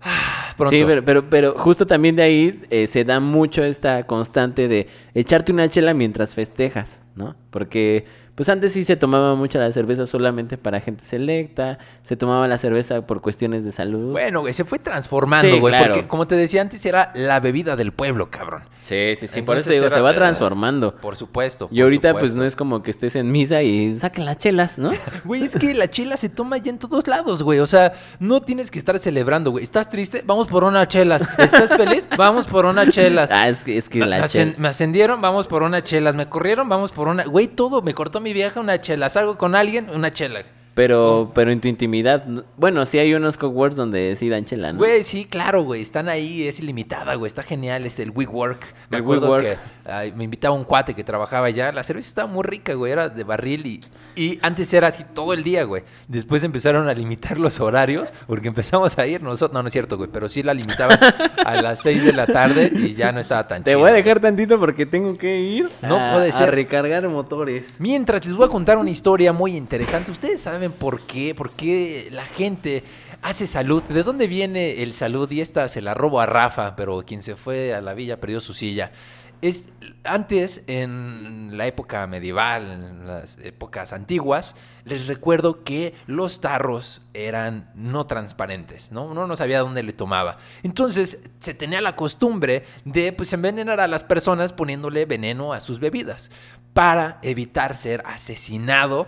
Ah. 0.00 0.54
Sí, 0.70 0.84
pero, 0.86 1.04
pero, 1.04 1.28
pero 1.28 1.54
justo 1.58 1.86
también 1.86 2.14
de 2.16 2.22
ahí 2.22 2.62
eh, 2.70 2.86
se 2.86 3.04
da 3.04 3.18
mucho 3.18 3.64
esta 3.64 4.04
constante 4.04 4.68
de 4.68 4.88
echarte 5.14 5.52
una 5.52 5.68
chela 5.68 5.92
mientras 5.92 6.34
festejas, 6.34 7.00
¿no? 7.16 7.34
Porque 7.50 8.06
pues 8.38 8.48
antes 8.50 8.72
sí 8.72 8.84
se 8.84 8.94
tomaba 8.94 9.34
mucho 9.34 9.58
la 9.58 9.72
cerveza 9.72 10.06
solamente 10.06 10.56
para 10.56 10.78
gente 10.80 11.02
selecta, 11.04 11.78
se 12.04 12.16
tomaba 12.16 12.46
la 12.46 12.56
cerveza 12.56 13.04
por 13.04 13.20
cuestiones 13.20 13.64
de 13.64 13.72
salud. 13.72 14.12
Bueno, 14.12 14.42
güey, 14.42 14.54
se 14.54 14.64
fue 14.64 14.78
transformando, 14.78 15.52
Sí, 15.52 15.58
güey. 15.58 15.72
claro. 15.72 15.92
Porque, 15.94 16.06
como 16.06 16.28
te 16.28 16.36
decía 16.36 16.60
antes, 16.62 16.86
era 16.86 17.10
la 17.16 17.40
bebida 17.40 17.74
del 17.74 17.90
pueblo, 17.90 18.30
cabrón. 18.30 18.62
sí, 18.82 19.14
sí, 19.16 19.26
sí, 19.26 19.42
por 19.42 19.58
eso 19.58 19.70
digo, 19.70 19.86
era- 19.86 19.96
se 19.96 20.00
va 20.00 20.12
eh, 20.12 20.14
transformando. 20.14 20.94
Por 20.94 21.16
supuesto. 21.16 21.68
Y 21.72 21.80
ahorita 21.80 22.16
pues 22.16 22.34
no 22.34 22.44
es 22.44 22.54
como 22.54 22.80
que 22.84 22.92
estés 22.92 23.16
en 23.16 23.32
misa 23.32 23.60
y 23.64 23.98
saquen 23.98 24.24
las 24.24 24.38
chelas, 24.38 24.78
¿no? 24.78 24.92
Güey, 25.24 25.42
es 25.42 25.56
que 25.56 25.74
la 25.74 25.90
chela 25.90 26.16
se 26.16 26.28
toma 26.28 26.58
ya 26.58 26.70
en 26.70 26.78
todos 26.78 27.08
lados, 27.08 27.42
güey. 27.42 27.58
O 27.58 27.66
sea, 27.66 27.92
no 28.20 28.40
tienes 28.40 28.70
que 28.70 28.78
estar 28.78 28.96
celebrando, 29.00 29.50
güey. 29.50 29.64
¿Estás 29.64 29.90
triste? 29.90 30.22
Vamos 30.24 30.46
por 30.46 30.62
unas 30.62 30.86
chelas. 30.86 31.22
¿Estás 31.38 31.76
feliz? 31.76 32.08
Vamos 32.16 32.46
por 32.46 32.66
unas 32.66 32.88
chelas. 32.90 33.30
ah, 33.32 33.48
es 33.48 33.64
que, 33.64 33.76
es 33.76 33.88
que 33.88 33.98
la 34.06 34.28
chela... 34.28 34.52
me 34.58 34.68
ascendieron, 34.68 35.20
vamos 35.20 35.46
por 35.48 35.62
unas 35.64 35.82
chelas. 35.82 36.14
Me 36.14 36.28
corrieron, 36.28 36.68
vamos 36.68 36.92
por 36.92 37.08
una. 37.08 37.24
Güey, 37.24 37.48
todo. 37.48 37.82
Me 37.82 37.94
cortó 37.94 38.20
mi 38.20 38.27
vieja, 38.32 38.60
una 38.60 38.80
chela. 38.80 39.08
Salgo 39.08 39.38
con 39.38 39.54
alguien, 39.54 39.88
una 39.90 40.12
chela. 40.12 40.44
Pero, 40.78 41.32
pero 41.34 41.50
en 41.50 41.60
tu 41.60 41.66
intimidad, 41.66 42.24
no- 42.26 42.44
bueno, 42.56 42.86
sí 42.86 43.00
hay 43.00 43.12
unos 43.12 43.36
coworks 43.36 43.74
donde 43.74 44.14
sí 44.14 44.28
dan 44.28 44.44
chela, 44.44 44.72
¿no? 44.72 44.78
Güey, 44.78 45.02
sí, 45.02 45.24
claro, 45.24 45.64
güey. 45.64 45.82
Están 45.82 46.08
ahí, 46.08 46.46
es 46.46 46.60
ilimitada, 46.60 47.16
güey. 47.16 47.26
Está 47.26 47.42
genial, 47.42 47.84
es 47.84 47.98
el 47.98 48.10
WeWork. 48.12 48.62
Me 48.88 48.98
El 48.98 49.02
acuerdo 49.02 49.26
WeWork. 49.28 49.44
que 49.44 49.90
ay, 49.90 50.12
me 50.12 50.22
invitaba 50.22 50.54
un 50.54 50.62
cuate 50.62 50.94
que 50.94 51.02
trabajaba 51.02 51.46
allá. 51.48 51.72
La 51.72 51.82
cerveza 51.82 52.06
estaba 52.08 52.28
muy 52.28 52.44
rica, 52.44 52.74
güey. 52.74 52.92
Era 52.92 53.08
de 53.08 53.24
barril 53.24 53.66
y, 53.66 53.80
y 54.14 54.38
antes 54.40 54.72
era 54.72 54.86
así 54.86 55.04
todo 55.14 55.32
el 55.32 55.42
día, 55.42 55.64
güey. 55.64 55.82
Después 56.06 56.44
empezaron 56.44 56.88
a 56.88 56.94
limitar 56.94 57.38
los 57.38 57.58
horarios 57.58 58.12
porque 58.28 58.46
empezamos 58.46 58.96
a 58.98 59.06
ir 59.06 59.20
nosotros. 59.20 59.52
No, 59.54 59.62
no 59.62 59.66
es 59.66 59.72
cierto, 59.72 59.96
güey. 59.96 60.08
Pero 60.12 60.28
sí 60.28 60.44
la 60.44 60.54
limitaban 60.54 60.98
a 61.44 61.60
las 61.60 61.80
6 61.80 62.04
de 62.04 62.12
la 62.12 62.26
tarde 62.26 62.70
y 62.72 62.94
ya 62.94 63.10
no 63.10 63.18
estaba 63.18 63.48
tan 63.48 63.64
Te 63.64 63.70
chido. 63.72 63.80
voy 63.80 63.90
a 63.90 63.94
dejar 63.94 64.20
tantito 64.20 64.60
porque 64.60 64.86
tengo 64.86 65.18
que 65.18 65.40
ir 65.40 65.68
No 65.82 65.96
a, 65.98 66.12
puede 66.12 66.30
a 66.30 66.46
recargar 66.46 67.08
motores. 67.08 67.80
Mientras 67.80 68.24
les 68.24 68.34
voy 68.34 68.46
a 68.46 68.48
contar 68.48 68.78
una 68.78 68.90
historia 68.90 69.32
muy 69.32 69.56
interesante. 69.56 70.12
Ustedes 70.12 70.40
saben 70.40 70.67
por 70.72 71.02
qué, 71.02 71.34
por 71.34 71.50
qué 71.50 72.08
la 72.10 72.26
gente 72.26 72.82
hace 73.22 73.46
salud. 73.46 73.82
¿De 73.84 74.02
dónde 74.02 74.26
viene 74.26 74.82
el 74.82 74.94
salud? 74.94 75.30
Y 75.30 75.40
esta 75.40 75.68
se 75.68 75.82
la 75.82 75.94
robo 75.94 76.20
a 76.20 76.26
Rafa, 76.26 76.76
pero 76.76 77.04
quien 77.06 77.22
se 77.22 77.36
fue 77.36 77.74
a 77.74 77.80
la 77.80 77.94
villa 77.94 78.18
perdió 78.18 78.40
su 78.40 78.54
silla. 78.54 78.92
Es, 79.40 79.66
antes, 80.02 80.64
en 80.66 81.56
la 81.56 81.68
época 81.68 82.04
medieval, 82.08 82.72
en 82.72 83.06
las 83.06 83.38
épocas 83.38 83.92
antiguas, 83.92 84.56
les 84.84 85.06
recuerdo 85.06 85.62
que 85.62 85.94
los 86.06 86.40
tarros 86.40 87.02
eran 87.14 87.70
no 87.76 88.06
transparentes, 88.06 88.90
¿no? 88.90 89.04
Uno 89.04 89.28
no 89.28 89.36
sabía 89.36 89.60
dónde 89.60 89.84
le 89.84 89.92
tomaba. 89.92 90.38
Entonces, 90.64 91.18
se 91.38 91.54
tenía 91.54 91.80
la 91.80 91.94
costumbre 91.94 92.64
de 92.84 93.12
pues, 93.12 93.32
envenenar 93.32 93.78
a 93.78 93.86
las 93.86 94.02
personas 94.02 94.52
poniéndole 94.52 95.06
veneno 95.06 95.52
a 95.52 95.60
sus 95.60 95.78
bebidas 95.78 96.32
para 96.72 97.18
evitar 97.22 97.76
ser 97.76 98.02
asesinado 98.06 99.06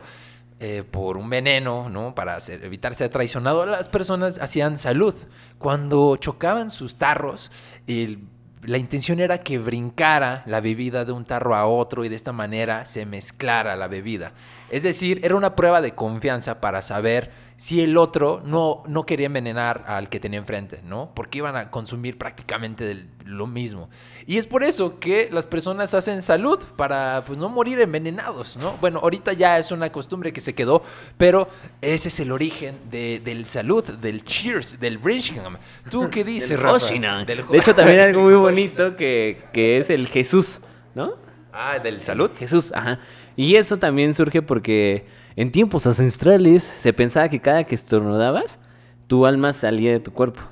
eh, 0.60 0.84
por 0.88 1.16
un 1.16 1.28
veneno, 1.30 1.88
¿no? 1.88 2.14
Para 2.14 2.38
ser- 2.40 2.62
evitar 2.64 2.94
ser 2.94 3.08
traicionado, 3.08 3.64
las 3.66 3.88
personas 3.88 4.38
hacían 4.40 4.78
salud. 4.78 5.14
Cuando 5.58 6.16
chocaban 6.16 6.70
sus 6.70 6.96
tarros, 6.96 7.50
el- 7.86 8.20
la 8.62 8.76
intención 8.76 9.20
era 9.20 9.38
que 9.38 9.58
brincara 9.58 10.42
la 10.44 10.60
bebida 10.60 11.06
de 11.06 11.12
un 11.12 11.24
tarro 11.24 11.54
a 11.56 11.66
otro 11.66 12.04
y 12.04 12.10
de 12.10 12.16
esta 12.16 12.32
manera 12.32 12.84
se 12.84 13.06
mezclara 13.06 13.74
la 13.74 13.88
bebida. 13.88 14.32
Es 14.70 14.82
decir, 14.82 15.20
era 15.22 15.34
una 15.34 15.54
prueba 15.56 15.80
de 15.80 15.94
confianza 15.94 16.60
para 16.60 16.82
saber 16.82 17.30
si 17.56 17.82
el 17.82 17.98
otro 17.98 18.40
no, 18.46 18.82
no 18.86 19.04
quería 19.04 19.26
envenenar 19.26 19.84
al 19.86 20.08
que 20.08 20.18
tenía 20.18 20.38
enfrente, 20.38 20.80
¿no? 20.82 21.10
Porque 21.14 21.38
iban 21.38 21.56
a 21.56 21.70
consumir 21.70 22.16
prácticamente 22.16 23.06
lo 23.26 23.46
mismo. 23.46 23.90
Y 24.26 24.38
es 24.38 24.46
por 24.46 24.62
eso 24.62 24.98
que 24.98 25.28
las 25.30 25.44
personas 25.44 25.92
hacen 25.92 26.22
salud 26.22 26.58
para 26.76 27.22
pues 27.26 27.38
no 27.38 27.50
morir 27.50 27.78
envenenados, 27.80 28.56
¿no? 28.56 28.78
Bueno, 28.80 29.00
ahorita 29.02 29.34
ya 29.34 29.58
es 29.58 29.72
una 29.72 29.92
costumbre 29.92 30.32
que 30.32 30.40
se 30.40 30.54
quedó, 30.54 30.82
pero 31.18 31.48
ese 31.82 32.08
es 32.08 32.18
el 32.20 32.32
origen 32.32 32.78
de- 32.90 33.20
del 33.22 33.44
salud, 33.44 33.84
del 33.84 34.24
cheers, 34.24 34.80
del 34.80 34.96
Bridgeham. 34.96 35.58
¿Tú 35.90 36.08
qué 36.10 36.24
dices, 36.24 36.48
Del 36.48 36.60
Rafa? 36.60 36.78
Del- 37.26 37.46
De 37.46 37.58
hecho, 37.58 37.74
también 37.74 37.98
hay 38.00 38.06
algo 38.06 38.22
muy 38.22 38.34
bonito 38.36 38.96
que, 38.96 39.42
que 39.52 39.76
es 39.76 39.90
el 39.90 40.08
Jesús, 40.08 40.60
¿no? 40.94 41.12
Ah, 41.52 41.78
del 41.78 42.00
salud. 42.00 42.30
Jesús, 42.38 42.72
ajá. 42.72 43.00
Y 43.40 43.56
eso 43.56 43.78
también 43.78 44.12
surge 44.12 44.42
porque 44.42 45.06
en 45.34 45.50
tiempos 45.50 45.86
ancestrales 45.86 46.62
se 46.62 46.92
pensaba 46.92 47.30
que 47.30 47.40
cada 47.40 47.64
que 47.64 47.74
estornudabas, 47.74 48.58
tu 49.06 49.24
alma 49.24 49.54
salía 49.54 49.92
de 49.92 49.98
tu 49.98 50.12
cuerpo. 50.12 50.42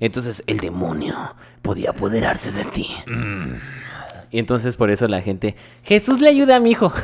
Entonces 0.00 0.42
el 0.48 0.58
demonio 0.58 1.14
podía 1.62 1.90
apoderarse 1.90 2.50
de 2.50 2.64
ti. 2.64 2.88
Y 4.32 4.40
entonces 4.40 4.74
por 4.74 4.90
eso 4.90 5.06
la 5.06 5.22
gente, 5.22 5.54
Jesús 5.84 6.20
le 6.20 6.28
ayuda 6.30 6.56
a 6.56 6.60
mi 6.60 6.72
hijo. 6.72 6.92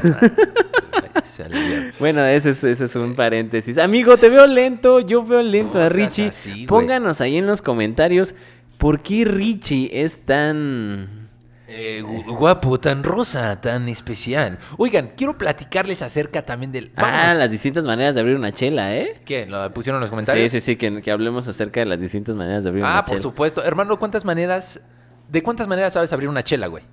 Bueno, 2.01 2.25
ese 2.25 2.51
es, 2.51 2.65
ese 2.65 2.85
es 2.85 2.97
un 2.97 3.15
paréntesis. 3.15 3.79
Amigo, 3.79 4.17
te 4.17 4.29
veo 4.31 4.47
lento, 4.47 5.01
yo 5.01 5.23
veo 5.23 5.43
lento 5.43 5.79
No 5.79 5.85
a 5.85 5.89
Richie. 5.89 6.29
así. 6.29 6.67
Pónganos 6.67 7.21
ahí 7.21 7.37
en 7.37 7.47
los 7.47 7.63
comentarios 7.63 8.35
por 8.79 9.01
qué 9.01 9.25
Richie 9.25 9.91
es 9.93 10.23
tan... 10.23 11.26
Eh, 11.69 12.01
gu- 12.05 12.37
guapo, 12.37 12.79
tan 12.79 13.03
rosa, 13.03 13.61
tan 13.61 13.89
especial. 13.89 14.59
Oigan, 14.79 15.13
quiero 15.17 15.37
platicarles 15.37 16.01
acerca 16.01 16.43
también 16.47 16.71
del... 16.71 16.93
Ah, 16.97 17.35
las 17.35 17.51
distintas 17.51 17.85
maneras 17.85 18.15
de 18.15 18.21
abrir 18.21 18.37
una 18.37 18.53
chela, 18.53 18.95
¿eh? 18.97 19.21
¿Qué? 19.25 19.47
¿Lo 19.47 19.73
pusieron 19.75 19.97
en 19.99 20.03
los 20.03 20.09
Sí, 20.09 20.13
comentarios? 20.13 20.53
sí, 20.53 20.61
sí, 20.61 20.77
que, 20.77 21.03
que 21.03 21.11
hablemos 21.11 21.49
acerca 21.49 21.81
de 21.81 21.87
las 21.87 22.01
distintas 22.01 22.37
maneras 22.37 22.63
de 22.63 22.71
abrir 22.71 22.85
Ah, 22.85 22.91
una 22.93 23.03
por 23.03 23.11
chela. 23.11 23.23
supuesto. 23.23 23.65
Hermano, 23.65 23.99
¿cuántas 23.99 24.25
maneras... 24.25 24.81
¿De 25.29 25.43
cuántas 25.43 25.67
maneras 25.67 25.93
sabes 25.95 26.13
abrir 26.13 26.29
una 26.29 26.45
chela, 26.45 26.69
güey? 26.69 26.85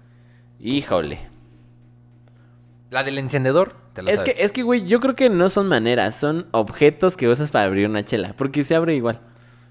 Híjole. 0.59 1.19
La 2.89 3.03
del 3.03 3.17
encendedor, 3.17 3.75
te 3.93 4.01
la 4.01 4.11
Es 4.11 4.19
sabes. 4.19 4.33
que, 4.35 4.43
es 4.43 4.51
que, 4.51 4.63
güey, 4.63 4.85
yo 4.85 4.99
creo 4.99 5.15
que 5.15 5.29
no 5.29 5.49
son 5.49 5.67
maneras, 5.67 6.15
son 6.15 6.47
objetos 6.51 7.17
que 7.17 7.27
usas 7.27 7.51
para 7.51 7.65
abrir 7.65 7.87
una 7.87 8.05
chela, 8.05 8.33
porque 8.37 8.63
se 8.63 8.73
abre 8.75 8.95
igual. 8.95 9.19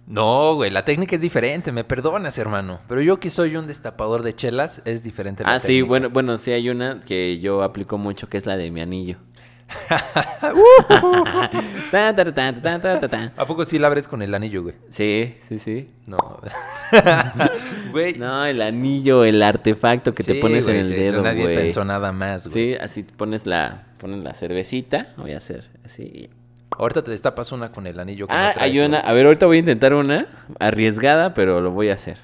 No, 0.07 0.55
güey, 0.57 0.71
la 0.71 0.85
técnica 0.85 1.15
es 1.15 1.23
diferente, 1.23 1.73
me 1.73 1.85
perdonas, 1.85 2.37
hermano. 2.37 2.81
Pero 2.89 3.01
yo 3.01 3.21
que 3.21 3.31
soy 3.31 3.57
un 3.57 3.67
destapador 3.67 4.23
de 4.23 4.35
chelas, 4.35 4.83
es 4.85 5.03
diferente 5.03 5.45
la 5.45 5.55
Ah, 5.55 5.59
sí, 5.59 5.81
bueno, 5.83 6.11
bueno, 6.11 6.39
sí 6.39 6.51
hay 6.53 6.69
una 6.71 7.01
que 7.01 7.39
yo 7.39 7.63
aplico 7.63 7.99
mucho, 7.99 8.29
que 8.29 8.37
es 8.39 8.47
la 8.47 8.57
de 8.57 8.71
mi 8.71 8.81
anillo. 8.81 9.17
¿A 13.37 13.47
poco 13.47 13.65
sí 13.65 13.79
la 13.79 13.87
abres 13.87 14.09
con 14.09 14.23
el 14.23 14.35
anillo, 14.35 14.63
güey? 14.63 14.75
Sí, 14.91 15.37
sí, 15.49 15.59
sí. 15.59 15.91
No. 16.07 16.19
Güey. 17.93 18.15
No, 18.15 18.45
el 18.47 18.61
anillo, 18.63 19.25
el 19.25 19.43
artefacto 19.43 20.13
que 20.15 20.25
te 20.25 20.35
pones 20.37 20.65
güey, 20.65 20.77
en 20.79 20.83
el 20.83 20.89
sí, 20.89 20.95
dedo, 20.95 21.23
Nadie 21.23 21.43
güey. 21.43 21.55
pensó 21.55 21.85
nada 21.85 22.13
más, 22.13 22.49
güey. 22.49 22.75
Sí, 22.75 22.79
así 22.81 23.03
pones 23.03 23.47
la, 23.47 23.89
pones 23.99 24.23
la 24.23 24.35
cervecita, 24.35 25.13
voy 25.17 25.33
a 25.33 25.37
hacer 25.37 25.65
así. 25.85 26.31
Ahorita 26.79 27.03
te 27.03 27.11
destapas 27.11 27.53
una 27.53 27.71
con 27.71 27.87
el 27.87 27.99
anillo 28.01 28.27
que 28.27 28.33
Ah, 28.35 28.49
no 28.49 28.53
traes, 28.55 28.59
hay 28.59 28.79
una, 28.81 29.01
güey. 29.01 29.11
a 29.11 29.13
ver, 29.15 29.27
ahorita 29.27 29.47
voy 29.47 29.57
a 29.57 29.61
intentar 29.61 29.95
una 29.95 30.27
arriesgada, 30.59 31.35
pero 31.35 31.61
lo 31.61 31.71
voy 31.71 31.91
a 31.91 31.95
hacer. 31.95 32.19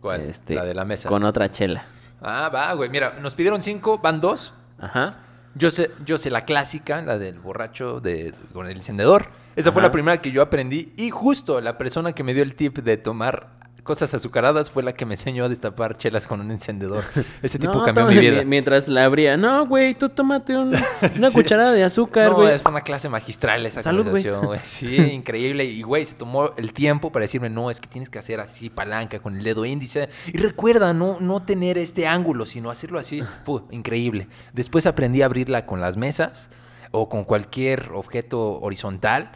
¿Cuál? 0.00 0.22
Este, 0.22 0.54
la 0.54 0.64
de 0.64 0.74
la 0.74 0.84
mesa. 0.84 1.08
Con 1.08 1.24
otra 1.24 1.50
chela. 1.50 1.84
Ah, 2.22 2.50
va, 2.54 2.72
güey. 2.74 2.88
Mira, 2.90 3.14
nos 3.20 3.34
pidieron 3.34 3.60
cinco, 3.62 3.98
van 3.98 4.20
dos. 4.20 4.54
Ajá. 4.78 5.12
Yo 5.54 5.70
sé, 5.70 5.90
yo 6.04 6.16
sé 6.18 6.30
la 6.30 6.44
clásica, 6.44 7.02
la 7.02 7.18
del 7.18 7.38
borracho 7.40 8.00
de, 8.00 8.32
con 8.52 8.66
el 8.68 8.76
encendedor. 8.76 9.26
Esa 9.56 9.72
fue 9.72 9.82
la 9.82 9.90
primera 9.90 10.18
que 10.18 10.30
yo 10.30 10.42
aprendí. 10.42 10.92
Y 10.96 11.10
justo 11.10 11.60
la 11.60 11.76
persona 11.76 12.12
que 12.12 12.22
me 12.22 12.32
dio 12.34 12.42
el 12.42 12.54
tip 12.54 12.78
de 12.78 12.96
tomar 12.96 13.48
cosas 13.82 14.12
azucaradas 14.14 14.70
fue 14.70 14.82
la 14.82 14.92
que 14.92 15.06
me 15.06 15.14
enseñó 15.14 15.44
a 15.44 15.48
destapar 15.48 15.96
chelas 15.96 16.26
con 16.26 16.40
un 16.40 16.50
encendedor. 16.50 17.04
Ese 17.42 17.58
tipo 17.58 17.72
No, 17.74 17.82
cambió 17.84 18.06
mi 18.06 18.18
vida. 18.18 18.40
mi- 18.40 18.44
Mientras 18.46 18.88
la 18.88 19.04
abría. 19.04 19.36
No, 19.36 19.66
güey, 19.66 19.94
tú 19.94 20.08
tómate 20.08 20.56
un- 20.56 20.74
una 21.18 21.28
Sí. 21.30 21.34
cucharada 21.34 21.72
de 21.72 21.84
azúcar, 21.84 22.30
No, 22.30 22.36
güey. 22.36 22.54
es 22.54 22.62
una 22.64 22.80
clase 22.82 23.08
magistral 23.08 23.64
esa 23.66 23.82
Salud, 23.82 24.04
conversación, 24.04 24.46
güey. 24.46 24.60
Sí, 24.64 24.96
increíble. 25.12 25.64
Y, 25.64 25.82
güey, 25.82 26.04
se 26.04 26.14
tomó 26.14 26.50
el 26.56 26.72
tiempo 26.72 27.10
para 27.12 27.24
decirme, 27.24 27.50
no, 27.50 27.70
es 27.70 27.80
que 27.80 27.88
tienes 27.88 28.10
que 28.10 28.18
hacer 28.18 28.40
así, 28.40 28.70
palanca, 28.70 29.18
con 29.20 29.36
el 29.36 29.44
dedo 29.44 29.64
índice. 29.64 30.08
Y 30.26 30.38
recuerda, 30.38 30.92
no, 30.94 31.16
no 31.20 31.42
tener 31.42 31.78
este 31.78 32.06
ángulo, 32.06 32.46
sino 32.46 32.70
hacerlo 32.70 32.98
así. 32.98 33.22
Puh, 33.44 33.62
increíble. 33.70 34.28
Después 34.52 34.86
aprendí 34.86 35.22
a 35.22 35.26
abrirla 35.26 35.66
con 35.66 35.80
las 35.80 35.96
mesas 35.96 36.50
o 36.92 37.08
con 37.08 37.24
cualquier 37.24 37.90
objeto 37.94 38.60
horizontal. 38.60 39.30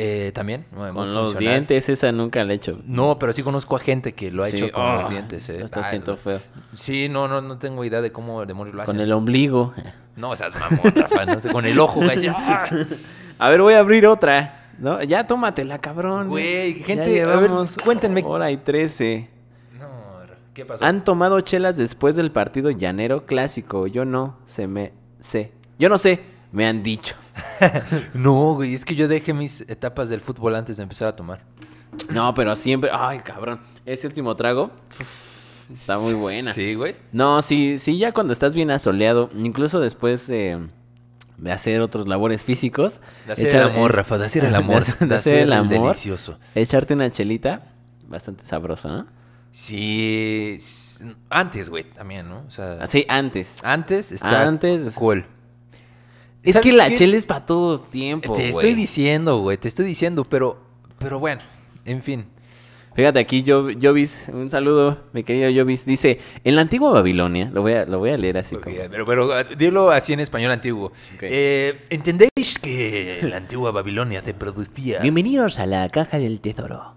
Eh, 0.00 0.30
también. 0.32 0.64
Con 0.72 1.12
los 1.12 1.32
funcional. 1.32 1.38
dientes, 1.38 1.88
esa 1.88 2.12
nunca 2.12 2.44
la 2.44 2.52
he 2.52 2.56
hecho. 2.56 2.78
No, 2.86 3.18
pero 3.18 3.32
sí 3.32 3.42
conozco 3.42 3.74
a 3.74 3.80
gente 3.80 4.12
que 4.12 4.30
lo 4.30 4.44
ha 4.44 4.48
Sí, 4.48 4.56
hecho 4.56 4.70
con 4.70 4.82
oh, 4.82 4.94
los 5.00 5.10
dientes. 5.10 5.48
Eh. 5.48 5.66
Ay, 5.72 5.84
siento 5.90 6.16
feo. 6.16 6.40
Sí, 6.72 7.08
no, 7.08 7.26
no, 7.26 7.42
no 7.42 7.58
tengo 7.58 7.84
idea 7.84 8.00
de 8.00 8.12
cómo 8.12 8.46
demonios 8.46 8.76
lo 8.76 8.82
hacen. 8.82 8.94
Con 8.94 9.02
el 9.02 9.10
ombligo. 9.10 9.74
No, 10.14 10.30
o 10.30 10.36
sea, 10.36 10.50
mamón, 10.50 10.92
Rafa, 10.94 11.26
no 11.26 11.40
sé, 11.40 11.48
con 11.50 11.66
el 11.66 11.78
ojo, 11.80 12.00
¡ah! 12.30 12.66
A 13.40 13.48
ver, 13.50 13.60
voy 13.60 13.74
a 13.74 13.80
abrir 13.80 14.06
otra. 14.06 14.70
¿No? 14.78 15.02
Ya 15.02 15.26
tómatela, 15.26 15.80
cabrón. 15.80 16.28
Güey, 16.28 16.74
gente, 16.74 17.22
a 17.22 17.36
ver, 17.36 17.50
cuéntenme. 17.84 18.22
Hora 18.24 18.52
y 18.52 18.58
trece. 18.58 19.28
¿qué 20.54 20.64
pasó? 20.64 20.84
¿Han 20.84 21.02
tomado 21.02 21.40
chelas 21.40 21.76
después 21.76 22.14
del 22.14 22.30
partido 22.30 22.70
llanero 22.70 23.26
clásico? 23.26 23.88
Yo 23.88 24.04
no, 24.04 24.38
se 24.46 24.68
me 24.68 24.92
sé. 25.18 25.52
Yo 25.80 25.88
no 25.88 25.98
sé, 25.98 26.20
me 26.52 26.66
han 26.66 26.82
dicho. 26.82 27.14
No, 28.14 28.54
güey, 28.54 28.74
es 28.74 28.84
que 28.84 28.94
yo 28.94 29.08
dejé 29.08 29.32
mis 29.32 29.62
etapas 29.62 30.08
del 30.08 30.20
fútbol 30.20 30.54
antes 30.54 30.76
de 30.76 30.82
empezar 30.84 31.08
a 31.08 31.16
tomar. 31.16 31.40
No, 32.12 32.32
pero 32.34 32.54
siempre. 32.56 32.90
Ay, 32.92 33.18
cabrón. 33.20 33.60
Ese 33.86 34.06
último 34.06 34.34
trago. 34.36 34.70
Está 35.72 35.98
muy 35.98 36.14
buena. 36.14 36.52
Sí, 36.52 36.74
güey. 36.74 36.96
No, 37.12 37.42
sí, 37.42 37.78
sí, 37.78 37.98
ya 37.98 38.12
cuando 38.12 38.32
estás 38.32 38.54
bien 38.54 38.70
asoleado, 38.70 39.30
incluso 39.36 39.80
después 39.80 40.26
de, 40.26 40.66
de 41.36 41.52
hacer 41.52 41.80
otros 41.80 42.06
labores 42.08 42.44
físicos. 42.44 43.00
De 43.26 43.32
hacer 43.34 43.48
echar- 43.48 43.62
el 43.62 43.76
amor, 43.76 43.94
Rafa, 43.94 44.18
de 44.18 44.26
hacer 44.26 44.44
el 44.44 44.54
amor. 44.56 44.84
de, 44.84 45.06
de 45.06 45.14
hacer 45.14 45.34
el 45.40 45.52
amor. 45.52 45.82
delicioso. 45.88 46.38
Echarte 46.54 46.94
una 46.94 47.10
chelita, 47.10 47.62
bastante 48.08 48.44
sabroso, 48.44 48.88
¿no? 48.88 49.06
Sí, 49.52 50.58
antes, 51.30 51.68
güey, 51.68 51.84
también, 51.90 52.28
¿no? 52.28 52.44
O 52.46 52.50
sea, 52.50 52.78
Así, 52.80 53.04
antes. 53.08 53.56
antes 53.62 54.12
está 54.12 54.42
Antes. 54.46 54.94
cool. 54.94 55.24
Es 56.42 56.54
¿Sabes 56.54 56.70
que 56.70 56.76
la 56.76 56.94
chela 56.94 57.16
es 57.16 57.26
para 57.26 57.44
todo 57.44 57.80
tiempo, 57.80 58.32
Te 58.32 58.48
estoy 58.48 58.74
diciendo, 58.74 59.38
güey, 59.40 59.58
te 59.58 59.68
estoy 59.68 59.84
diciendo, 59.84 60.24
pero, 60.24 60.58
pero 60.98 61.18
bueno, 61.18 61.42
en 61.84 62.02
fin. 62.02 62.26
Fíjate 62.94 63.20
aquí, 63.20 63.44
yo, 63.44 63.68
Jovis, 63.80 64.28
un 64.32 64.50
saludo, 64.50 64.98
mi 65.12 65.22
querido 65.22 65.48
Jovis. 65.54 65.84
Dice, 65.84 66.18
en 66.42 66.56
la 66.56 66.62
antigua 66.62 66.90
Babilonia, 66.90 67.48
lo 67.52 67.62
voy 67.62 67.74
a, 67.74 67.84
lo 67.84 68.00
voy 68.00 68.10
a 68.10 68.16
leer 68.16 68.38
así 68.38 68.56
como... 68.56 68.74
pero, 68.90 69.06
pero 69.06 69.32
ah, 69.32 69.44
dilo 69.44 69.90
así 69.90 70.14
en 70.14 70.20
español 70.20 70.50
antiguo. 70.50 70.90
Eh, 71.20 71.86
¿Entendéis 71.90 72.58
que 72.60 73.20
la 73.22 73.36
antigua 73.36 73.70
Babilonia 73.70 74.22
te 74.22 74.34
producía... 74.34 74.98
Bienvenidos 74.98 75.60
a 75.60 75.66
la 75.66 75.88
caja 75.90 76.18
del 76.18 76.40
tesoro. 76.40 76.94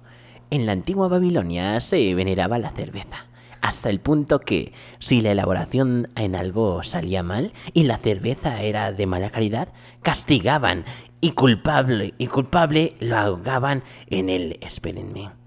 En 0.50 0.66
la 0.66 0.72
antigua 0.72 1.08
Babilonia 1.08 1.80
se 1.82 2.16
veneraba 2.16 2.58
la 2.58 2.72
cerveza, 2.72 3.28
hasta 3.62 3.90
el 3.90 4.00
punto 4.00 4.40
que 4.40 4.74
si 5.00 5.22
la 5.22 5.32
elaboración 5.32 6.10
en 6.16 6.36
algo 6.36 6.84
salía 6.84 7.24
mal 7.24 7.54
y 7.74 7.84
la 7.84 7.98
cerveza 7.98 8.62
era 8.62 8.92
de 8.92 9.06
mala 9.06 9.30
calidad, 9.30 9.70
castigaban 10.02 10.86
y 11.22 11.32
culpable 11.32 12.14
y 12.18 12.28
culpable 12.28 12.96
lo 13.00 13.18
ahogaban 13.18 13.84
en 14.08 14.30
el 14.30 14.58
espérenme. 14.62 15.30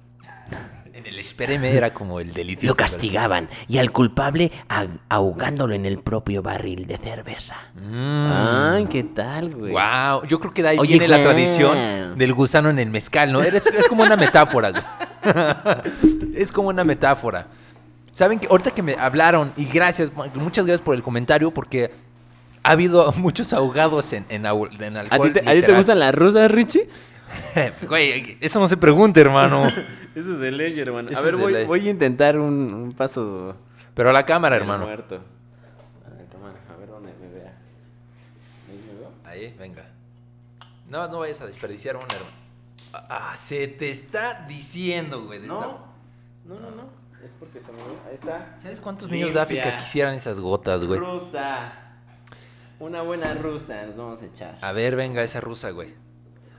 En 0.94 1.12
el 1.12 1.18
espéreme 1.18 1.76
era 1.76 1.92
como 1.92 2.20
el 2.20 2.32
delicioso. 2.32 2.68
Lo 2.68 2.76
castigaban 2.76 3.48
y 3.66 3.78
al 3.78 3.90
culpable 3.90 4.52
ahogándolo 5.08 5.74
en 5.74 5.86
el 5.86 5.98
propio 5.98 6.40
barril 6.40 6.86
de 6.86 6.96
cerveza. 6.98 7.56
Mm. 7.74 8.32
Ay, 8.32 8.86
¿qué 8.86 9.02
tal, 9.02 9.54
güey? 9.54 9.72
Wow, 9.72 10.24
yo 10.26 10.38
creo 10.38 10.54
que 10.54 10.62
de 10.62 10.68
ahí 10.68 10.78
Oye, 10.78 10.92
viene 10.92 11.08
la 11.08 11.20
tradición 11.22 12.16
del 12.16 12.32
gusano 12.32 12.70
en 12.70 12.78
el 12.78 12.90
mezcal, 12.90 13.32
¿no? 13.32 13.42
Es, 13.42 13.66
es 13.66 13.88
como 13.88 14.04
una 14.04 14.16
metáfora, 14.16 14.72
es 16.34 16.52
como 16.52 16.68
una 16.68 16.84
metáfora. 16.84 17.48
Saben 18.14 18.38
que 18.38 18.46
ahorita 18.46 18.70
que 18.70 18.82
me 18.82 18.94
hablaron, 18.94 19.52
y 19.56 19.64
gracias, 19.66 20.10
muchas 20.34 20.64
gracias 20.66 20.80
por 20.84 20.94
el 20.94 21.02
comentario, 21.02 21.50
porque 21.50 21.90
ha 22.62 22.70
habido 22.70 23.12
muchos 23.16 23.52
ahogados 23.52 24.12
en, 24.12 24.24
en, 24.28 24.46
en 24.46 24.96
¿A 24.96 25.00
alcohol. 25.00 25.32
ti, 25.32 25.32
te, 25.34 25.40
¿A 25.40 25.42
ti 25.42 25.48
te 25.48 25.54
literal. 25.56 25.76
gustan 25.76 25.98
las 25.98 26.14
rusas, 26.14 26.50
Richie? 26.50 26.88
Güey, 27.88 28.38
eso 28.40 28.60
no 28.60 28.68
se 28.68 28.76
pregunta, 28.76 29.20
hermano. 29.20 29.66
Eso 30.14 30.34
es 30.34 30.38
de 30.38 30.52
ley, 30.52 30.78
hermano. 30.78 31.10
Eso 31.10 31.18
a 31.18 31.22
ver, 31.22 31.34
voy, 31.34 31.64
voy 31.64 31.88
a 31.88 31.90
intentar 31.90 32.38
un, 32.38 32.72
un 32.72 32.92
paso 32.92 33.56
Pero 33.96 34.10
a 34.10 34.12
la 34.12 34.24
cámara, 34.24 34.54
hermano. 34.54 34.84
muerto. 34.84 35.16
A 35.16 36.10
la 36.10 36.24
cámara, 36.30 36.54
a 36.72 36.76
ver 36.78 36.88
dónde 36.88 37.12
me 37.20 37.28
vea. 37.34 37.52
¿Ahí 38.70 38.80
me 38.86 39.00
veo? 39.00 39.10
Ahí, 39.24 39.56
venga. 39.58 39.84
No, 40.88 41.08
no 41.08 41.18
vayas 41.18 41.40
a 41.40 41.46
desperdiciar 41.46 41.96
hermano. 41.96 42.14
Ah, 42.92 43.34
se 43.36 43.66
te 43.66 43.90
está 43.90 44.44
diciendo, 44.46 45.24
güey. 45.24 45.40
esta- 45.40 45.48
no, 45.52 45.78
no, 46.44 46.54
no. 46.60 47.03
Es 47.24 47.32
porque 47.38 47.60
se 47.60 47.72
me 47.72 47.78
Ahí 48.08 48.14
está. 48.14 48.56
¿Sabes 48.62 48.80
cuántos 48.80 49.10
niños 49.10 49.32
de 49.32 49.40
África 49.40 49.64
Limpia. 49.64 49.82
quisieran 49.84 50.14
esas 50.14 50.38
gotas, 50.40 50.84
güey? 50.84 50.98
Rusa. 51.00 51.72
Una 52.80 53.02
buena 53.02 53.34
rusa 53.34 53.86
nos 53.86 53.96
vamos 53.96 54.22
a 54.22 54.26
echar. 54.26 54.58
A 54.60 54.72
ver, 54.72 54.94
venga, 54.96 55.22
esa 55.22 55.40
rusa, 55.40 55.70
güey. 55.70 55.94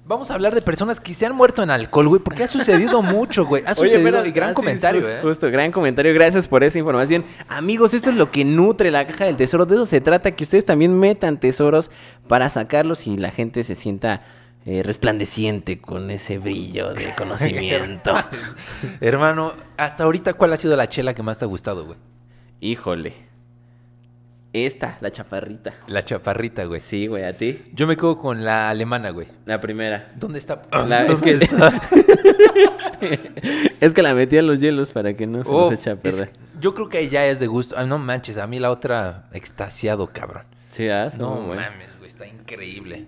Vamos 0.08 0.30
a 0.30 0.36
hablar 0.36 0.54
de 0.54 0.62
personas 0.62 1.00
que 1.00 1.14
se 1.16 1.26
han 1.26 1.36
muerto 1.36 1.64
en 1.64 1.72
alcohol, 1.72 2.08
güey, 2.08 2.22
porque 2.22 2.44
ha 2.44 2.48
sucedido 2.48 3.02
mucho, 3.04 3.46
güey. 3.46 3.64
Ha 3.66 3.74
sucedido 3.76 4.12
pero- 4.12 4.26
y 4.26 4.32
gran 4.32 4.50
ah, 4.50 4.52
sí, 4.52 4.56
comentario, 4.56 5.02
justo, 5.02 5.16
¿eh? 5.16 5.22
Justo, 5.22 5.52
gran 5.52 5.72
comentario. 5.72 6.14
Gracias 6.14 6.48
por 6.48 6.64
esa 6.64 6.78
información. 6.80 7.26
Amigos, 7.48 7.94
esto 7.94 8.10
es 8.12 8.16
lo 8.16 8.32
que 8.32 8.46
nutre 8.46 8.92
la 8.92 9.06
caja 9.06 9.26
del 9.26 9.36
tesoro. 9.38 9.66
De 9.66 9.76
eso 9.76 9.86
se 9.86 10.02
trata, 10.02 10.32
que 10.32 10.44
ustedes 10.44 10.66
también 10.66 10.98
metan 11.00 11.40
tesoros 11.40 11.90
para 12.28 12.50
sacarlos 12.50 13.08
y 13.08 13.18
la 13.18 13.32
gente 13.32 13.64
se 13.64 13.76
sienta 13.76 14.22
eh, 14.66 14.82
resplandeciente 14.84 15.80
con 15.80 16.10
ese 16.12 16.38
brillo 16.40 16.94
de 16.94 17.14
conocimiento. 17.18 18.14
Hermano, 19.02 19.54
hasta 19.78 20.04
ahorita, 20.04 20.34
¿cuál 20.34 20.54
ha 20.54 20.58
sido 20.58 20.76
la 20.76 20.90
chela 20.90 21.14
que 21.14 21.24
más 21.24 21.38
te 21.38 21.46
ha 21.46 21.48
gustado, 21.48 21.86
güey? 21.86 21.98
Híjole. 22.62 23.14
Esta, 24.54 24.98
la 25.02 25.12
chaparrita. 25.12 25.74
La 25.88 26.06
chaparrita, 26.06 26.64
güey. 26.64 26.80
Sí, 26.80 27.08
güey, 27.08 27.26
a 27.26 27.36
ti. 27.36 27.62
Yo 27.74 27.88
me 27.88 27.98
quedo 27.98 28.18
con 28.18 28.46
la 28.46 28.70
alemana, 28.70 29.10
güey. 29.10 29.28
La 29.46 29.60
primera. 29.60 30.14
¿Dónde 30.16 30.40
está? 30.40 30.62
La- 30.88 31.04
es 31.08 31.20
¿Dónde 31.20 31.24
que 31.40 31.44
está? 31.46 31.82
es 33.82 33.94
que 33.94 34.02
la 34.02 34.14
metí 34.14 34.38
a 34.38 34.42
los 34.42 34.62
hielos 34.62 34.92
para 34.92 35.14
que 35.16 35.28
no 35.28 35.44
se 35.44 35.52
nos 35.52 35.68
Uf, 35.68 35.74
eche 35.74 35.90
a 35.90 35.94
es- 35.94 36.00
perder. 36.00 36.32
yo 36.60 36.74
creo 36.74 36.88
que 36.90 37.10
ya 37.10 37.26
es 37.28 37.40
de 37.42 37.48
gusto. 37.48 37.76
Ah, 37.78 37.84
no 37.86 37.98
manches, 37.98 38.38
a 38.38 38.48
mí 38.48 38.60
la 38.60 38.72
otra 38.72 39.26
extasiado, 39.34 40.08
cabrón. 40.08 40.44
Sí, 40.70 40.88
¿ah? 40.90 41.12
No 41.18 41.36
mames, 41.42 41.96
güey, 41.98 42.08
está 42.08 42.26
increíble. 42.26 43.08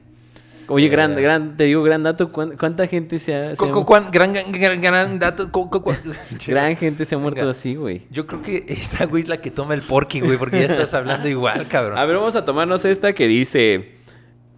Oye, 0.70 0.90
gran, 0.90 1.18
Eh. 1.18 1.22
gran, 1.22 1.56
te 1.58 1.64
digo, 1.66 1.82
gran 1.84 2.04
dato. 2.04 2.32
¿cuán- 2.32 2.58
¿Cuánta 2.58 2.88
gente 2.88 3.20
se 3.20 3.34
ha, 3.34 3.50
se 3.52 3.56
Co- 3.58 3.66
ha- 3.66 3.72
co- 3.72 3.86
cuán- 3.86 4.12
gran, 4.12 4.34
gran, 4.34 4.82
gran, 4.82 5.18
dato. 5.20 5.50
gran 6.48 6.76
gente 6.76 7.06
se 7.06 7.16
ha 7.16 7.18
muerto 7.18 7.40
Venga. 7.40 7.52
así, 7.52 7.76
güey? 7.76 8.04
Yo 8.12 8.28
creo 8.28 8.42
que 8.42 8.66
esta 8.68 9.06
güey 9.06 9.24
es 9.24 9.30
la 9.30 9.38
que 9.38 9.50
toma 9.52 9.74
el 9.74 9.82
porky, 9.82 10.20
güey, 10.20 10.38
porque 10.38 10.60
ya 10.60 10.66
estás 10.66 10.94
hablando 10.94 11.28
igual, 11.30 11.68
cabrón. 11.70 11.98
A 11.98 12.06
ver, 12.06 12.18
vamos 12.18 12.36
a 12.36 12.44
tomarnos 12.46 12.84
esta 12.86 13.14
que 13.14 13.28
dice 13.28 13.94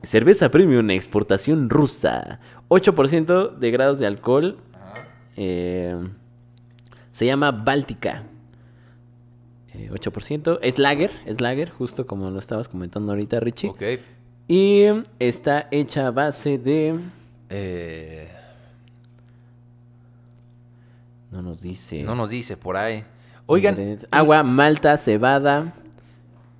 cerveza 0.03 0.49
premium 0.49 0.89
exportación 0.89 1.70
rusa, 1.70 2.39
8% 2.70 3.49
de 3.57 3.72
grados 3.72 3.99
de 3.99 4.07
alcohol. 4.07 4.57
eh, 5.38 5.95
se 7.12 7.26
llama 7.26 7.51
Báltica. 7.51 8.24
Eh, 9.74 9.89
8%. 9.91 10.60
Es 10.62 10.80
lager, 10.80 11.12
es 11.26 11.39
lager, 11.41 11.70
justo 11.70 12.05
como 12.05 12.30
lo 12.32 12.39
estabas 12.39 12.68
comentando 12.68 13.12
ahorita, 13.12 13.39
Richie. 13.39 13.70
Ok. 13.70 13.84
Y 14.50 14.84
está 15.20 15.68
hecha 15.72 16.08
a 16.08 16.12
base 16.12 16.58
de. 16.58 17.00
Eh, 17.52 18.28
No 21.32 21.41
nos 21.43 21.62
dice. 21.62 22.02
no 22.04 22.16
nos 22.16 22.32
dice 22.32 22.58
por 22.58 22.76
ahí. 22.76 23.06
Oigan. 23.45 24.00
Agua, 24.12 24.41
malta, 24.43 24.97
cebada. 24.97 25.74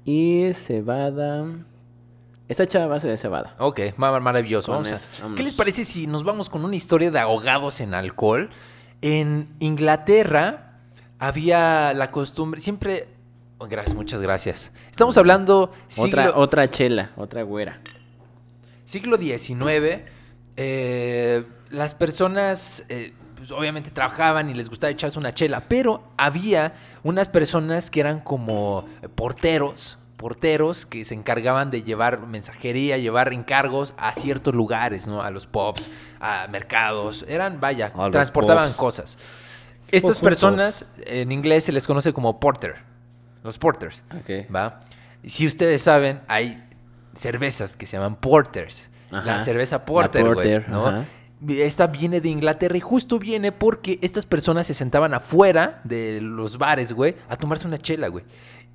Y 0.06 0.54
cebada. 0.54 1.46
Está 2.48 2.64
hecha 2.64 2.84
a 2.84 2.88
base 2.88 3.08
de 3.08 3.18
cebada. 3.18 3.56
Ok, 3.60 3.80
ma- 3.98 4.20
maravilloso. 4.20 4.72
Vamos 4.72 4.92
a- 4.92 5.36
¿Qué 5.36 5.42
les 5.44 5.54
parece 5.56 5.84
si 5.86 6.06
nos 6.08 6.24
vamos 6.24 6.50
con 6.50 6.64
una 6.66 6.76
historia 6.76 7.10
de 7.12 7.20
ahogados 7.20 7.82
en 7.82 7.94
alcohol? 7.96 8.50
En 9.02 9.48
Inglaterra 9.60 10.74
había 11.20 11.94
la 11.96 12.12
costumbre, 12.12 12.60
siempre... 12.62 13.08
gracias, 13.68 13.96
muchas 13.96 14.22
gracias. 14.22 14.72
Estamos 14.92 15.18
hablando 15.18 15.72
Otra, 15.98 16.26
siglo, 16.26 16.38
otra 16.38 16.70
chela, 16.70 17.12
otra 17.18 17.44
güera. 17.44 17.80
siglo 18.86 19.18
XIX. 19.18 20.02
eh, 20.56 21.44
las 21.70 21.96
personas... 21.96 22.84
eh, 22.90 23.14
pues, 23.38 23.52
obviamente 23.52 23.90
trabajaban 23.90 24.50
y 24.50 24.54
les 24.54 24.68
gustaba 24.68 24.92
echarse 24.92 25.18
una 25.18 25.34
chela, 25.34 25.64
pero 25.70 26.04
había 26.18 26.74
unas 27.04 27.30
personas 27.30 27.90
que 27.90 28.02
eran 28.02 28.20
como 28.20 28.86
porteros, 29.16 29.98
porteros 30.18 30.86
que 30.86 31.06
se 31.06 31.14
encargaban 31.16 31.72
de 31.72 31.84
llevar 31.84 32.20
mensajería, 32.28 32.98
llevar 32.98 33.32
encargos 33.32 33.94
a 33.96 34.14
ciertos 34.14 34.54
lugares, 34.54 35.08
¿no? 35.08 35.22
A 35.22 35.32
los 35.32 35.48
pubs, 35.48 35.90
a 36.20 36.48
mercados, 36.52 37.24
eran, 37.30 37.62
vaya, 37.62 37.94
A 37.96 38.12
transportaban 38.12 38.74
cosas. 38.74 39.18
Estas 39.88 40.18
Pubs, 40.18 40.22
personas 40.22 40.86
en 41.06 41.32
inglés 41.32 41.64
se 41.64 41.72
les 41.72 41.88
conoce 41.88 42.12
como 42.12 42.42
porter, 42.42 42.89
los 43.44 43.58
porters. 43.58 44.04
¿va? 44.54 44.82
Si 45.26 45.46
ustedes 45.46 45.82
saben, 45.82 46.22
hay 46.28 46.64
cervezas 47.14 47.76
que 47.76 47.86
se 47.86 47.98
llaman 47.98 48.16
porters. 48.16 48.90
La 49.12 49.40
cerveza 49.40 49.78
La 49.78 49.86
porter, 49.86 50.22
güey, 50.24 50.34
porter, 50.36 50.70
¿no? 50.70 50.86
ajá. 50.86 51.06
Esta 51.48 51.88
viene 51.88 52.20
de 52.20 52.30
Inglaterra 52.30 52.76
y 52.76 52.82
justo 52.82 53.18
viene 53.18 53.54
porque 53.54 53.98
estas 54.02 54.26
personas 54.26 54.68
se 54.68 54.74
sentaban 54.74 55.14
afuera 55.14 55.80
de 55.86 56.20
los 56.22 56.58
bares, 56.58 56.92
güey, 56.92 57.16
a 57.30 57.38
tomarse 57.38 57.66
una 57.66 57.78
chela, 57.78 58.10
güey. 58.10 58.26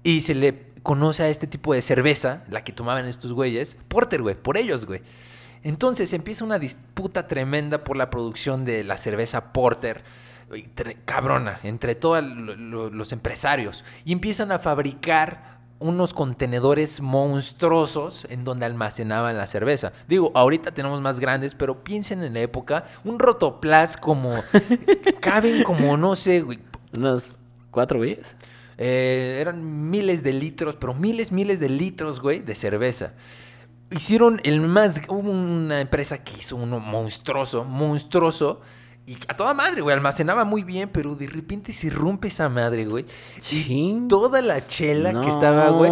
Y 0.02 0.22
se 0.22 0.34
le 0.34 0.72
conoce 0.82 1.22
a 1.24 1.28
este 1.28 1.46
tipo 1.46 1.74
de 1.74 1.82
cerveza, 1.82 2.42
la 2.48 2.64
que 2.64 2.72
tomaban 2.72 3.06
estos 3.06 3.34
güeyes, 3.34 3.76
porter, 3.88 4.22
güey, 4.22 4.34
por 4.34 4.56
ellos, 4.56 4.86
güey. 4.86 5.02
Entonces 5.62 6.12
empieza 6.14 6.44
una 6.44 6.58
disputa 6.58 7.26
tremenda 7.26 7.84
por 7.84 7.96
la 7.96 8.08
producción 8.10 8.64
de 8.64 8.82
la 8.82 8.96
cerveza 8.96 9.52
porter, 9.52 10.02
cabrona, 11.05 11.59
entre 11.62 11.95
todos 11.95 12.22
lo- 12.24 12.57
lo- 12.57 12.90
los 12.90 13.12
empresarios. 13.12 13.84
Y 14.05 14.12
empiezan 14.12 14.53
a 14.53 14.59
fabricar 14.59 15.55
unos 15.80 16.14
contenedores 16.14 17.01
monstruosos 17.01 18.26
en 18.30 18.45
donde 18.45 18.64
almacenaban 18.64 19.36
la 19.36 19.47
cerveza. 19.47 19.93
Digo, 20.09 20.31
ahorita 20.35 20.73
tenemos 20.73 21.01
más 21.01 21.20
grandes, 21.20 21.55
pero 21.55 21.82
piensen 21.85 22.23
en 22.23 22.35
la 22.35 22.40
época, 22.40 22.85
un 23.05 23.18
rotoplas 23.18 23.97
como... 23.97 24.35
caben 25.20 25.62
como, 25.64 25.97
no 25.97 26.16
sé, 26.16 26.40
güey, 26.43 26.60
Unos 26.97 27.36
cuatro 27.70 28.01
días. 28.01 28.36
eh, 28.78 29.39
eran 29.40 29.90
miles 29.90 30.23
de 30.23 30.32
litros, 30.32 30.77
pero 30.77 30.94
miles, 30.94 31.32
miles 31.32 31.60
de 31.60 31.68
litros, 31.68 32.20
güey, 32.20 32.40
de 32.40 32.55
cerveza. 32.55 33.12
Hicieron 33.90 34.40
el 34.44 34.60
más... 34.60 35.01
Hubo 35.09 35.31
una 35.31 35.81
empresa 35.81 36.18
que 36.24 36.32
hizo 36.39 36.56
uno 36.56 36.81
monstruoso, 36.81 37.64
monstruoso. 37.64 38.60
Y 39.06 39.18
a 39.28 39.36
toda 39.36 39.52
madre, 39.52 39.82
güey, 39.82 39.94
almacenaba 39.94 40.44
muy 40.44 40.64
bien, 40.64 40.89
pero 40.90 41.14
de 41.14 41.26
repente 41.26 41.74
se 41.74 41.90
rompe 41.90 42.28
esa 42.28 42.48
madre, 42.48 42.86
güey. 42.86 43.05
Y 43.51 44.06
toda 44.09 44.40
la 44.40 44.66
chela 44.66 45.20
que 45.20 45.28
estaba, 45.28 45.68
güey, 45.68 45.90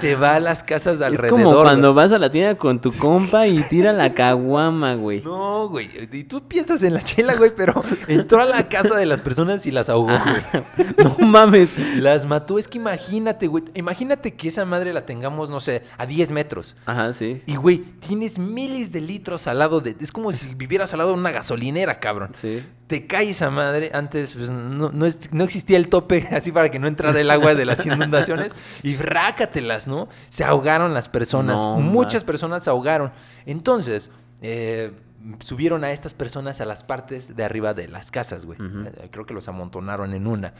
se 0.00 0.16
va 0.16 0.34
a 0.34 0.40
las 0.40 0.64
casas 0.64 0.98
de 0.98 1.04
Es 1.04 1.12
alrededor. 1.12 1.38
como 1.38 1.62
cuando 1.62 1.92
güey. 1.92 2.04
vas 2.04 2.12
a 2.12 2.18
la 2.18 2.28
tienda 2.32 2.56
con 2.56 2.80
tu 2.80 2.92
compa 2.92 3.46
y 3.46 3.62
tira 3.62 3.92
la 3.92 4.14
caguama, 4.14 4.94
güey. 4.94 5.22
No, 5.22 5.68
güey. 5.68 5.90
Y 6.10 6.24
tú 6.24 6.42
piensas 6.42 6.82
en 6.82 6.94
la 6.94 7.02
chela, 7.02 7.36
güey, 7.36 7.52
pero 7.54 7.84
entró 8.08 8.42
a 8.42 8.46
la 8.46 8.68
casa 8.68 8.96
de 8.96 9.06
las 9.06 9.20
personas 9.20 9.64
y 9.66 9.70
las 9.70 9.88
ahogó, 9.88 10.08
güey. 10.08 10.86
No 10.98 11.24
mames. 11.24 11.70
Las 11.96 12.26
mató. 12.26 12.58
Es 12.58 12.66
que 12.66 12.78
imagínate, 12.78 13.46
güey. 13.46 13.62
Imagínate 13.74 14.34
que 14.34 14.48
esa 14.48 14.64
madre 14.64 14.92
la 14.92 15.06
tengamos, 15.06 15.50
no 15.50 15.60
sé, 15.60 15.84
a 15.96 16.04
10 16.04 16.32
metros. 16.32 16.74
Ajá, 16.84 17.14
sí. 17.14 17.42
Y, 17.46 17.54
güey, 17.54 17.78
tienes 18.00 18.38
miles 18.40 18.90
de 18.90 19.00
litros 19.00 19.46
al 19.46 19.60
lado 19.60 19.80
de... 19.80 19.94
Es 20.00 20.10
como 20.10 20.32
si 20.32 20.52
vivieras 20.56 20.92
al 20.92 20.98
lado 20.98 21.12
de 21.12 21.18
una 21.18 21.30
gasolinera, 21.30 22.00
cabrón. 22.00 22.30
Sí. 22.40 22.64
Te 22.86 23.06
cae 23.06 23.30
esa 23.30 23.50
madre. 23.50 23.90
Antes 23.94 24.34
pues, 24.34 24.50
no, 24.50 24.90
no 24.90 25.44
existía 25.44 25.76
el 25.76 25.88
tope 25.88 26.28
así 26.32 26.52
para 26.52 26.70
que 26.70 26.78
no 26.78 26.86
entrara 26.86 27.20
el 27.20 27.30
agua 27.30 27.54
de 27.54 27.64
las 27.64 27.84
inundaciones. 27.84 28.52
y 28.82 28.96
rácatelas, 28.96 29.86
¿no? 29.86 30.08
Se 30.28 30.44
ahogaron 30.44 30.94
las 30.94 31.08
personas. 31.08 31.60
No, 31.60 31.78
Muchas 31.78 32.24
personas 32.24 32.64
se 32.64 32.70
ahogaron. 32.70 33.12
Entonces, 33.46 34.10
eh, 34.42 34.92
subieron 35.40 35.84
a 35.84 35.92
estas 35.92 36.14
personas 36.14 36.60
a 36.60 36.64
las 36.64 36.82
partes 36.82 37.36
de 37.36 37.44
arriba 37.44 37.74
de 37.74 37.88
las 37.88 38.10
casas, 38.10 38.44
güey. 38.44 38.58
Eh, 38.60 39.08
Creo 39.10 39.26
que 39.26 39.34
los 39.34 39.48
amontonaron 39.48 40.14
en 40.14 40.26
una. 40.26 40.54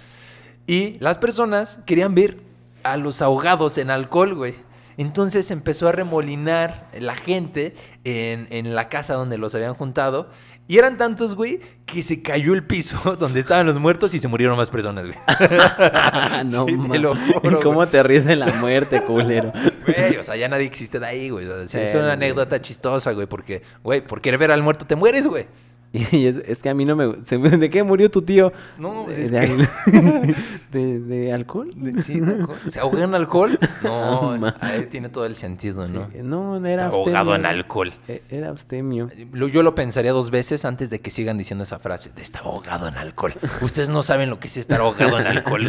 Y 0.67 0.99
las 1.01 1.19
personas 1.19 1.79
querían 1.87 2.15
ver 2.15 2.39
a 2.83 2.97
los 2.97 3.23
ahogados 3.23 3.79
en 3.79 3.91
alcohol, 3.91 4.35
güey. 4.35 4.55
Entonces 4.97 5.51
empezó 5.51 5.89
a 5.89 5.93
remolinar 5.93 6.89
la 6.93 7.15
gente 7.15 7.75
en, 8.05 8.49
en 8.51 8.75
la 8.75 8.91
casa 8.91 9.15
donde 9.15 9.39
los 9.39 9.55
habían 9.55 9.75
juntado. 9.75 10.29
Y 10.71 10.79
eran 10.79 10.97
tantos, 10.97 11.35
güey, 11.35 11.59
que 11.85 12.01
se 12.01 12.23
cayó 12.23 12.55
el 12.55 12.63
piso 12.63 13.17
donde 13.19 13.41
estaban 13.41 13.67
los 13.67 13.81
muertos 13.81 14.15
y 14.15 14.21
se 14.21 14.29
murieron 14.29 14.57
más 14.57 14.71
personas, 14.71 15.05
güey. 15.05 15.17
no, 16.45 16.65
Sí, 16.69 16.77
te 16.77 16.89
ma. 16.89 16.97
lo 16.97 17.17
juro, 17.17 17.59
¿Y 17.59 17.61
cómo 17.61 17.75
güey. 17.79 17.89
te 17.91 18.01
ríes 18.05 18.25
de 18.25 18.37
la 18.37 18.53
muerte, 18.53 19.03
culero? 19.03 19.53
Güey, 19.85 20.17
o 20.17 20.23
sea, 20.23 20.37
ya 20.37 20.47
nadie 20.47 20.67
existe 20.67 21.01
de 21.01 21.07
ahí, 21.07 21.29
güey. 21.29 21.45
O 21.49 21.67
sea, 21.67 21.67
sí, 21.67 21.79
es 21.89 21.93
una 21.95 22.03
güey. 22.03 22.13
anécdota 22.13 22.63
chistosa, 22.63 23.11
güey, 23.11 23.27
porque, 23.27 23.63
güey, 23.83 24.01
por 24.01 24.21
querer 24.21 24.39
ver 24.39 24.53
al 24.53 24.63
muerto 24.63 24.87
te 24.87 24.95
mueres, 24.95 25.27
güey. 25.27 25.49
Y 26.13 26.27
es, 26.27 26.37
es 26.47 26.63
que 26.63 26.69
a 26.69 26.75
mí 26.75 26.85
no 26.85 26.95
me... 26.95 27.25
se 27.25 27.37
me- 27.37 27.51
¿De 27.51 27.69
qué 27.69 27.83
murió 27.83 28.09
tu 28.11 28.23
tío? 28.23 28.53
No, 28.79 29.05
pues 29.07 29.17
de, 29.17 29.23
es 29.25 29.31
de 29.33 29.39
que- 29.41 29.99
al- 29.99 30.37
de- 30.73 31.01
de 31.01 31.33
alcohol? 31.33 31.73
De- 31.75 32.03
sí, 32.05 32.21
de 32.21 32.33
alcohol. 32.33 32.59
¿Se 32.69 32.79
ahogó 32.79 32.99
en 32.99 33.15
alcohol? 33.15 33.59
No, 33.83 34.35
Ah, 34.47 34.55
ahí 34.61 34.87
tiene 34.87 35.09
todo 35.09 35.27
el 35.27 35.35
sentido, 35.35 35.85
Sí, 35.89 35.93
¿no? 36.23 36.59
No, 36.59 36.67
era 36.67 36.85
Está 36.87 36.97
ahogado 36.97 37.33
abstemio. 37.33 37.35
en 37.35 37.47
alcohol. 37.47 37.93
E- 38.07 38.23
Era 38.31 38.51
abstemio. 38.51 39.11
Lo- 39.33 39.49
Yo 39.49 39.63
lo 39.65 39.75
pensaría 39.75 40.13
dos 40.13 40.31
veces 40.31 40.65
antes 40.65 40.91
de 40.91 41.01
que 41.01 41.11
sigan 41.11 41.39
diciendo 41.39 41.65
esa 41.65 41.81
frase. 41.81 42.11
De 42.15 42.23
estar 42.23 42.43
ahogado 42.45 42.87
en 42.87 42.97
alcohol. 42.97 43.35
Ustedes 43.63 43.89
no 43.89 44.03
saben 44.05 44.31
lo 44.31 44.39
que 44.39 44.47
es 44.47 44.57
estar 44.59 44.81
ahogado 44.81 45.19
en 45.19 45.27
alcohol. 45.27 45.67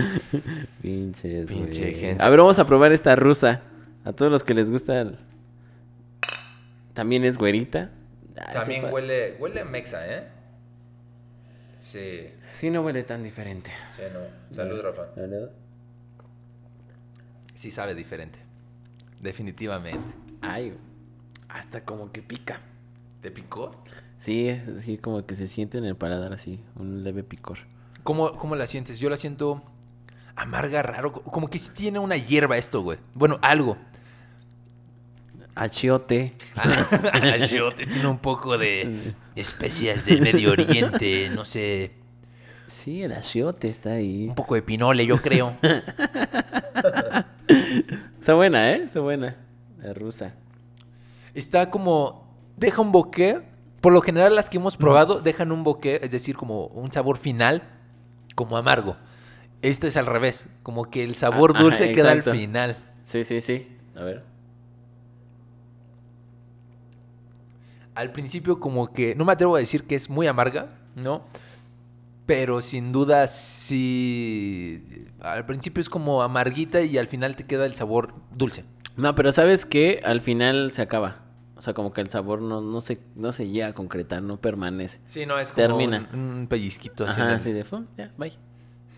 Pinches, 0.84 1.48
Pinche 1.48 1.82
güey. 1.82 1.96
gente. 1.96 2.24
A 2.24 2.30
ver, 2.30 2.40
vamos 2.40 2.60
a 2.60 2.66
probar 2.68 2.92
esta 2.92 3.16
rusa. 3.16 3.62
A 4.06 4.14
todos 4.14 4.32
los 4.32 4.44
que 4.44 4.54
les 4.54 4.70
gusta. 4.70 5.02
el- 5.02 5.18
También 6.94 7.24
es 7.24 7.38
güerita. 7.38 7.90
Ah, 8.38 8.60
ese 8.62 8.82
fa- 8.82 8.90
huele, 8.92 9.36
huele 9.40 9.62
a 9.62 9.66
mexa, 9.66 10.08
¿eh? 10.08 10.28
Sí, 11.82 12.30
Sí, 12.54 12.70
no 12.70 12.82
huele 12.82 13.04
tan 13.04 13.24
diferente. 13.24 13.72
sí, 13.96 14.04
no. 14.14 14.56
Salud, 14.56 14.82
Rafa. 14.82 15.08
Sí 17.56 17.72
sabe 17.72 17.94
diferente. 17.96 18.40
Definitivamente. 19.20 20.08
Ay, 20.42 20.74
hasta 21.50 21.84
como 21.86 22.12
que 22.12 22.22
pica. 22.22 22.60
¿Te 23.22 23.30
picó? 23.32 23.76
Sí, 24.20 24.60
sí, 24.80 24.98
como 24.98 25.26
que 25.26 25.36
se 25.36 25.48
siente 25.48 25.78
en 25.78 25.86
el 25.86 25.96
paladar 25.96 26.34
así, 26.34 26.64
un 26.76 27.04
leve 27.04 27.24
picor. 27.24 27.60
¿Cómo, 28.04 28.36
¿Cómo 28.38 28.56
la 28.56 28.66
sientes? 28.68 29.00
Yo 29.00 29.10
la 29.10 29.18
siento 29.18 29.62
amarga, 30.36 30.82
raro. 30.82 31.12
co- 31.12 31.22
Como 31.24 31.50
que 31.50 31.60
sí 31.60 31.70
tiene 31.76 32.00
una 32.00 32.18
hierba 32.18 32.58
esto, 32.58 32.82
güey. 32.82 32.98
Bueno, 33.14 33.38
algo. 33.42 33.78
Achiote. 35.56 36.34
Achiote 36.56 37.86
tiene 37.86 38.08
un 38.08 38.20
poco 38.20 38.58
de 38.58 39.14
especias 39.36 40.06
del 40.06 40.22
Medio 40.22 40.52
Oriente, 40.52 41.30
no 41.30 41.46
sé. 41.46 41.92
Sí, 42.68 43.04
el 43.04 43.12
achiote 43.12 43.68
está 43.68 43.92
ahí. 43.92 44.28
Un 44.30 44.36
poco 44.36 44.56
de 44.56 44.62
pinole, 44.62 45.06
yo 45.06 45.22
creo. 45.22 45.56
Está 48.20 48.34
buena, 48.34 48.72
¿eh? 48.72 48.84
Está 48.84 49.02
buena. 49.02 49.36
La 49.82 49.94
rusa. 49.94 50.34
Está 51.34 51.70
como. 51.70 52.34
Deja 52.58 52.82
un 52.82 52.92
bokeh. 52.92 53.42
Por 53.82 53.94
lo 53.94 54.02
general, 54.02 54.36
las 54.36 54.50
que 54.50 54.58
hemos 54.58 54.78
probado 54.78 55.22
dejan 55.22 55.52
un 55.52 55.64
bokeh, 55.64 56.00
es 56.04 56.12
decir, 56.12 56.36
como 56.36 56.68
un 56.68 56.92
sabor 56.92 57.18
final, 57.18 57.64
como 58.36 58.58
amargo. 58.58 58.96
Este 59.62 59.88
es 59.88 59.98
al 59.98 60.06
revés. 60.06 60.48
Como 60.64 60.90
que 60.90 61.04
el 61.04 61.16
sabor 61.16 61.52
Ah, 61.52 61.56
ajá, 61.56 61.64
dulce 61.64 61.92
queda 61.92 62.12
al 62.12 62.24
final. 62.24 62.78
Sí, 63.06 63.24
sí, 63.24 63.42
sí. 63.42 63.68
A 63.96 64.04
ver. 64.04 64.24
Al 67.96 68.12
principio, 68.12 68.60
como 68.60 68.94
que. 68.94 69.16
No 69.16 69.26
me 69.26 69.34
atrevo 69.34 69.56
a 69.56 69.60
decir 69.60 69.84
que 69.84 69.96
es 69.96 70.10
muy 70.10 70.28
amarga, 70.28 70.70
¿no? 70.96 71.24
Pero 72.26 72.62
sin 72.62 72.92
duda 72.92 73.28
sí. 73.28 75.08
Al 75.20 75.46
principio 75.46 75.82
es 75.82 75.90
como 75.90 76.22
amarguita 76.22 76.82
y 76.82 76.98
al 76.98 77.08
final 77.08 77.36
te 77.36 77.46
queda 77.46 77.66
el 77.66 77.76
sabor 77.76 78.14
dulce. 78.34 78.64
No, 78.96 79.16
pero 79.16 79.32
¿sabes 79.32 79.66
qué? 79.66 80.02
Al 80.06 80.22
final 80.22 80.72
se 80.72 80.82
acaba. 80.82 81.18
O 81.56 81.62
sea, 81.62 81.74
como 81.74 81.94
que 81.94 82.02
el 82.02 82.10
sabor 82.10 82.42
no, 82.42 82.60
no, 82.62 82.82
se, 82.82 83.00
no 83.16 83.32
se 83.32 83.48
llega 83.48 83.68
a 83.68 83.74
concretar, 83.74 84.24
no 84.24 84.38
permanece. 84.38 85.00
Sí, 85.06 85.26
no, 85.28 85.38
es 85.38 85.52
como 85.52 85.68
Termina. 85.68 86.10
Un, 86.14 86.20
un 86.20 86.48
pellizquito 86.48 87.06
así. 87.06 87.22
Ajá, 87.22 87.36
así 87.36 87.52
de 87.52 87.64
fum, 87.64 87.86
ya, 87.98 88.12
bye. 88.18 88.32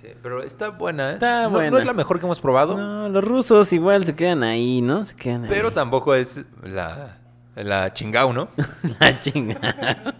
Sí, 0.01 0.07
pero 0.21 0.41
está 0.43 0.69
buena, 0.69 1.09
¿eh? 1.09 1.13
Está 1.13 1.43
no, 1.43 1.49
no 1.49 1.55
buena. 1.57 1.79
es 1.79 1.85
la 1.85 1.93
mejor 1.93 2.19
que 2.19 2.25
hemos 2.25 2.39
probado, 2.39 2.77
No, 2.77 3.09
los 3.09 3.23
rusos 3.23 3.71
igual 3.73 4.05
se 4.05 4.15
quedan 4.15 4.43
ahí, 4.43 4.81
¿no? 4.81 5.03
Se 5.03 5.15
quedan 5.15 5.43
ahí. 5.43 5.49
pero 5.49 5.73
tampoco 5.73 6.15
es 6.15 6.45
la, 6.63 7.17
la 7.55 7.93
chingao, 7.93 8.33
¿no? 8.33 8.49
La 8.99 9.19
chinga. 9.19 10.15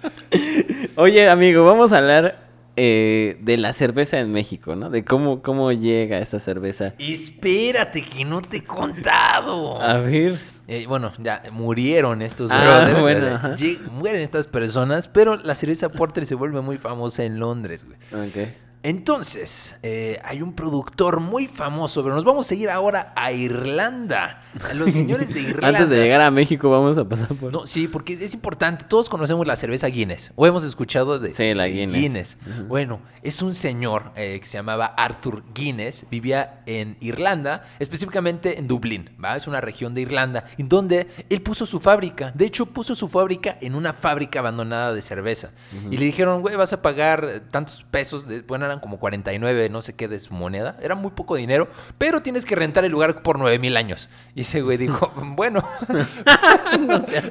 Oye, 0.95 1.29
amigo, 1.29 1.63
vamos 1.63 1.91
a 1.93 1.97
hablar 1.97 2.43
eh, 2.75 3.37
de 3.41 3.57
la 3.57 3.73
cerveza 3.73 4.19
en 4.19 4.31
México, 4.31 4.75
¿no? 4.75 4.89
De 4.89 5.03
cómo, 5.03 5.41
cómo 5.41 5.71
llega 5.71 6.19
esta 6.19 6.39
cerveza. 6.39 6.93
Espérate, 6.99 8.03
que 8.03 8.25
no 8.25 8.41
te 8.41 8.57
he 8.57 8.63
contado. 8.63 9.81
A 9.81 9.97
ver. 9.97 10.39
Eh, 10.67 10.85
bueno, 10.87 11.11
ya 11.19 11.43
murieron 11.51 12.21
estos 12.21 12.49
Ah, 12.51 12.85
brothers. 12.87 13.01
bueno, 13.59 13.91
mueren 13.91 14.21
estas 14.21 14.47
personas, 14.47 15.07
pero 15.07 15.35
la 15.35 15.55
cerveza 15.55 15.89
Porter 15.89 16.25
se 16.25 16.35
vuelve 16.35 16.61
muy 16.61 16.77
famosa 16.77 17.23
en 17.23 17.39
Londres, 17.39 17.85
güey. 17.85 18.27
Ok. 18.27 18.49
Entonces, 18.83 19.75
eh, 19.81 20.19
hay 20.25 20.41
un 20.41 20.51
productor 20.51 21.21
muy 21.21 21.47
famoso, 21.47 22.03
pero 22.03 22.15
nos 22.15 22.25
vamos 22.25 22.51
a 22.51 22.53
ir 22.53 22.69
ahora 22.69 23.13
a 23.15 23.31
Irlanda. 23.31 24.41
A 24.69 24.73
los 24.73 24.91
señores 24.91 25.33
de 25.33 25.39
Irlanda. 25.39 25.69
Antes 25.69 25.89
de 25.89 25.97
llegar 26.03 26.19
a 26.19 26.29
México 26.29 26.69
vamos 26.69 26.97
a 26.97 27.07
pasar 27.07 27.29
por... 27.29 27.53
No, 27.53 27.65
sí, 27.65 27.87
porque 27.87 28.13
es 28.13 28.33
importante. 28.33 28.83
Todos 28.87 29.07
conocemos 29.07 29.47
la 29.47 29.55
cerveza 29.55 29.87
Guinness. 29.87 30.33
O 30.35 30.45
hemos 30.45 30.65
escuchado 30.65 31.17
de, 31.17 31.33
Sí, 31.33 31.53
la 31.53 31.67
Guinness. 31.67 32.37
Ujú. 32.45 32.67
Bueno, 32.67 32.99
es 33.21 33.41
un 33.41 33.55
señor 33.55 34.11
eh, 34.17 34.37
que 34.41 34.45
se 34.45 34.57
llamaba 34.57 34.87
Arthur 34.87 35.43
Guinness. 35.55 36.05
Vivía 36.11 36.61
en 36.65 36.97
Irlanda, 36.99 37.63
específicamente 37.79 38.59
en 38.59 38.67
Dublín. 38.67 39.11
¿va? 39.23 39.37
Es 39.37 39.47
una 39.47 39.61
región 39.61 39.93
de 39.95 40.01
Irlanda, 40.01 40.43
en 40.57 40.67
donde 40.67 41.07
él 41.29 41.41
puso 41.41 41.65
su 41.65 41.79
fábrica. 41.79 42.33
De 42.35 42.45
hecho, 42.45 42.65
puso 42.65 42.95
su 42.95 43.07
fábrica 43.07 43.57
en 43.61 43.75
una 43.75 43.93
fábrica 43.93 44.39
abandonada 44.39 44.93
de 44.93 45.01
cerveza. 45.01 45.51
Y 45.89 45.95
le 45.95 46.03
dijeron, 46.03 46.41
güey, 46.41 46.57
vas 46.57 46.73
a 46.73 46.81
pagar 46.81 47.43
tantos 47.49 47.85
pesos. 47.89 48.27
De, 48.27 48.41
bueno, 48.41 48.72
eran 48.73 48.81
como 48.81 48.97
49, 48.99 49.69
no 49.69 49.81
sé 49.81 49.93
qué, 49.93 50.07
de 50.07 50.19
su 50.19 50.33
moneda. 50.33 50.75
Era 50.81 50.95
muy 50.95 51.11
poco 51.11 51.35
dinero, 51.35 51.67
pero 51.97 52.21
tienes 52.21 52.45
que 52.45 52.55
rentar 52.55 52.83
el 52.85 52.91
lugar 52.91 53.21
por 53.21 53.37
9 53.39 53.59
mil 53.59 53.77
años. 53.77 54.09
Y 54.35 54.41
ese 54.41 54.61
güey 54.61 54.77
dijo, 54.77 55.11
bueno, 55.35 55.63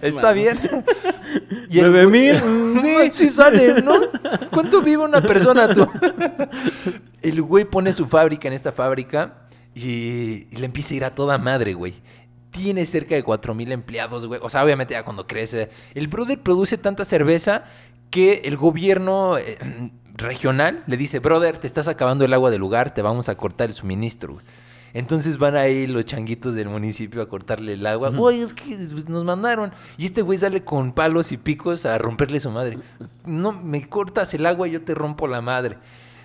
está 0.02 0.10
mamón. 0.20 0.35
bien. 0.35 0.59
Y 1.69 1.78
el 1.78 1.90
¿Nueve 1.90 2.06
güey- 2.06 2.43
mil? 2.43 2.81
Sí, 3.10 3.10
sí 3.27 3.31
sale, 3.31 3.82
¿no? 3.82 3.94
¿Cuánto 4.51 4.82
vive 4.82 5.05
una 5.05 5.20
persona 5.20 5.73
tú? 5.74 5.86
El 7.23 7.40
güey 7.43 7.64
pone 7.64 7.93
su 7.93 8.06
fábrica 8.06 8.48
en 8.48 8.55
esta 8.55 8.73
fábrica 8.73 9.35
y, 9.74 10.47
y 10.51 10.56
le 10.56 10.66
empieza 10.66 10.93
a 10.93 10.97
ir 10.97 11.05
a 11.05 11.10
toda 11.14 11.39
madre, 11.39 11.74
güey. 11.74 11.94
Tiene 12.51 12.85
cerca 12.85 13.14
de 13.14 13.23
4 13.23 13.55
mil 13.55 13.70
empleados, 13.73 14.27
güey. 14.27 14.40
O 14.43 14.51
sea, 14.51 14.64
obviamente 14.64 14.93
ya 14.94 15.05
cuando 15.05 15.27
crece. 15.27 15.70
El 15.94 16.09
brother 16.09 16.39
produce 16.40 16.77
tanta 16.78 17.05
cerveza 17.05 17.64
que 18.12 18.43
el 18.44 18.56
gobierno 18.56 19.39
eh, 19.39 19.59
regional 20.14 20.84
le 20.86 20.97
dice, 20.97 21.18
brother, 21.18 21.59
te 21.59 21.66
estás 21.66 21.89
acabando 21.89 22.24
el 22.24 22.32
agua 22.32 22.51
del 22.51 22.60
lugar, 22.60 22.94
te 22.94 23.02
vamos 23.02 23.28
a 23.28 23.34
cortar 23.34 23.70
el 23.70 23.74
suministro. 23.74 24.34
güey". 24.34 24.47
Entonces 24.94 25.39
van 25.39 25.56
ahí 25.56 25.86
los 25.86 26.05
changuitos 26.05 26.55
del 26.55 26.68
municipio 26.68 27.22
a 27.22 27.28
cortarle 27.28 27.72
el 27.72 27.86
agua. 27.86 28.12
Oye, 28.18 28.43
es 28.43 28.52
que 28.52 28.76
nos 29.09 29.24
mandaron. 29.24 29.72
Y 29.97 30.05
este 30.05 30.20
güey 30.20 30.39
sale 30.39 30.62
con 30.62 30.93
palos 30.93 31.32
y 31.32 31.39
picos 31.39 31.86
a 31.86 31.97
romperle 31.97 32.39
su 32.40 32.51
madre. 32.51 32.78
No, 33.24 33.52
me 33.52 33.89
cortas 33.89 34.34
el 34.34 34.44
agua 34.44 34.68
y 34.68 34.72
yo 34.72 34.82
te 34.82 34.94
rompo 34.94 35.26
la 35.26 35.40
madre. 35.40 35.78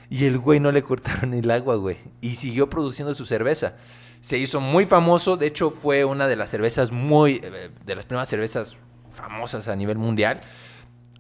Y 0.09 0.25
el 0.25 0.37
güey 0.37 0.59
no 0.59 0.71
le 0.73 0.83
cortaron 0.83 1.33
el 1.33 1.49
agua, 1.49 1.75
güey. 1.75 1.97
Y 2.19 2.35
siguió 2.35 2.69
produciendo 2.69 3.13
su 3.13 3.25
cerveza. 3.25 3.75
Se 4.19 4.37
hizo 4.37 4.59
muy 4.59 4.85
famoso. 4.85 5.37
De 5.37 5.47
hecho, 5.47 5.71
fue 5.71 6.03
una 6.03 6.27
de 6.27 6.35
las 6.35 6.49
cervezas 6.49 6.91
muy... 6.91 7.39
eh, 7.41 7.71
De 7.85 7.95
las 7.95 8.03
primeras 8.05 8.27
cervezas 8.27 8.77
famosas 9.09 9.69
a 9.69 9.75
nivel 9.77 9.97
mundial. 9.97 10.41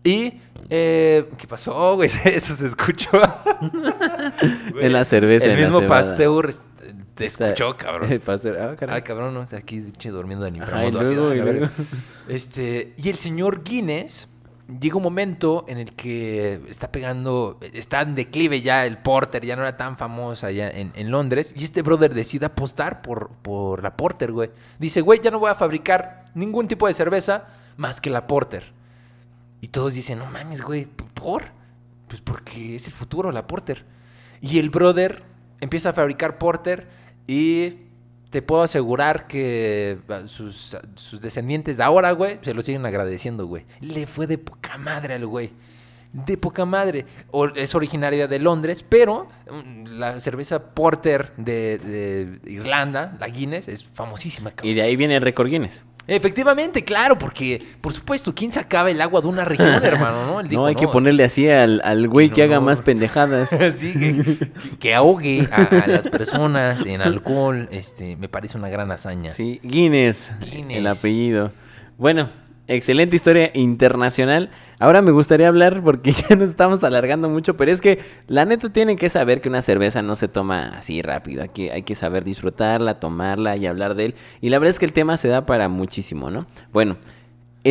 Y... 0.03 0.33
eh, 0.69 1.29
¿Qué 1.37 1.47
pasó, 1.47 1.95
güey? 1.95 2.09
Eso 2.25 2.53
se 2.53 2.67
escuchó. 2.67 3.09
En 4.79 4.93
la 4.93 5.03
cerveza, 5.05 5.45
El 5.45 5.51
en 5.51 5.69
mismo. 5.69 5.87
Pasteur 5.87 6.53
te 7.15 7.25
escuchó, 7.25 7.75
cabrón. 7.75 8.11
El. 8.11 8.21
Ah, 8.89 9.01
cabrón, 9.01 9.33
no, 9.33 9.41
o 9.41 9.45
sea, 9.45 9.59
aquí 9.59 9.79
durmiendo 9.79 10.45
en 10.45 10.61
Ajá, 10.61 10.85
y 10.85 10.91
luego, 10.91 11.33
luego. 11.33 11.67
Este, 12.27 12.93
y 12.97 13.09
el 13.09 13.15
señor 13.15 13.63
Guinness 13.63 14.27
llega 14.79 14.97
un 14.97 15.03
momento 15.03 15.65
en 15.67 15.77
el 15.77 15.93
que 15.93 16.61
está 16.69 16.91
pegando, 16.91 17.57
está 17.73 18.01
en 18.01 18.15
declive 18.15 18.61
ya 18.61 18.85
el 18.85 18.97
Porter, 18.97 19.43
ya 19.45 19.55
no 19.55 19.63
era 19.63 19.77
tan 19.77 19.95
famoso 19.95 20.45
allá 20.45 20.69
en, 20.69 20.91
en 20.93 21.09
Londres, 21.09 21.53
y 21.57 21.63
este 21.63 21.81
brother 21.81 22.13
decide 22.13 22.45
apostar 22.45 23.01
por, 23.01 23.29
por 23.41 23.81
la 23.81 23.95
Porter, 23.97 24.31
güey. 24.31 24.51
Dice, 24.77 25.01
güey, 25.01 25.19
ya 25.21 25.31
no 25.31 25.39
voy 25.39 25.49
a 25.49 25.55
fabricar 25.55 26.25
ningún 26.35 26.67
tipo 26.67 26.85
de 26.87 26.93
cerveza 26.93 27.45
más 27.77 27.99
que 28.01 28.09
la 28.09 28.27
Porter. 28.27 28.76
Y 29.67 29.69
todos 29.69 29.93
dicen, 29.95 30.19
no 30.19 30.27
mames, 30.27 30.61
güey, 30.61 30.85
¿por? 30.85 31.43
Pues 32.07 32.21
porque 32.21 32.77
es 32.77 32.87
el 32.87 32.93
futuro, 32.93 33.33
la 33.33 33.47
Porter. 33.47 33.83
Y 34.39 34.59
el 34.59 34.69
brother 34.69 35.23
empieza 35.59 35.89
a 35.89 35.93
fabricar 35.93 36.37
Porter 36.37 36.87
y 37.27 37.73
te 38.29 38.41
puedo 38.41 38.61
asegurar 38.63 39.27
que 39.27 39.97
ah, 40.07 40.21
sus, 40.27 40.77
sus 40.95 41.19
descendientes 41.19 41.75
de 41.75 41.83
ahora, 41.83 42.13
güey, 42.13 42.39
se 42.43 42.53
lo 42.53 42.61
siguen 42.61 42.85
agradeciendo, 42.85 43.45
güey. 43.45 43.65
Le 43.81 44.07
fue 44.07 44.25
de 44.25 44.37
poca 44.37 44.77
madre 44.77 45.15
al 45.15 45.27
güey. 45.27 45.51
De 46.13 46.37
poca 46.37 46.63
madre. 46.63 47.05
O- 47.31 47.47
es 47.47 47.75
originaria 47.75 48.25
de 48.29 48.39
Londres, 48.39 48.85
pero 48.87 49.27
mm, 49.51 49.87
la 49.97 50.21
cerveza 50.21 50.73
Porter 50.73 51.33
de, 51.35 51.77
de 51.77 52.51
Irlanda, 52.51 53.17
la 53.19 53.27
Guinness, 53.27 53.67
es 53.67 53.83
famosísima, 53.83 54.51
cabrón. 54.51 54.71
Y 54.71 54.75
de 54.75 54.81
ahí 54.83 54.95
viene 54.95 55.17
el 55.17 55.21
récord 55.21 55.49
Guinness. 55.49 55.83
Efectivamente, 56.07 56.83
claro, 56.85 57.17
porque, 57.17 57.61
por 57.81 57.91
supuesto, 57.91 58.33
¿quién 58.33 58.51
sacaba 58.51 58.89
el 58.89 59.01
agua 59.01 59.19
de 59.21 59.27
una 59.27 59.43
región, 59.43 59.67
hermano? 59.83 60.25
No, 60.25 60.39
Él 60.39 60.49
No, 60.51 60.65
hay 60.65 60.75
que 60.75 60.87
ponerle 60.87 61.25
así 61.25 61.49
al, 61.49 61.81
al 61.83 62.07
güey 62.07 62.29
que 62.29 62.43
haga 62.43 62.59
más 62.61 62.81
pendejadas. 62.81 63.49
Sí, 63.75 63.93
que, 63.93 64.49
que 64.79 64.95
ahogue 64.95 65.47
a, 65.51 65.63
a 65.63 65.87
las 65.87 66.07
personas 66.07 66.85
en 66.85 67.01
alcohol, 67.01 67.67
este, 67.71 68.15
me 68.15 68.29
parece 68.29 68.57
una 68.57 68.69
gran 68.69 68.91
hazaña. 68.91 69.33
Sí, 69.33 69.59
Guinness, 69.63 70.31
Guinness. 70.39 70.77
el 70.77 70.87
apellido. 70.87 71.51
Bueno, 71.97 72.29
excelente 72.67 73.15
historia 73.15 73.51
internacional. 73.53 74.49
Ahora 74.79 75.01
me 75.01 75.11
gustaría 75.11 75.47
hablar 75.47 75.81
porque 75.83 76.11
ya 76.29 76.35
nos 76.35 76.49
estamos 76.49 76.83
alargando 76.83 77.29
mucho, 77.29 77.57
pero 77.57 77.71
es 77.71 77.81
que 77.81 77.99
la 78.27 78.45
neta 78.45 78.69
tienen 78.71 78.97
que 78.97 79.09
saber 79.09 79.41
que 79.41 79.49
una 79.49 79.61
cerveza 79.61 80.01
no 80.01 80.15
se 80.15 80.27
toma 80.27 80.77
así 80.77 81.01
rápido. 81.01 81.43
Hay 81.43 81.49
que, 81.49 81.71
hay 81.71 81.83
que 81.83 81.95
saber 81.95 82.23
disfrutarla, 82.23 82.99
tomarla 82.99 83.57
y 83.57 83.65
hablar 83.65 83.95
de 83.95 84.05
él. 84.05 84.15
Y 84.41 84.49
la 84.49 84.59
verdad 84.59 84.71
es 84.71 84.79
que 84.79 84.85
el 84.85 84.93
tema 84.93 85.17
se 85.17 85.27
da 85.27 85.45
para 85.45 85.69
muchísimo, 85.69 86.29
¿no? 86.29 86.45
Bueno, 86.71 86.97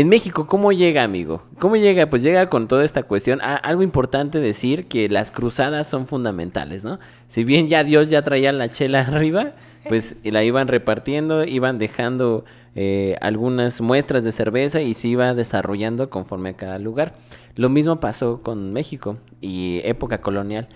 en 0.00 0.10
México, 0.10 0.46
¿cómo 0.46 0.72
llega, 0.72 1.04
amigo? 1.04 1.44
¿Cómo 1.58 1.74
llega? 1.76 2.10
Pues 2.10 2.22
llega 2.22 2.50
con 2.50 2.68
toda 2.68 2.84
esta 2.84 3.04
cuestión. 3.04 3.38
Ah, 3.42 3.56
algo 3.56 3.82
importante 3.82 4.40
decir 4.40 4.88
que 4.88 5.08
las 5.08 5.30
cruzadas 5.30 5.88
son 5.88 6.06
fundamentales, 6.06 6.84
¿no? 6.84 6.98
Si 7.28 7.44
bien 7.44 7.66
ya 7.66 7.82
Dios 7.82 8.10
ya 8.10 8.20
traía 8.20 8.52
la 8.52 8.68
chela 8.68 9.00
arriba, 9.08 9.52
pues 9.88 10.14
la 10.22 10.44
iban 10.44 10.68
repartiendo, 10.68 11.44
iban 11.44 11.78
dejando 11.78 12.44
eh, 12.74 13.16
algunas 13.22 13.80
muestras 13.80 14.22
de 14.22 14.32
cerveza 14.32 14.82
y 14.82 14.92
se 14.92 15.08
iba 15.08 15.32
desarrollando 15.32 16.10
conforme 16.10 16.50
a 16.50 16.56
cada 16.56 16.78
lugar. 16.78 17.14
Lo 17.54 17.70
mismo 17.70 17.98
pasó 17.98 18.42
con 18.42 18.74
México 18.74 19.16
y 19.40 19.80
época 19.82 20.20
colonial. 20.20 20.68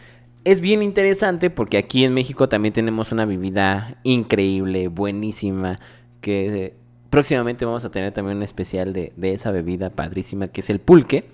Es 0.44 0.62
bien 0.62 0.82
interesante 0.82 1.50
porque 1.50 1.76
aquí 1.76 2.06
en 2.06 2.14
México 2.14 2.48
también 2.48 2.72
tenemos 2.72 3.12
una 3.12 3.26
bebida 3.26 3.98
increíble, 4.02 4.88
buenísima, 4.88 5.78
que 6.22 6.79
próximamente 7.10 7.64
vamos 7.64 7.84
a 7.84 7.90
tener 7.90 8.12
también 8.12 8.36
un 8.38 8.42
especial 8.42 8.92
de, 8.92 9.12
de 9.16 9.34
esa 9.34 9.50
bebida 9.50 9.90
padrísima 9.90 10.48
que 10.48 10.60
es 10.60 10.70
el 10.70 10.80
pulque. 10.80 11.28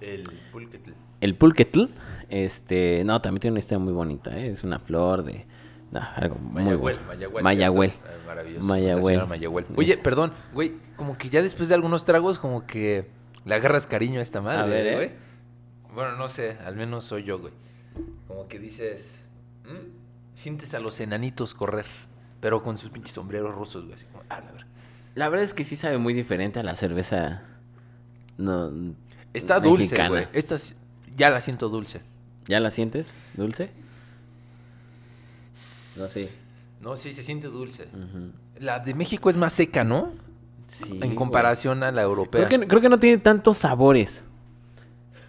El 0.00 0.28
pulquetl. 0.52 0.90
El 1.20 1.34
pulquetl, 1.36 1.84
este, 2.28 3.02
no, 3.04 3.20
también 3.22 3.40
tiene 3.40 3.52
una 3.52 3.58
historia 3.60 3.78
muy 3.82 3.92
bonita, 3.92 4.36
¿eh? 4.38 4.50
es 4.50 4.62
una 4.64 4.78
flor 4.78 5.24
de, 5.24 5.46
no, 5.90 6.00
algo 6.16 6.36
muy. 6.36 6.62
Mayagüel. 6.64 6.98
Mayagüel. 7.42 7.90
¿cierto? 7.90 8.08
Ah, 8.10 8.26
Maravilloso. 8.26 8.66
Señora 9.06 9.26
Mayagüel. 9.26 9.66
Oye, 9.76 9.96
perdón, 9.96 10.32
güey, 10.52 10.74
como 10.96 11.16
que 11.16 11.28
ya 11.30 11.40
después 11.42 11.68
de 11.68 11.74
algunos 11.74 12.04
tragos, 12.04 12.38
como 12.38 12.66
que 12.66 13.08
le 13.44 13.54
agarras 13.54 13.86
cariño 13.86 14.20
a 14.20 14.22
esta 14.22 14.40
madre, 14.40 14.60
A 14.62 14.66
ver, 14.66 14.86
¿eh? 14.86 14.94
güey. 14.96 15.10
Bueno, 15.94 16.16
no 16.16 16.28
sé, 16.28 16.58
al 16.66 16.74
menos 16.76 17.04
soy 17.04 17.22
yo, 17.24 17.38
güey. 17.38 17.52
Como 18.26 18.48
que 18.48 18.58
dices, 18.58 19.14
"Mm", 19.64 19.90
sientes 20.34 20.74
a 20.74 20.80
los 20.80 20.98
enanitos 21.00 21.54
correr, 21.54 21.86
pero 22.40 22.62
con 22.64 22.76
sus 22.76 22.90
pinches 22.90 23.14
sombreros 23.14 23.54
rusos, 23.54 23.84
güey. 23.84 23.94
Así 23.94 24.04
como, 24.06 24.24
ah, 24.28 24.40
la 24.40 24.50
verdad. 24.50 24.66
La 25.14 25.28
verdad 25.28 25.44
es 25.44 25.54
que 25.54 25.64
sí 25.64 25.76
sabe 25.76 25.98
muy 25.98 26.12
diferente 26.14 26.58
a 26.60 26.62
la 26.62 26.74
cerveza. 26.76 27.42
No, 28.36 28.70
Está 29.32 29.60
dulce, 29.60 30.08
güey. 30.08 30.26
Esta 30.32 30.58
sí- 30.58 30.74
ya 31.16 31.30
la 31.30 31.40
siento 31.40 31.68
dulce. 31.68 32.00
¿Ya 32.46 32.60
la 32.60 32.70
sientes? 32.70 33.12
¿Dulce? 33.34 33.70
No 35.96 36.08
sé. 36.08 36.30
No, 36.80 36.96
sí, 36.96 37.12
se 37.12 37.22
siente 37.22 37.46
dulce. 37.48 37.88
La 38.58 38.80
de 38.80 38.94
México 38.94 39.30
es 39.30 39.36
más 39.36 39.52
seca, 39.52 39.84
¿no? 39.84 40.12
Sí, 40.66 40.90
en 40.92 40.98
güey. 40.98 41.14
comparación 41.14 41.82
a 41.82 41.92
la 41.92 42.02
europea. 42.02 42.46
Creo 42.48 42.60
que, 42.60 42.66
creo 42.66 42.80
que 42.80 42.88
no 42.88 42.98
tiene 42.98 43.18
tantos 43.18 43.58
sabores. 43.58 44.22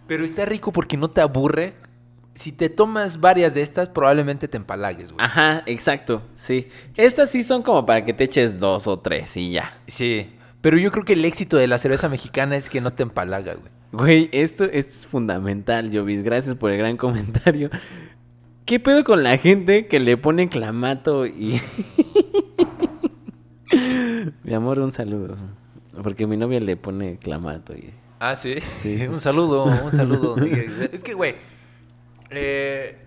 Pero 0.07 0.23
está 0.23 0.45
rico 0.45 0.71
porque 0.71 0.97
no 0.97 1.09
te 1.09 1.21
aburre. 1.21 1.75
Si 2.35 2.51
te 2.51 2.69
tomas 2.69 3.19
varias 3.21 3.53
de 3.53 3.61
estas, 3.61 3.89
probablemente 3.89 4.47
te 4.47 4.57
empalagues, 4.57 5.11
güey. 5.11 5.25
Ajá, 5.25 5.63
exacto, 5.65 6.21
sí. 6.35 6.67
Estas 6.95 7.31
sí 7.31 7.43
son 7.43 7.63
como 7.63 7.85
para 7.85 8.05
que 8.05 8.13
te 8.13 8.25
eches 8.25 8.59
dos 8.59 8.87
o 8.87 8.99
tres 8.99 9.35
y 9.37 9.51
ya. 9.51 9.77
Sí. 9.87 10.29
Pero 10.61 10.77
yo 10.77 10.91
creo 10.91 11.05
que 11.05 11.13
el 11.13 11.23
éxito 11.23 11.57
de 11.57 11.67
la 11.67 11.77
cerveza 11.77 12.09
mexicana 12.09 12.57
es 12.57 12.69
que 12.69 12.81
no 12.81 12.91
te 12.93 13.03
empalaga, 13.03 13.53
güey. 13.53 13.71
Güey, 13.91 14.29
esto, 14.33 14.65
esto 14.65 14.91
es 14.91 15.07
fundamental, 15.07 15.89
Jovis. 15.93 16.23
Gracias 16.23 16.55
por 16.55 16.71
el 16.71 16.77
gran 16.77 16.97
comentario. 16.97 17.69
¿Qué 18.65 18.79
pedo 18.79 19.03
con 19.03 19.23
la 19.23 19.37
gente 19.37 19.87
que 19.87 19.99
le 19.99 20.17
pone 20.17 20.49
clamato 20.49 21.25
y... 21.25 21.61
mi 24.43 24.53
amor, 24.53 24.79
un 24.79 24.91
saludo. 24.91 25.37
Porque 26.03 26.27
mi 26.27 26.35
novia 26.35 26.59
le 26.59 26.75
pone 26.75 27.17
clamato 27.17 27.73
y... 27.73 27.93
Ah, 28.19 28.35
sí. 28.35 28.55
Sí. 28.77 29.07
un 29.09 29.21
saludo, 29.21 29.65
un 29.65 29.91
saludo. 29.91 30.35
es 30.91 31.03
que, 31.03 31.13
güey. 31.13 31.35
Eh, 32.29 32.97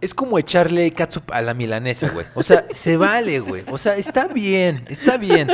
es 0.00 0.14
como 0.14 0.38
echarle 0.38 0.90
catsup 0.92 1.30
a 1.32 1.42
la 1.42 1.54
milanesa, 1.54 2.08
güey. 2.08 2.26
O 2.34 2.42
sea, 2.42 2.66
se 2.70 2.96
vale, 2.96 3.40
güey. 3.40 3.64
O 3.70 3.78
sea, 3.78 3.96
está 3.96 4.28
bien, 4.28 4.84
está 4.88 5.16
bien. 5.16 5.48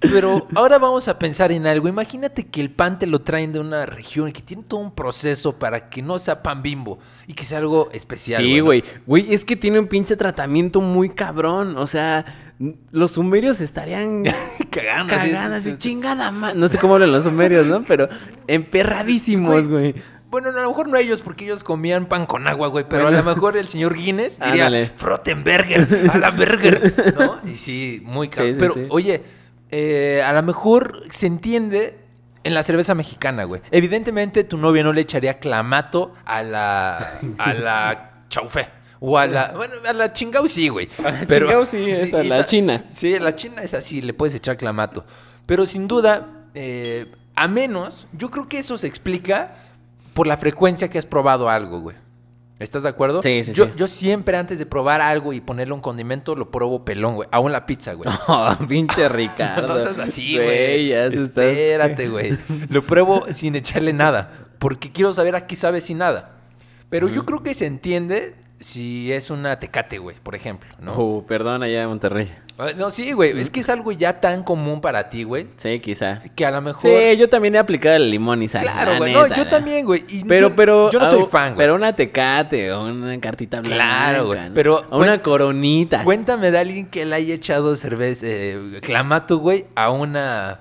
Pero 0.00 0.46
ahora 0.54 0.78
vamos 0.78 1.08
a 1.08 1.18
pensar 1.18 1.52
en 1.52 1.66
algo. 1.66 1.88
Imagínate 1.88 2.46
que 2.46 2.60
el 2.60 2.70
pan 2.70 2.98
te 2.98 3.06
lo 3.06 3.20
traen 3.20 3.52
de 3.52 3.60
una 3.60 3.86
región 3.86 4.28
y 4.28 4.32
que 4.32 4.42
tiene 4.42 4.62
todo 4.62 4.80
un 4.80 4.94
proceso 4.94 5.58
para 5.58 5.88
que 5.88 6.02
no 6.02 6.18
sea 6.18 6.42
pan 6.42 6.62
bimbo 6.62 6.98
y 7.26 7.34
que 7.34 7.44
sea 7.44 7.58
algo 7.58 7.88
especial. 7.92 8.42
Sí, 8.42 8.60
güey. 8.60 8.84
Güey, 9.06 9.32
es 9.32 9.44
que 9.44 9.56
tiene 9.56 9.78
un 9.78 9.86
pinche 9.86 10.16
tratamiento 10.16 10.80
muy 10.80 11.10
cabrón. 11.10 11.76
O 11.78 11.86
sea, 11.86 12.52
los 12.90 13.12
sumerios 13.12 13.60
estarían 13.60 14.24
Cagando. 14.70 15.14
cagando 15.14 15.56
así, 15.56 15.70
sí. 15.70 15.78
chingada 15.78 16.30
No 16.30 16.68
sé 16.68 16.78
cómo 16.78 16.94
hablan 16.94 17.12
los 17.12 17.24
sumerios, 17.24 17.66
¿no? 17.66 17.82
Pero 17.84 18.08
emperradísimos, 18.46 19.68
güey. 19.68 19.94
Bueno, 20.34 20.48
a 20.48 20.62
lo 20.62 20.68
mejor 20.68 20.88
no 20.88 20.96
ellos, 20.96 21.20
porque 21.20 21.44
ellos 21.44 21.62
comían 21.62 22.06
pan 22.06 22.26
con 22.26 22.48
agua, 22.48 22.66
güey. 22.66 22.84
Pero 22.88 23.06
a 23.06 23.10
lo 23.12 23.22
mejor 23.22 23.56
el 23.56 23.68
señor 23.68 23.94
Guinness 23.94 24.40
diría, 24.44 24.66
Ándale. 24.66 24.86
Frottenberger, 24.86 26.10
a 26.12 26.18
la 26.18 26.30
burger, 26.32 27.14
¿no? 27.16 27.38
Y 27.48 27.54
sí, 27.54 28.02
muy 28.04 28.30
caro. 28.30 28.48
Sí, 28.48 28.54
sí, 28.54 28.58
pero, 28.58 28.74
sí. 28.74 28.86
oye, 28.90 29.22
eh, 29.70 30.24
a 30.26 30.32
lo 30.32 30.42
mejor 30.42 31.04
se 31.10 31.28
entiende 31.28 32.00
en 32.42 32.52
la 32.52 32.64
cerveza 32.64 32.96
mexicana, 32.96 33.44
güey. 33.44 33.62
Evidentemente, 33.70 34.42
tu 34.42 34.56
novia 34.56 34.82
no 34.82 34.92
le 34.92 35.02
echaría 35.02 35.38
clamato 35.38 36.14
a 36.24 36.42
la, 36.42 37.20
a 37.38 37.54
la 37.54 38.24
chaufe. 38.28 38.68
O 38.98 39.16
a 39.16 39.28
la, 39.28 39.52
bueno, 39.52 39.74
a 39.88 39.92
la 39.92 40.12
chingao 40.12 40.48
sí, 40.48 40.66
güey. 40.66 40.88
A 40.98 41.12
la 41.12 41.26
chingao 41.28 41.64
sí, 41.64 41.90
esa, 41.92 42.24
y 42.24 42.28
la 42.28 42.44
china. 42.44 42.86
Sí, 42.92 43.16
la 43.20 43.36
china 43.36 43.62
es 43.62 43.72
así, 43.72 44.02
le 44.02 44.12
puedes 44.12 44.34
echar 44.34 44.56
clamato. 44.56 45.06
Pero 45.46 45.64
sin 45.64 45.86
duda, 45.86 46.26
eh, 46.54 47.06
a 47.36 47.46
menos, 47.46 48.08
yo 48.12 48.32
creo 48.32 48.48
que 48.48 48.58
eso 48.58 48.76
se 48.78 48.88
explica 48.88 49.60
por 50.14 50.26
la 50.26 50.36
frecuencia 50.36 50.88
que 50.88 50.98
has 50.98 51.06
probado 51.06 51.50
algo, 51.50 51.80
güey. 51.80 51.96
¿Estás 52.60 52.84
de 52.84 52.88
acuerdo? 52.88 53.20
Sí, 53.20 53.42
sí, 53.42 53.52
yo, 53.52 53.64
sí. 53.66 53.72
yo 53.76 53.86
siempre 53.88 54.36
antes 54.36 54.58
de 54.58 54.64
probar 54.64 55.00
algo 55.00 55.32
y 55.32 55.40
ponerle 55.40 55.74
un 55.74 55.80
condimento, 55.80 56.36
lo 56.36 56.50
pruebo 56.52 56.84
pelón, 56.84 57.16
güey. 57.16 57.28
Aún 57.32 57.50
la 57.50 57.66
pizza, 57.66 57.94
güey. 57.94 58.08
Oh, 58.28 58.56
pinche 58.68 59.08
Ricardo. 59.10 59.92
No 59.92 60.02
así, 60.02 60.36
güey. 60.36 60.92
Espérate, 60.92 62.08
güey. 62.08 62.38
Lo 62.68 62.82
pruebo 62.82 63.26
sin 63.32 63.56
echarle 63.56 63.92
nada. 63.92 64.48
Porque 64.58 64.92
quiero 64.92 65.12
saber 65.12 65.34
a 65.34 65.46
qué 65.46 65.56
sabe 65.56 65.80
sin 65.80 65.98
nada. 65.98 66.36
Pero 66.88 67.08
yo 67.08 67.26
creo 67.26 67.42
que 67.42 67.54
se 67.54 67.66
entiende 67.66 68.36
si 68.60 69.12
es 69.12 69.30
una 69.30 69.58
tecate, 69.58 69.98
güey, 69.98 70.16
por 70.22 70.34
ejemplo, 70.34 70.70
¿no? 70.80 70.96
Uh, 70.96 71.26
perdón, 71.26 71.62
allá 71.64 71.82
en 71.82 71.88
Monterrey. 71.88 72.30
Ah, 72.56 72.70
No, 72.76 72.90
sí, 72.90 73.12
güey. 73.12 73.38
Es 73.40 73.50
que 73.50 73.60
es 73.60 73.68
algo 73.68 73.90
ya 73.92 74.20
tan 74.20 74.44
común 74.44 74.80
para 74.80 75.10
ti, 75.10 75.24
güey. 75.24 75.48
Sí, 75.56 75.80
quizá. 75.80 76.22
Que 76.36 76.46
a 76.46 76.50
lo 76.50 76.60
mejor. 76.60 76.82
Sí, 76.82 77.16
yo 77.16 77.28
también 77.28 77.56
he 77.56 77.58
aplicado 77.58 77.96
el 77.96 78.10
limón 78.10 78.42
y 78.42 78.48
sal. 78.48 78.62
Claro, 78.62 78.92
la 78.92 78.98
güey. 78.98 79.12
No, 79.12 79.26
yo 79.26 79.46
también, 79.48 79.84
güey. 79.84 80.04
Y 80.08 80.24
Pero, 80.24 80.50
yo, 80.50 80.56
pero. 80.56 80.90
Yo 80.90 81.00
no 81.00 81.10
soy 81.10 81.24
fan, 81.26 81.54
güey. 81.54 81.58
Pero 81.58 81.74
una 81.74 81.94
tecate 81.94 82.72
o 82.72 82.84
una 82.84 83.18
cartita 83.20 83.60
blanca. 83.60 83.74
Claro, 83.76 84.26
güey, 84.26 84.48
¿no? 84.48 84.54
pero 84.54 84.84
O 84.90 84.98
una 84.98 85.20
coronita. 85.20 86.04
Cuéntame 86.04 86.50
de 86.50 86.58
alguien 86.58 86.86
que 86.86 87.04
le 87.04 87.16
haya 87.16 87.34
echado 87.34 87.74
cerveza, 87.76 88.24
eh, 88.28 88.78
clamato, 88.82 89.38
güey, 89.38 89.66
a 89.74 89.90
una 89.90 90.60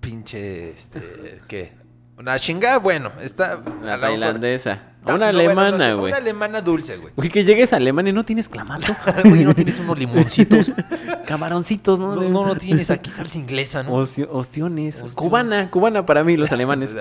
pinche, 0.00 0.70
este, 0.70 1.40
¿qué? 1.48 1.77
Una 2.18 2.38
chingada, 2.38 2.78
bueno, 2.78 3.12
está... 3.20 3.58
Una 3.82 3.98
tailandesa. 4.00 4.80
Ta- 5.04 5.14
una 5.14 5.30
no, 5.32 5.38
bueno, 5.38 5.54
no 5.54 5.60
alemana, 5.60 5.84
sé, 5.86 5.94
güey. 5.94 6.06
Una 6.12 6.16
alemana 6.16 6.60
dulce, 6.60 6.96
güey. 6.96 7.12
Güey, 7.16 7.28
que 7.28 7.44
llegues 7.44 7.72
a 7.72 7.76
Alemania 7.76 8.10
y 8.10 8.12
no 8.12 8.24
tienes 8.24 8.48
clamato. 8.48 8.92
Güey, 9.24 9.44
no 9.44 9.54
tienes 9.54 9.78
unos 9.78 9.96
limoncitos. 9.98 10.72
Camaroncitos, 11.26 12.00
¿no? 12.00 12.16
No, 12.16 12.22
no, 12.22 12.46
no 12.46 12.56
tienes 12.56 12.90
aquí 12.90 13.10
salsa 13.10 13.38
inglesa, 13.38 13.84
¿no? 13.84 13.92
Ostio- 13.92 14.28
ostiones. 14.32 14.96
Ostion. 14.96 15.14
Cubana, 15.14 15.70
cubana 15.70 16.04
para 16.04 16.24
mí, 16.24 16.36
los 16.36 16.50
alemanes. 16.52 16.94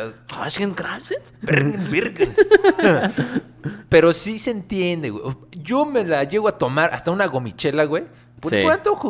Pero 3.89 4.13
sí 4.13 4.39
se 4.39 4.51
entiende, 4.51 5.09
güey. 5.09 5.35
Yo 5.51 5.85
me 5.85 6.03
la 6.05 6.23
llego 6.23 6.47
a 6.47 6.57
tomar 6.57 6.93
hasta 6.93 7.11
una 7.11 7.25
gomichela, 7.27 7.85
güey. 7.85 8.03
Por 8.39 8.51
Sí. 8.51 8.57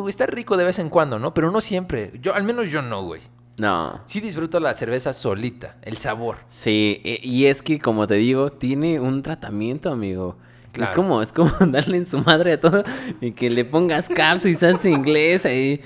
Está 0.08 0.26
rico 0.26 0.56
de 0.56 0.64
vez 0.64 0.78
en 0.78 0.88
cuando, 0.88 1.18
¿no? 1.18 1.34
Pero 1.34 1.50
no 1.50 1.60
siempre. 1.60 2.12
Yo, 2.22 2.34
al 2.34 2.44
menos 2.44 2.70
yo 2.70 2.80
no, 2.80 3.02
güey. 3.04 3.20
No. 3.58 4.00
Sí 4.06 4.20
disfruto 4.20 4.60
la 4.60 4.72
cerveza 4.74 5.12
solita, 5.12 5.76
el 5.82 5.98
sabor. 5.98 6.36
Sí, 6.48 7.00
e- 7.04 7.20
y 7.22 7.46
es 7.46 7.60
que 7.62 7.78
como 7.80 8.06
te 8.06 8.14
digo, 8.14 8.50
tiene 8.50 9.00
un 9.00 9.22
tratamiento, 9.22 9.90
amigo. 9.90 10.36
Es 10.66 10.72
Claro. 10.72 10.94
como, 10.94 11.22
es 11.22 11.32
como 11.32 11.50
darle 11.72 11.96
en 11.96 12.06
su 12.06 12.18
madre 12.18 12.52
a 12.52 12.60
todo 12.60 12.84
y 13.20 13.32
que 13.32 13.50
le 13.50 13.64
pongas 13.64 14.08
capsu 14.08 14.46
y 14.48 14.54
salsa 14.54 14.88
inglesa 14.88 15.52
y, 15.52 15.80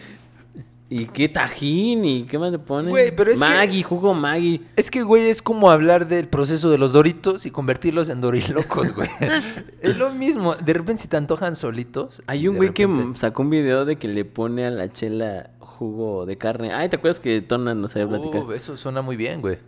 y 0.90 1.06
qué 1.06 1.30
tajín 1.30 2.04
y 2.04 2.24
qué 2.24 2.38
más 2.38 2.52
le 2.52 2.58
ponen. 2.58 2.90
Güey, 2.90 3.16
pero 3.16 3.30
es 3.30 3.38
que- 3.38 3.44
Maggi, 3.46 3.82
jugo 3.82 4.12
Maggi. 4.12 4.60
Es 4.76 4.90
que, 4.90 5.02
güey, 5.02 5.30
es 5.30 5.40
como 5.40 5.70
hablar 5.70 6.06
del 6.08 6.28
proceso 6.28 6.68
de 6.68 6.76
los 6.76 6.92
doritos 6.92 7.46
y 7.46 7.50
convertirlos 7.50 8.10
en 8.10 8.20
dorilocos, 8.20 8.92
güey. 8.92 9.08
es 9.80 9.96
lo 9.96 10.10
mismo. 10.10 10.54
De 10.56 10.74
repente 10.74 11.02
se 11.02 11.08
te 11.08 11.16
antojan 11.16 11.56
solitos. 11.56 12.20
Hay 12.26 12.46
un 12.48 12.56
güey 12.56 12.74
que 12.74 12.86
repente- 12.86 13.18
sacó 13.18 13.40
un 13.42 13.50
video 13.50 13.86
de 13.86 13.96
que 13.96 14.08
le 14.08 14.26
pone 14.26 14.66
a 14.66 14.70
la 14.70 14.92
chela 14.92 15.48
jugo 15.82 16.26
de 16.26 16.38
carne. 16.38 16.72
Ay, 16.72 16.88
¿te 16.88 16.96
acuerdas 16.96 17.18
que 17.18 17.40
Tona 17.42 17.74
nos 17.74 17.94
había 17.96 18.08
platicado? 18.08 18.46
Uh, 18.46 18.52
eso 18.52 18.76
suena 18.76 19.02
muy 19.02 19.16
bien, 19.16 19.40
güey. 19.40 19.58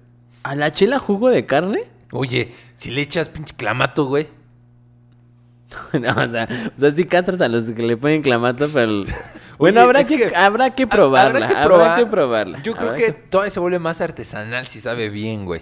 ¿A 0.45 0.55
la 0.55 0.71
chela 0.73 0.99
jugo 1.01 1.29
de 1.29 1.45
carne? 1.45 1.85
Oye, 2.13 2.53
si 2.77 2.91
le 2.93 3.01
echas 3.01 3.29
pinche 3.29 3.53
clamato, 3.57 4.05
güey. 4.07 4.29
no, 5.93 6.11
o 6.11 6.29
sea, 6.31 6.49
o 6.77 6.81
sea, 6.81 6.91
sí 6.93 7.05
catras 7.05 7.41
a 7.41 7.49
los 7.49 7.69
que 7.71 7.83
le 7.83 7.97
ponen 7.97 8.23
clamato, 8.23 8.69
pero... 8.73 9.03
Bueno, 9.57 9.79
Oye, 9.81 9.85
habrá, 9.87 10.05
que, 10.05 10.17
que- 10.17 10.35
habrá 10.37 10.71
que 10.75 10.87
probarla. 10.89 11.47
habrá 11.47 11.49
que 11.49 11.75
Habrá 11.75 11.97
que 11.97 12.07
probarla. 12.07 12.63
Yo 12.65 12.75
creo 12.75 12.89
habrá 12.91 12.99
que 12.99 13.13
todavía 13.13 13.53
se 13.53 13.61
vuelve 13.61 13.79
más 13.79 14.01
artesanal 14.01 14.67
si 14.67 14.81
sabe 14.81 15.11
bien, 15.11 15.45
güey. 15.45 15.61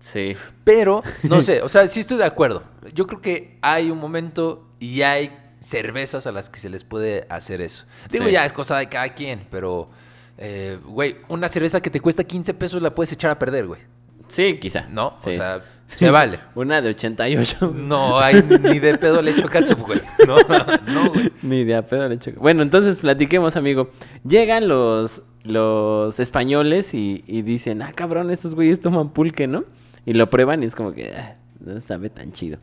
Sí. 0.00 0.36
Pero, 0.64 1.02
no 1.22 1.40
sé, 1.42 1.62
o 1.62 1.68
sea, 1.70 1.88
sí 1.88 2.00
estoy 2.00 2.18
de 2.18 2.24
acuerdo. 2.26 2.64
Yo 2.92 3.06
creo 3.06 3.22
que 3.22 3.58
hay 3.62 3.90
un 3.90 3.98
momento 3.98 4.68
y 4.80 5.00
hay 5.00 5.34
cervezas 5.66 6.26
a 6.26 6.32
las 6.32 6.48
que 6.48 6.60
se 6.60 6.70
les 6.70 6.84
puede 6.84 7.26
hacer 7.28 7.60
eso. 7.60 7.84
Digo, 8.10 8.26
Sí. 8.26 8.32
ya 8.32 8.44
es 8.44 8.52
cosa 8.52 8.78
de 8.78 8.88
cada 8.88 9.08
quien, 9.14 9.42
pero, 9.50 9.90
eh, 10.38 10.78
güey, 10.84 11.16
una 11.28 11.48
cerveza 11.48 11.80
que 11.80 11.90
te 11.90 12.00
cuesta 12.00 12.22
15 12.22 12.54
pesos 12.54 12.80
la 12.80 12.94
puedes 12.94 13.10
echar 13.12 13.30
a 13.32 13.38
perder, 13.38 13.66
güey. 13.66 13.80
Sí, 14.28 14.58
quizá. 14.60 14.86
¿No? 14.90 15.16
Sí. 15.24 15.30
O 15.30 15.32
sea, 15.32 15.62
se 15.88 16.10
vale. 16.10 16.38
Una 16.54 16.80
de 16.82 16.90
88. 16.90 17.72
No 17.74 18.18
hay 18.18 18.42
ni 18.42 18.78
de 18.78 18.96
pedo 18.98 19.22
le 19.22 19.32
echo 19.32 19.48
ketchup, 19.48 19.80
güey. 19.86 20.00
No, 20.26 20.36
no, 20.92 21.10
güey. 21.12 21.32
Ni 21.42 21.64
de 21.64 21.74
a 21.76 21.82
pedo 21.86 22.08
le 22.08 22.14
echo- 22.16 22.32
Bueno, 22.36 22.62
entonces 22.62 23.00
platiquemos, 23.00 23.56
amigo. 23.56 23.90
Llegan 24.24 24.68
los, 24.68 25.22
los 25.44 26.18
españoles 26.20 26.94
y, 26.94 27.24
y 27.26 27.42
dicen, 27.42 27.82
ah, 27.82 27.92
cabrón, 27.94 28.30
estos 28.30 28.54
güeyes 28.54 28.80
toman 28.80 29.10
pulque, 29.10 29.46
¿no? 29.48 29.64
Y 30.04 30.12
lo 30.12 30.30
prueban 30.30 30.62
y 30.62 30.66
es 30.66 30.74
como 30.76 30.92
que, 30.92 31.12
ah, 31.14 31.36
no 31.60 31.80
sabe 31.80 32.10
tan 32.10 32.30
chido. 32.32 32.58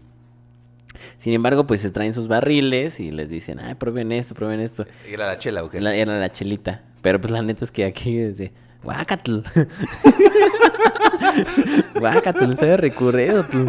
Sin 1.17 1.34
embargo, 1.34 1.65
pues 1.67 1.81
se 1.81 1.91
traen 1.91 2.13
sus 2.13 2.27
barriles 2.27 2.99
y 2.99 3.11
les 3.11 3.30
dicen, 3.30 3.59
ah, 3.59 3.75
prueben 3.77 4.11
esto, 4.11 4.34
prueben 4.35 4.59
esto. 4.59 4.85
Era 5.09 5.27
la 5.27 5.38
chela, 5.38 5.63
¿ok? 5.63 5.75
La- 5.75 5.95
era 5.95 6.17
la 6.19 6.31
chelita. 6.31 6.81
Pero 7.01 7.19
pues 7.19 7.31
la 7.31 7.41
neta 7.41 7.65
es 7.65 7.71
que 7.71 7.85
aquí 7.85 8.17
es 8.17 8.38
de, 8.38 8.51
guacatl. 8.84 9.39
guacatl, 11.99 12.53
se 12.53 12.77
recurrido. 12.77 13.43
tú". 13.45 13.65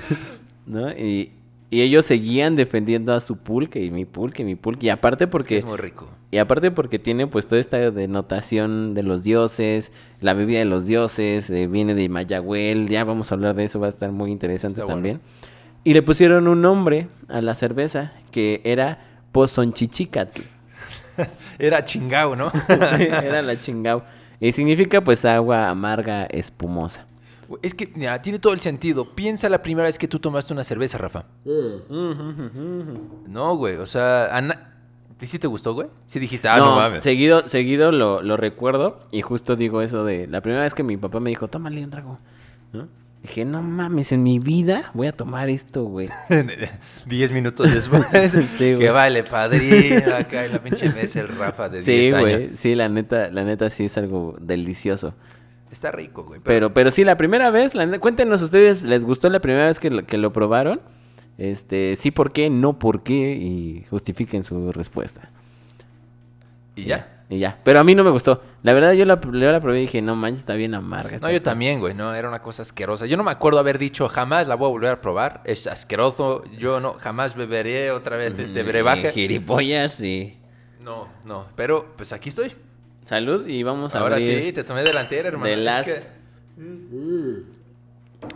¿No? 0.66 0.90
Y, 0.92 1.32
y 1.70 1.82
ellos 1.82 2.06
seguían 2.06 2.56
defendiendo 2.56 3.12
a 3.14 3.20
su 3.20 3.36
pulque 3.36 3.84
y 3.84 3.90
mi 3.90 4.04
pulque, 4.04 4.44
mi 4.44 4.56
pulque. 4.56 4.86
Y 4.86 4.90
aparte 4.90 5.24
Es 5.24 5.28
que 5.28 5.32
porque... 5.32 5.56
es 5.58 5.64
muy 5.64 5.76
rico. 5.76 6.08
Y 6.30 6.38
aparte 6.38 6.70
porque 6.72 6.98
tiene 6.98 7.28
pues 7.28 7.46
toda 7.46 7.60
esta 7.60 7.90
denotación 7.90 8.94
de 8.94 9.04
los 9.04 9.22
dioses, 9.22 9.92
la 10.20 10.34
bebida 10.34 10.58
de 10.58 10.64
los 10.64 10.86
dioses, 10.86 11.48
eh, 11.50 11.68
viene 11.68 11.94
de 11.94 12.08
Mayagüel, 12.08 12.88
ya 12.88 13.04
vamos 13.04 13.30
a 13.30 13.36
hablar 13.36 13.54
de 13.54 13.64
eso, 13.64 13.78
va 13.78 13.86
a 13.86 13.90
estar 13.90 14.10
muy 14.10 14.32
interesante 14.32 14.80
Está 14.80 14.92
bueno. 14.92 15.20
Y 15.86 15.94
le 15.94 16.02
pusieron 16.02 16.48
un 16.48 16.62
nombre 16.62 17.06
a 17.28 17.40
la 17.40 17.54
cerveza 17.54 18.10
que 18.32 18.60
era 18.64 18.98
Pozonchichicatl. 19.30 20.40
Era 21.60 21.84
chingao, 21.84 22.34
¿no? 22.34 22.50
era 22.68 23.40
la 23.40 23.56
chingao. 23.56 24.02
Y 24.40 24.50
significa 24.50 25.00
pues 25.00 25.24
agua 25.24 25.68
amarga 25.68 26.24
espumosa. 26.26 27.06
Es 27.62 27.72
que 27.72 27.88
mira, 27.94 28.20
tiene 28.20 28.40
todo 28.40 28.52
el 28.52 28.58
sentido. 28.58 29.14
Piensa 29.14 29.48
la 29.48 29.62
primera 29.62 29.86
vez 29.86 29.96
que 29.96 30.08
tú 30.08 30.18
tomaste 30.18 30.52
una 30.52 30.64
cerveza, 30.64 30.98
Rafa. 30.98 31.24
No, 33.28 33.56
güey. 33.56 33.76
O 33.76 33.86
sea, 33.86 34.36
a 34.36 34.40
na- 34.40 34.72
¿Sí 35.20 35.28
sí 35.28 35.38
te 35.38 35.46
gustó, 35.46 35.72
güey? 35.72 35.86
Sí 36.08 36.18
dijiste, 36.18 36.48
ah, 36.48 36.58
no, 36.58 36.70
no, 36.70 36.76
mames. 36.76 37.04
seguido, 37.04 37.46
seguido 37.46 37.92
lo, 37.92 38.20
lo 38.22 38.36
recuerdo 38.36 39.00
y 39.12 39.22
justo 39.22 39.54
digo 39.54 39.82
eso 39.82 40.04
de 40.04 40.26
la 40.26 40.40
primera 40.40 40.64
vez 40.64 40.74
que 40.74 40.82
mi 40.82 40.96
papá 40.96 41.20
me 41.20 41.30
dijo, 41.30 41.46
tómale 41.46 41.82
un 41.84 41.90
trago. 41.90 42.18
¿no? 42.72 42.88
Dije, 43.26 43.44
no 43.44 43.60
mames, 43.62 44.12
en 44.12 44.22
mi 44.22 44.38
vida 44.38 44.90
voy 44.94 45.08
a 45.08 45.12
tomar 45.12 45.48
esto, 45.48 45.84
güey. 45.84 46.08
Diez 47.06 47.32
minutos 47.32 47.72
después. 47.74 48.04
Sí, 48.30 48.46
que 48.56 48.76
güey. 48.76 48.88
vale, 48.88 49.24
padrino. 49.24 50.14
Acá 50.14 50.44
en 50.44 50.52
la 50.52 50.58
pinche 50.62 50.88
mesa 50.90 51.20
el 51.20 51.28
Rafa 51.28 51.68
de 51.68 51.82
10 51.82 51.84
Sí, 51.84 52.14
años. 52.14 52.20
güey, 52.20 52.50
sí, 52.56 52.74
la 52.74 52.88
neta, 52.88 53.28
la 53.30 53.42
neta 53.44 53.68
sí 53.70 53.86
es 53.86 53.98
algo 53.98 54.36
delicioso. 54.40 55.14
Está 55.72 55.90
rico, 55.90 56.22
güey. 56.24 56.40
Pero, 56.44 56.72
pero 56.72 56.90
sí, 56.92 57.04
la 57.04 57.16
primera 57.16 57.50
vez, 57.50 57.74
la 57.74 57.84
neta- 57.84 57.98
cuéntenos 57.98 58.40
ustedes, 58.42 58.84
¿les 58.84 59.04
gustó 59.04 59.28
la 59.28 59.40
primera 59.40 59.66
vez 59.66 59.80
que 59.80 59.90
lo, 59.90 60.06
que 60.06 60.16
lo 60.18 60.32
probaron? 60.32 60.80
Este, 61.36 61.96
sí, 61.96 62.12
¿por 62.12 62.32
qué? 62.32 62.48
No, 62.48 62.78
¿por 62.78 63.02
qué? 63.02 63.32
Y 63.34 63.84
justifiquen 63.90 64.44
su 64.44 64.72
respuesta. 64.72 65.30
Y 66.76 66.84
ya. 66.84 67.15
Y 67.28 67.38
ya. 67.40 67.58
Pero 67.64 67.80
a 67.80 67.84
mí 67.84 67.94
no 67.94 68.04
me 68.04 68.10
gustó. 68.10 68.40
La 68.62 68.72
verdad, 68.72 68.92
yo 68.92 69.04
la, 69.04 69.20
yo 69.20 69.30
la 69.52 69.60
probé 69.60 69.78
y 69.78 69.82
dije, 69.82 70.00
no 70.00 70.14
manches, 70.14 70.40
está 70.40 70.54
bien 70.54 70.74
amarga. 70.74 71.18
No, 71.18 71.28
yo 71.30 71.38
cosa". 71.38 71.50
también, 71.50 71.80
güey. 71.80 71.92
No, 71.92 72.14
era 72.14 72.28
una 72.28 72.40
cosa 72.40 72.62
asquerosa. 72.62 73.06
Yo 73.06 73.16
no 73.16 73.24
me 73.24 73.32
acuerdo 73.32 73.58
haber 73.58 73.78
dicho 73.78 74.08
jamás 74.08 74.46
la 74.46 74.54
voy 74.54 74.66
a 74.68 74.70
volver 74.70 74.90
a 74.92 75.00
probar. 75.00 75.40
Es 75.44 75.66
asqueroso. 75.66 76.44
Yo 76.56 76.78
no, 76.78 76.94
jamás 76.94 77.34
beberé 77.34 77.90
otra 77.90 78.16
vez 78.16 78.36
de, 78.36 78.46
de 78.46 78.62
brebaje. 78.62 79.10
Gilipollas 79.10 80.00
y... 80.00 80.38
No, 80.80 81.08
no. 81.24 81.46
Pero, 81.56 81.94
pues 81.96 82.12
aquí 82.12 82.28
estoy. 82.28 82.52
Salud 83.04 83.46
y 83.48 83.62
vamos 83.64 83.94
a 83.94 83.98
Ahora 84.00 84.16
abrir 84.16 84.44
sí, 84.44 84.52
te 84.52 84.62
tomé 84.62 84.82
delantera, 84.84 85.28
hermano. 85.28 85.46
Es 85.46 85.58
Last. 85.58 85.88
que- 85.88 86.02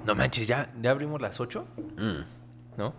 No 0.05 0.15
manches, 0.15 0.47
¿ya, 0.47 0.71
¿ya 0.81 0.91
abrimos 0.91 1.21
las 1.21 1.39
8? 1.41 1.65
Mm. 1.97 2.77
¿No? 2.77 2.95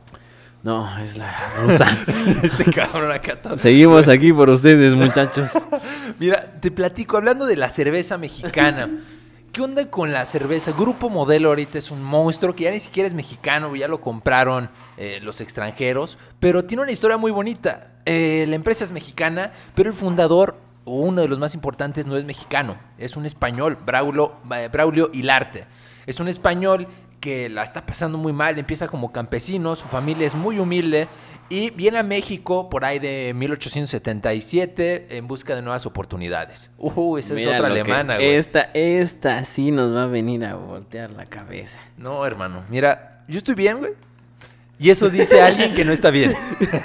No, 0.63 0.97
es 0.99 1.17
la 1.17 1.35
rusa. 1.57 1.97
este 2.43 2.65
cabrón 2.65 3.11
acá 3.11 3.41
todo. 3.41 3.57
Seguimos 3.57 4.07
aquí 4.07 4.31
por 4.31 4.49
ustedes, 4.49 4.93
muchachos. 4.93 5.51
Mira, 6.19 6.59
te 6.59 6.69
platico, 6.69 7.17
hablando 7.17 7.45
de 7.45 7.57
la 7.57 7.69
cerveza 7.69 8.17
mexicana. 8.17 8.89
¿Qué 9.51 9.61
onda 9.61 9.89
con 9.89 10.13
la 10.13 10.23
cerveza? 10.25 10.71
Grupo 10.71 11.09
Modelo 11.09 11.49
ahorita 11.49 11.77
es 11.77 11.91
un 11.91 12.01
monstruo 12.01 12.55
que 12.55 12.63
ya 12.65 12.71
ni 12.71 12.79
siquiera 12.79 13.07
es 13.07 13.13
mexicano, 13.13 13.75
ya 13.75 13.89
lo 13.89 13.99
compraron 13.99 14.69
eh, 14.95 15.19
los 15.21 15.41
extranjeros, 15.41 16.17
pero 16.39 16.63
tiene 16.63 16.83
una 16.83 16.91
historia 16.91 17.17
muy 17.17 17.31
bonita. 17.31 17.95
Eh, 18.05 18.45
la 18.47 18.55
empresa 18.55 18.85
es 18.85 18.93
mexicana, 18.93 19.51
pero 19.75 19.89
el 19.89 19.95
fundador, 19.95 20.55
o 20.85 21.01
uno 21.01 21.21
de 21.21 21.27
los 21.27 21.37
más 21.37 21.53
importantes, 21.53 22.05
no 22.05 22.15
es 22.15 22.23
mexicano, 22.23 22.77
es 22.97 23.17
un 23.17 23.25
español, 23.25 23.77
Braulio, 23.85 24.35
eh, 24.55 24.69
Braulio 24.71 25.09
Hilarte. 25.11 25.65
Es 26.05 26.21
un 26.21 26.29
español 26.29 26.87
que 27.21 27.47
la 27.47 27.63
está 27.63 27.85
pasando 27.85 28.17
muy 28.17 28.33
mal, 28.33 28.59
empieza 28.59 28.87
como 28.89 29.13
campesino, 29.13 29.77
su 29.77 29.87
familia 29.87 30.27
es 30.27 30.35
muy 30.35 30.59
humilde 30.59 31.07
y 31.47 31.69
viene 31.69 31.99
a 31.99 32.03
México 32.03 32.69
por 32.69 32.83
ahí 32.83 32.97
de 32.97 33.33
1877 33.35 35.17
en 35.17 35.27
busca 35.27 35.55
de 35.55 35.61
nuevas 35.61 35.85
oportunidades. 35.85 36.71
Uh, 36.77 37.17
esa 37.17 37.33
Mira 37.33 37.51
es 37.51 37.57
otra 37.57 37.67
alemana, 37.67 38.15
güey. 38.15 38.35
Esta, 38.35 38.69
esta 38.73 39.45
sí 39.45 39.71
nos 39.71 39.95
va 39.95 40.03
a 40.03 40.07
venir 40.07 40.43
a 40.43 40.55
voltear 40.55 41.11
la 41.11 41.25
cabeza. 41.25 41.79
No, 41.95 42.25
hermano, 42.25 42.63
mira, 42.69 43.23
yo 43.27 43.37
estoy 43.37 43.55
bien, 43.55 43.77
güey. 43.77 43.93
Y 44.79 44.89
eso 44.89 45.11
dice 45.11 45.39
alguien 45.39 45.75
que 45.75 45.85
no 45.85 45.93
está 45.93 46.09
bien. 46.09 46.35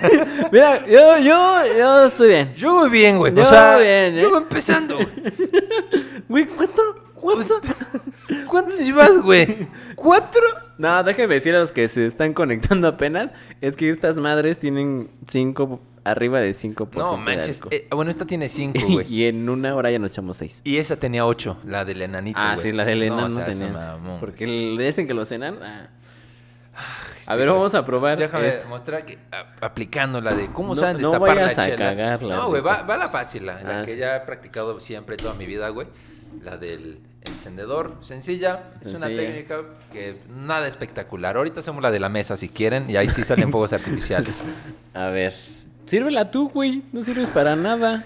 Mira, 0.52 0.84
yo, 0.86 1.16
yo, 1.16 1.62
yo 1.78 2.04
estoy 2.04 2.28
bien. 2.28 2.54
Yo 2.54 2.74
voy 2.74 2.90
bien, 2.90 3.16
güey. 3.16 3.34
Yo 3.34 3.42
o 3.42 3.46
sea, 3.46 3.78
bien, 3.78 4.18
¿eh? 4.18 4.20
yo 4.20 4.28
voy 4.28 4.42
empezando. 4.42 4.98
Güey, 6.28 6.44
¿cuánto? 6.56 7.05
¿Cuánto? 7.20 7.60
¿Cuántos 8.48 8.80
llevas, 8.80 9.20
güey? 9.22 9.68
¿Cuatro? 9.94 10.40
No, 10.78 11.02
déjenme 11.02 11.34
decir 11.34 11.54
a 11.54 11.60
los 11.60 11.72
que 11.72 11.88
se 11.88 12.06
están 12.06 12.34
conectando 12.34 12.86
apenas, 12.88 13.30
es 13.60 13.76
que 13.76 13.88
estas 13.88 14.18
madres 14.18 14.58
tienen 14.58 15.10
cinco, 15.26 15.80
arriba 16.04 16.38
de 16.40 16.52
5% 16.54 16.88
No, 16.94 17.16
manches. 17.16 17.60
eh, 17.70 17.88
bueno, 17.90 18.10
esta 18.10 18.26
tiene 18.26 18.48
cinco, 18.48 18.78
güey. 18.88 19.06
y 19.12 19.24
en 19.24 19.48
una 19.48 19.74
hora 19.74 19.90
ya 19.90 19.98
nos 19.98 20.12
echamos 20.12 20.36
seis. 20.36 20.60
Y 20.64 20.76
esa 20.76 20.96
tenía 20.96 21.24
ocho, 21.26 21.56
la 21.64 21.84
del 21.84 22.02
enanito, 22.02 22.38
Ah, 22.40 22.56
sí, 22.58 22.72
la 22.72 22.84
de 22.84 22.92
Elena 22.92 23.28
no, 23.28 23.40
o 23.40 23.52
sea, 23.54 23.68
mamó. 23.68 24.18
Porque 24.20 24.46
le 24.46 24.84
dicen 24.84 25.06
que 25.06 25.14
lo 25.14 25.24
cenan. 25.24 25.58
ah. 25.62 25.88
Este, 27.18 27.32
A 27.32 27.36
ver, 27.36 27.48
vamos 27.48 27.74
a 27.74 27.84
probar. 27.86 28.18
Déjame 28.18 28.48
esta. 28.48 28.68
mostrar 28.68 29.04
que 29.06 29.18
a- 29.32 29.64
aplicando 29.64 30.20
la 30.20 30.34
de 30.34 30.48
cómo 30.52 30.74
No- 30.74 30.80
saben 30.80 31.00
no 31.00 31.10
destapar 31.10 31.36
vayas 31.36 31.56
la 31.56 31.62
a 31.62 31.66
chela. 31.66 31.78
cagarla, 31.78 32.36
no, 32.36 32.48
güey, 32.48 32.60
va, 32.60 32.82
va 32.82 32.96
la 32.98 33.08
fácil, 33.08 33.46
la, 33.46 33.62
la 33.62 33.80
Ah, 33.80 33.84
que 33.84 33.92
sí. 33.94 33.98
ya 33.98 34.16
he 34.16 34.20
practicado 34.20 34.78
siempre 34.80 35.16
toda 35.16 35.32
mi 35.34 35.46
vida, 35.46 35.70
güey. 35.70 35.88
La 36.42 36.56
del 36.56 36.98
encendedor, 37.22 37.96
sencilla, 38.02 38.70
es 38.80 38.88
una 38.88 39.06
técnica 39.08 39.62
que 39.92 40.20
nada 40.28 40.66
espectacular. 40.68 41.36
Ahorita 41.36 41.60
hacemos 41.60 41.82
la 41.82 41.90
de 41.90 41.98
la 42.00 42.08
mesa 42.08 42.36
si 42.36 42.48
quieren 42.48 42.88
y 42.88 42.96
ahí 42.96 43.08
sí 43.08 43.24
salen 43.24 43.50
fuegos 43.52 43.72
artificiales. 43.72 44.36
A 44.94 45.06
ver. 45.08 45.34
Sírvela 45.86 46.30
tú, 46.30 46.48
güey. 46.50 46.82
No 46.92 47.02
sirves 47.02 47.28
para 47.28 47.56
nada. 47.56 48.04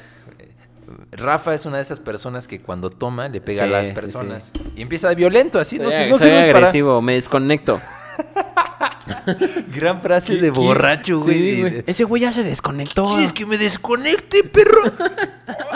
Rafa 1.12 1.54
es 1.54 1.66
una 1.66 1.76
de 1.76 1.82
esas 1.82 2.00
personas 2.00 2.48
que 2.48 2.60
cuando 2.60 2.90
toma 2.90 3.28
le 3.28 3.40
pega 3.40 3.64
Sí, 3.64 3.68
a 3.68 3.72
las 3.72 3.86
sí, 3.88 3.92
personas 3.92 4.50
y 4.74 4.82
empieza 4.82 5.12
violento, 5.14 5.60
así 5.60 5.78
no, 5.78 5.88
soy 5.90 6.10
no 6.10 6.18
soy 6.18 6.28
sirves 6.28 6.46
para 6.52 6.58
agresivo, 6.68 7.00
me 7.00 7.12
desconecto. 7.14 7.80
gran 9.74 10.02
frase 10.02 10.34
de 10.34 10.40
¿Qué- 10.52 10.58
borracho, 10.58 11.20
güey. 11.20 11.34
Sí, 11.38 11.60
güey. 11.60 11.84
Ese 11.86 12.04
güey 12.04 12.22
ya 12.22 12.32
se 12.32 12.42
desconectó. 12.42 13.04
¿Quieres 13.06 13.32
que 13.32 13.46
me 13.46 13.56
desconecte, 13.58 14.42
perro? 14.44 14.82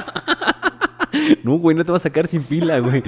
No, 1.43 1.59
güey, 1.59 1.77
no 1.77 1.85
te 1.85 1.93
vas 1.93 2.03
a 2.03 2.09
sacar 2.09 2.29
sin 2.29 2.43
pila, 2.43 2.79
güey. 2.81 3.03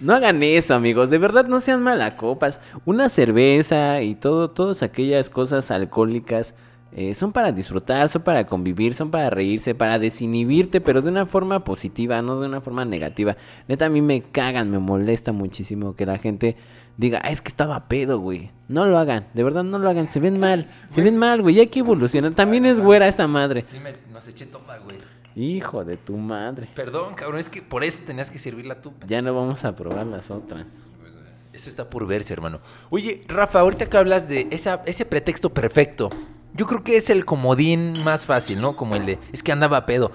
No 0.00 0.12
hagan 0.14 0.42
eso, 0.42 0.74
amigos. 0.74 1.10
De 1.10 1.18
verdad, 1.18 1.46
no 1.46 1.60
sean 1.60 1.82
malacopas. 1.82 2.60
Una 2.84 3.08
cerveza 3.08 4.02
y 4.02 4.14
todo, 4.14 4.50
todas 4.50 4.82
aquellas 4.82 5.30
cosas 5.30 5.70
alcohólicas 5.70 6.54
eh, 6.96 7.14
son 7.14 7.32
para 7.32 7.50
disfrutar, 7.50 8.08
son 8.08 8.22
para 8.22 8.46
convivir, 8.46 8.94
son 8.94 9.10
para 9.10 9.28
reírse, 9.28 9.74
para 9.74 9.98
desinhibirte, 9.98 10.80
pero 10.80 11.02
de 11.02 11.10
una 11.10 11.26
forma 11.26 11.64
positiva, 11.64 12.22
no 12.22 12.38
de 12.38 12.46
una 12.46 12.60
forma 12.60 12.84
negativa. 12.84 13.36
Neta, 13.66 13.86
a 13.86 13.88
mí 13.88 14.00
me 14.00 14.20
cagan, 14.20 14.70
me 14.70 14.78
molesta 14.78 15.32
muchísimo 15.32 15.96
que 15.96 16.06
la 16.06 16.18
gente 16.18 16.56
diga, 16.96 17.20
ah, 17.24 17.30
es 17.30 17.40
que 17.40 17.48
estaba 17.48 17.88
pedo, 17.88 18.20
güey. 18.20 18.50
No 18.68 18.86
lo 18.86 18.96
hagan, 18.96 19.26
de 19.34 19.42
verdad 19.42 19.64
no 19.64 19.80
lo 19.80 19.90
hagan, 19.90 20.08
se 20.08 20.20
ven 20.20 20.38
mal, 20.38 20.68
se 20.88 21.02
ven 21.02 21.16
mal, 21.16 21.42
güey, 21.42 21.58
hay 21.58 21.66
que 21.66 21.80
evolucionar. 21.80 22.32
También 22.34 22.64
es 22.64 22.78
güera 22.78 23.08
esa 23.08 23.26
madre. 23.26 23.62
Sí, 23.64 23.80
me, 23.80 23.94
nos 24.12 24.28
eché 24.28 24.46
toda, 24.46 24.78
güey. 24.78 24.98
Hijo 25.36 25.84
de 25.84 25.96
tu 25.96 26.16
madre. 26.16 26.68
Perdón, 26.74 27.14
cabrón, 27.14 27.40
es 27.40 27.48
que 27.48 27.60
por 27.62 27.82
eso 27.82 28.02
tenías 28.06 28.30
que 28.30 28.38
servirla 28.38 28.80
tú. 28.80 28.92
Ya 29.06 29.20
no 29.20 29.34
vamos 29.34 29.64
a 29.64 29.74
probar 29.74 30.06
las 30.06 30.30
otras. 30.30 30.66
Pues, 31.00 31.18
Eso 31.52 31.68
está 31.68 31.90
por 31.90 32.06
verse, 32.06 32.32
hermano. 32.32 32.60
Oye, 32.90 33.22
Rafa, 33.26 33.60
ahorita 33.60 33.86
que 33.86 33.96
hablas 33.96 34.28
de 34.28 34.46
esa, 34.50 34.82
ese 34.86 35.04
pretexto 35.04 35.50
perfecto, 35.52 36.08
yo 36.52 36.66
creo 36.66 36.84
que 36.84 36.96
es 36.96 37.10
el 37.10 37.24
comodín 37.24 37.94
más 38.04 38.26
fácil, 38.26 38.60
¿no? 38.60 38.76
Como 38.76 38.94
el 38.94 39.06
de, 39.06 39.18
es 39.32 39.42
que 39.42 39.50
andaba 39.50 39.78
a 39.78 39.86
pedo. 39.86 40.12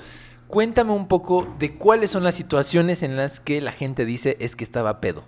Cuéntame 0.47 0.91
un 0.93 1.07
poco 1.07 1.53
de 1.59 1.75
cuáles 1.75 2.11
son 2.11 2.23
las 2.23 2.35
situaciones 2.35 3.03
en 3.03 3.17
las 3.17 3.39
que 3.41 3.59
la 3.61 3.71
gente 3.73 4.05
dice 4.05 4.37
es 4.39 4.55
que 4.55 4.63
estaba 4.63 4.89
a 4.89 5.01
pedo. 5.01 5.23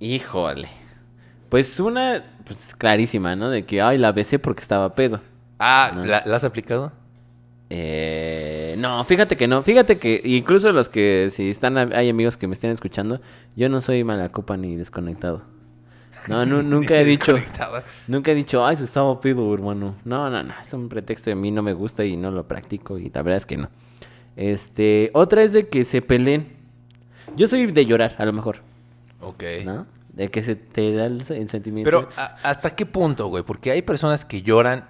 Híjole. 0.00 0.68
Pues 1.48 1.78
una, 1.80 2.24
pues 2.44 2.74
clarísima, 2.76 3.36
¿no? 3.36 3.50
De 3.50 3.64
que, 3.66 3.82
ay, 3.82 3.98
la 3.98 4.12
besé 4.12 4.38
porque 4.38 4.62
estaba 4.62 4.94
pedo. 4.94 5.20
Ah, 5.58 5.92
No. 5.94 6.04
¿la, 6.06 6.22
la 6.24 6.36
has 6.36 6.44
aplicado? 6.44 6.92
Eh, 7.74 8.74
no, 8.78 9.02
fíjate 9.04 9.34
que 9.36 9.48
no. 9.48 9.62
Fíjate 9.62 9.98
que 9.98 10.20
incluso 10.24 10.70
los 10.72 10.90
que, 10.90 11.28
si 11.30 11.48
están, 11.48 11.78
hay 11.94 12.10
amigos 12.10 12.36
que 12.36 12.46
me 12.46 12.52
estén 12.52 12.70
escuchando, 12.70 13.22
yo 13.56 13.70
no 13.70 13.80
soy 13.80 14.04
mala 14.04 14.28
copa 14.30 14.58
ni 14.58 14.76
desconectado. 14.76 15.40
No, 16.28 16.44
nu- 16.44 16.62
nunca 16.74 16.94
he 17.00 17.04
dicho, 17.04 17.34
nunca 18.08 18.30
he 18.30 18.34
dicho, 18.34 18.64
ay, 18.66 18.76
se 18.76 18.84
estaba 18.84 19.18
pedo, 19.22 19.52
hermano. 19.54 19.94
No, 20.04 20.28
no, 20.28 20.42
no, 20.42 20.52
es 20.60 20.70
un 20.74 20.90
pretexto 20.90 21.30
de 21.30 21.36
mí, 21.36 21.50
no 21.50 21.62
me 21.62 21.72
gusta 21.72 22.04
y 22.04 22.14
no 22.14 22.30
lo 22.30 22.46
practico 22.46 22.98
y 22.98 23.08
la 23.08 23.22
verdad 23.22 23.38
es 23.38 23.46
que 23.46 23.56
no. 23.56 23.70
Este, 24.36 25.10
otra 25.14 25.42
es 25.42 25.52
de 25.54 25.68
que 25.68 25.84
se 25.84 26.02
peleen. 26.02 26.48
Yo 27.36 27.48
soy 27.48 27.72
de 27.72 27.86
llorar, 27.86 28.14
a 28.18 28.24
lo 28.26 28.34
mejor, 28.34 28.58
Ok. 29.22 29.42
¿no? 29.64 29.86
De 30.12 30.28
que 30.28 30.42
se 30.42 30.56
te 30.56 30.92
da 30.94 31.06
el, 31.06 31.22
el 31.26 31.48
sentimiento. 31.48 31.90
Pero, 31.90 32.08
¿a- 32.18 32.36
¿hasta 32.42 32.74
qué 32.76 32.84
punto, 32.84 33.28
güey? 33.28 33.42
Porque 33.44 33.70
hay 33.70 33.80
personas 33.80 34.26
que 34.26 34.42
lloran 34.42 34.86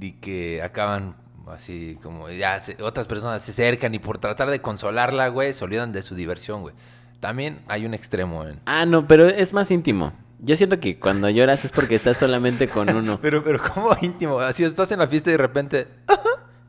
y 0.00 0.12
que 0.12 0.62
acaban 0.62 1.14
así 1.52 1.98
como 2.02 2.28
ya 2.30 2.58
se- 2.60 2.82
otras 2.82 3.06
personas 3.06 3.42
se 3.42 3.50
acercan 3.52 3.94
y 3.94 3.98
por 3.98 4.18
tratar 4.18 4.50
de 4.50 4.60
consolarla, 4.60 5.28
güey, 5.28 5.52
se 5.52 5.62
olvidan 5.64 5.92
de 5.92 6.02
su 6.02 6.14
diversión, 6.14 6.62
güey. 6.62 6.74
También 7.20 7.58
hay 7.68 7.86
un 7.86 7.94
extremo 7.94 8.44
en... 8.46 8.58
Ah, 8.66 8.84
no, 8.86 9.06
pero 9.06 9.28
es 9.28 9.52
más 9.52 9.70
íntimo. 9.70 10.12
Yo 10.40 10.56
siento 10.56 10.80
que 10.80 10.98
cuando 10.98 11.30
lloras 11.30 11.64
es 11.64 11.70
porque 11.70 11.94
estás 11.94 12.16
solamente 12.16 12.66
con 12.66 12.88
uno. 12.94 13.18
Pero, 13.22 13.44
pero 13.44 13.60
¿cómo 13.62 13.96
íntimo? 14.02 14.40
Así 14.40 14.64
estás 14.64 14.90
en 14.90 14.98
la 14.98 15.06
fiesta 15.06 15.30
y 15.30 15.32
de 15.32 15.38
repente... 15.38 15.86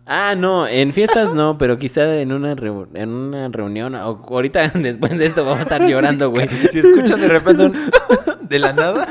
Ah, 0.05 0.35
no, 0.35 0.67
en 0.67 0.91
fiestas 0.91 1.33
no, 1.33 1.57
pero 1.57 1.77
quizá 1.77 2.17
en 2.19 2.33
una, 2.33 2.57
reu- 2.57 2.89
en 2.93 3.07
una 3.07 3.47
reunión, 3.47 3.95
o 3.95 4.21
ahorita 4.31 4.67
después 4.75 5.17
de 5.17 5.25
esto 5.27 5.45
vamos 5.45 5.59
a 5.59 5.63
estar 5.63 5.81
llorando, 5.87 6.29
güey. 6.29 6.49
Si 6.73 6.79
escuchan 6.79 7.21
de 7.21 7.29
repente 7.29 7.63
un... 7.67 7.73
de 8.47 8.59
la 8.59 8.73
nada, 8.73 9.07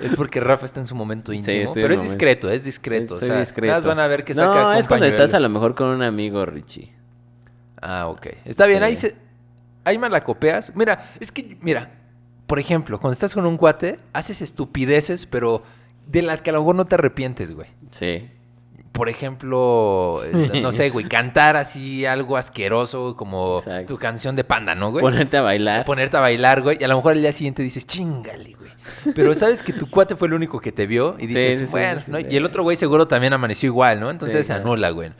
es 0.00 0.14
porque 0.16 0.40
Rafa 0.40 0.64
está 0.66 0.80
en 0.80 0.86
su 0.86 0.94
momento 0.94 1.32
íntimo. 1.32 1.56
estoy 1.56 1.82
pero 1.82 1.94
es 1.94 2.02
discreto, 2.02 2.50
es 2.50 2.64
discreto. 2.64 3.18
Soy 3.18 3.28
o 3.28 3.32
sea, 3.32 3.40
discreto. 3.40 3.66
nada 3.68 3.78
más 3.78 3.86
van 3.86 3.98
a 4.00 4.06
ver 4.06 4.24
que 4.24 4.34
No, 4.34 4.44
saca 4.44 4.64
con 4.64 4.76
es 4.76 4.88
cuando 4.88 5.06
estás 5.06 5.34
a 5.34 5.40
lo 5.40 5.48
mejor 5.48 5.74
con 5.74 5.88
un 5.88 6.02
amigo, 6.02 6.44
Richie. 6.46 6.92
Ah, 7.80 8.06
ok. 8.08 8.26
Está 8.44 8.66
bien, 8.66 8.78
Sí. 8.80 8.84
ahí 8.84 8.96
se... 8.96 9.16
Hay 9.84 9.98
malacopeas. 9.98 10.74
Mira, 10.74 11.10
es 11.20 11.30
que, 11.30 11.56
mira, 11.60 11.90
por 12.46 12.58
ejemplo, 12.58 12.98
cuando 12.98 13.12
estás 13.12 13.34
con 13.34 13.46
un 13.46 13.56
cuate, 13.56 13.98
haces 14.12 14.42
estupideces, 14.42 15.26
pero 15.26 15.62
de 16.06 16.22
las 16.22 16.42
que 16.42 16.50
a 16.50 16.52
lo 16.54 16.60
mejor 16.60 16.74
no 16.74 16.84
te 16.86 16.96
arrepientes, 16.96 17.52
güey. 17.54 17.68
Sí. 17.92 18.28
Por 18.92 19.08
ejemplo, 19.10 20.22
no 20.62 20.72
sé, 20.72 20.88
güey, 20.90 21.06
cantar 21.06 21.56
así 21.56 22.06
algo 22.06 22.36
asqueroso 22.38 23.14
como 23.14 23.58
Exacto. 23.58 23.94
tu 23.94 23.98
canción 24.00 24.36
de 24.36 24.42
panda, 24.44 24.74
¿no, 24.74 24.90
güey? 24.90 25.02
Ponerte 25.02 25.36
a 25.36 25.42
bailar. 25.42 25.84
Ponerte 25.84 26.16
a 26.16 26.20
bailar, 26.20 26.62
güey, 26.62 26.78
y 26.80 26.84
a 26.84 26.88
lo 26.88 26.96
mejor 26.96 27.12
al 27.12 27.20
día 27.20 27.32
siguiente 27.32 27.62
dices, 27.62 27.86
chingale, 27.86 28.54
güey. 28.58 28.65
Pero 29.14 29.34
sabes 29.34 29.62
que 29.62 29.72
tu 29.72 29.88
cuate 29.88 30.16
fue 30.16 30.28
el 30.28 30.34
único 30.34 30.60
que 30.60 30.72
te 30.72 30.86
vio 30.86 31.16
y 31.18 31.26
dices, 31.26 31.58
sí, 31.58 31.66
sí, 31.66 31.70
bueno, 31.70 32.00
sí, 32.04 32.10
¿no? 32.10 32.18
sí. 32.18 32.26
Y 32.30 32.36
el 32.36 32.44
otro 32.44 32.62
güey 32.62 32.76
seguro 32.76 33.06
también 33.08 33.32
amaneció 33.32 33.66
igual, 33.68 34.00
¿no? 34.00 34.10
Entonces 34.10 34.46
se 34.46 34.52
anula, 34.52 34.90
güey. 34.90 35.12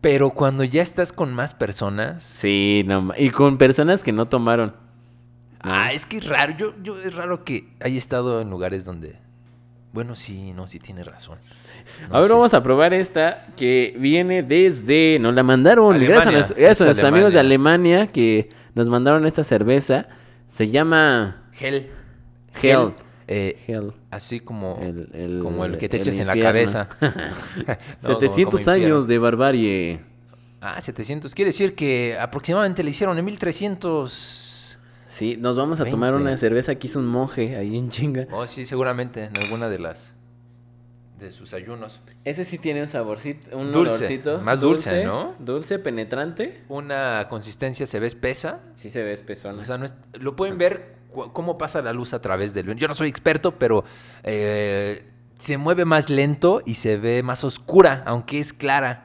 Pero 0.00 0.30
cuando 0.30 0.62
ya 0.64 0.82
estás 0.82 1.12
con 1.12 1.34
más 1.34 1.54
personas, 1.54 2.22
Sí, 2.22 2.82
no, 2.86 3.12
y 3.16 3.30
con 3.30 3.58
personas 3.58 4.02
que 4.02 4.12
no 4.12 4.26
tomaron. 4.28 4.74
Ah, 5.60 5.90
es 5.92 6.06
que 6.06 6.18
es 6.18 6.26
raro. 6.28 6.54
Yo, 6.56 6.74
yo 6.82 6.96
es 6.98 7.12
raro 7.14 7.42
que 7.42 7.68
haya 7.80 7.98
estado 7.98 8.40
en 8.40 8.50
lugares 8.50 8.84
donde. 8.84 9.16
Bueno, 9.92 10.14
sí, 10.14 10.52
no, 10.52 10.68
sí 10.68 10.78
tiene 10.78 11.02
razón. 11.02 11.38
No 12.10 12.16
a 12.16 12.20
ver, 12.20 12.28
sé. 12.28 12.34
vamos 12.34 12.54
a 12.54 12.62
probar 12.62 12.92
esta 12.94 13.46
que 13.56 13.96
viene 13.98 14.42
desde. 14.42 15.18
Nos 15.18 15.34
la 15.34 15.42
mandaron. 15.42 15.94
Alemania. 15.94 16.08
Gracias 16.14 16.26
a, 16.28 16.30
nuestro- 16.32 16.56
gracias 16.56 16.68
a 16.68 16.82
Es 16.84 16.86
nuestros 16.86 17.08
amigos 17.08 17.32
de 17.32 17.40
Alemania. 17.40 17.96
Alemania 17.96 18.12
que 18.12 18.50
nos 18.74 18.88
mandaron 18.88 19.26
esta 19.26 19.42
cerveza. 19.42 20.06
Se 20.46 20.68
llama 20.68 21.48
Gel. 21.52 21.90
Hell. 22.62 22.94
eh, 23.28 23.58
Hell. 23.66 23.92
así 24.10 24.40
como 24.40 24.78
El- 24.80 25.10
el- 25.12 25.40
como 25.42 25.64
el 25.64 25.78
que 25.78 25.88
te 25.88 25.96
el 25.96 26.02
eches 26.02 26.18
en 26.20 26.26
la 26.26 26.38
cabeza. 26.38 26.88
No, 27.00 28.08
como- 28.08 28.20
700 28.20 28.44
como 28.44 28.58
infierno. 28.76 28.94
años 28.96 29.08
de 29.08 29.18
barbarie. 29.18 30.00
Ah, 30.60 30.80
700. 30.80 31.34
Quiere 31.34 31.50
decir 31.50 31.74
que 31.74 32.16
aproximadamente 32.18 32.82
le 32.82 32.90
hicieron 32.90 33.18
en 33.18 33.24
1300. 33.24 34.78
Sí, 35.06 35.36
nos 35.38 35.56
vamos 35.56 35.80
a 35.80 35.84
tomar 35.86 36.12
20. 36.12 36.28
una 36.28 36.36
cerveza 36.38 36.74
que 36.74 36.86
hizo 36.88 36.98
un 36.98 37.06
monje 37.06 37.56
ahí 37.56 37.76
en 37.76 37.88
chinga. 37.90 38.26
Oh, 38.32 38.46
sí, 38.46 38.64
seguramente 38.64 39.24
en 39.24 39.36
alguna 39.38 39.68
de 39.68 39.78
las. 39.78 40.12
de 41.18 41.30
sus 41.30 41.54
ayunos. 41.54 41.98
Ese 42.24 42.44
sí 42.44 42.58
tiene 42.58 42.82
un 42.82 42.88
saborcito, 42.88 43.56
un 43.56 43.72
Dulce, 43.72 43.96
olorcito. 43.96 44.38
más 44.42 44.60
dulce, 44.60 45.02
¿no? 45.04 45.34
Dulce, 45.38 45.78
penetrante. 45.78 46.62
Una 46.68 47.26
consistencia 47.30 47.86
se 47.86 48.00
ve 48.00 48.06
espesa. 48.06 48.60
Sí 48.74 48.90
se 48.90 49.02
ve 49.02 49.12
espesona. 49.14 49.62
O 49.62 49.64
sea, 49.64 49.78
no 49.78 49.86
es- 49.86 49.94
lo 50.20 50.36
pueden 50.36 50.58
ver 50.58 50.96
cómo 51.32 51.58
pasa 51.58 51.82
la 51.82 51.92
luz 51.92 52.14
a 52.14 52.20
través 52.20 52.54
del 52.54 52.74
Yo 52.76 52.88
no 52.88 52.94
soy 52.94 53.08
experto, 53.08 53.52
pero 53.52 53.84
eh, 54.22 55.08
se 55.38 55.58
mueve 55.58 55.84
más 55.84 56.10
lento 56.10 56.62
y 56.64 56.74
se 56.74 56.96
ve 56.96 57.22
más 57.22 57.44
oscura, 57.44 58.02
aunque 58.06 58.40
es 58.40 58.52
clara. 58.52 59.02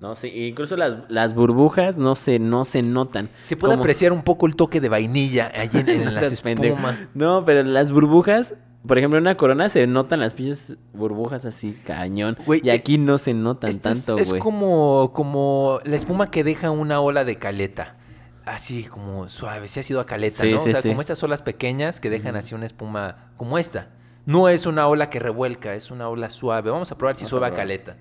No, 0.00 0.16
sí, 0.16 0.28
incluso 0.28 0.76
las, 0.78 1.10
las 1.10 1.34
burbujas 1.34 1.98
no 1.98 2.14
se, 2.14 2.38
no 2.38 2.64
se 2.64 2.80
notan. 2.82 3.28
Se 3.42 3.54
puede 3.56 3.74
Como- 3.74 3.82
apreciar 3.82 4.12
un 4.12 4.22
poco 4.22 4.46
el 4.46 4.56
toque 4.56 4.80
de 4.80 4.88
vainilla 4.88 5.52
allí 5.54 5.78
en, 5.78 5.88
en 5.90 6.14
las 6.14 6.32
espumas. 6.32 6.96
No, 7.12 7.44
pero 7.44 7.62
las 7.64 7.92
burbujas, 7.92 8.54
por 8.86 8.96
ejemplo, 8.96 9.18
en 9.18 9.24
una 9.24 9.36
corona 9.36 9.68
se 9.68 9.86
notan 9.86 10.20
las 10.20 10.32
pinches 10.32 10.78
burbujas 10.94 11.44
así 11.44 11.78
cañón. 11.84 12.38
Güey, 12.46 12.62
y 12.64 12.70
eh, 12.70 12.72
aquí 12.72 12.96
no 12.96 13.18
se 13.18 13.34
notan 13.34 13.68
es- 13.68 13.80
tanto, 13.80 14.16
es, 14.16 14.30
güey. 14.30 14.40
como, 14.40 15.10
como 15.12 15.80
la 15.84 15.96
espuma 15.96 16.30
que 16.30 16.44
deja 16.44 16.70
una 16.70 17.00
ola 17.00 17.24
de 17.24 17.36
caleta. 17.36 17.96
Así 18.44 18.84
como 18.84 19.28
suave, 19.28 19.68
si 19.68 19.80
ha 19.80 19.82
sido 19.82 20.00
a 20.00 20.06
caleta, 20.06 20.42
Sí, 20.42 20.50
¿no? 20.52 20.60
sí, 20.60 20.70
o 20.70 20.72
sea, 20.72 20.82
sí. 20.82 20.88
como 20.88 21.00
estas 21.02 21.22
olas 21.22 21.42
pequeñas 21.42 22.00
que 22.00 22.10
dejan 22.10 22.36
así 22.36 22.54
una 22.54 22.66
espuma 22.66 23.30
como 23.36 23.58
esta. 23.58 23.88
No 24.26 24.48
es 24.48 24.66
una 24.66 24.86
ola 24.86 25.10
que 25.10 25.18
revuelca, 25.18 25.74
es 25.74 25.90
una 25.90 26.08
ola 26.08 26.30
suave. 26.30 26.70
Vamos 26.70 26.90
a 26.92 26.96
probar 26.98 27.16
si 27.16 27.22
Vamos 27.24 27.30
suave 27.30 27.46
a 27.46 27.54
caleta. 27.54 27.96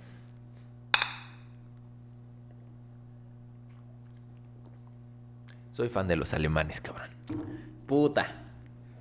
Soy 5.72 5.90
fan 5.90 6.08
de 6.08 6.16
los 6.16 6.34
alemanes, 6.34 6.82
cabrón. 6.82 7.10
Puta. 7.86 8.28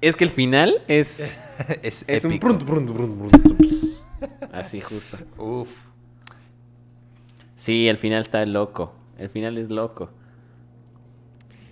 Es 0.00 0.14
que 0.16 0.24
el 0.24 0.30
final 0.30 0.82
es, 0.86 1.20
es 1.82 2.04
es 2.06 2.24
un 2.24 2.32
épico. 2.32 2.48
ps. 2.58 4.02
Así 4.52 4.80
justo. 4.80 5.18
Uf. 5.36 5.68
Sí, 7.56 7.88
el 7.88 7.98
final 7.98 8.20
está 8.20 8.44
loco. 8.46 8.94
El 9.18 9.28
final 9.30 9.58
es 9.58 9.70
loco. 9.70 10.10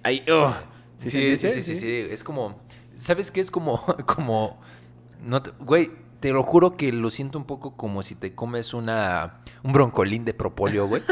Ay, 0.07 0.25
oh. 0.31 0.55
Sí, 1.01 1.11
sí, 1.11 1.37
sí, 1.37 1.63
sí, 1.63 1.77
sí, 1.77 2.07
Es 2.11 2.23
como, 2.23 2.61
¿sabes 2.95 3.33
qué? 3.33 3.41
Es 3.41 3.51
como, 3.51 3.85
como, 4.07 4.57
no 5.21 5.43
te- 5.43 5.51
güey, 5.59 5.91
te 6.21 6.33
lo 6.33 6.45
juro 6.45 6.77
que 6.77 6.93
lo 6.93 7.11
siento 7.11 7.39
un 7.39 7.45
poco 7.45 7.77
como 7.77 8.05
si 8.05 8.15
te 8.15 8.33
comes 8.33 8.73
una, 8.73 9.41
un 9.65 9.73
broncolín 9.73 10.25
de 10.25 10.33
propóleo, 10.33 10.87
güey. 10.87 11.03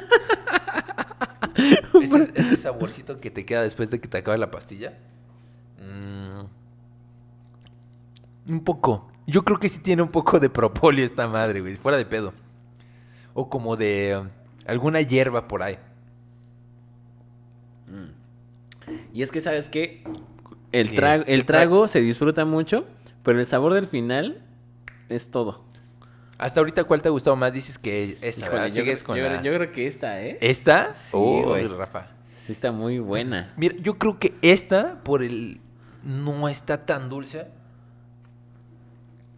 ese, 2.01 2.31
ese 2.37 2.57
saborcito 2.57 3.21
que 3.21 3.33
te 3.33 3.45
queda 3.45 3.63
después 3.63 3.91
de 3.91 4.01
que 4.01 4.07
te 4.07 4.19
acabe 4.19 4.39
la 4.39 4.53
pastilla. 4.53 4.97
Mm, 5.81 6.45
un 8.53 8.61
poco. 8.65 9.09
Yo 9.27 9.43
creo 9.45 9.59
que 9.59 9.69
sí 9.71 9.81
tiene 9.81 10.03
un 10.03 10.11
poco 10.11 10.39
de 10.39 10.51
propóleo 10.51 11.05
esta 11.05 11.27
madre, 11.27 11.61
güey, 11.61 11.75
fuera 11.75 11.99
de 11.99 12.07
pedo. 12.07 12.33
O 13.35 13.49
como 13.49 13.75
de 13.77 14.23
alguna 14.67 15.01
hierba 15.01 15.49
por 15.49 15.65
ahí. 15.65 15.79
Y 19.15 19.23
es 19.23 19.31
que, 19.31 19.41
¿sabes 19.41 19.69
qué? 19.71 20.05
El, 20.73 20.89
Sí, 20.89 20.97
el 21.27 21.45
trago 21.47 21.89
se 21.89 22.01
disfruta 22.01 22.45
mucho, 22.45 22.85
pero 23.23 23.41
el 23.41 23.47
sabor 23.47 23.73
del 23.73 23.87
final 23.87 24.43
es 25.09 25.31
todo. 25.31 25.65
Hasta 26.37 26.59
ahorita, 26.61 26.83
¿cuál 26.85 27.01
te 27.01 27.09
ha 27.09 27.13
gustado 27.13 27.37
más? 27.37 27.53
Dices 27.53 27.79
que 27.79 28.19
esa, 28.21 28.47
Híjole, 28.47 28.69
yo, 28.71 28.75
Sigues 28.75 29.03
con 29.05 29.17
yo- 29.17 29.23
la... 29.23 29.41
yo 29.41 29.55
creo 29.55 29.71
que 29.73 29.87
esta, 29.87 30.21
¿eh? 30.21 30.37
¿Esta? 30.41 30.97
Sí, 30.97 31.17
güey. 31.17 31.69
Rafa. 31.69 32.09
Sí 32.43 32.53
está 32.53 32.73
muy 32.73 32.99
buena. 32.99 33.55
Mira, 33.57 33.77
yo 33.81 33.97
creo 33.99 34.19
que 34.19 34.35
esta, 34.43 35.03
por 35.05 35.23
el... 35.23 35.61
No 36.03 36.49
está 36.49 36.85
tan 36.85 37.09
dulce. 37.09 37.47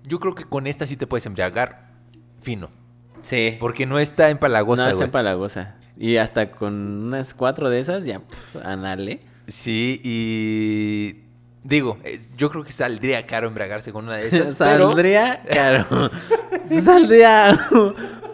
Yo 0.05 0.19
creo 0.21 0.35
que 0.35 0.45
con 0.45 0.67
esta 0.67 0.87
sí 0.87 0.97
te 0.97 1.07
puedes 1.07 1.27
embriagar 1.27 1.91
fino. 2.43 2.71
Sí. 3.23 3.57
Porque 3.61 3.87
no 3.87 3.99
está 3.99 4.31
empalagosa, 4.31 4.85
no, 4.85 4.89
está 4.89 4.97
güey. 4.97 5.07
empalagosa. 5.07 5.77
Y 5.99 6.17
hasta 6.17 6.51
con 6.51 6.75
unas 7.07 7.35
cuatro 7.35 7.69
de 7.71 7.81
esas, 7.81 8.05
ya, 8.05 8.23
anale. 8.65 9.21
Sí, 9.49 10.01
y... 10.03 11.23
Digo, 11.63 11.99
yo 12.37 12.49
creo 12.49 12.63
que 12.63 12.71
saldría 12.71 13.27
caro 13.27 13.49
embriagarse 13.49 13.93
con 13.93 14.05
una 14.05 14.17
de 14.17 14.29
esas, 14.29 14.55
pero... 14.59 14.89
Saldría 14.89 15.43
caro. 15.43 16.11
Saldría 16.85 17.69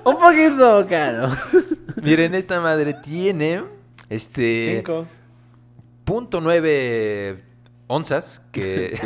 un 0.05 0.16
poquito 0.16 0.86
caro. 0.89 1.30
Miren, 2.02 2.34
esta 2.34 2.60
madre 2.60 2.94
tiene... 2.94 3.62
Este... 4.10 4.76
Cinco. 4.76 5.06
Punto 6.05 6.40
nueve 6.40 7.43
onzas, 7.86 8.43
que... 8.52 8.98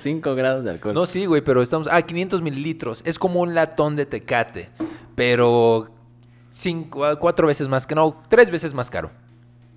Cinco 0.00 0.34
grados 0.34 0.64
de 0.64 0.70
alcohol. 0.70 0.94
No, 0.94 1.04
sí, 1.04 1.26
güey, 1.26 1.42
pero 1.42 1.60
estamos... 1.60 1.88
Ah, 1.90 2.00
500 2.00 2.40
mililitros. 2.40 3.02
Es 3.04 3.18
como 3.18 3.40
un 3.40 3.54
latón 3.54 3.96
de 3.96 4.06
tecate, 4.06 4.70
pero 5.14 5.90
cinco, 6.50 7.04
cuatro 7.18 7.48
veces 7.48 7.68
más 7.68 7.86
que... 7.86 7.94
No, 7.94 8.22
tres 8.28 8.50
veces 8.50 8.72
más 8.72 8.88
caro. 8.88 9.10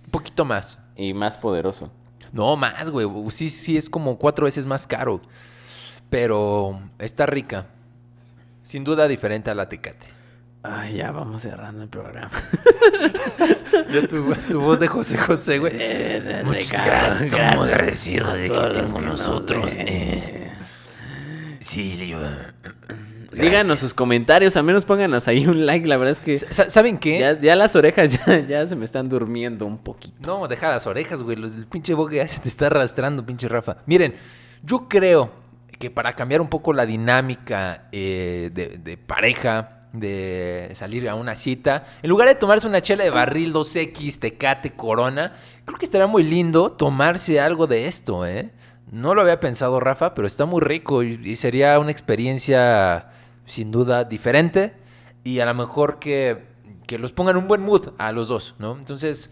Un 0.05 0.11
poquito 0.11 0.45
más. 0.45 0.77
Y 0.95 1.13
más 1.13 1.37
poderoso. 1.37 1.91
No, 2.31 2.55
más, 2.55 2.89
güey. 2.89 3.07
Sí, 3.31 3.49
sí, 3.49 3.77
es 3.77 3.89
como 3.89 4.17
cuatro 4.17 4.45
veces 4.45 4.65
más 4.65 4.87
caro. 4.87 5.21
Pero 6.09 6.79
está 6.99 7.25
rica. 7.25 7.67
Sin 8.63 8.83
duda 8.83 9.07
diferente 9.07 9.49
a 9.49 9.55
la 9.55 9.67
tecate. 9.69 10.05
Ay, 10.63 10.97
ya 10.97 11.11
vamos 11.11 11.41
cerrando 11.41 11.83
el 11.83 11.89
programa. 11.89 12.31
Ya 13.91 14.07
tu, 14.07 14.33
tu 14.49 14.61
voz 14.61 14.79
de 14.79 14.87
José 14.87 15.17
José, 15.17 15.57
güey. 15.59 15.73
Muchas 16.43 16.85
gracias, 16.85 17.21
estamos 17.21 17.65
agradecidos 17.65 18.33
de 18.33 18.49
que 18.49 18.61
estén 18.69 18.91
con 18.91 19.05
nosotros. 19.05 19.71
eh. 19.75 20.51
Sí, 21.61 22.13
yo. 23.33 23.41
Díganos 23.43 23.79
sus 23.79 23.93
comentarios, 23.93 24.55
al 24.55 24.63
menos 24.63 24.85
pónganos 24.85 25.27
ahí 25.27 25.45
un 25.47 25.65
like, 25.65 25.87
la 25.87 25.97
verdad 25.97 26.11
es 26.11 26.21
que 26.21 26.37
Sa- 26.37 26.69
¿Saben 26.69 26.97
qué? 26.97 27.19
ya, 27.19 27.39
ya 27.39 27.55
las 27.55 27.75
orejas 27.75 28.11
ya, 28.25 28.39
ya 28.47 28.67
se 28.67 28.75
me 28.75 28.85
están 28.85 29.07
durmiendo 29.09 29.65
un 29.65 29.77
poquito. 29.77 30.15
No, 30.25 30.47
deja 30.47 30.69
las 30.69 30.85
orejas, 30.87 31.21
güey. 31.23 31.35
Los, 31.37 31.55
el 31.55 31.65
pinche 31.67 31.93
boca 31.93 32.15
ya 32.15 32.27
se 32.27 32.39
te 32.39 32.47
está 32.49 32.67
arrastrando, 32.67 33.25
pinche 33.25 33.47
Rafa. 33.47 33.77
Miren, 33.85 34.15
yo 34.63 34.87
creo 34.89 35.31
que 35.79 35.89
para 35.89 36.13
cambiar 36.13 36.41
un 36.41 36.47
poco 36.49 36.73
la 36.73 36.85
dinámica 36.85 37.87
eh, 37.91 38.51
de, 38.53 38.77
de 38.77 38.97
pareja, 38.97 39.77
de 39.93 40.69
salir 40.73 41.09
a 41.09 41.15
una 41.15 41.35
cita, 41.35 41.85
en 42.01 42.09
lugar 42.09 42.27
de 42.27 42.35
tomarse 42.35 42.67
una 42.67 42.81
chela 42.81 43.03
de 43.03 43.09
barril 43.09 43.51
2X, 43.53 44.19
tecate, 44.19 44.71
corona, 44.71 45.33
creo 45.65 45.77
que 45.77 45.85
estaría 45.85 46.07
muy 46.07 46.23
lindo 46.23 46.71
tomarse 46.71 47.39
algo 47.41 47.65
de 47.67 47.87
esto, 47.87 48.25
¿eh? 48.25 48.51
No 48.91 49.15
lo 49.15 49.21
había 49.21 49.39
pensado, 49.39 49.79
Rafa, 49.79 50.13
pero 50.13 50.27
está 50.27 50.45
muy 50.45 50.61
rico 50.61 51.01
y, 51.03 51.19
y 51.23 51.35
sería 51.37 51.79
una 51.79 51.91
experiencia 51.91 53.07
sin 53.45 53.71
duda 53.71 54.03
diferente 54.03 54.73
y 55.23 55.39
a 55.39 55.45
lo 55.45 55.53
mejor 55.53 55.99
que, 55.99 56.45
que 56.87 56.97
los 56.97 57.11
pongan 57.11 57.37
un 57.37 57.47
buen 57.47 57.61
mood 57.61 57.89
a 57.97 58.11
los 58.11 58.27
dos, 58.27 58.55
¿no? 58.59 58.77
Entonces, 58.77 59.29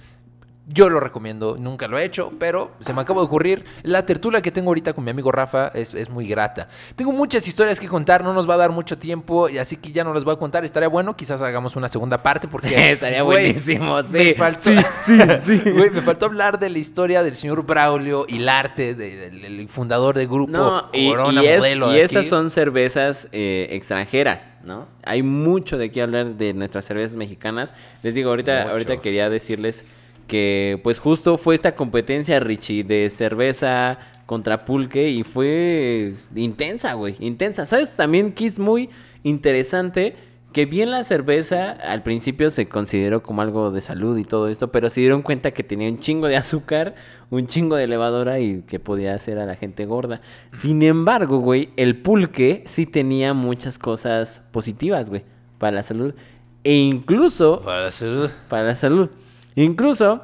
yo 0.72 0.88
lo 0.90 1.00
recomiendo, 1.00 1.58
nunca 1.60 1.88
lo 1.88 1.98
he 1.98 2.06
hecho, 2.06 2.32
pero 2.38 2.72
se 2.80 2.94
me 2.94 3.02
acaba 3.02 3.22
de 3.22 3.26
ocurrir. 3.26 3.66
La 3.82 4.06
tertulia 4.06 4.42
que 4.42 4.52
tengo 4.52 4.70
ahorita 4.70 4.94
con 4.94 5.04
mi 5.04 5.10
amigo 5.10 5.32
Rafa 5.32 5.70
es, 5.74 5.96
es 5.96 6.10
muy 6.12 6.28
grata. 6.28 6.68
Tengo 6.96 7.12
muchas 7.12 7.48
historias 7.48 7.80
que 7.80 7.88
contar, 7.88 8.24
no 8.24 8.34
nos 8.34 8.48
va 8.48 8.54
a 8.54 8.58
dar 8.58 8.70
mucho 8.70 8.98
tiempo, 8.98 9.50
y 9.50 9.58
así 9.58 9.78
que 9.78 9.92
ya 9.92 10.04
no 10.04 10.14
las 10.14 10.24
voy 10.24 10.36
a 10.36 10.38
contar. 10.38 10.64
Estaría 10.66 10.88
bueno, 10.88 11.16
quizás 11.16 11.42
hagamos 11.42 11.76
una 11.76 11.90
segunda 11.90 12.22
parte, 12.22 12.48
porque. 12.48 12.70
Estaría 12.92 13.24
güey, 13.24 13.46
buenísimo, 13.54 13.98
me 14.12 14.20
sí. 14.24 14.34
faltó- 14.36 14.60
Sí, 14.62 14.78
sí, 15.06 15.20
sí. 15.64 15.70
Güey, 15.72 15.90
me 15.90 16.02
faltó 16.02 16.28
hablar 16.28 16.60
de 16.60 16.70
la 16.70 16.78
historia 16.78 17.24
del 17.24 17.36
señor 17.36 17.66
Braulio 17.66 18.26
y 18.28 18.38
Larte, 18.40 18.94
de- 18.94 19.30
del 19.32 19.46
el 19.46 19.68
fundador 19.70 20.16
del 20.16 20.28
grupo 20.28 20.52
No, 20.52 20.90
y, 20.94 21.10
Corona 21.10 21.44
y 21.44 21.48
es- 21.48 21.58
Modelo. 21.60 21.92
y 21.92 21.96
de 21.96 22.04
estas 22.04 22.20
aquí. 22.22 22.30
son 22.30 22.50
cervezas 22.52 23.28
eh, 23.32 23.68
extranjeras, 23.72 24.54
¿no? 24.64 24.88
Hay 25.04 25.24
mucho 25.24 25.78
de 25.80 25.90
qué 25.92 26.04
hablar 26.04 26.36
de 26.36 26.54
nuestras 26.54 26.86
cervezas 26.86 27.18
mexicanas. 27.18 27.74
Les 28.04 28.14
digo, 28.14 28.30
ahorita, 28.30 28.60
Mucho. 28.60 28.72
ahorita 28.72 28.98
quería 29.02 29.30
decirles 29.30 29.84
que 30.30 30.80
pues 30.84 31.00
justo 31.00 31.38
fue 31.38 31.56
esta 31.56 31.76
competencia, 31.76 32.40
Richie, 32.40 32.86
de 32.86 33.10
cerveza 33.10 34.00
contra 34.26 34.64
pulque 34.64 35.10
y 35.10 35.24
fue 35.24 36.14
intensa, 36.36 36.94
güey, 36.94 37.18
intensa. 37.20 37.66
¿Sabes? 37.66 37.98
También 37.98 38.32
que 38.32 38.46
es 38.46 38.60
muy 38.60 38.90
interesante 39.24 40.16
que 40.54 40.66
bien 40.66 40.90
la 40.92 41.04
cerveza 41.04 41.72
al 41.72 42.02
principio 42.04 42.50
se 42.50 42.68
consideró 42.68 43.22
como 43.22 43.42
algo 43.42 43.70
de 43.72 43.82
salud 43.82 44.18
y 44.18 44.24
todo 44.24 44.48
esto, 44.48 44.72
pero 44.72 44.90
se 44.90 45.02
dieron 45.02 45.22
cuenta 45.22 45.52
que 45.52 45.64
tenía 45.64 45.90
un 45.90 46.00
chingo 46.00 46.28
de 46.28 46.38
azúcar, 46.38 46.96
un 47.30 47.46
chingo 47.48 47.76
de 47.76 47.88
levadura 47.88 48.40
y 48.40 48.62
que 48.64 48.80
podía 48.80 49.14
hacer 49.16 49.38
a 49.40 49.46
la 49.46 49.56
gente 49.56 49.86
gorda. 49.86 50.22
Sin 50.52 50.82
embargo, 50.84 51.40
güey, 51.40 51.70
el 51.76 51.98
pulque 51.98 52.64
sí 52.66 52.86
tenía 52.86 53.34
muchas 53.34 53.78
cosas 53.78 54.42
positivas, 54.52 55.10
güey, 55.10 55.24
para 55.60 55.76
la 55.78 55.84
salud. 55.84 56.14
E 56.64 56.74
incluso 56.76 57.62
Para 57.62 57.84
la 57.84 57.92
salud. 57.92 58.30
para 58.48 58.64
la 58.64 58.76
salud. 58.76 59.10
Incluso 59.60 60.22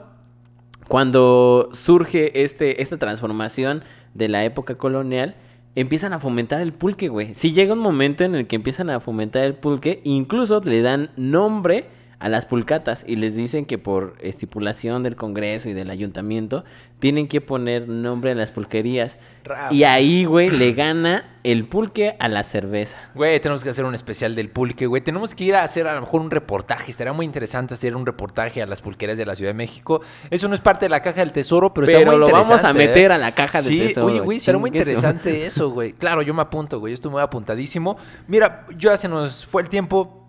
cuando 0.88 1.68
surge 1.74 2.44
este, 2.44 2.82
esta 2.82 2.98
transformación 2.98 3.84
de 4.14 4.30
la 4.30 4.46
época 4.46 4.76
colonial, 4.76 5.36
empiezan 5.76 6.14
a 6.14 6.22
fomentar 6.22 6.62
el 6.62 6.72
pulque, 6.72 7.10
güey. 7.10 7.36
Si 7.36 7.52
llega 7.52 7.74
un 7.74 7.80
momento 7.80 8.24
en 8.24 8.34
el 8.34 8.48
que 8.48 8.56
empiezan 8.56 8.90
a 8.90 9.02
fomentar 9.02 9.44
el 9.44 9.56
pulque, 9.56 10.00
incluso 10.06 10.62
le 10.62 10.82
dan 10.82 11.10
nombre 11.18 11.90
a 12.26 12.30
las 12.30 12.48
pulcatas 12.48 13.06
y 13.08 13.18
les 13.18 13.36
dicen 13.36 13.68
que 13.68 13.78
por 13.78 14.16
estipulación 14.20 15.04
del 15.04 15.16
Congreso 15.16 15.70
y 15.70 15.74
del 15.74 15.92
ayuntamiento 15.92 16.64
tienen 16.98 17.28
que 17.28 17.40
poner 17.40 17.88
nombre 17.88 18.32
a 18.32 18.34
las 18.34 18.50
pulquerías. 18.50 19.20
Y 19.70 19.84
ahí, 19.84 20.26
güey, 20.26 20.50
le 20.50 20.74
gana 20.74 21.38
el 21.44 21.68
pulque 21.68 22.16
a 22.18 22.28
la 22.28 22.42
cerveza. 22.42 22.98
Güey, 23.14 23.40
tenemos 23.42 23.64
que 23.64 23.70
hacer 23.70 23.86
un 23.86 23.94
especial 23.94 24.34
del 24.34 24.50
pulque, 24.50 24.88
güey. 24.88 25.04
Tenemos 25.04 25.36
que 25.36 25.44
ir 25.44 25.54
a 25.54 25.62
hacer 25.62 25.86
a 25.86 25.94
lo 25.94 26.02
mejor 26.02 26.22
un 26.22 26.32
reportaje. 26.32 26.90
Estaría 26.90 27.14
muy 27.14 27.28
interesante 27.28 27.76
hacer 27.76 27.96
un 27.96 28.08
reportaje 28.08 28.64
a 28.64 28.66
las 28.66 28.82
pulquerías 28.82 29.20
de 29.20 29.26
la 29.28 29.36
Ciudad 29.36 29.52
de 29.52 29.58
México. 29.58 30.02
Eso 30.32 30.48
no 30.48 30.56
es 30.56 30.62
parte 30.62 30.86
de 30.86 30.90
la 30.90 31.04
caja 31.04 31.20
del 31.20 31.32
tesoro, 31.32 31.76
pero, 31.76 31.86
Pero 31.86 32.10
muy 32.10 32.20
lo 32.22 32.26
vamos 32.26 32.50
a 32.50 32.54
interesante, 32.56 32.88
meter 32.88 33.12
¿eh? 33.12 33.14
a 33.14 33.18
la 33.20 33.36
caja 33.36 33.62
del 33.62 33.72
sí, 33.72 33.80
tesoro. 33.82 34.08
Oye, 34.08 34.20
güey, 34.22 34.38
estaría 34.40 34.58
muy 34.58 34.70
interesante 34.70 35.46
eso, 35.46 35.70
güey. 35.70 35.94
Claro, 35.94 36.24
yo 36.24 36.34
me 36.34 36.42
apunto, 36.42 36.80
güey. 36.80 36.94
Yo 36.94 36.96
estoy 36.96 37.12
muy 37.12 37.22
apuntadísimo. 37.22 37.98
Mira, 38.28 38.66
ya 38.76 38.98
se 38.98 39.08
nos 39.08 39.46
fue 39.46 39.62
el 39.62 39.70
tiempo. 39.70 40.25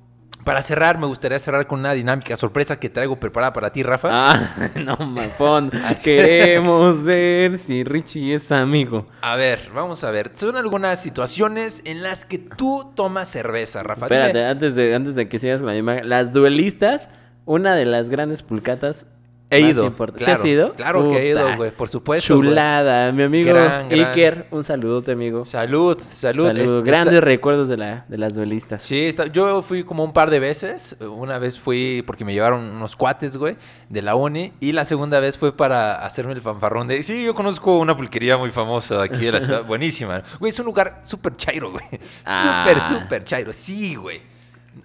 Para 0.46 0.62
cerrar, 0.62 0.96
me 0.96 1.06
gustaría 1.06 1.40
cerrar 1.40 1.66
con 1.66 1.80
una 1.80 1.92
dinámica 1.92 2.36
sorpresa 2.36 2.78
que 2.78 2.88
traigo 2.88 3.18
preparada 3.18 3.52
para 3.52 3.72
ti, 3.72 3.82
Rafa. 3.82 4.08
Ah, 4.12 4.70
no, 4.76 4.96
mafón. 4.96 5.72
Queremos 6.04 7.02
ver 7.02 7.58
si 7.58 7.82
Richie 7.82 8.32
es 8.32 8.52
amigo. 8.52 9.08
A 9.22 9.34
ver, 9.34 9.70
vamos 9.74 10.04
a 10.04 10.12
ver. 10.12 10.30
Son 10.34 10.56
algunas 10.56 11.02
situaciones 11.02 11.82
en 11.84 12.04
las 12.04 12.24
que 12.24 12.38
tú 12.38 12.92
tomas 12.94 13.26
cerveza, 13.28 13.82
Rafa. 13.82 14.06
Espérate, 14.06 14.38
Dime- 14.38 14.48
antes 14.48 14.76
de, 14.76 14.94
antes 14.94 15.16
de 15.16 15.28
que 15.28 15.40
sigas 15.40 15.62
con 15.62 15.66
la 15.70 15.76
imagen. 15.76 16.08
Las 16.08 16.32
duelistas, 16.32 17.10
una 17.44 17.74
de 17.74 17.84
las 17.84 18.08
grandes 18.08 18.44
pulcatas. 18.44 19.06
He 19.48 19.62
más 19.62 19.70
ido. 19.70 19.84
importantes. 19.86 20.24
¿Sí 20.24 20.32
Claro, 20.32 20.40
has 20.40 20.46
ido? 20.48 20.72
claro 20.74 21.10
que 21.10 21.18
he 21.22 21.28
ido, 21.28 21.56
güey, 21.56 21.70
por 21.70 21.88
supuesto. 21.88 22.34
Chulada, 22.34 23.12
mi 23.12 23.22
amigo 23.22 23.54
Gran, 23.54 23.88
gran. 23.88 24.08
Iker. 24.08 24.48
Un 24.50 24.64
saludote, 24.64 25.12
amigo. 25.12 25.44
Salud, 25.44 25.96
salud. 26.12 26.48
Salud. 26.48 26.60
Est- 26.60 26.84
Grandes 26.84 27.14
esta- 27.14 27.24
recuerdos 27.24 27.68
de, 27.68 27.76
la, 27.76 28.04
de 28.08 28.18
las 28.18 28.34
duelistas. 28.34 28.82
Sí, 28.82 29.04
está- 29.06 29.26
yo 29.26 29.62
fui 29.62 29.84
como 29.84 30.02
un 30.02 30.12
par 30.12 30.30
de 30.30 30.40
veces. 30.40 30.96
Una 31.00 31.38
vez 31.38 31.60
fui 31.60 32.02
porque 32.08 32.24
me 32.24 32.32
llevaron 32.34 32.60
unos 32.60 32.96
cuates, 32.96 33.36
güey, 33.36 33.56
de 33.88 34.02
la 34.02 34.16
uni. 34.16 34.52
Y 34.58 34.72
la 34.72 34.84
segunda 34.84 35.20
vez 35.20 35.38
fue 35.38 35.56
para 35.56 36.04
hacerme 36.04 36.32
el 36.32 36.40
fanfarrón 36.40 36.88
de... 36.88 37.04
Sí, 37.04 37.22
yo 37.24 37.34
conozco 37.36 37.78
una 37.78 37.96
pulquería 37.96 38.36
muy 38.36 38.50
famosa 38.50 38.98
de 38.98 39.04
aquí 39.04 39.24
de 39.26 39.30
la 39.32 39.40
ciudad. 39.42 39.64
Buenísima. 39.66 40.24
Güey, 40.40 40.50
es 40.50 40.58
un 40.58 40.66
lugar 40.66 41.02
súper 41.04 41.36
chairo, 41.36 41.70
güey. 41.70 41.84
Ah. 42.24 42.64
Súper, 42.66 42.82
súper 43.00 43.24
chairo. 43.24 43.52
Sí, 43.52 43.94
güey. 43.94 44.22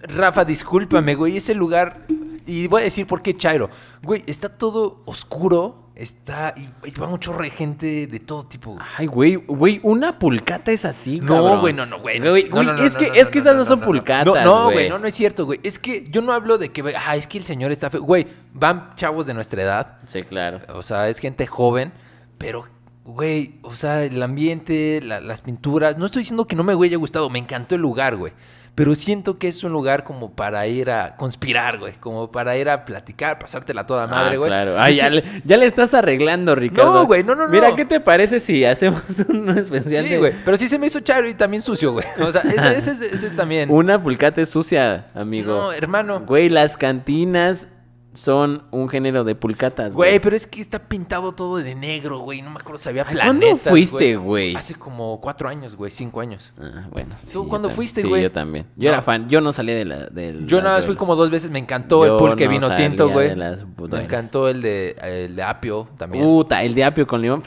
Rafa, 0.02 0.44
discúlpame, 0.44 1.16
güey. 1.16 1.36
Ese 1.38 1.52
lugar... 1.52 1.96
Y 2.46 2.66
voy 2.66 2.82
a 2.82 2.84
decir 2.84 3.06
por 3.06 3.22
qué 3.22 3.36
chairo. 3.36 3.70
Güey, 4.02 4.22
está 4.26 4.48
todo 4.48 5.02
oscuro. 5.06 5.78
Está... 5.94 6.54
Y, 6.56 6.88
y 6.88 6.92
va 6.92 7.06
un 7.06 7.18
chorro 7.18 7.42
de 7.44 7.50
gente 7.50 8.06
de 8.06 8.18
todo 8.20 8.44
tipo. 8.46 8.72
güey. 8.72 8.86
Ay, 8.96 9.06
güey, 9.06 9.34
güey, 9.36 9.80
una 9.82 10.18
pulcata 10.18 10.72
es 10.72 10.84
así, 10.86 11.20
No, 11.20 11.34
cabrón. 11.34 11.60
güey, 11.60 11.74
no, 11.74 11.84
no, 11.84 11.98
güey. 12.00 12.18
no, 12.18 12.30
Güey, 12.30 12.44
no, 12.44 12.50
güey, 12.50 12.66
no, 12.66 12.72
no, 12.72 12.84
es 12.84 12.96
que, 12.96 13.10
es 13.14 13.28
que 13.28 13.38
esas 13.40 13.54
no, 13.54 13.64
son 13.66 13.80
pulcatas, 13.80 14.42
No, 14.44 14.64
güey. 14.64 14.74
güey, 14.74 14.88
no, 14.88 14.98
no 14.98 15.06
es 15.06 15.14
cierto, 15.14 15.44
güey. 15.44 15.60
Es 15.62 15.78
que 15.78 16.06
yo 16.08 16.22
no 16.22 16.32
hablo 16.32 16.56
de 16.56 16.70
que, 16.70 16.82
ah, 16.96 17.14
es 17.14 17.26
que 17.26 17.36
el 17.38 17.44
señor 17.44 17.72
está 17.72 17.90
feo. 17.90 18.02
Güey, 18.02 18.26
van 18.54 18.94
chavos 18.96 19.26
de 19.26 19.34
nuestra 19.34 19.62
edad. 19.62 19.98
Sí, 20.06 20.22
claro. 20.22 20.60
O 20.74 20.82
sea, 20.82 21.08
es 21.10 21.18
gente 21.18 21.46
joven, 21.46 21.92
pero, 22.38 22.64
güey, 23.04 23.56
o 23.62 23.74
sea, 23.74 24.02
el 24.02 24.22
ambiente, 24.22 25.00
la- 25.02 25.20
las 25.20 25.42
pinturas. 25.42 25.98
No 25.98 26.06
estoy 26.06 26.20
diciendo 26.22 26.46
que 26.46 26.56
no 26.56 26.64
me 26.64 26.72
haya 26.72 26.96
gustado, 26.96 27.28
me 27.28 27.38
encantó 27.38 27.74
el 27.74 27.82
lugar, 27.82 28.16
güey. 28.16 28.32
Pero 28.74 28.94
siento 28.94 29.38
que 29.38 29.48
es 29.48 29.62
un 29.64 29.72
lugar 29.72 30.02
como 30.02 30.30
para 30.32 30.66
ir 30.66 30.90
a 30.90 31.16
conspirar, 31.16 31.78
güey, 31.78 31.92
como 32.00 32.32
para 32.32 32.56
ir 32.56 32.70
a 32.70 32.86
platicar, 32.86 33.38
pasártela 33.38 33.86
toda 33.86 34.06
madre, 34.06 34.34
Ah, 34.34 34.38
güey. 34.38 34.48
claro. 34.48 34.76
Ay, 34.78 34.96
ya, 34.96 35.10
le, 35.10 35.22
ya 35.44 35.56
le 35.58 35.66
estás 35.66 35.92
arreglando, 35.92 36.54
Ricardo. 36.54 36.92
No, 36.94 37.06
güey, 37.06 37.22
no, 37.22 37.34
no, 37.34 37.48
Mira, 37.48 37.68
no. 37.70 37.76
¿qué 37.76 37.84
te 37.84 38.00
parece 38.00 38.40
si 38.40 38.64
hacemos 38.64 39.02
un 39.28 39.50
especial 39.58 40.04
Sí, 40.04 40.12
de 40.12 40.18
güey, 40.18 40.32
pero 40.44 40.56
sí 40.56 40.68
se 40.68 40.78
me 40.78 40.86
hizo 40.86 41.00
charo 41.00 41.28
y 41.28 41.34
también 41.34 41.62
sucio, 41.62 41.92
güey. 41.92 42.06
O 42.18 42.32
sea, 42.32 42.40
ese, 42.40 42.78
ese, 42.78 42.90
ese- 42.92 43.14
ese 43.14 43.30
también. 43.30 43.70
una 43.72 44.02
pulcate 44.02 44.46
sucia, 44.46 45.06
amigo? 45.14 45.52
No, 45.54 45.72
hermano. 45.72 46.20
Güey, 46.26 46.48
las 46.48 46.76
cantinas 46.78 47.68
son 48.14 48.64
un 48.70 48.88
género 48.88 49.24
de 49.24 49.34
pulcatas, 49.34 49.94
Güey, 49.94 50.10
güey. 50.12 50.20
pero 50.20 50.36
es 50.36 50.46
que 50.46 50.60
está 50.60 50.78
pintado 50.78 51.32
todo 51.32 51.56
de 51.56 51.74
negro, 51.74 52.18
güey. 52.18 52.42
No 52.42 52.50
me 52.50 52.56
acuerdo 52.60 52.78
si 52.78 52.88
había 52.88 53.04
planetas, 53.04 53.60
¿cuándo 53.62 53.70
fuiste, 53.70 54.16
güey? 54.16 54.54
Hace 54.54 54.74
como 54.74 55.20
cuatro 55.20 55.48
años, 55.48 55.74
güey, 55.76 55.90
cinco 55.90 56.20
años. 56.20 56.52
Ah, 56.60 56.88
bueno. 56.90 57.14
¿Tú 57.32 57.42
sí, 57.42 57.48
cuándo 57.48 57.70
fuiste, 57.70 58.02
Sí, 58.02 58.08
güey? 58.08 58.22
yo 58.22 58.30
también. 58.30 58.66
Yo 58.76 58.90
No. 58.90 58.94
era 58.94 59.02
fan. 59.02 59.28
Yo 59.28 59.40
no 59.40 59.52
salía 59.52 59.74
de 59.76 59.84
la... 59.84 60.06
del- 60.08 60.46
Yo 60.46 60.60
nada 60.60 60.76
más 60.76 60.86
fui 60.86 60.94
como 60.96 61.16
dos 61.16 61.30
veces, 61.30 61.50
me 61.50 61.58
encantó 61.58 62.04
Yo 62.06 62.12
el 62.14 62.18
pulque 62.18 62.44
no 62.44 62.50
vino 62.50 62.66
salía 62.68 62.86
tinto, 62.88 63.08
güey. 63.08 63.30
de 63.30 63.36
las 63.36 63.64
Me 63.66 64.02
encantó 64.02 64.48
el 64.48 64.60
de, 64.60 64.96
el 65.02 65.34
de 65.36 65.42
apio 65.42 65.88
también. 65.96 66.22
Puta, 66.24 66.62
el 66.62 66.74
de 66.74 66.84
apio 66.84 67.06
con 67.06 67.22
limón. 67.22 67.42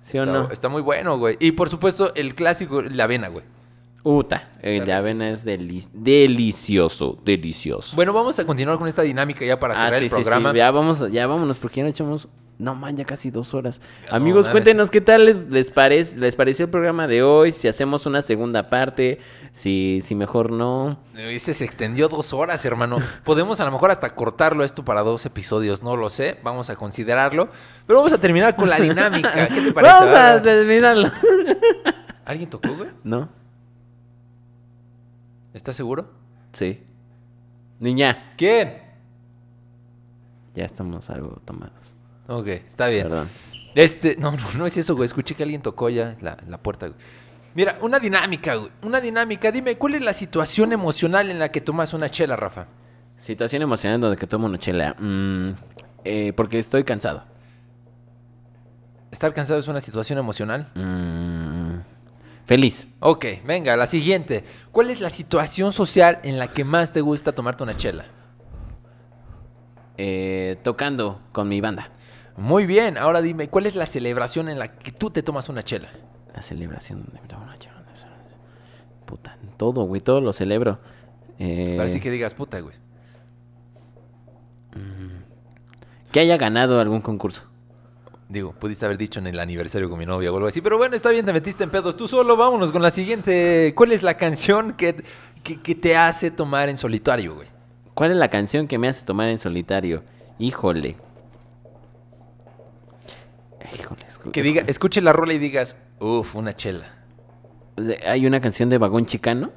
¿Sí 0.00 0.18
o 0.18 0.22
está, 0.22 0.32
no? 0.32 0.50
está 0.50 0.68
muy 0.68 0.82
bueno, 0.82 1.18
güey. 1.18 1.36
Y 1.40 1.52
por 1.52 1.68
supuesto, 1.68 2.12
el 2.14 2.34
clásico, 2.34 2.82
la 2.82 3.04
avena, 3.04 3.28
güey. 3.28 3.44
Puta, 4.02 4.48
el 4.62 4.90
avena 4.90 5.30
es 5.30 5.44
deli- 5.44 5.86
delicioso, 5.92 7.18
delicioso. 7.24 7.94
Bueno, 7.96 8.12
vamos 8.12 8.38
a 8.38 8.46
continuar 8.46 8.78
con 8.78 8.88
esta 8.88 9.02
dinámica 9.02 9.44
ya 9.44 9.58
para 9.58 9.74
cerrar 9.74 9.94
ah, 9.94 9.98
sí, 9.98 10.04
el 10.04 10.10
sí, 10.10 10.14
programa. 10.16 10.52
sí, 10.52 10.58
ya 10.58 10.70
vamos, 10.70 11.10
ya 11.10 11.26
vámonos, 11.26 11.56
porque 11.58 11.76
ya 11.78 11.82
no 11.84 11.88
echamos... 11.90 12.28
No, 12.58 12.74
man, 12.74 12.96
ya 12.96 13.04
casi 13.04 13.30
dos 13.30 13.54
horas. 13.54 13.80
No 14.10 14.16
Amigos, 14.16 14.46
mames. 14.46 14.50
cuéntenos 14.52 14.90
qué 14.90 15.00
tal 15.00 15.26
les, 15.26 15.48
les, 15.48 15.70
parece, 15.70 16.16
les 16.16 16.34
pareció 16.34 16.64
el 16.64 16.70
programa 16.72 17.06
de 17.06 17.22
hoy, 17.22 17.52
si 17.52 17.68
hacemos 17.68 18.04
una 18.04 18.20
segunda 18.20 18.68
parte, 18.68 19.20
si, 19.52 20.00
si 20.02 20.16
mejor 20.16 20.50
no. 20.50 20.98
Este 21.16 21.54
se 21.54 21.64
extendió 21.64 22.08
dos 22.08 22.32
horas, 22.32 22.64
hermano. 22.64 22.98
Podemos 23.24 23.60
a 23.60 23.64
lo 23.64 23.70
mejor 23.70 23.92
hasta 23.92 24.12
cortarlo 24.16 24.64
esto 24.64 24.84
para 24.84 25.02
dos 25.02 25.24
episodios, 25.24 25.84
no 25.84 25.96
lo 25.96 26.10
sé. 26.10 26.38
Vamos 26.42 26.68
a 26.68 26.74
considerarlo. 26.74 27.48
Pero 27.86 28.00
vamos 28.00 28.12
a 28.12 28.18
terminar 28.18 28.56
con 28.56 28.68
la 28.68 28.80
dinámica. 28.80 29.46
¿Qué 29.46 29.60
te 29.60 29.72
parece? 29.72 29.94
Vamos 30.00 30.10
a 30.16 30.42
terminarlo. 30.42 31.12
¿Alguien 32.24 32.50
tocó, 32.50 32.74
güey? 32.74 32.90
¿No? 33.04 33.28
¿Estás 35.58 35.74
seguro? 35.74 36.08
Sí. 36.52 36.80
Niña, 37.80 38.34
¿Quién? 38.38 38.80
ya 40.54 40.64
estamos 40.64 41.10
algo 41.10 41.40
tomados. 41.44 41.72
Ok, 42.28 42.46
está 42.46 42.86
bien. 42.86 43.08
Perdón. 43.08 43.28
Este, 43.74 44.16
no, 44.18 44.30
no, 44.30 44.52
no 44.56 44.66
es 44.66 44.76
eso, 44.76 44.94
güey. 44.94 45.06
Escuché 45.06 45.34
que 45.34 45.42
alguien 45.42 45.60
tocó 45.60 45.88
ya 45.88 46.16
la, 46.20 46.36
la 46.46 46.58
puerta, 46.58 46.86
güey. 46.86 46.98
Mira, 47.54 47.76
una 47.82 47.98
dinámica, 47.98 48.54
güey. 48.54 48.70
Una 48.82 49.00
dinámica. 49.00 49.50
Dime, 49.50 49.76
¿cuál 49.76 49.94
es 49.94 50.02
la 50.02 50.12
situación 50.12 50.72
emocional 50.72 51.28
en 51.28 51.40
la 51.40 51.50
que 51.50 51.60
tomas 51.60 51.92
una 51.92 52.08
chela, 52.08 52.36
Rafa? 52.36 52.66
Situación 53.16 53.62
emocionante 53.62 54.06
donde 54.06 54.16
que 54.16 54.28
tomo 54.28 54.46
una 54.46 54.58
chela. 54.58 54.94
Mm, 54.96 55.50
eh, 56.04 56.32
porque 56.36 56.60
estoy 56.60 56.84
cansado. 56.84 57.24
¿Estar 59.10 59.34
cansado 59.34 59.58
es 59.58 59.66
una 59.66 59.80
situación 59.80 60.20
emocional? 60.20 60.70
Mm, 60.76 61.47
feliz. 62.48 62.88
Ok, 62.98 63.24
venga, 63.44 63.76
la 63.76 63.86
siguiente. 63.86 64.42
¿Cuál 64.72 64.90
es 64.90 65.00
la 65.00 65.10
situación 65.10 65.72
social 65.72 66.18
en 66.24 66.40
la 66.40 66.48
que 66.48 66.64
más 66.64 66.90
te 66.92 67.00
gusta 67.00 67.30
tomarte 67.30 67.62
una 67.62 67.76
chela? 67.76 68.06
Eh, 69.96 70.56
tocando 70.64 71.20
con 71.30 71.48
mi 71.48 71.60
banda. 71.60 71.92
Muy 72.36 72.66
bien, 72.66 72.98
ahora 72.98 73.22
dime, 73.22 73.48
¿cuál 73.48 73.66
es 73.66 73.76
la 73.76 73.86
celebración 73.86 74.48
en 74.48 74.58
la 74.58 74.68
que 74.72 74.90
tú 74.90 75.10
te 75.10 75.22
tomas 75.22 75.48
una 75.48 75.62
chela? 75.62 75.88
La 76.34 76.42
celebración 76.42 77.04
donde 77.04 77.20
me 77.20 77.28
tomo 77.28 77.44
una 77.44 77.56
chela. 77.58 77.76
Puta, 79.04 79.38
todo, 79.56 79.84
güey, 79.84 80.00
todo 80.02 80.20
lo 80.20 80.32
celebro. 80.34 80.78
Eh, 81.38 81.74
Parece 81.78 81.98
que 82.00 82.10
digas 82.10 82.34
puta, 82.34 82.60
güey. 82.60 82.76
que 86.12 86.20
haya 86.20 86.36
ganado 86.36 86.80
algún 86.80 87.00
concurso. 87.00 87.42
Digo, 88.28 88.52
pudiste 88.52 88.84
haber 88.84 88.98
dicho 88.98 89.20
en 89.20 89.26
el 89.26 89.38
aniversario 89.40 89.88
con 89.88 89.98
mi 89.98 90.04
novia 90.04 90.30
o 90.30 90.36
algo 90.36 90.48
así, 90.48 90.60
pero 90.60 90.76
bueno, 90.76 90.94
está 90.94 91.10
bien, 91.10 91.24
te 91.24 91.32
metiste 91.32 91.64
en 91.64 91.70
pedos. 91.70 91.96
Tú 91.96 92.06
solo, 92.06 92.36
vámonos 92.36 92.70
con 92.72 92.82
la 92.82 92.90
siguiente. 92.90 93.72
¿Cuál 93.74 93.92
es 93.92 94.02
la 94.02 94.18
canción 94.18 94.74
que, 94.74 95.02
que, 95.42 95.60
que 95.62 95.74
te 95.74 95.96
hace 95.96 96.30
tomar 96.30 96.68
en 96.68 96.76
solitario, 96.76 97.36
güey? 97.36 97.48
¿Cuál 97.94 98.10
es 98.12 98.16
la 98.18 98.28
canción 98.28 98.68
que 98.68 98.76
me 98.78 98.86
hace 98.88 99.04
tomar 99.06 99.28
en 99.28 99.38
solitario? 99.38 100.02
Híjole. 100.38 100.96
Híjole. 103.78 104.06
escu- 104.06 104.30
Que 104.30 104.42
diga, 104.42 104.62
escuche 104.66 105.00
la 105.00 105.12
rola 105.12 105.32
y 105.32 105.38
digas, 105.38 105.76
uff, 105.98 106.34
una 106.34 106.54
chela. 106.54 106.86
Hay 108.06 108.26
una 108.26 108.40
canción 108.40 108.68
de 108.68 108.78
Vagón 108.78 109.06
Chicano 109.06 109.50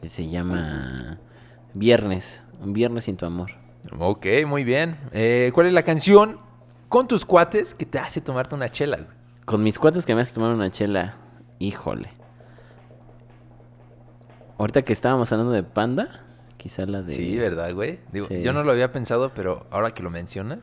que 0.00 0.08
se 0.08 0.28
llama 0.28 1.18
Viernes. 1.74 2.42
Un 2.60 2.72
viernes 2.72 3.04
sin 3.04 3.16
tu 3.16 3.26
amor. 3.26 3.50
Ok, 3.98 4.26
muy 4.46 4.62
bien. 4.64 4.96
Eh, 5.12 5.50
¿Cuál 5.54 5.66
es 5.68 5.72
la 5.72 5.82
canción 5.82 6.38
con 6.92 7.08
tus 7.08 7.24
cuates 7.24 7.74
que 7.74 7.86
te 7.86 7.98
hace 7.98 8.20
tomarte 8.20 8.54
una 8.54 8.70
chela, 8.70 8.98
güey? 8.98 9.08
Con 9.46 9.62
mis 9.62 9.78
cuates 9.78 10.04
que 10.04 10.14
me 10.14 10.20
hace 10.20 10.34
tomar 10.34 10.52
una 10.54 10.70
chela. 10.70 11.14
Híjole. 11.58 12.10
Ahorita 14.58 14.82
que 14.82 14.92
estábamos 14.92 15.32
hablando 15.32 15.52
de 15.52 15.62
Panda, 15.62 16.20
quizá 16.58 16.84
la 16.84 17.00
de. 17.00 17.14
Sí, 17.14 17.36
¿verdad, 17.38 17.72
güey? 17.72 18.00
Digo, 18.12 18.26
Sí. 18.28 18.42
yo 18.42 18.52
no 18.52 18.62
lo 18.62 18.72
había 18.72 18.92
pensado, 18.92 19.32
pero 19.34 19.66
ahora 19.70 19.92
que 19.92 20.02
lo 20.02 20.10
mencionas. 20.10 20.58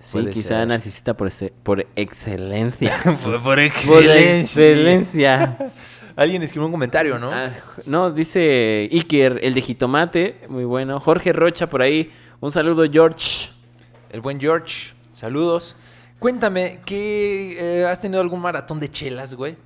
Sí, 0.00 0.22
quizá 0.34 0.58
ser. 0.58 0.68
narcisista 0.68 1.14
por, 1.16 1.28
ese- 1.28 1.54
por 1.62 1.86
excelencia. 1.96 2.98
por, 3.24 3.42
por 3.42 3.58
excelencia. 3.58 5.56
Alguien 6.16 6.42
escribió 6.42 6.66
un 6.66 6.72
comentario, 6.72 7.18
¿no? 7.18 7.30
Ah, 7.32 7.50
no, 7.86 8.10
dice 8.12 8.86
Iker, 8.92 9.40
el 9.42 9.54
de 9.54 9.62
jitomate, 9.62 10.42
muy 10.50 10.64
bueno. 10.64 11.00
Jorge 11.00 11.32
Rocha 11.32 11.68
por 11.70 11.80
ahí. 11.80 12.12
Un 12.40 12.52
saludo, 12.52 12.84
George. 12.92 13.50
El 14.10 14.20
buen 14.20 14.38
George, 14.38 14.92
saludos. 15.14 15.74
Cuéntame, 16.18 16.80
¿qué, 16.84 17.56
eh, 17.58 17.86
¿has 17.86 18.00
tenido 18.00 18.20
algún 18.20 18.40
maratón 18.40 18.80
de 18.80 18.90
chelas, 18.90 19.34
güey? 19.34 19.56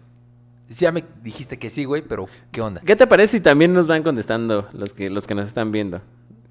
Ya 0.68 0.92
me 0.92 1.02
dijiste 1.22 1.58
que 1.58 1.70
sí, 1.70 1.84
güey, 1.84 2.02
pero 2.02 2.28
¿qué 2.52 2.60
onda? 2.60 2.80
¿Qué 2.84 2.94
te 2.94 3.06
parece 3.06 3.38
si 3.38 3.40
también 3.40 3.72
nos 3.72 3.88
van 3.88 4.02
contestando 4.02 4.68
los 4.72 4.92
que, 4.92 5.08
los 5.08 5.26
que 5.26 5.34
nos 5.34 5.46
están 5.46 5.72
viendo? 5.72 6.00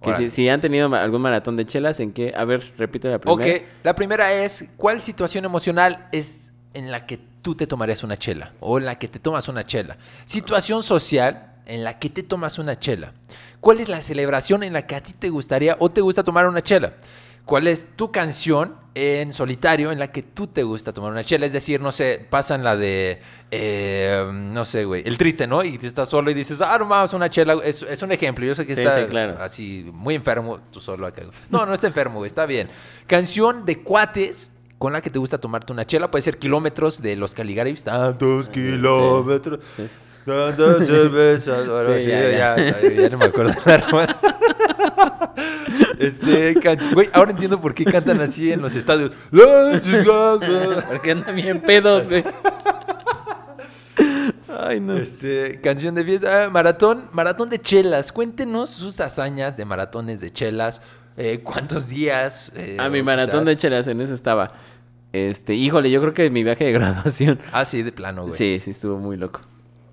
Que 0.02 0.30
si, 0.32 0.48
han 0.48 0.62
tenido 0.62 0.94
algún 0.96 1.22
maratón 1.22 1.56
de 1.56 1.66
chelas, 1.66 2.00
¿en 2.00 2.14
qué? 2.14 2.34
A 2.36 2.46
ver, 2.46 2.74
repito 2.78 3.10
la 3.10 3.20
primera. 3.20 3.56
Ok, 3.58 3.64
la 3.84 3.96
primera 3.96 4.34
es, 4.34 4.68
¿cuál 4.78 5.02
situación 5.02 5.46
emocional 5.46 6.08
es 6.12 6.52
en 6.74 6.92
la 6.92 7.06
que 7.06 7.20
tú 7.42 7.56
te 7.56 7.68
tomarías 7.68 8.04
una 8.04 8.18
chela? 8.18 8.54
O 8.60 8.78
en 8.78 8.86
la 8.86 8.98
que 8.98 9.08
te 9.08 9.20
tomas 9.20 9.48
una 9.48 9.66
chela. 9.66 9.98
Situación 10.26 10.84
social 10.84 11.56
en 11.66 11.84
la 11.84 12.00
que 12.00 12.10
te 12.10 12.24
tomas 12.24 12.60
una 12.60 12.80
chela. 12.80 13.14
¿Cuál 13.60 13.80
es 13.80 13.90
la 13.90 14.02
celebración 14.02 14.64
en 14.64 14.74
la 14.74 14.86
que 14.86 14.96
a 14.96 15.02
ti 15.02 15.14
te 15.14 15.30
gustaría 15.30 15.76
o 15.80 15.90
te 15.90 16.02
gusta 16.02 16.24
tomar 16.24 16.48
una 16.48 16.62
chela? 16.62 16.94
¿Cuál 17.48 17.66
es 17.68 17.88
tu 17.96 18.12
canción 18.12 18.76
en 18.94 19.32
solitario 19.32 19.92
en 19.92 20.00
la 20.00 20.12
que 20.12 20.22
tú 20.22 20.48
te 20.48 20.64
gusta 20.64 20.92
tomar 20.92 21.12
una 21.12 21.24
chela? 21.24 21.46
Es 21.46 21.54
decir, 21.54 21.80
no 21.82 21.92
sé, 21.94 22.28
pasan 22.30 22.62
la 22.64 22.76
de, 22.76 23.22
eh, 23.52 24.30
no 24.32 24.66
sé, 24.66 24.84
güey, 24.84 25.02
el 25.06 25.18
triste, 25.18 25.48
¿no? 25.48 25.64
Y 25.64 25.78
tú 25.78 25.88
estás 25.88 26.10
solo 26.10 26.30
y 26.30 26.34
dices, 26.34 26.60
ah, 26.62 26.78
no 26.78 26.86
mames, 26.86 27.14
una 27.14 27.30
chela. 27.30 27.56
Es, 27.64 27.82
es 27.84 28.02
un 28.02 28.12
ejemplo, 28.12 28.46
yo 28.46 28.54
sé 28.54 28.68
que 28.68 28.76
Sí, 28.76 28.82
está 28.82 29.00
sí, 29.00 29.08
claro. 29.10 29.38
así 29.42 29.90
muy 29.94 30.14
enfermo, 30.16 30.60
tú 30.72 30.82
solo 30.82 31.08
acá. 31.08 31.24
No, 31.50 31.66
no 31.66 31.74
está 31.74 31.88
enfermo, 31.88 32.20
güey, 32.20 32.28
está 32.28 32.46
bien. 32.46 32.70
Canción 33.08 33.66
de 33.66 33.80
cuates 33.82 34.52
con 34.78 34.92
la 34.94 35.02
que 35.02 35.10
te 35.10 35.18
gusta 35.18 35.38
tomarte 35.40 35.72
una 35.74 35.88
chela, 35.88 36.12
puede 36.12 36.22
ser 36.24 36.38
kilómetros 36.38 37.02
de 37.02 37.16
los 37.16 37.34
Caligaris. 37.34 37.84
Tantos 37.84 38.50
kilómetros, 38.50 39.62
Sí, 39.76 39.88
tantas 40.28 40.86
cervezas. 40.88 41.66
Bueno, 41.68 41.94
Sí, 41.98 42.06
sí, 42.06 42.12
ya, 42.12 42.30
ya, 42.32 42.58
ya. 42.58 42.82
ya, 42.82 42.90
ya 42.92 43.10
no 43.10 43.18
me 43.18 43.26
acuerdo 43.26 43.54
la 43.66 43.78
rola. 43.78 44.20
Este, 46.00 46.56
can- 46.60 46.94
güey, 46.94 47.10
ahora 47.14 47.32
entiendo 47.32 47.60
por 47.60 47.74
qué 47.74 47.86
cantan 47.86 48.22
así 48.22 48.52
en 48.52 48.62
los 48.62 48.76
estadios. 48.76 49.12
Porque 50.90 51.12
andan 51.12 51.36
bien 51.36 51.60
pedos, 51.62 52.10
güey. 52.10 52.24
Ay, 54.60 54.80
no. 54.80 54.98
Este, 54.98 55.60
canción 55.62 55.96
de 55.96 56.04
fiesta, 56.04 56.46
ah, 56.46 56.50
maratón, 56.50 57.04
maratón 57.14 57.50
de 57.50 57.60
chelas. 57.60 58.12
Cuéntenos 58.12 58.70
sus 58.70 59.00
hazañas 59.00 59.56
de 59.58 59.66
maratones 59.66 60.20
de 60.20 60.32
chelas. 60.32 60.82
eh, 61.16 61.40
¿Cuántos 61.44 61.88
días? 61.88 62.52
eh, 62.56 62.78
A 62.80 62.90
mi 62.90 63.02
maratón 63.04 63.46
de 63.46 63.56
chelas 63.58 63.88
en 63.88 64.02
eso 64.02 64.14
estaba. 64.14 64.52
Este, 65.14 65.54
híjole, 65.56 65.90
yo 65.90 66.02
creo 66.02 66.14
que 66.14 66.30
mi 66.30 66.44
viaje 66.44 66.66
de 66.66 66.72
graduación. 66.74 67.40
Ah, 67.52 67.66
sí, 67.66 67.82
de 67.84 67.92
plano, 67.92 68.24
güey. 68.24 68.36
Sí, 68.38 68.60
sí, 68.64 68.72
estuvo 68.72 68.98
muy 68.98 69.18
loco. 69.18 69.42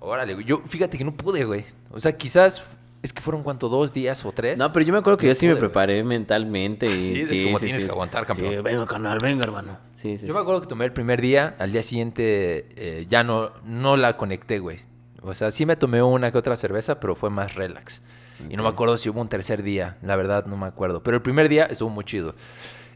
Órale, 0.05 0.35
güey. 0.35 0.45
Yo, 0.45 0.59
fíjate 0.59 0.97
que 0.97 1.03
no 1.03 1.13
pude, 1.13 1.43
güey. 1.45 1.65
O 1.91 1.99
sea, 1.99 2.15
quizás 2.15 2.63
es 3.01 3.11
que 3.11 3.21
fueron 3.21 3.43
cuánto, 3.43 3.69
dos 3.69 3.91
días 3.91 4.23
o 4.25 4.31
tres. 4.31 4.57
No, 4.57 4.71
pero 4.71 4.85
yo 4.85 4.93
me 4.93 4.99
acuerdo 4.99 5.17
que 5.17 5.27
yo 5.27 5.35
sí 5.35 5.47
me 5.47 5.55
preparé 5.55 6.03
mentalmente. 6.03 6.87
Y, 6.87 6.93
Así 6.93 7.21
es 7.21 7.45
como 7.45 7.59
tienes 7.59 7.85
que 7.85 7.91
aguantar, 7.91 8.25
campeón. 8.25 8.53
Sí, 8.53 8.61
venga, 8.61 8.85
canal, 8.85 9.19
venga, 9.19 9.43
hermano. 9.43 9.77
Sí, 9.95 10.17
sí, 10.17 10.27
Yo 10.27 10.33
sí. 10.33 10.37
me 10.37 10.39
acuerdo 10.39 10.61
que 10.61 10.67
tomé 10.67 10.85
el 10.85 10.93
primer 10.93 11.21
día, 11.21 11.55
al 11.57 11.71
día 11.71 11.81
siguiente 11.81 12.67
eh, 12.75 13.07
ya 13.09 13.23
no, 13.23 13.51
no 13.63 13.97
la 13.97 14.17
conecté, 14.17 14.59
güey. 14.59 14.79
O 15.21 15.33
sea, 15.33 15.49
sí 15.49 15.65
me 15.65 15.75
tomé 15.75 16.03
una 16.03 16.31
que 16.31 16.37
otra 16.37 16.55
cerveza, 16.55 16.99
pero 16.99 17.15
fue 17.15 17.29
más 17.31 17.55
relax. 17.55 18.01
Y 18.49 18.57
no 18.57 18.63
me 18.63 18.69
acuerdo 18.69 18.97
si 18.97 19.09
hubo 19.09 19.21
un 19.21 19.29
tercer 19.29 19.63
día, 19.63 19.97
la 20.03 20.15
verdad 20.15 20.45
no 20.45 20.57
me 20.57 20.67
acuerdo. 20.67 21.01
Pero 21.01 21.17
el 21.17 21.23
primer 21.23 21.49
día 21.49 21.65
estuvo 21.65 21.89
muy 21.89 22.03
chido. 22.03 22.35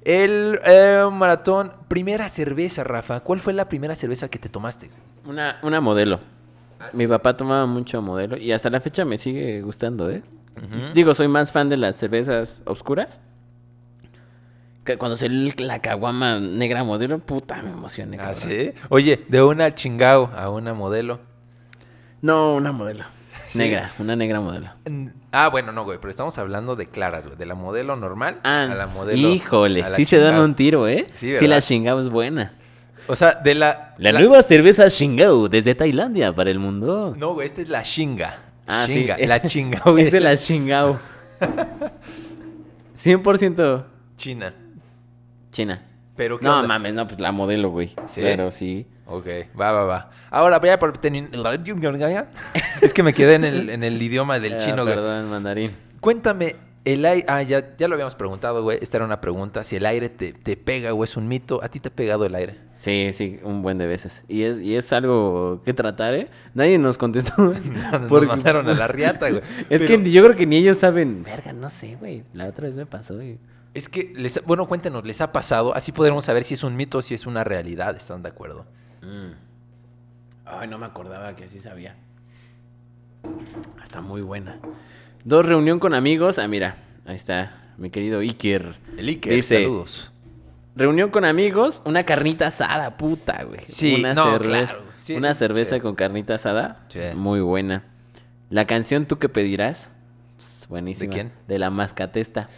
El 0.04 0.60
eh, 0.66 1.06
maratón, 1.12 1.74
primera 1.88 2.30
cerveza, 2.30 2.84
Rafa. 2.84 3.22
¿Cuál 3.22 3.40
fue 3.40 3.54
la 3.54 3.68
primera 3.68 3.96
cerveza 3.96 4.30
que 4.30 4.38
te 4.38 4.50
tomaste? 4.50 4.90
Una, 5.26 5.60
una 5.64 5.82
modelo. 5.82 6.20
Mi 6.94 7.08
papá 7.08 7.36
tomaba 7.36 7.66
mucho 7.66 8.02
modelo 8.02 8.38
y 8.38 8.52
hasta 8.52 8.70
la 8.70 8.80
fecha 8.80 9.06
me 9.06 9.18
sigue 9.18 9.62
gustando, 9.62 10.10
¿eh? 10.10 10.22
Digo, 10.94 11.14
soy 11.14 11.28
más 11.28 11.52
fan 11.52 11.70
de 11.70 11.78
las 11.78 11.96
cervezas 11.96 12.64
oscuras. 12.66 13.22
Que 14.84 14.98
cuando 14.98 15.16
se 15.16 15.30
la 15.30 15.80
caguama 15.80 16.40
negra 16.40 16.84
modelo, 16.84 17.20
puta, 17.20 17.62
me 17.62 17.70
emocioné. 17.72 18.18
¿Ah, 18.20 18.34
cabrón. 18.34 18.42
sí? 18.42 18.72
Oye, 18.90 19.26
de 19.30 19.42
una 19.44 19.76
chingao 19.76 20.32
a 20.36 20.50
una 20.50 20.74
modelo. 20.74 21.20
No, 22.22 22.56
una 22.56 22.72
modelo. 22.72 23.06
Sí. 23.50 23.58
Negra, 23.58 23.92
una 23.98 24.16
negra 24.16 24.40
modelo. 24.42 24.70
Ah, 25.32 25.50
bueno, 25.50 25.72
no, 25.72 25.84
güey, 25.84 25.98
pero 25.98 26.12
estamos 26.12 26.38
hablando 26.38 26.76
de 26.76 26.88
claras, 26.88 27.26
güey. 27.26 27.36
De 27.36 27.48
la 27.48 27.56
modelo 27.56 27.96
normal 27.96 28.40
Ah, 28.44 28.68
a 28.70 28.76
la 28.76 28.86
modelo. 28.86 29.28
híjole, 29.30 29.82
a 29.82 29.90
la 29.90 29.96
sí 29.96 30.06
se 30.06 30.20
dan 30.20 30.40
un 30.40 30.54
tiro, 30.54 30.88
¿eh? 30.88 31.08
Sí, 31.14 31.26
Sí, 31.26 31.32
¿verdad? 31.32 31.48
la 31.48 31.62
chingao 31.62 32.00
es 32.00 32.10
buena. 32.12 32.54
O 33.10 33.16
sea, 33.16 33.34
de 33.34 33.56
la. 33.56 33.96
La, 33.98 34.12
nueva 34.12 34.44
cerveza 34.44 34.88
Shingao 34.88 35.48
desde 35.48 35.74
Tailandia 35.74 36.32
para 36.32 36.52
el 36.52 36.60
mundo. 36.60 37.16
No, 37.18 37.34
güey, 37.34 37.48
esta 37.48 37.62
es 37.62 37.68
la 37.68 37.82
chinga. 37.82 38.38
Ah, 38.68 38.86
sí, 38.88 39.08
La 39.26 39.42
chingao 39.48 39.98
Es 39.98 40.12
de 40.12 40.20
la 40.20 40.36
Shingao. 40.36 41.00
100% 42.96 43.84
China. 44.18 44.54
China. 45.52 45.82
Pero 46.16 46.38
¿qué 46.38 46.46
No 46.46 46.58
onda? 46.58 46.68
mames, 46.68 46.94
no, 46.94 47.08
pues 47.08 47.20
la 47.20 47.32
modelo, 47.32 47.72
güey. 47.72 47.96
¿Sí? 48.08 48.22
Claro, 48.22 48.52
sí. 48.52 48.86
Ok, 49.08 49.26
va, 49.60 49.72
va, 49.72 49.86
va. 49.86 50.12
Ahora 50.30 50.60
voy 50.60 50.70
a 50.70 50.78
Es 52.82 52.94
que 52.94 53.02
me 53.02 53.14
quedé 53.14 53.36
en 53.36 53.44
el, 53.44 53.70
en 53.72 53.84
el 53.84 54.00
idioma 54.00 54.40
del 54.40 54.54
Ah, 54.54 54.58
chino, 54.60 54.84
güey. 54.84 54.94
Perdón, 54.94 55.32
mandarín. 55.32 55.72
Cuéntame, 56.00 56.56
el 56.86 57.06
aire. 57.06 57.26
Ah, 57.28 57.42
ya, 57.44 57.76
ya 57.78 57.88
lo 57.88 57.96
habíamos 57.96 58.16
preguntado, 58.16 58.64
güey. 58.64 58.80
Esta 58.82 58.98
era 58.98 59.06
una 59.06 59.22
pregunta. 59.22 59.64
Si 59.64 59.76
el 59.76 59.86
aire 59.86 60.10
te, 60.10 60.34
te 60.34 60.56
pega 60.58 60.94
o 60.94 61.04
es 61.04 61.18
un 61.18 61.28
mito. 61.28 61.60
¿A 61.64 61.70
ti 61.70 61.80
te 61.80 61.90
ha 61.90 61.92
pegado 61.92 62.26
el 62.26 62.34
aire? 62.36 62.58
Sí, 62.74 63.12
sí, 63.14 63.40
un 63.44 63.62
buen 63.62 63.78
de 63.78 63.86
veces. 63.88 64.22
Y 64.28 64.44
es, 64.44 64.60
y 64.60 64.76
es 64.76 64.92
algo 64.94 65.62
que 65.66 65.74
tratar, 65.74 66.14
¿eh? 66.14 66.30
Nadie 66.54 66.78
nos 66.78 66.98
contestó. 66.98 67.34
Nos 67.54 68.02
Porque- 68.10 68.28
mandaron 68.28 68.68
a 68.70 68.74
la 68.74 68.88
riata, 68.90 69.30
güey. 69.30 69.42
Es 69.70 69.82
Pero 69.82 70.04
que 70.04 70.12
yo 70.12 70.24
creo 70.24 70.36
que 70.36 70.46
ni 70.46 70.58
ellos 70.58 70.78
saben. 70.78 71.24
Verga, 71.24 71.54
no 71.54 71.70
sé, 71.70 71.96
güey. 72.00 72.24
La 72.34 72.48
otra 72.48 72.68
vez 72.68 72.76
me 72.76 72.86
pasó. 72.86 73.22
Y... 73.22 73.38
Es 73.74 73.88
que, 73.90 74.12
les, 74.16 74.44
bueno, 74.46 74.68
cuéntenos, 74.68 75.06
¿les 75.06 75.22
ha 75.22 75.32
pasado? 75.32 75.76
Así 75.76 75.92
podremos 75.92 76.26
saber 76.26 76.44
si 76.44 76.56
es 76.56 76.64
un 76.64 76.76
mito 76.76 76.98
o 77.00 77.02
si 77.02 77.14
es 77.14 77.26
una 77.28 77.44
realidad. 77.44 77.96
¿Están 77.96 78.24
de 78.24 78.30
acuerdo? 78.30 78.66
Mm. 79.02 79.34
Ay, 80.46 80.68
no 80.68 80.80
me 80.80 80.88
acordaba 80.88 81.36
que 81.36 81.44
así 81.44 81.60
sabía. 81.60 81.96
Está 83.84 84.02
muy 84.02 84.22
buena. 84.22 84.58
Dos, 85.24 85.46
reunión 85.46 85.80
con 85.80 85.94
amigos. 85.94 86.40
Ah, 86.40 86.48
mira, 86.48 86.78
ahí 87.06 87.16
está, 87.16 87.74
mi 87.78 87.90
querido 87.90 88.20
Iker. 88.20 88.76
El 88.98 89.08
Iker, 89.08 89.34
Dice, 89.34 89.64
saludos. 89.64 90.12
Reunión 90.76 91.10
con 91.10 91.26
amigos, 91.26 91.82
una 91.86 92.04
carnita 92.04 92.48
asada, 92.48 92.98
puta, 92.98 93.44
güey. 93.44 93.62
Sí, 93.68 93.96
una 94.00 94.14
no, 94.14 94.32
cerveza, 94.32 94.74
claro, 94.74 94.90
sí, 95.02 95.16
una 95.16 95.34
cerveza 95.36 95.76
sí. 95.76 95.82
con 95.82 95.96
carnita 95.96 96.36
asada, 96.36 96.86
Sí. 96.90 97.00
muy 97.16 97.42
buena. 97.42 97.84
La 98.50 98.66
canción 98.66 99.06
¿Tú 99.06 99.18
qué 99.20 99.30
pedirás? 99.30 99.92
Pss, 100.38 100.68
Buenísima. 100.70 101.10
¿De 101.10 101.14
quién? 101.14 101.32
De 101.48 101.60
la 101.60 101.70
mascatesta. 101.70 102.50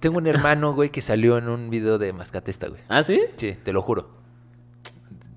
Tengo 0.00 0.18
un 0.18 0.26
hermano, 0.26 0.74
güey, 0.74 0.90
que 0.90 1.00
salió 1.00 1.38
en 1.38 1.48
un 1.48 1.70
video 1.70 1.98
de 1.98 2.12
Mascatesta, 2.12 2.68
güey. 2.68 2.80
¿Ah, 2.88 3.02
sí? 3.02 3.20
Sí, 3.36 3.56
te 3.64 3.72
lo 3.72 3.82
juro. 3.82 4.10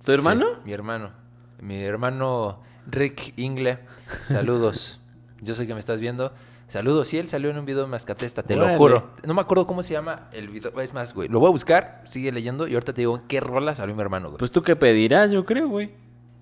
¿Tu 0.05 0.11
hermano? 0.11 0.45
Mi 0.65 0.73
hermano. 0.73 1.11
Mi 1.61 1.81
hermano 1.83 2.59
Rick 2.87 3.33
Ingle. 3.37 3.79
Saludos. 4.21 4.99
Yo 5.45 5.55
sé 5.55 5.65
que 5.67 5.73
me 5.73 5.79
estás 5.79 5.99
viendo. 5.99 6.33
Saludos. 6.67 7.07
Sí, 7.07 7.17
él 7.17 7.27
salió 7.27 7.49
en 7.51 7.57
un 7.57 7.65
video 7.65 7.83
de 7.83 7.87
Mascatesta, 7.87 8.43
te 8.43 8.55
Órale. 8.55 8.73
lo 8.73 8.77
juro. 8.77 9.09
No 9.25 9.33
me 9.33 9.41
acuerdo 9.41 9.67
cómo 9.67 9.83
se 9.83 9.93
llama 9.93 10.27
el 10.33 10.49
video. 10.49 10.79
Es 10.81 10.93
más, 10.93 11.13
güey. 11.13 11.29
Lo 11.29 11.39
voy 11.39 11.47
a 11.49 11.51
buscar, 11.51 12.01
sigue 12.05 12.31
leyendo 12.31 12.67
y 12.67 12.73
ahorita 12.73 12.93
te 12.93 13.01
digo 13.01 13.15
en 13.17 13.23
qué 13.27 13.39
rola 13.39 13.75
salió 13.75 13.95
mi 13.95 14.01
hermano, 14.01 14.29
güey. 14.29 14.39
Pues 14.39 14.51
tú 14.51 14.63
qué 14.63 14.75
pedirás, 14.75 15.31
yo 15.31 15.45
creo, 15.45 15.67
güey. 15.69 15.91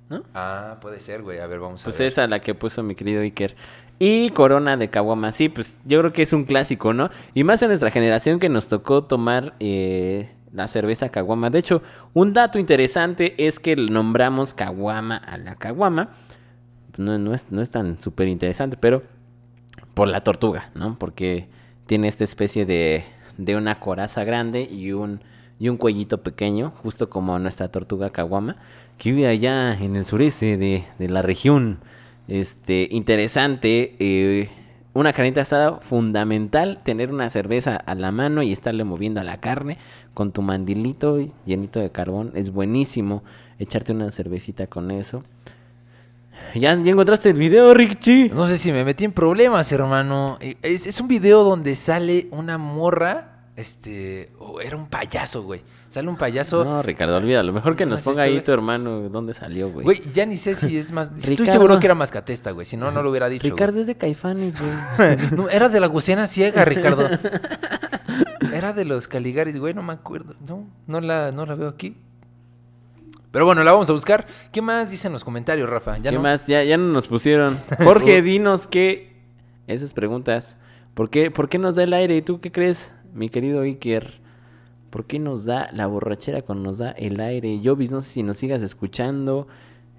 ¿No? 0.10 0.24
ah, 0.34 0.78
puede 0.82 1.00
ser, 1.00 1.22
güey. 1.22 1.40
A 1.40 1.48
ver, 1.48 1.60
vamos 1.60 1.82
a 1.82 1.86
Pues 1.86 1.98
ver. 1.98 2.08
esa 2.08 2.28
la 2.28 2.40
que 2.40 2.56
puso 2.56 2.84
mi 2.84 2.96
querido 2.96 3.22
Iker. 3.22 3.56
Y 4.00 4.30
Corona 4.32 4.76
de 4.76 4.90
Caguama, 4.90 5.32
sí, 5.32 5.50
pues 5.50 5.78
yo 5.86 6.00
creo 6.00 6.12
que 6.14 6.24
es 6.24 6.34
un 6.34 6.46
clásico, 6.46 6.94
¿no? 6.94 7.10
Y 7.34 7.44
más 7.44 7.62
en 7.62 7.70
nuestra 7.70 7.90
generación 7.92 8.40
que 8.40 8.50
nos 8.50 8.68
tocó 8.68 9.04
tomar 9.06 9.54
eh, 9.60 10.30
la 10.52 10.68
cerveza 10.68 11.10
Caguama. 11.10 11.50
De 11.50 11.60
hecho, 11.60 11.82
un 12.14 12.34
dato 12.34 12.60
interesante 12.60 13.34
es 13.48 13.60
que 13.60 13.76
nombramos 13.76 14.54
Caguama 14.54 15.18
a 15.18 15.38
la 15.38 15.56
Caguama. 15.56 16.10
No, 16.98 17.18
no 17.18 17.34
es, 17.34 17.52
no 17.52 17.62
es 17.62 17.72
tan 17.72 18.00
súper 18.00 18.28
interesante, 18.28 18.78
pero 18.78 19.04
por 19.94 20.08
la 20.08 20.22
tortuga, 20.22 20.72
¿no? 20.76 20.98
Porque 21.00 21.48
tiene 21.86 22.08
esta 22.08 22.24
especie 22.24 22.66
de, 22.66 23.04
de 23.38 23.56
una 23.56 23.80
coraza 23.80 24.24
grande 24.24 24.62
y 24.62 24.92
un, 24.92 25.22
y 25.60 25.70
un 25.70 25.78
cuellito 25.78 26.22
pequeño, 26.24 26.72
justo 26.72 27.10
como 27.10 27.38
nuestra 27.40 27.70
tortuga 27.70 28.12
caguama, 28.12 28.58
que 28.98 29.12
vive 29.12 29.28
allá 29.28 29.74
en 29.74 29.96
el 29.96 30.06
sureste 30.06 30.58
de, 30.58 30.86
de 31.00 31.10
la 31.10 31.22
región. 31.22 31.80
Este, 32.28 32.88
interesante, 32.92 33.96
eh, 34.00 34.50
una 34.94 35.12
carnita 35.12 35.42
asada 35.42 35.80
fundamental, 35.82 36.82
tener 36.84 37.12
una 37.12 37.30
cerveza 37.30 37.76
a 37.76 37.96
la 37.96 38.12
mano 38.12 38.44
y 38.44 38.52
estarle 38.52 38.84
moviendo 38.84 39.20
a 39.20 39.24
la 39.24 39.40
carne 39.40 39.78
con 40.14 40.32
tu 40.32 40.42
mandilito 40.42 41.18
llenito 41.46 41.80
de 41.80 41.92
carbón, 41.92 42.32
es 42.36 42.52
buenísimo 42.52 43.24
echarte 43.60 43.92
una 43.92 44.12
cervecita 44.12 44.68
con 44.68 44.92
eso. 44.92 45.24
¿Ya, 46.56 46.76
ya 46.76 46.92
encontraste 46.92 47.30
el 47.32 47.38
video, 47.38 47.74
Richie? 47.74 48.30
No 48.34 48.48
sé 48.48 48.58
si 48.58 48.72
me 48.72 48.84
metí 48.86 49.06
en 49.06 49.12
problemas, 49.12 49.72
hermano. 49.72 50.38
Eh, 50.40 50.56
Es, 50.62 50.86
es 50.88 51.00
un 51.02 51.08
video 51.08 51.44
donde 51.44 51.76
sale 51.76 52.28
una 52.32 52.58
morra. 52.58 53.30
Este. 53.56 54.32
o 54.40 54.60
era 54.62 54.76
un 54.76 54.88
payaso, 54.88 55.44
güey. 55.44 55.62
Sale 55.92 56.08
un 56.10 56.18
payaso. 56.18 56.66
No, 56.66 56.82
Ricardo, 56.82 57.18
olvídalo. 57.18 57.54
Mejor 57.54 57.76
que 57.76 57.86
No, 57.86 57.92
nos 57.96 58.04
ponga 58.04 58.24
ahí 58.24 58.42
tu 58.42 58.52
hermano 58.52 59.10
dónde 59.10 59.36
salió, 59.36 59.70
güey. 59.72 59.84
Güey, 59.84 60.02
ya 60.12 60.26
ni 60.26 60.38
sé 60.38 60.56
si 60.56 60.76
es 60.76 60.92
más. 60.92 61.12
Estoy 61.18 61.46
seguro 61.46 61.78
que 61.80 61.86
era 61.86 61.94
Mascatesta, 61.94 62.50
güey. 62.50 62.66
Si 62.66 62.78
no, 62.78 62.90
no 62.90 63.04
lo 63.04 63.12
hubiera 63.12 63.30
dicho. 63.30 63.44
güey. 63.44 63.52
Ricardo 63.52 63.80
es 63.80 63.86
de 63.86 63.96
Caifanes, 63.96 64.56
güey. 64.60 65.18
No, 65.38 65.50
era 65.50 65.70
de 65.70 65.80
la 65.80 65.86
gucena 65.88 66.26
ciega, 66.26 66.66
Ricardo. 66.66 67.08
Era 68.52 68.74
de 68.74 68.86
los 68.86 69.08
Caligaris, 69.08 69.58
güey, 69.60 69.74
no 69.76 69.84
me 69.84 69.94
acuerdo. 69.94 70.36
No, 70.48 70.68
no 70.88 71.00
la, 71.02 71.32
no 71.32 71.46
la 71.46 71.54
veo 71.56 71.68
aquí. 71.70 71.96
Pero 73.34 73.46
bueno, 73.46 73.64
la 73.64 73.72
vamos 73.72 73.90
a 73.90 73.94
buscar. 73.94 74.28
¿Qué 74.52 74.62
más 74.62 74.92
dicen 74.92 75.12
los 75.12 75.24
comentarios, 75.24 75.68
Rafa? 75.68 75.98
¿Ya 75.98 76.12
¿Qué 76.12 76.18
no? 76.18 76.22
más? 76.22 76.46
Ya, 76.46 76.64
ya 76.64 76.78
no 76.78 76.94
nos 76.94 77.08
pusieron. 77.08 77.58
Jorge, 77.84 78.22
dinos 78.22 78.68
qué. 78.68 79.12
Esas 79.66 79.96
preguntas. 79.96 80.56
¿Por 80.94 81.10
qué, 81.10 81.32
¿Por 81.32 81.50
qué 81.50 81.58
nos 81.58 81.74
da 81.74 81.82
el 81.82 81.94
aire? 81.94 82.16
¿Y 82.16 82.22
tú 82.22 82.42
qué 82.42 82.52
crees, 82.52 82.92
mi 83.12 83.30
querido 83.30 83.62
Iker? 83.62 84.22
¿Por 84.92 85.06
qué 85.06 85.18
nos 85.18 85.46
da 85.46 85.68
la 85.74 85.88
borrachera 85.88 86.44
cuando 86.44 86.66
nos 86.66 86.78
da 86.78 86.92
el 86.92 87.20
aire? 87.20 87.60
Jovis, 87.64 87.90
no 87.90 88.02
sé 88.02 88.10
si 88.10 88.22
nos 88.22 88.38
sigas 88.38 88.62
escuchando. 88.62 89.48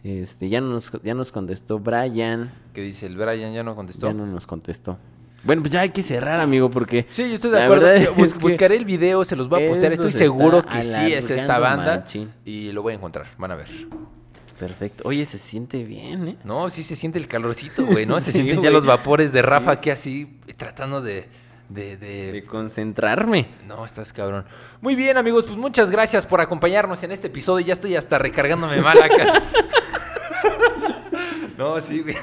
Este, 0.04 0.48
ya 0.48 0.60
nos, 0.60 0.92
ya 1.02 1.14
nos 1.14 1.32
contestó 1.32 1.80
Brian. 1.80 2.52
¿Qué 2.72 2.82
dice 2.82 3.06
el 3.06 3.16
Brian? 3.16 3.52
Ya 3.52 3.64
no 3.64 3.74
contestó. 3.74 4.06
Ya 4.06 4.14
no 4.14 4.26
nos 4.26 4.46
contestó. 4.46 4.96
Bueno, 5.44 5.62
pues 5.62 5.72
ya 5.72 5.80
hay 5.82 5.90
que 5.90 6.02
cerrar, 6.02 6.40
amigo, 6.40 6.70
porque. 6.70 7.06
Sí, 7.10 7.28
yo 7.28 7.34
estoy 7.34 7.50
de 7.50 7.62
acuerdo. 7.62 7.86
bus- 8.16 8.38
buscaré 8.38 8.76
el 8.76 8.84
video, 8.84 9.24
se 9.24 9.36
los 9.36 9.48
voy 9.48 9.64
a 9.64 9.68
postear. 9.68 9.92
esto 9.92 10.08
Estoy 10.08 10.12
se 10.12 10.24
seguro 10.24 10.64
que 10.64 10.82
sí 10.82 11.12
es 11.12 11.30
esta 11.30 11.58
banda. 11.58 12.04
Y 12.44 12.72
lo 12.72 12.82
voy 12.82 12.92
a 12.94 12.96
encontrar. 12.96 13.26
Van 13.38 13.50
a 13.52 13.54
ver. 13.54 13.68
Perfecto. 14.58 15.02
Oye, 15.06 15.24
se 15.24 15.36
siente 15.38 15.82
bien, 15.84 16.28
¿eh? 16.28 16.36
No, 16.44 16.70
sí 16.70 16.82
se 16.84 16.94
siente 16.96 17.18
el 17.18 17.26
calorcito, 17.28 17.84
güey, 17.84 18.06
¿no? 18.06 18.20
Se 18.20 18.26
Sí, 18.32 18.38
sienten 18.40 18.62
ya 18.62 18.70
los 18.70 18.86
vapores 18.86 19.32
de 19.32 19.42
Rafa 19.42 19.72
aquí 19.72 19.90
así, 19.90 20.38
tratando 20.56 21.02
de... 21.02 21.26
de, 21.68 21.96
de- 21.96 22.30
De 22.32 22.44
concentrarme. 22.44 23.48
No, 23.66 23.84
estás 23.84 24.12
cabrón. 24.12 24.44
Muy 24.80 24.94
bien, 24.94 25.16
amigos, 25.16 25.44
pues 25.46 25.58
muchas 25.58 25.90
gracias 25.90 26.24
por 26.24 26.40
acompañarnos 26.40 27.02
en 27.02 27.10
este 27.10 27.26
episodio. 27.26 27.66
Ya 27.66 27.72
estoy 27.72 27.96
hasta 27.96 28.16
recargándome 28.16 28.80
mal 28.80 29.02
acá. 29.02 29.42
no, 31.58 31.80
sí, 31.80 32.00
güey. 32.02 32.16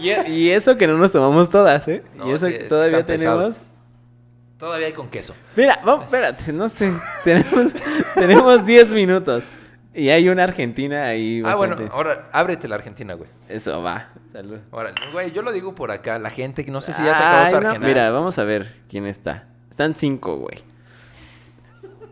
Y, 0.00 0.10
y 0.30 0.50
eso 0.50 0.76
que 0.76 0.86
no 0.86 0.96
nos 0.96 1.12
tomamos 1.12 1.50
todas, 1.50 1.86
¿eh? 1.88 2.02
No, 2.14 2.28
y 2.28 2.32
eso 2.32 2.46
sí, 2.46 2.52
que 2.52 2.58
todavía 2.64 3.04
pesado. 3.04 3.38
tenemos. 3.38 3.64
Todavía 4.58 4.86
hay 4.86 4.92
con 4.92 5.08
queso. 5.08 5.34
Mira, 5.56 5.80
vamos, 5.84 6.04
espérate, 6.04 6.52
no 6.52 6.68
sé. 6.68 6.92
tenemos, 7.24 7.74
tenemos 8.14 8.64
10 8.64 8.92
minutos. 8.92 9.48
Y 9.94 10.08
hay 10.08 10.28
una 10.28 10.44
Argentina 10.44 11.06
ahí. 11.06 11.42
Ah, 11.44 11.54
bueno, 11.54 11.76
ahora 11.90 12.28
ábrete 12.32 12.66
la 12.66 12.76
Argentina, 12.76 13.14
güey. 13.14 13.28
Eso 13.48 13.82
va. 13.82 14.08
Salud. 14.32 14.58
Ahora, 14.70 14.92
güey, 15.12 15.32
yo 15.32 15.42
lo 15.42 15.52
digo 15.52 15.74
por 15.74 15.90
acá. 15.90 16.18
La 16.18 16.30
gente 16.30 16.64
que 16.64 16.70
no 16.70 16.80
sé 16.80 16.92
si 16.92 17.04
ya 17.04 17.14
se 17.14 17.22
acabó 17.22 17.46
su 17.46 17.52
no, 17.52 17.56
Argentina. 17.58 17.86
Mira, 17.86 18.10
vamos 18.10 18.38
a 18.38 18.44
ver 18.44 18.76
quién 18.88 19.06
está. 19.06 19.48
Están 19.68 19.94
cinco, 19.94 20.36
güey. 20.36 20.62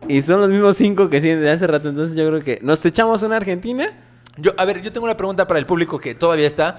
Y 0.07 0.21
son 0.21 0.41
los 0.41 0.49
mismos 0.49 0.75
cinco 0.75 1.09
que 1.09 1.21
sí 1.21 1.29
de 1.29 1.49
hace 1.49 1.65
rato. 1.65 1.89
Entonces 1.89 2.15
yo 2.15 2.27
creo 2.27 2.43
que. 2.43 2.59
¿Nos 2.61 2.85
echamos 2.85 3.23
una 3.23 3.37
Argentina? 3.37 3.91
Yo, 4.37 4.51
a 4.57 4.65
ver, 4.65 4.81
yo 4.81 4.91
tengo 4.91 5.05
una 5.05 5.17
pregunta 5.17 5.47
para 5.47 5.59
el 5.59 5.65
público 5.65 5.99
que 5.99 6.13
todavía 6.13 6.47
está. 6.47 6.75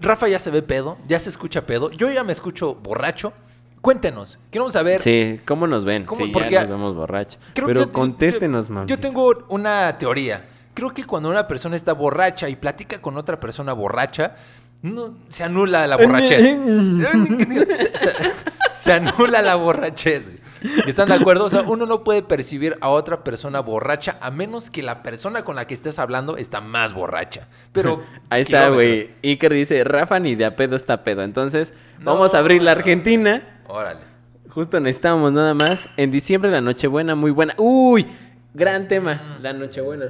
Rafa 0.00 0.28
ya 0.28 0.38
se 0.40 0.50
ve 0.50 0.62
pedo, 0.62 0.96
ya 1.08 1.18
se 1.20 1.30
escucha 1.30 1.66
pedo. 1.66 1.90
Yo 1.90 2.10
ya 2.10 2.24
me 2.24 2.32
escucho 2.32 2.74
borracho. 2.74 3.32
Cuéntenos, 3.80 4.38
queremos 4.50 4.72
saber. 4.72 5.00
Sí, 5.00 5.40
¿cómo 5.46 5.66
nos 5.66 5.84
ven? 5.84 6.04
¿Cómo? 6.06 6.24
Sí, 6.24 6.30
Porque 6.32 6.50
ya 6.50 6.60
nos 6.62 6.70
vemos 6.70 6.94
borrachos. 6.96 7.38
Pero 7.54 7.68
yo- 7.72 7.92
contéstenos, 7.92 8.68
yo, 8.68 8.74
mami. 8.74 8.88
Yo 8.88 8.96
tengo 8.98 9.44
una 9.50 9.96
teoría. 9.98 10.46
Creo 10.72 10.90
que 10.92 11.04
cuando 11.04 11.28
una 11.28 11.46
persona 11.46 11.76
está 11.76 11.92
borracha 11.92 12.48
y 12.48 12.56
platica 12.56 12.98
con 13.00 13.16
otra 13.18 13.38
persona 13.38 13.72
borracha, 13.74 14.36
no, 14.82 15.14
se 15.28 15.44
anula 15.44 15.86
la 15.86 15.96
borrachez. 15.96 16.40
se, 16.42 17.98
se- 17.98 18.32
se 18.70 18.92
anula 18.92 19.42
la 19.42 19.54
borrachez. 19.56 20.32
¿Están 20.86 21.08
de 21.08 21.14
acuerdo? 21.14 21.44
O 21.44 21.50
sea, 21.50 21.62
uno 21.62 21.86
no 21.86 22.04
puede 22.04 22.22
percibir 22.22 22.76
a 22.80 22.88
otra 22.88 23.22
persona 23.22 23.60
borracha 23.60 24.16
a 24.20 24.30
menos 24.30 24.70
que 24.70 24.82
la 24.82 25.02
persona 25.02 25.42
con 25.42 25.56
la 25.56 25.66
que 25.66 25.74
estés 25.74 25.98
hablando 25.98 26.36
está 26.36 26.60
más 26.60 26.92
borracha. 26.94 27.48
Pero. 27.72 28.02
Ahí 28.30 28.42
está, 28.42 28.68
güey. 28.70 29.10
Iker 29.22 29.52
dice, 29.52 29.84
Rafa 29.84 30.18
ni 30.18 30.34
de 30.34 30.44
a 30.46 30.56
pedo 30.56 30.76
está 30.76 31.04
pedo. 31.04 31.22
Entonces, 31.22 31.74
No. 31.98 32.12
vamos 32.14 32.34
a 32.34 32.38
abrir 32.38 32.62
la 32.62 32.72
Argentina. 32.72 33.60
Órale. 33.68 34.00
Justo 34.48 34.78
necesitamos 34.80 35.32
nada 35.32 35.52
más. 35.54 35.88
En 35.96 36.10
diciembre 36.10 36.50
la 36.50 36.60
Nochebuena, 36.60 37.14
muy 37.14 37.30
buena. 37.32 37.54
Uy, 37.58 38.06
gran 38.54 38.88
tema, 38.88 39.38
la 39.42 39.52
Nochebuena. 39.52 40.06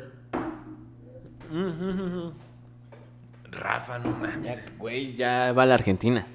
Rafa, 3.51 3.99
no 3.99 4.11
mames. 4.11 4.63
Güey, 4.79 5.17
ya 5.17 5.53
va 5.53 5.65
la 5.67 5.75
Argentina. 5.75 6.27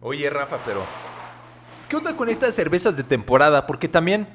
Oye, 0.00 0.28
Rafa, 0.30 0.58
pero. 0.64 0.82
¿Qué 1.90 1.96
onda 1.96 2.16
con 2.16 2.28
estas 2.28 2.54
cervezas 2.54 2.96
de 2.96 3.02
temporada? 3.02 3.66
Porque 3.66 3.88
también 3.88 4.28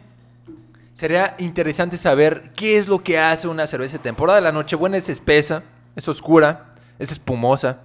sería 0.93 1.35
interesante 1.39 1.95
saber 1.95 2.51
qué 2.53 2.77
es 2.77 2.89
lo 2.89 3.01
que 3.01 3.17
hace 3.17 3.47
una 3.47 3.65
cerveza 3.65 3.93
de 3.93 4.03
temporada. 4.03 4.41
La 4.41 4.51
Nochebuena 4.51 4.97
es 4.97 5.07
espesa, 5.07 5.63
es 5.95 6.05
oscura, 6.09 6.75
es 6.99 7.13
espumosa. 7.13 7.79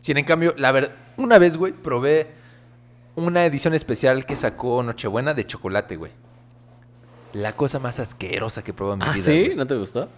Sin 0.00 0.16
en 0.16 0.24
cambio, 0.24 0.56
la 0.58 0.72
verdad, 0.72 0.90
una 1.16 1.38
vez, 1.38 1.56
güey, 1.56 1.72
probé 1.72 2.32
una 3.14 3.46
edición 3.46 3.74
especial 3.74 4.26
que 4.26 4.34
sacó 4.34 4.82
Nochebuena 4.82 5.34
de 5.34 5.46
chocolate, 5.46 5.94
güey. 5.94 6.10
La 7.32 7.52
cosa 7.52 7.78
más 7.78 8.00
asquerosa 8.00 8.64
que 8.64 8.72
he 8.72 8.74
probado 8.74 8.94
en 8.94 8.98
mi 8.98 9.04
¿Ah, 9.04 9.12
vida. 9.12 9.24
sí? 9.24 9.40
güey. 9.44 9.54
¿No 9.54 9.68
te 9.68 9.76
gustó? 9.76 10.08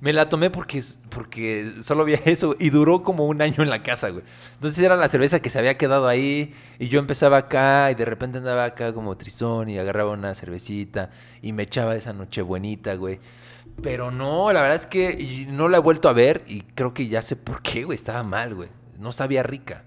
Me 0.00 0.12
la 0.12 0.28
tomé 0.28 0.50
porque, 0.50 0.82
porque 1.10 1.72
solo 1.82 2.02
había 2.02 2.20
eso 2.24 2.56
y 2.58 2.70
duró 2.70 3.02
como 3.02 3.26
un 3.26 3.42
año 3.42 3.62
en 3.62 3.70
la 3.70 3.82
casa, 3.82 4.10
güey. 4.10 4.24
Entonces 4.54 4.82
era 4.82 4.96
la 4.96 5.08
cerveza 5.08 5.40
que 5.40 5.50
se 5.50 5.58
había 5.58 5.76
quedado 5.76 6.08
ahí 6.08 6.54
y 6.78 6.88
yo 6.88 6.98
empezaba 6.98 7.36
acá 7.36 7.90
y 7.90 7.94
de 7.94 8.04
repente 8.04 8.38
andaba 8.38 8.64
acá 8.64 8.92
como 8.92 9.16
trizón 9.16 9.68
y 9.68 9.78
agarraba 9.78 10.12
una 10.12 10.34
cervecita 10.34 11.10
y 11.42 11.52
me 11.52 11.64
echaba 11.64 11.96
esa 11.96 12.12
noche 12.12 12.42
buenita, 12.42 12.94
güey. 12.94 13.20
Pero 13.82 14.10
no, 14.10 14.52
la 14.52 14.62
verdad 14.62 14.76
es 14.76 14.86
que 14.86 15.46
no 15.50 15.68
la 15.68 15.78
he 15.78 15.80
vuelto 15.80 16.08
a 16.08 16.12
ver 16.12 16.42
y 16.46 16.62
creo 16.62 16.92
que 16.94 17.08
ya 17.08 17.22
sé 17.22 17.36
por 17.36 17.62
qué, 17.62 17.84
güey. 17.84 17.96
Estaba 17.96 18.22
mal, 18.22 18.54
güey. 18.54 18.68
No 18.98 19.12
sabía 19.12 19.42
rica. 19.42 19.84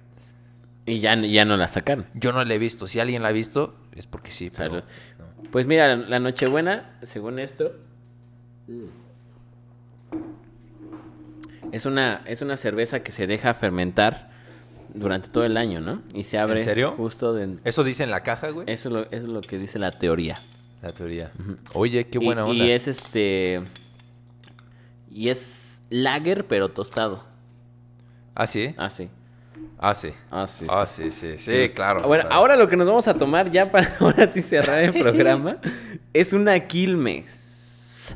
Y 0.85 0.99
ya, 0.99 1.15
ya 1.15 1.45
no 1.45 1.55
la 1.57 1.67
sacaron. 1.67 2.07
Yo 2.13 2.33
no 2.33 2.43
la 2.43 2.53
he 2.53 2.57
visto. 2.57 2.87
Si 2.87 2.99
alguien 2.99 3.21
la 3.21 3.29
ha 3.29 3.31
visto, 3.31 3.75
es 3.95 4.05
porque 4.05 4.31
sí. 4.31 4.49
Pero, 4.49 4.81
Salud. 4.81 4.83
no. 5.19 5.49
Pues 5.51 5.67
mira, 5.67 5.95
la 5.95 6.19
Nochebuena, 6.19 6.97
según 7.03 7.39
esto, 7.39 7.73
es 11.73 11.87
una, 11.87 12.21
es 12.27 12.43
una 12.43 12.55
cerveza 12.55 13.01
que 13.01 13.11
se 13.11 13.25
deja 13.25 13.55
fermentar 13.55 14.29
durante 14.93 15.29
todo 15.29 15.43
el 15.43 15.57
año, 15.57 15.81
¿no? 15.81 16.03
Y 16.13 16.23
se 16.23 16.37
abre 16.37 16.63
serio? 16.63 16.93
justo 16.95 17.33
de... 17.33 17.57
Eso 17.63 17.83
dice 17.83 18.03
en 18.03 18.11
la 18.11 18.21
caja, 18.21 18.51
güey. 18.51 18.65
Eso 18.69 18.89
es 18.89 18.93
lo, 18.93 19.01
eso 19.05 19.15
es 19.15 19.23
lo 19.23 19.41
que 19.41 19.57
dice 19.57 19.79
la 19.79 19.91
teoría. 19.91 20.43
La 20.83 20.91
teoría. 20.91 21.31
Oye, 21.73 22.05
qué 22.05 22.19
buena 22.19 22.41
y, 22.41 22.51
onda. 22.51 22.63
Y 22.65 22.69
es 22.69 22.87
este... 22.87 23.61
Y 25.11 25.29
es 25.29 25.81
lager, 25.89 26.45
pero 26.45 26.69
tostado. 26.69 27.23
Ah, 28.35 28.45
sí. 28.45 28.75
Ah, 28.77 28.91
sí. 28.91 29.09
Ah, 29.79 29.95
sí. 29.95 30.13
Ah, 30.29 30.45
sí. 30.45 30.65
Ah, 30.69 30.85
sí. 30.85 31.11
sí, 31.11 31.37
sí, 31.37 31.37
sí, 31.39 31.69
claro. 31.69 32.03
Bueno, 32.03 32.25
ahora 32.29 32.55
lo 32.55 32.67
que 32.67 32.77
nos 32.77 32.85
vamos 32.85 33.07
a 33.07 33.15
tomar 33.15 33.49
ya 33.49 33.71
para 33.71 33.95
ahora 33.99 34.27
sí 34.27 34.43
cerrar 34.43 34.83
el 34.83 34.93
programa 34.93 35.57
es 36.13 36.33
una 36.33 36.67
Quilmes. 36.67 38.15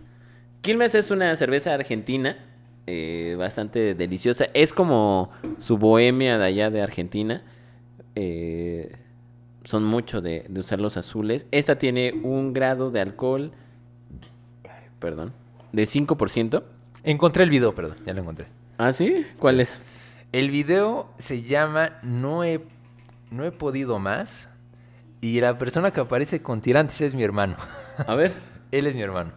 Quilmes 0.61 0.93
es 0.93 1.09
una 1.09 1.35
cerveza 1.35 1.73
argentina 1.73 2.37
eh, 2.87 3.35
bastante 3.37 3.93
deliciosa. 3.93 4.47
Es 4.53 4.73
como 4.73 5.29
su 5.59 5.77
bohemia 5.77 6.37
de 6.37 6.45
allá 6.45 6.69
de 6.69 6.81
Argentina. 6.81 7.43
Eh, 8.15 8.95
son 9.63 9.83
mucho 9.83 10.21
de, 10.21 10.45
de 10.49 10.59
usar 10.59 10.79
los 10.79 10.97
azules. 10.97 11.45
Esta 11.51 11.77
tiene 11.77 12.13
un 12.23 12.53
grado 12.53 12.89
de 12.89 13.01
alcohol, 13.01 13.51
perdón, 14.99 15.33
de 15.73 15.83
5%. 15.83 16.63
Encontré 17.03 17.43
el 17.43 17.49
video, 17.49 17.75
perdón, 17.75 17.97
ya 18.05 18.13
lo 18.13 18.21
encontré. 18.21 18.47
¿Ah, 18.77 18.93
sí? 18.93 19.25
¿Cuál 19.39 19.59
es? 19.59 19.79
El 20.31 20.51
video 20.51 21.09
se 21.17 21.41
llama 21.41 21.99
No 22.03 22.43
he, 22.43 22.61
no 23.31 23.45
he 23.45 23.51
podido 23.51 23.99
más. 23.99 24.49
Y 25.19 25.41
la 25.41 25.57
persona 25.57 25.91
que 25.91 25.99
aparece 25.99 26.41
con 26.41 26.61
tirantes 26.61 27.01
es 27.01 27.13
mi 27.13 27.23
hermano. 27.23 27.55
A 27.97 28.15
ver. 28.15 28.33
Él 28.71 28.85
es 28.87 28.95
mi 28.95 29.01
hermano. 29.01 29.31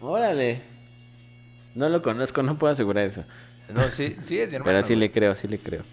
Órale. 0.00 0.62
No 1.78 1.88
lo 1.88 2.02
conozco, 2.02 2.42
no 2.42 2.58
puedo 2.58 2.72
asegurar 2.72 3.06
eso. 3.06 3.22
No, 3.72 3.88
sí, 3.88 4.16
sí 4.24 4.36
es 4.36 4.50
mi 4.50 4.56
hermano. 4.56 4.64
Pero 4.64 4.82
sí 4.82 4.96
le 4.96 5.12
creo, 5.12 5.32
sí 5.36 5.46
le 5.46 5.60
creo. 5.60 5.84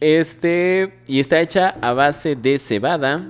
Este, 0.00 0.94
y 1.06 1.20
está 1.20 1.38
hecha 1.42 1.74
a 1.82 1.92
base 1.92 2.36
de 2.36 2.58
cebada. 2.58 3.22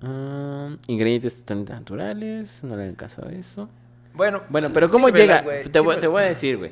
Ah, 0.00 0.76
ingredientes 0.86 1.38
totalmente 1.38 1.72
naturales, 1.72 2.62
no 2.62 2.76
le 2.76 2.84
hagan 2.84 2.94
caso 2.94 3.26
a 3.26 3.32
eso. 3.32 3.68
Bueno, 4.14 4.42
Bueno, 4.48 4.70
pero 4.72 4.88
¿cómo 4.88 5.08
llega? 5.08 5.42
te, 5.72 5.80
voy, 5.80 5.96
te 5.96 6.06
voy 6.06 6.22
a 6.22 6.26
decir, 6.26 6.56
güey. 6.56 6.70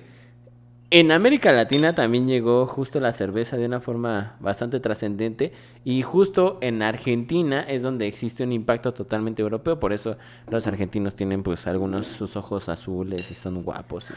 En 0.92 1.12
América 1.12 1.52
Latina 1.52 1.94
también 1.94 2.26
llegó 2.26 2.66
justo 2.66 2.98
la 2.98 3.12
cerveza 3.12 3.56
de 3.56 3.64
una 3.66 3.80
forma 3.80 4.34
bastante 4.40 4.80
trascendente 4.80 5.52
y 5.84 6.02
justo 6.02 6.58
en 6.62 6.82
Argentina 6.82 7.60
es 7.62 7.82
donde 7.82 8.08
existe 8.08 8.42
un 8.42 8.50
impacto 8.52 8.92
totalmente 8.92 9.40
europeo, 9.40 9.78
por 9.78 9.92
eso 9.92 10.16
los 10.50 10.66
argentinos 10.66 11.14
tienen 11.14 11.44
pues 11.44 11.68
algunos 11.68 12.08
sus 12.08 12.34
ojos 12.36 12.68
azules 12.68 13.30
y 13.30 13.34
son 13.34 13.62
guapos 13.62 14.10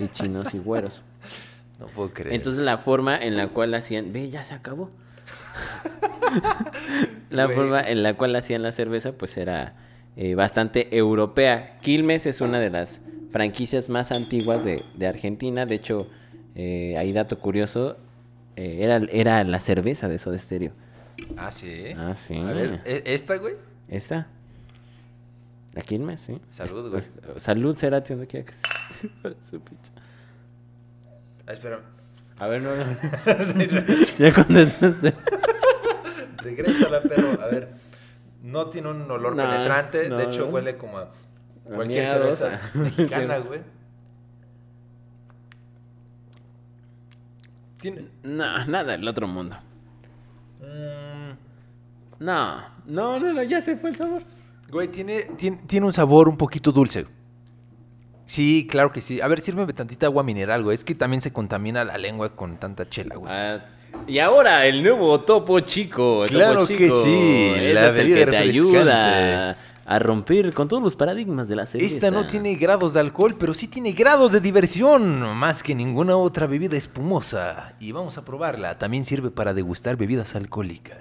y, 0.00 0.04
y 0.04 0.08
chinos 0.08 0.52
y 0.54 0.58
güeros. 0.58 1.02
No 1.78 1.88
puedo 1.88 2.08
creer. 2.08 2.34
Entonces 2.34 2.62
la 2.62 2.78
forma 2.78 3.18
en 3.18 3.36
la 3.36 3.48
cual 3.48 3.74
hacían, 3.74 4.10
ve, 4.10 4.30
ya 4.30 4.44
se 4.44 4.54
acabó. 4.54 4.88
la 7.30 7.44
Güey. 7.44 7.54
forma 7.56 7.82
en 7.82 8.02
la 8.02 8.14
cual 8.14 8.34
hacían 8.34 8.62
la 8.62 8.72
cerveza 8.72 9.12
pues 9.12 9.36
era 9.36 9.74
eh, 10.16 10.34
bastante 10.34 10.96
europea. 10.96 11.76
Quilmes 11.82 12.24
es 12.24 12.40
una 12.40 12.60
de 12.60 12.70
las 12.70 13.02
franquicias 13.32 13.88
más 13.88 14.12
antiguas 14.12 14.64
de, 14.64 14.84
de 14.94 15.06
Argentina. 15.06 15.66
De 15.66 15.74
hecho, 15.74 16.06
eh, 16.54 16.94
hay 16.98 17.12
dato 17.12 17.38
curioso, 17.38 17.96
eh, 18.56 18.78
era, 18.80 18.96
era 19.10 19.44
la 19.44 19.60
cerveza 19.60 20.08
de 20.08 20.18
Soda 20.18 20.38
Stereo. 20.38 20.72
Ah, 21.36 21.50
sí. 21.52 21.84
Ah, 21.96 22.14
sí. 22.14 22.36
A 22.36 22.52
ver, 22.52 22.80
¿e- 22.84 23.02
¿esta, 23.06 23.36
güey? 23.36 23.54
¿Esta? 23.88 24.26
La 25.72 25.82
Quilmes, 25.82 26.20
sí. 26.22 26.40
Salud, 26.50 26.90
güey. 26.90 27.02
salud, 27.38 27.76
será, 27.76 28.02
tío, 28.02 28.18
que 28.26 28.44
sea. 28.44 29.32
Su 29.50 29.58
pinche- 29.60 29.92
Ah, 31.46 31.52
espera. 31.52 31.80
A 32.38 32.46
ver, 32.48 32.60
no, 32.62 32.70
no. 32.74 32.84
ya 34.18 34.34
cuando 34.34 34.60
estás- 34.60 35.14
Regrésala, 36.38 37.02
perro. 37.02 37.40
A 37.42 37.46
ver. 37.46 37.68
No 38.42 38.68
tiene 38.70 38.88
un 38.90 39.10
olor 39.10 39.34
No, 39.36 39.42
penetrante. 39.42 40.08
no, 40.08 40.16
de 40.18 40.24
hecho, 40.24 40.46
no. 40.46 40.52
huele 40.52 40.76
como 40.76 40.98
A 40.98 41.10
cualquier 41.74 42.06
cerveza 42.06 42.60
a- 42.74 42.78
mexicana, 42.78 43.38
güey. 43.38 43.60
Tiene... 47.80 48.06
No, 48.22 48.64
nada 48.66 48.92
del 48.96 49.06
otro 49.06 49.26
mundo. 49.28 49.56
Mm, 50.60 52.24
No, 52.24 52.56
no, 52.86 53.20
no, 53.20 53.32
no, 53.32 53.42
ya 53.42 53.60
se 53.60 53.76
fue 53.76 53.90
el 53.90 53.96
sabor. 53.96 54.22
Güey, 54.70 54.88
tiene, 54.88 55.22
tiene, 55.36 55.58
tiene 55.66 55.86
un 55.86 55.92
sabor 55.92 56.28
un 56.28 56.36
poquito 56.36 56.72
dulce. 56.72 57.06
Sí, 58.24 58.66
claro 58.68 58.90
que 58.90 59.02
sí. 59.02 59.20
A 59.20 59.28
ver, 59.28 59.40
sírveme 59.40 59.72
tantita 59.72 60.06
agua 60.06 60.24
mineral, 60.24 60.64
güey. 60.64 60.74
Es 60.74 60.82
que 60.84 60.94
también 60.96 61.20
se 61.20 61.32
contamina 61.32 61.84
la 61.84 61.96
lengua 61.98 62.34
con 62.34 62.56
tanta 62.56 62.88
chela, 62.88 63.14
güey. 63.16 63.32
Ah, 63.32 63.64
y 64.08 64.18
ahora 64.18 64.66
el 64.66 64.82
nuevo 64.82 65.20
Topo 65.20 65.60
Chico. 65.60 66.24
el 66.24 66.30
Claro 66.30 66.62
Topo 66.66 66.76
que 66.78 66.90
sí, 66.90 67.52
Ese 67.54 67.74
la 67.74 67.88
es 67.88 67.96
el 67.98 68.14
que 68.14 68.26
te 68.26 68.36
ayuda 68.36 69.56
a 69.86 69.98
romper 70.00 70.52
con 70.52 70.66
todos 70.68 70.82
los 70.82 70.96
paradigmas 70.96 71.48
de 71.48 71.56
la 71.56 71.66
cerveza. 71.66 71.94
Esta 71.94 72.10
no 72.10 72.26
tiene 72.26 72.56
grados 72.56 72.94
de 72.94 73.00
alcohol, 73.00 73.36
pero 73.38 73.54
sí 73.54 73.68
tiene 73.68 73.92
grados 73.92 74.32
de 74.32 74.40
diversión, 74.40 75.20
más 75.36 75.62
que 75.62 75.74
ninguna 75.74 76.16
otra 76.16 76.46
bebida 76.46 76.76
espumosa. 76.76 77.74
Y 77.78 77.92
vamos 77.92 78.18
a 78.18 78.24
probarla. 78.24 78.78
También 78.78 79.04
sirve 79.04 79.30
para 79.30 79.54
degustar 79.54 79.96
bebidas 79.96 80.34
alcohólicas. 80.34 80.98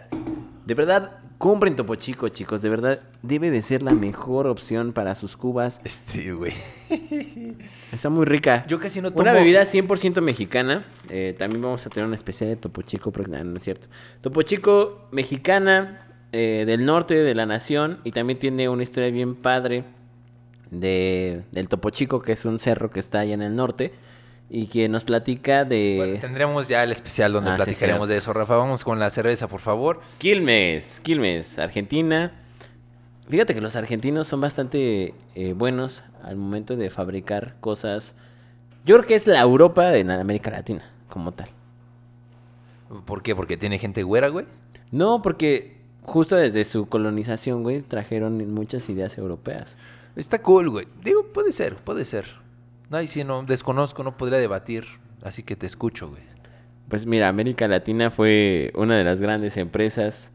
De 0.66 0.74
verdad, 0.74 1.20
compren 1.38 1.76
Topo 1.76 1.94
Chico, 1.96 2.30
chicos. 2.30 2.62
De 2.64 2.70
verdad, 2.70 3.00
debe 3.22 3.52
de 3.52 3.62
ser 3.62 3.84
la 3.84 3.94
mejor 3.94 4.48
opción 4.48 4.94
para 4.94 5.14
sus 5.16 5.38
cubas. 5.38 5.80
Este, 5.84 6.34
güey. 6.34 6.54
Está 7.92 8.10
muy 8.10 8.26
rica. 8.26 8.66
Yo 8.68 8.80
casi 8.80 9.02
no 9.02 9.10
Una 9.10 9.16
tomo- 9.32 9.34
bebida 9.34 9.64
100% 9.66 10.22
mexicana. 10.22 10.86
Eh, 11.10 11.36
también 11.38 11.62
vamos 11.62 11.86
a 11.86 11.90
tener 11.90 12.06
una 12.08 12.16
especial 12.16 12.50
de 12.50 12.56
Topo 12.56 12.82
Chico, 12.82 13.12
pero 13.12 13.28
no, 13.28 13.44
no 13.44 13.58
es 13.58 13.64
cierto. 13.64 13.88
Topo 14.22 14.42
Chico 14.42 15.08
mexicana, 15.12 16.05
eh, 16.38 16.66
del 16.66 16.86
norte 16.86 17.16
de 17.16 17.34
la 17.34 17.46
nación. 17.46 18.00
Y 18.04 18.12
también 18.12 18.40
tiene 18.40 18.68
una 18.68 18.84
historia 18.84 19.10
bien 19.10 19.36
padre 19.36 19.86
de, 20.70 21.44
del 21.52 21.70
Topo 21.70 21.90
Chico, 21.92 22.22
que 22.22 22.34
es 22.34 22.44
un 22.44 22.60
cerro 22.60 22.92
que 22.92 23.00
está 23.00 23.20
allá 23.20 23.34
en 23.34 23.42
el 23.42 23.56
norte. 23.56 23.94
Y 24.50 24.68
que 24.68 24.88
nos 24.90 25.04
platica 25.06 25.66
de 25.66 25.96
Bueno, 25.98 26.20
tendremos 26.20 26.68
ya 26.68 26.84
el 26.84 26.92
especial 26.92 27.34
donde 27.34 27.50
Ah, 27.52 27.56
platicaremos 27.56 28.08
de 28.10 28.18
eso, 28.18 28.32
Rafa. 28.32 28.56
Vamos 28.58 28.84
con 28.84 29.00
la 29.00 29.10
cerveza, 29.10 29.48
por 29.48 29.60
favor. 29.60 30.02
Quilmes. 30.20 31.00
Quilmes, 31.02 31.58
Argentina. 31.58 32.32
Fíjate 33.28 33.56
que 33.56 33.62
los 33.62 33.76
argentinos 33.76 34.28
son 34.28 34.42
bastante 34.42 35.16
eh, 35.34 35.54
buenos 35.54 36.04
al 36.24 36.36
momento 36.36 36.76
de 36.76 36.92
fabricar 36.92 37.56
cosas. 37.60 38.14
Yo 38.86 38.98
creo 38.98 39.08
que 39.08 39.16
es 39.16 39.26
la 39.26 39.42
Europa 39.42 39.96
en 39.96 40.12
América 40.12 40.52
Latina, 40.52 40.84
como 41.10 41.32
tal. 41.32 41.50
¿Por 43.06 43.24
qué? 43.24 43.36
¿Porque 43.36 43.58
tiene 43.58 43.80
gente 43.80 44.04
güera, 44.04 44.28
güey? 44.28 44.46
No, 44.92 45.24
porque 45.24 45.75
justo 46.06 46.36
desde 46.36 46.64
su 46.64 46.88
colonización, 46.88 47.64
güey, 47.64 47.82
trajeron 47.82 48.38
muchas 48.54 48.90
ideas 48.90 49.18
europeas. 49.18 49.78
Está 50.16 50.42
cool, 50.42 50.70
güey. 50.70 50.88
Digo, 51.04 51.24
puede 51.34 51.52
ser, 51.52 51.76
puede 51.76 52.06
ser. 52.06 52.26
Ay, 52.92 53.08
si 53.08 53.24
no, 53.24 53.44
desconozco, 53.44 54.04
no 54.04 54.16
podría 54.18 54.38
debatir. 54.38 54.86
Así 55.24 55.44
que 55.44 55.56
te 55.56 55.66
escucho, 55.66 56.10
güey. 56.10 56.22
Pues 56.88 57.06
mira, 57.06 57.28
América 57.28 57.68
Latina 57.68 58.12
fue 58.12 58.72
una 58.76 58.96
de 58.96 59.04
las 59.04 59.22
grandes 59.22 59.58
empresas, 59.58 60.32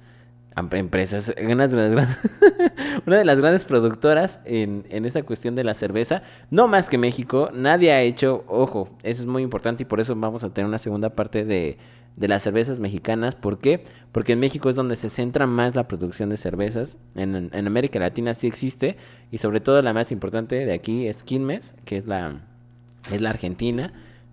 empresas, 0.73 1.33
una 1.43 1.67
de 1.69 1.77
las, 1.77 1.93
gran- 1.93 2.17
una 3.07 3.19
de 3.19 3.25
las 3.25 3.39
grandes 3.39 3.65
productoras 3.65 4.41
en, 4.45 4.85
en 4.91 5.05
esta 5.05 5.23
cuestión 5.23 5.55
de 5.55 5.65
la 5.65 5.75
cerveza. 5.75 6.23
No 6.51 6.69
más 6.69 6.89
que 6.89 6.99
México, 6.99 7.51
nadie 7.55 7.93
ha 7.93 8.03
hecho, 8.03 8.45
ojo, 8.49 8.91
eso 9.03 9.23
es 9.23 9.27
muy 9.27 9.43
importante 9.43 9.83
y 9.85 9.87
por 9.87 10.01
eso 10.01 10.15
vamos 10.17 10.45
a 10.45 10.51
tener 10.51 10.69
una 10.69 10.79
segunda 10.79 11.11
parte 11.11 11.45
de, 11.45 11.79
de 12.17 12.29
las 12.29 12.43
cervezas 12.43 12.81
mexicanas. 12.81 13.35
¿Por 13.37 13.59
qué? 13.59 13.85
Porque 14.13 14.33
en 14.33 14.41
México 14.41 14.69
es 14.69 14.77
donde 14.77 14.97
se 14.97 15.09
centra 15.09 15.47
más 15.47 15.75
la 15.75 15.87
producción 15.89 16.29
de 16.29 16.37
cervezas. 16.37 16.99
En, 17.15 17.51
en 17.53 17.67
América 17.67 17.99
Latina 17.99 18.35
sí 18.35 18.47
existe 18.47 18.97
y 19.31 19.39
sobre 19.39 19.61
todo 19.61 19.81
la 19.83 19.93
más 19.95 20.13
importante 20.13 20.57
de 20.67 20.73
aquí 20.73 21.07
es 21.07 21.23
Quilmes, 21.23 21.75
que 21.85 21.97
es 21.97 22.07
la, 22.07 22.41
es 23.13 23.21
la 23.21 23.31
Argentina. 23.31 23.93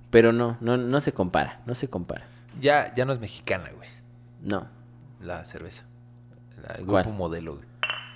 Pero 0.09 0.31
no, 0.31 0.57
no, 0.61 0.77
no 0.77 0.99
se 1.01 1.11
compara, 1.11 1.59
no 1.65 1.75
se 1.75 1.89
compara. 1.89 2.25
Ya, 2.61 2.93
ya 2.95 3.03
no 3.05 3.13
es 3.13 3.19
mexicana, 3.19 3.65
güey. 3.75 3.89
No, 4.41 4.65
La 5.21 5.43
cerveza. 5.45 5.83
Grupo 6.79 7.11
modelo, 7.11 7.55
güey. 7.55 7.65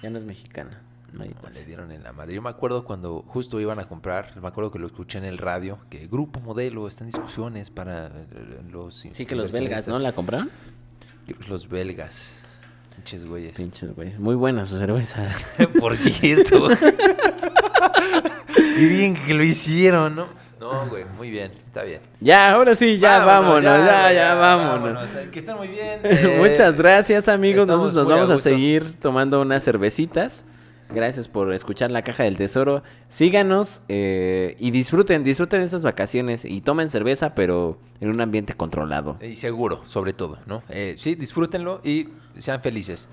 ya 0.02 0.10
no 0.10 0.18
es 0.18 0.26
mexicana. 0.26 0.82
maldita 1.14 1.50
Le 1.50 1.66
dieron 1.66 1.92
en 1.92 2.04
la 2.04 2.14
madre. 2.14 2.34
Yo 2.36 2.42
me 2.42 2.50
acuerdo 2.50 2.84
cuando 2.84 3.24
justo 3.28 3.60
iban 3.60 3.80
a 3.80 3.86
comprar, 3.88 4.34
me 4.42 4.48
acuerdo 4.48 4.72
que 4.72 4.80
lo 4.80 4.88
escuché 4.88 5.18
en 5.18 5.26
el 5.26 5.38
radio, 5.38 5.80
que 5.90 6.08
grupo 6.08 6.40
modelo 6.40 6.88
está 6.88 7.04
en 7.04 7.12
discusiones 7.12 7.70
para 7.70 8.08
eh, 8.08 8.62
los... 8.72 9.06
Sí, 9.12 9.26
que 9.26 9.36
los 9.36 9.52
belgas, 9.52 9.88
¿no? 9.88 10.00
¿La 10.00 10.14
compraron? 10.14 10.50
Los 11.48 11.68
belgas. 11.70 12.32
Pinches 12.96 13.26
güeyes. 13.26 13.54
Pinches, 13.56 13.96
güey. 13.96 14.18
Muy 14.18 14.36
buena 14.36 14.66
su 14.66 14.78
cerveza. 14.78 15.28
Por 15.80 15.98
cierto. 15.98 16.70
Qué 18.56 18.86
bien 18.86 19.16
que 19.16 19.34
lo 19.34 19.44
hicieron, 19.44 20.16
¿no? 20.16 20.28
No, 20.62 20.88
güey, 20.88 21.06
muy 21.18 21.32
bien, 21.32 21.52
está 21.66 21.82
bien. 21.82 22.02
ya, 22.20 22.52
ahora 22.52 22.76
sí, 22.76 23.00
ya 23.00 23.26
vámonos, 23.26 23.64
ya, 23.64 24.14
ya, 24.14 24.36
güey, 24.36 24.40
vámonos. 24.40 25.10
Que 25.32 25.40
estén 25.40 25.58
muy 25.58 25.68
bien. 25.68 26.00
eh, 26.04 26.38
Muchas 26.38 26.78
gracias, 26.78 27.28
amigos. 27.28 27.68
Nosotros 27.68 27.96
nos 27.96 28.08
a 28.08 28.16
vamos 28.16 28.30
a 28.30 28.38
seguir 28.38 29.00
tomando 29.00 29.42
unas 29.42 29.64
cervecitas. 29.64 30.46
Gracias 30.94 31.28
por 31.28 31.52
escuchar 31.52 31.90
la 31.90 32.04
caja 32.04 32.26
del 32.26 32.38
tesoro. 32.38 32.84
Síganos 33.10 33.82
eh, 33.88 34.56
y 34.60 34.70
disfruten, 34.70 35.24
disfruten 35.24 35.64
estas 35.64 35.82
vacaciones 35.82 36.46
y 36.46 36.62
tomen 36.62 36.90
cerveza, 36.90 37.34
pero 37.34 37.80
en 38.00 38.10
un 38.10 38.22
ambiente 38.22 38.54
controlado. 38.54 39.18
Y 39.20 39.38
seguro, 39.38 39.82
sobre 39.88 40.14
todo, 40.14 40.38
¿no? 40.46 40.62
Eh, 40.70 40.94
sí, 41.00 41.16
disfrútenlo 41.16 41.82
y 41.84 42.10
sean 42.38 42.62
felices. 42.62 43.10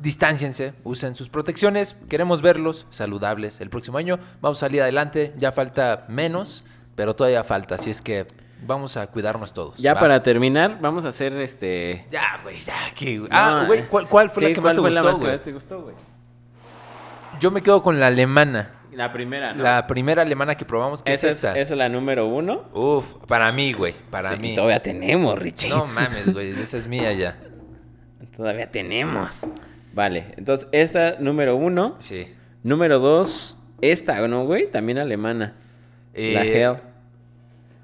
Distánciense, 0.00 0.72
usen 0.82 1.14
sus 1.14 1.28
protecciones. 1.28 1.94
Queremos 2.08 2.42
verlos 2.42 2.86
saludables 2.90 3.60
el 3.60 3.70
próximo 3.70 3.96
año. 3.96 4.18
Vamos 4.40 4.58
a 4.58 4.66
salir 4.66 4.82
adelante. 4.82 5.34
Ya 5.36 5.52
falta 5.52 6.06
menos, 6.08 6.64
pero 7.00 7.16
todavía 7.16 7.42
falta. 7.44 7.76
Así 7.76 7.88
es 7.88 8.02
que 8.02 8.26
vamos 8.66 8.98
a 8.98 9.06
cuidarnos 9.06 9.54
todos. 9.54 9.74
Ya 9.78 9.94
¿va? 9.94 10.00
para 10.00 10.22
terminar, 10.22 10.76
vamos 10.82 11.06
a 11.06 11.08
hacer 11.08 11.32
este. 11.40 12.04
Ya, 12.10 12.38
güey, 12.42 12.60
ya. 12.60 12.74
¿qué, 12.94 13.20
güey? 13.20 13.30
ah, 13.32 13.64
güey, 13.66 13.86
¿cuál, 13.86 14.06
cuál 14.06 14.28
fue 14.28 14.42
sí, 14.42 14.48
la 14.50 14.54
que 14.54 14.60
¿cuál 14.60 14.64
más 14.66 14.74
te 14.74 14.80
fue 14.82 14.90
la 14.90 15.00
gustó, 15.00 15.26
güey? 15.26 15.38
te 15.38 15.52
gustó, 15.52 15.80
güey? 15.80 15.94
Yo 17.40 17.50
me 17.50 17.62
quedo 17.62 17.82
con 17.82 17.98
la 17.98 18.08
alemana. 18.08 18.72
La 18.92 19.10
primera, 19.14 19.54
¿no? 19.54 19.62
La 19.62 19.86
primera 19.86 20.20
alemana 20.20 20.56
que 20.56 20.66
probamos, 20.66 21.02
que 21.02 21.10
esa, 21.10 21.28
es 21.28 21.36
esta. 21.36 21.52
es, 21.52 21.56
esa 21.68 21.72
es 21.72 21.78
la 21.78 21.88
número 21.88 22.26
uno. 22.26 22.64
Uf, 22.74 23.06
para 23.26 23.50
mí, 23.50 23.72
güey, 23.72 23.94
para 24.10 24.34
Sí, 24.34 24.40
mí. 24.40 24.52
y 24.52 24.54
todavía 24.54 24.82
tenemos, 24.82 25.38
Richie. 25.38 25.70
No 25.70 25.86
mames, 25.86 26.30
güey, 26.30 26.50
esa 26.60 26.76
es 26.76 26.86
mía 26.86 27.14
ya. 27.14 27.38
Todavía 28.36 28.70
tenemos. 28.70 29.46
Vale, 29.94 30.34
entonces 30.36 30.68
esta 30.72 31.16
número 31.18 31.56
uno. 31.56 31.96
Sí. 31.98 32.26
Número 32.62 32.98
dos, 32.98 33.56
esta, 33.80 34.28
¿no, 34.28 34.44
güey? 34.44 34.70
También 34.70 34.98
alemana. 34.98 35.54
la 36.12 36.44
Eh, 36.44 36.62
Hell. 36.62 36.89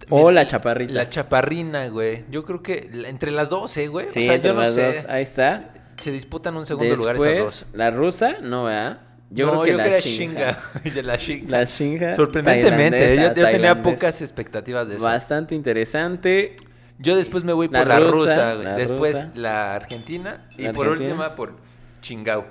O 0.09 0.31
la 0.31 0.47
chaparrita. 0.47 0.93
La 0.93 1.09
chaparrina, 1.09 1.89
güey. 1.89 2.25
Yo 2.31 2.45
creo 2.45 2.63
que 2.63 2.91
entre 3.07 3.31
las 3.31 3.51
dos, 3.51 3.77
¿eh, 3.77 3.89
güey? 3.89 4.07
Sí, 4.07 4.21
o 4.21 4.23
sea, 4.23 4.35
entre 4.35 4.51
yo 4.51 4.55
no 4.55 4.61
las 4.63 4.75
sé. 4.75 4.87
dos. 4.87 5.07
Ahí 5.09 5.23
está. 5.23 5.71
Se 5.97 6.11
disputan 6.13 6.57
un 6.57 6.67
segundo 6.67 6.95
lugar 6.97 7.17
esas 7.17 7.39
dos. 7.39 7.67
la 7.73 7.91
rusa, 7.91 8.37
no, 8.43 8.65
¿verdad? 8.65 9.01
Yo 9.31 9.47
no, 9.47 9.53
creo 9.53 9.65
que 9.65 9.71
yo 9.73 9.77
la 9.79 9.85
creo. 9.85 10.01
Shinga. 10.01 10.59
La 11.03 11.17
Shinga. 11.17 11.51
La 11.51 11.65
Shinja. 11.65 12.13
Sorprendentemente, 12.13 13.15
¿eh? 13.15 13.23
yo, 13.23 13.33
tenía 13.33 13.83
pocas 13.83 14.23
expectativas 14.23 14.87
de 14.89 14.97
eso. 14.97 15.05
Bastante 15.05 15.55
interesante. 15.55 16.55
Yo 16.99 17.17
después 17.17 17.43
me 17.45 17.53
voy 17.53 17.69
La 17.69 17.81
por 17.81 17.89
la, 17.89 17.99
rusa, 17.99 18.11
rusa, 18.13 18.55
güey. 18.55 18.65
la 18.65 18.77
después 18.77 19.15
rusa. 19.17 19.31
la 19.35 19.75
argentina 19.75 20.47
y 20.57 20.63
La 20.63 20.73
por 20.73 20.87
argentina. 20.87 21.11
última 21.15 21.35
por 21.35 21.57
Chingao. 22.01 22.47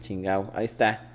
Chingao, 0.00 0.52
ahí 0.54 0.64
está. 0.64 1.08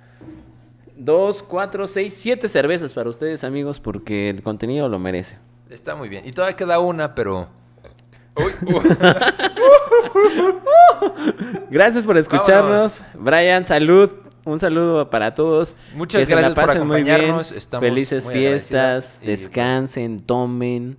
Dos, 0.95 1.41
cuatro, 1.41 1.87
seis, 1.87 2.13
siete 2.17 2.47
cervezas 2.47 2.93
para 2.93 3.09
ustedes, 3.09 3.43
amigos, 3.43 3.79
porque 3.79 4.29
el 4.29 4.43
contenido 4.43 4.89
lo 4.89 4.99
merece. 4.99 5.37
Está 5.69 5.95
muy 5.95 6.09
bien. 6.09 6.25
Y 6.25 6.31
todavía 6.31 6.55
queda 6.55 6.79
una, 6.79 7.13
pero... 7.15 7.49
Uy, 8.35 8.51
uh. 8.73 8.81
Gracias 11.69 12.05
por 12.05 12.17
escucharnos. 12.17 13.03
Brian, 13.15 13.65
salud. 13.65 14.11
Un 14.45 14.59
saludo 14.59 15.09
para 15.09 15.33
todos. 15.33 15.75
Muchas 15.93 16.21
Que 16.21 16.25
se 16.27 16.35
la 16.35 16.41
gracias 16.41 16.55
por 16.55 16.65
pasen 16.65 16.87
muy 16.87 17.03
bien. 17.03 17.15
acompañarnos. 17.15 17.51
Estamos 17.51 17.85
Felices 17.85 18.25
muy 18.25 18.33
fiestas. 18.33 19.19
Descansen, 19.23 20.19
tomen. 20.19 20.97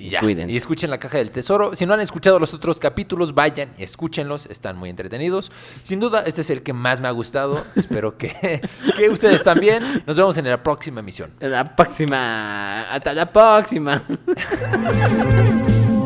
Y 0.00 0.08
ya. 0.08 0.20
Cuídense. 0.20 0.50
Y 0.50 0.56
escuchen 0.56 0.88
la 0.88 0.98
caja 0.98 1.18
del 1.18 1.30
tesoro. 1.30 1.76
Si 1.76 1.84
no 1.84 1.92
han 1.92 2.00
escuchado 2.00 2.38
los 2.38 2.54
otros 2.54 2.80
capítulos, 2.80 3.34
vayan 3.34 3.74
y 3.76 3.82
escúchenlos. 3.82 4.46
Están 4.46 4.78
muy 4.78 4.88
entretenidos. 4.88 5.52
Sin 5.82 6.00
duda, 6.00 6.24
este 6.26 6.40
es 6.40 6.48
el 6.48 6.62
que 6.62 6.72
más 6.72 7.02
me 7.02 7.08
ha 7.08 7.10
gustado. 7.10 7.66
Espero 7.76 8.16
que, 8.16 8.62
que 8.96 9.10
ustedes 9.10 9.42
también. 9.42 10.02
Nos 10.06 10.16
vemos 10.16 10.38
en 10.38 10.48
la 10.48 10.62
próxima 10.62 11.00
emisión. 11.00 11.32
La 11.38 11.76
próxima. 11.76 12.90
Hasta 12.90 13.12
la 13.12 13.30
próxima. 13.30 14.02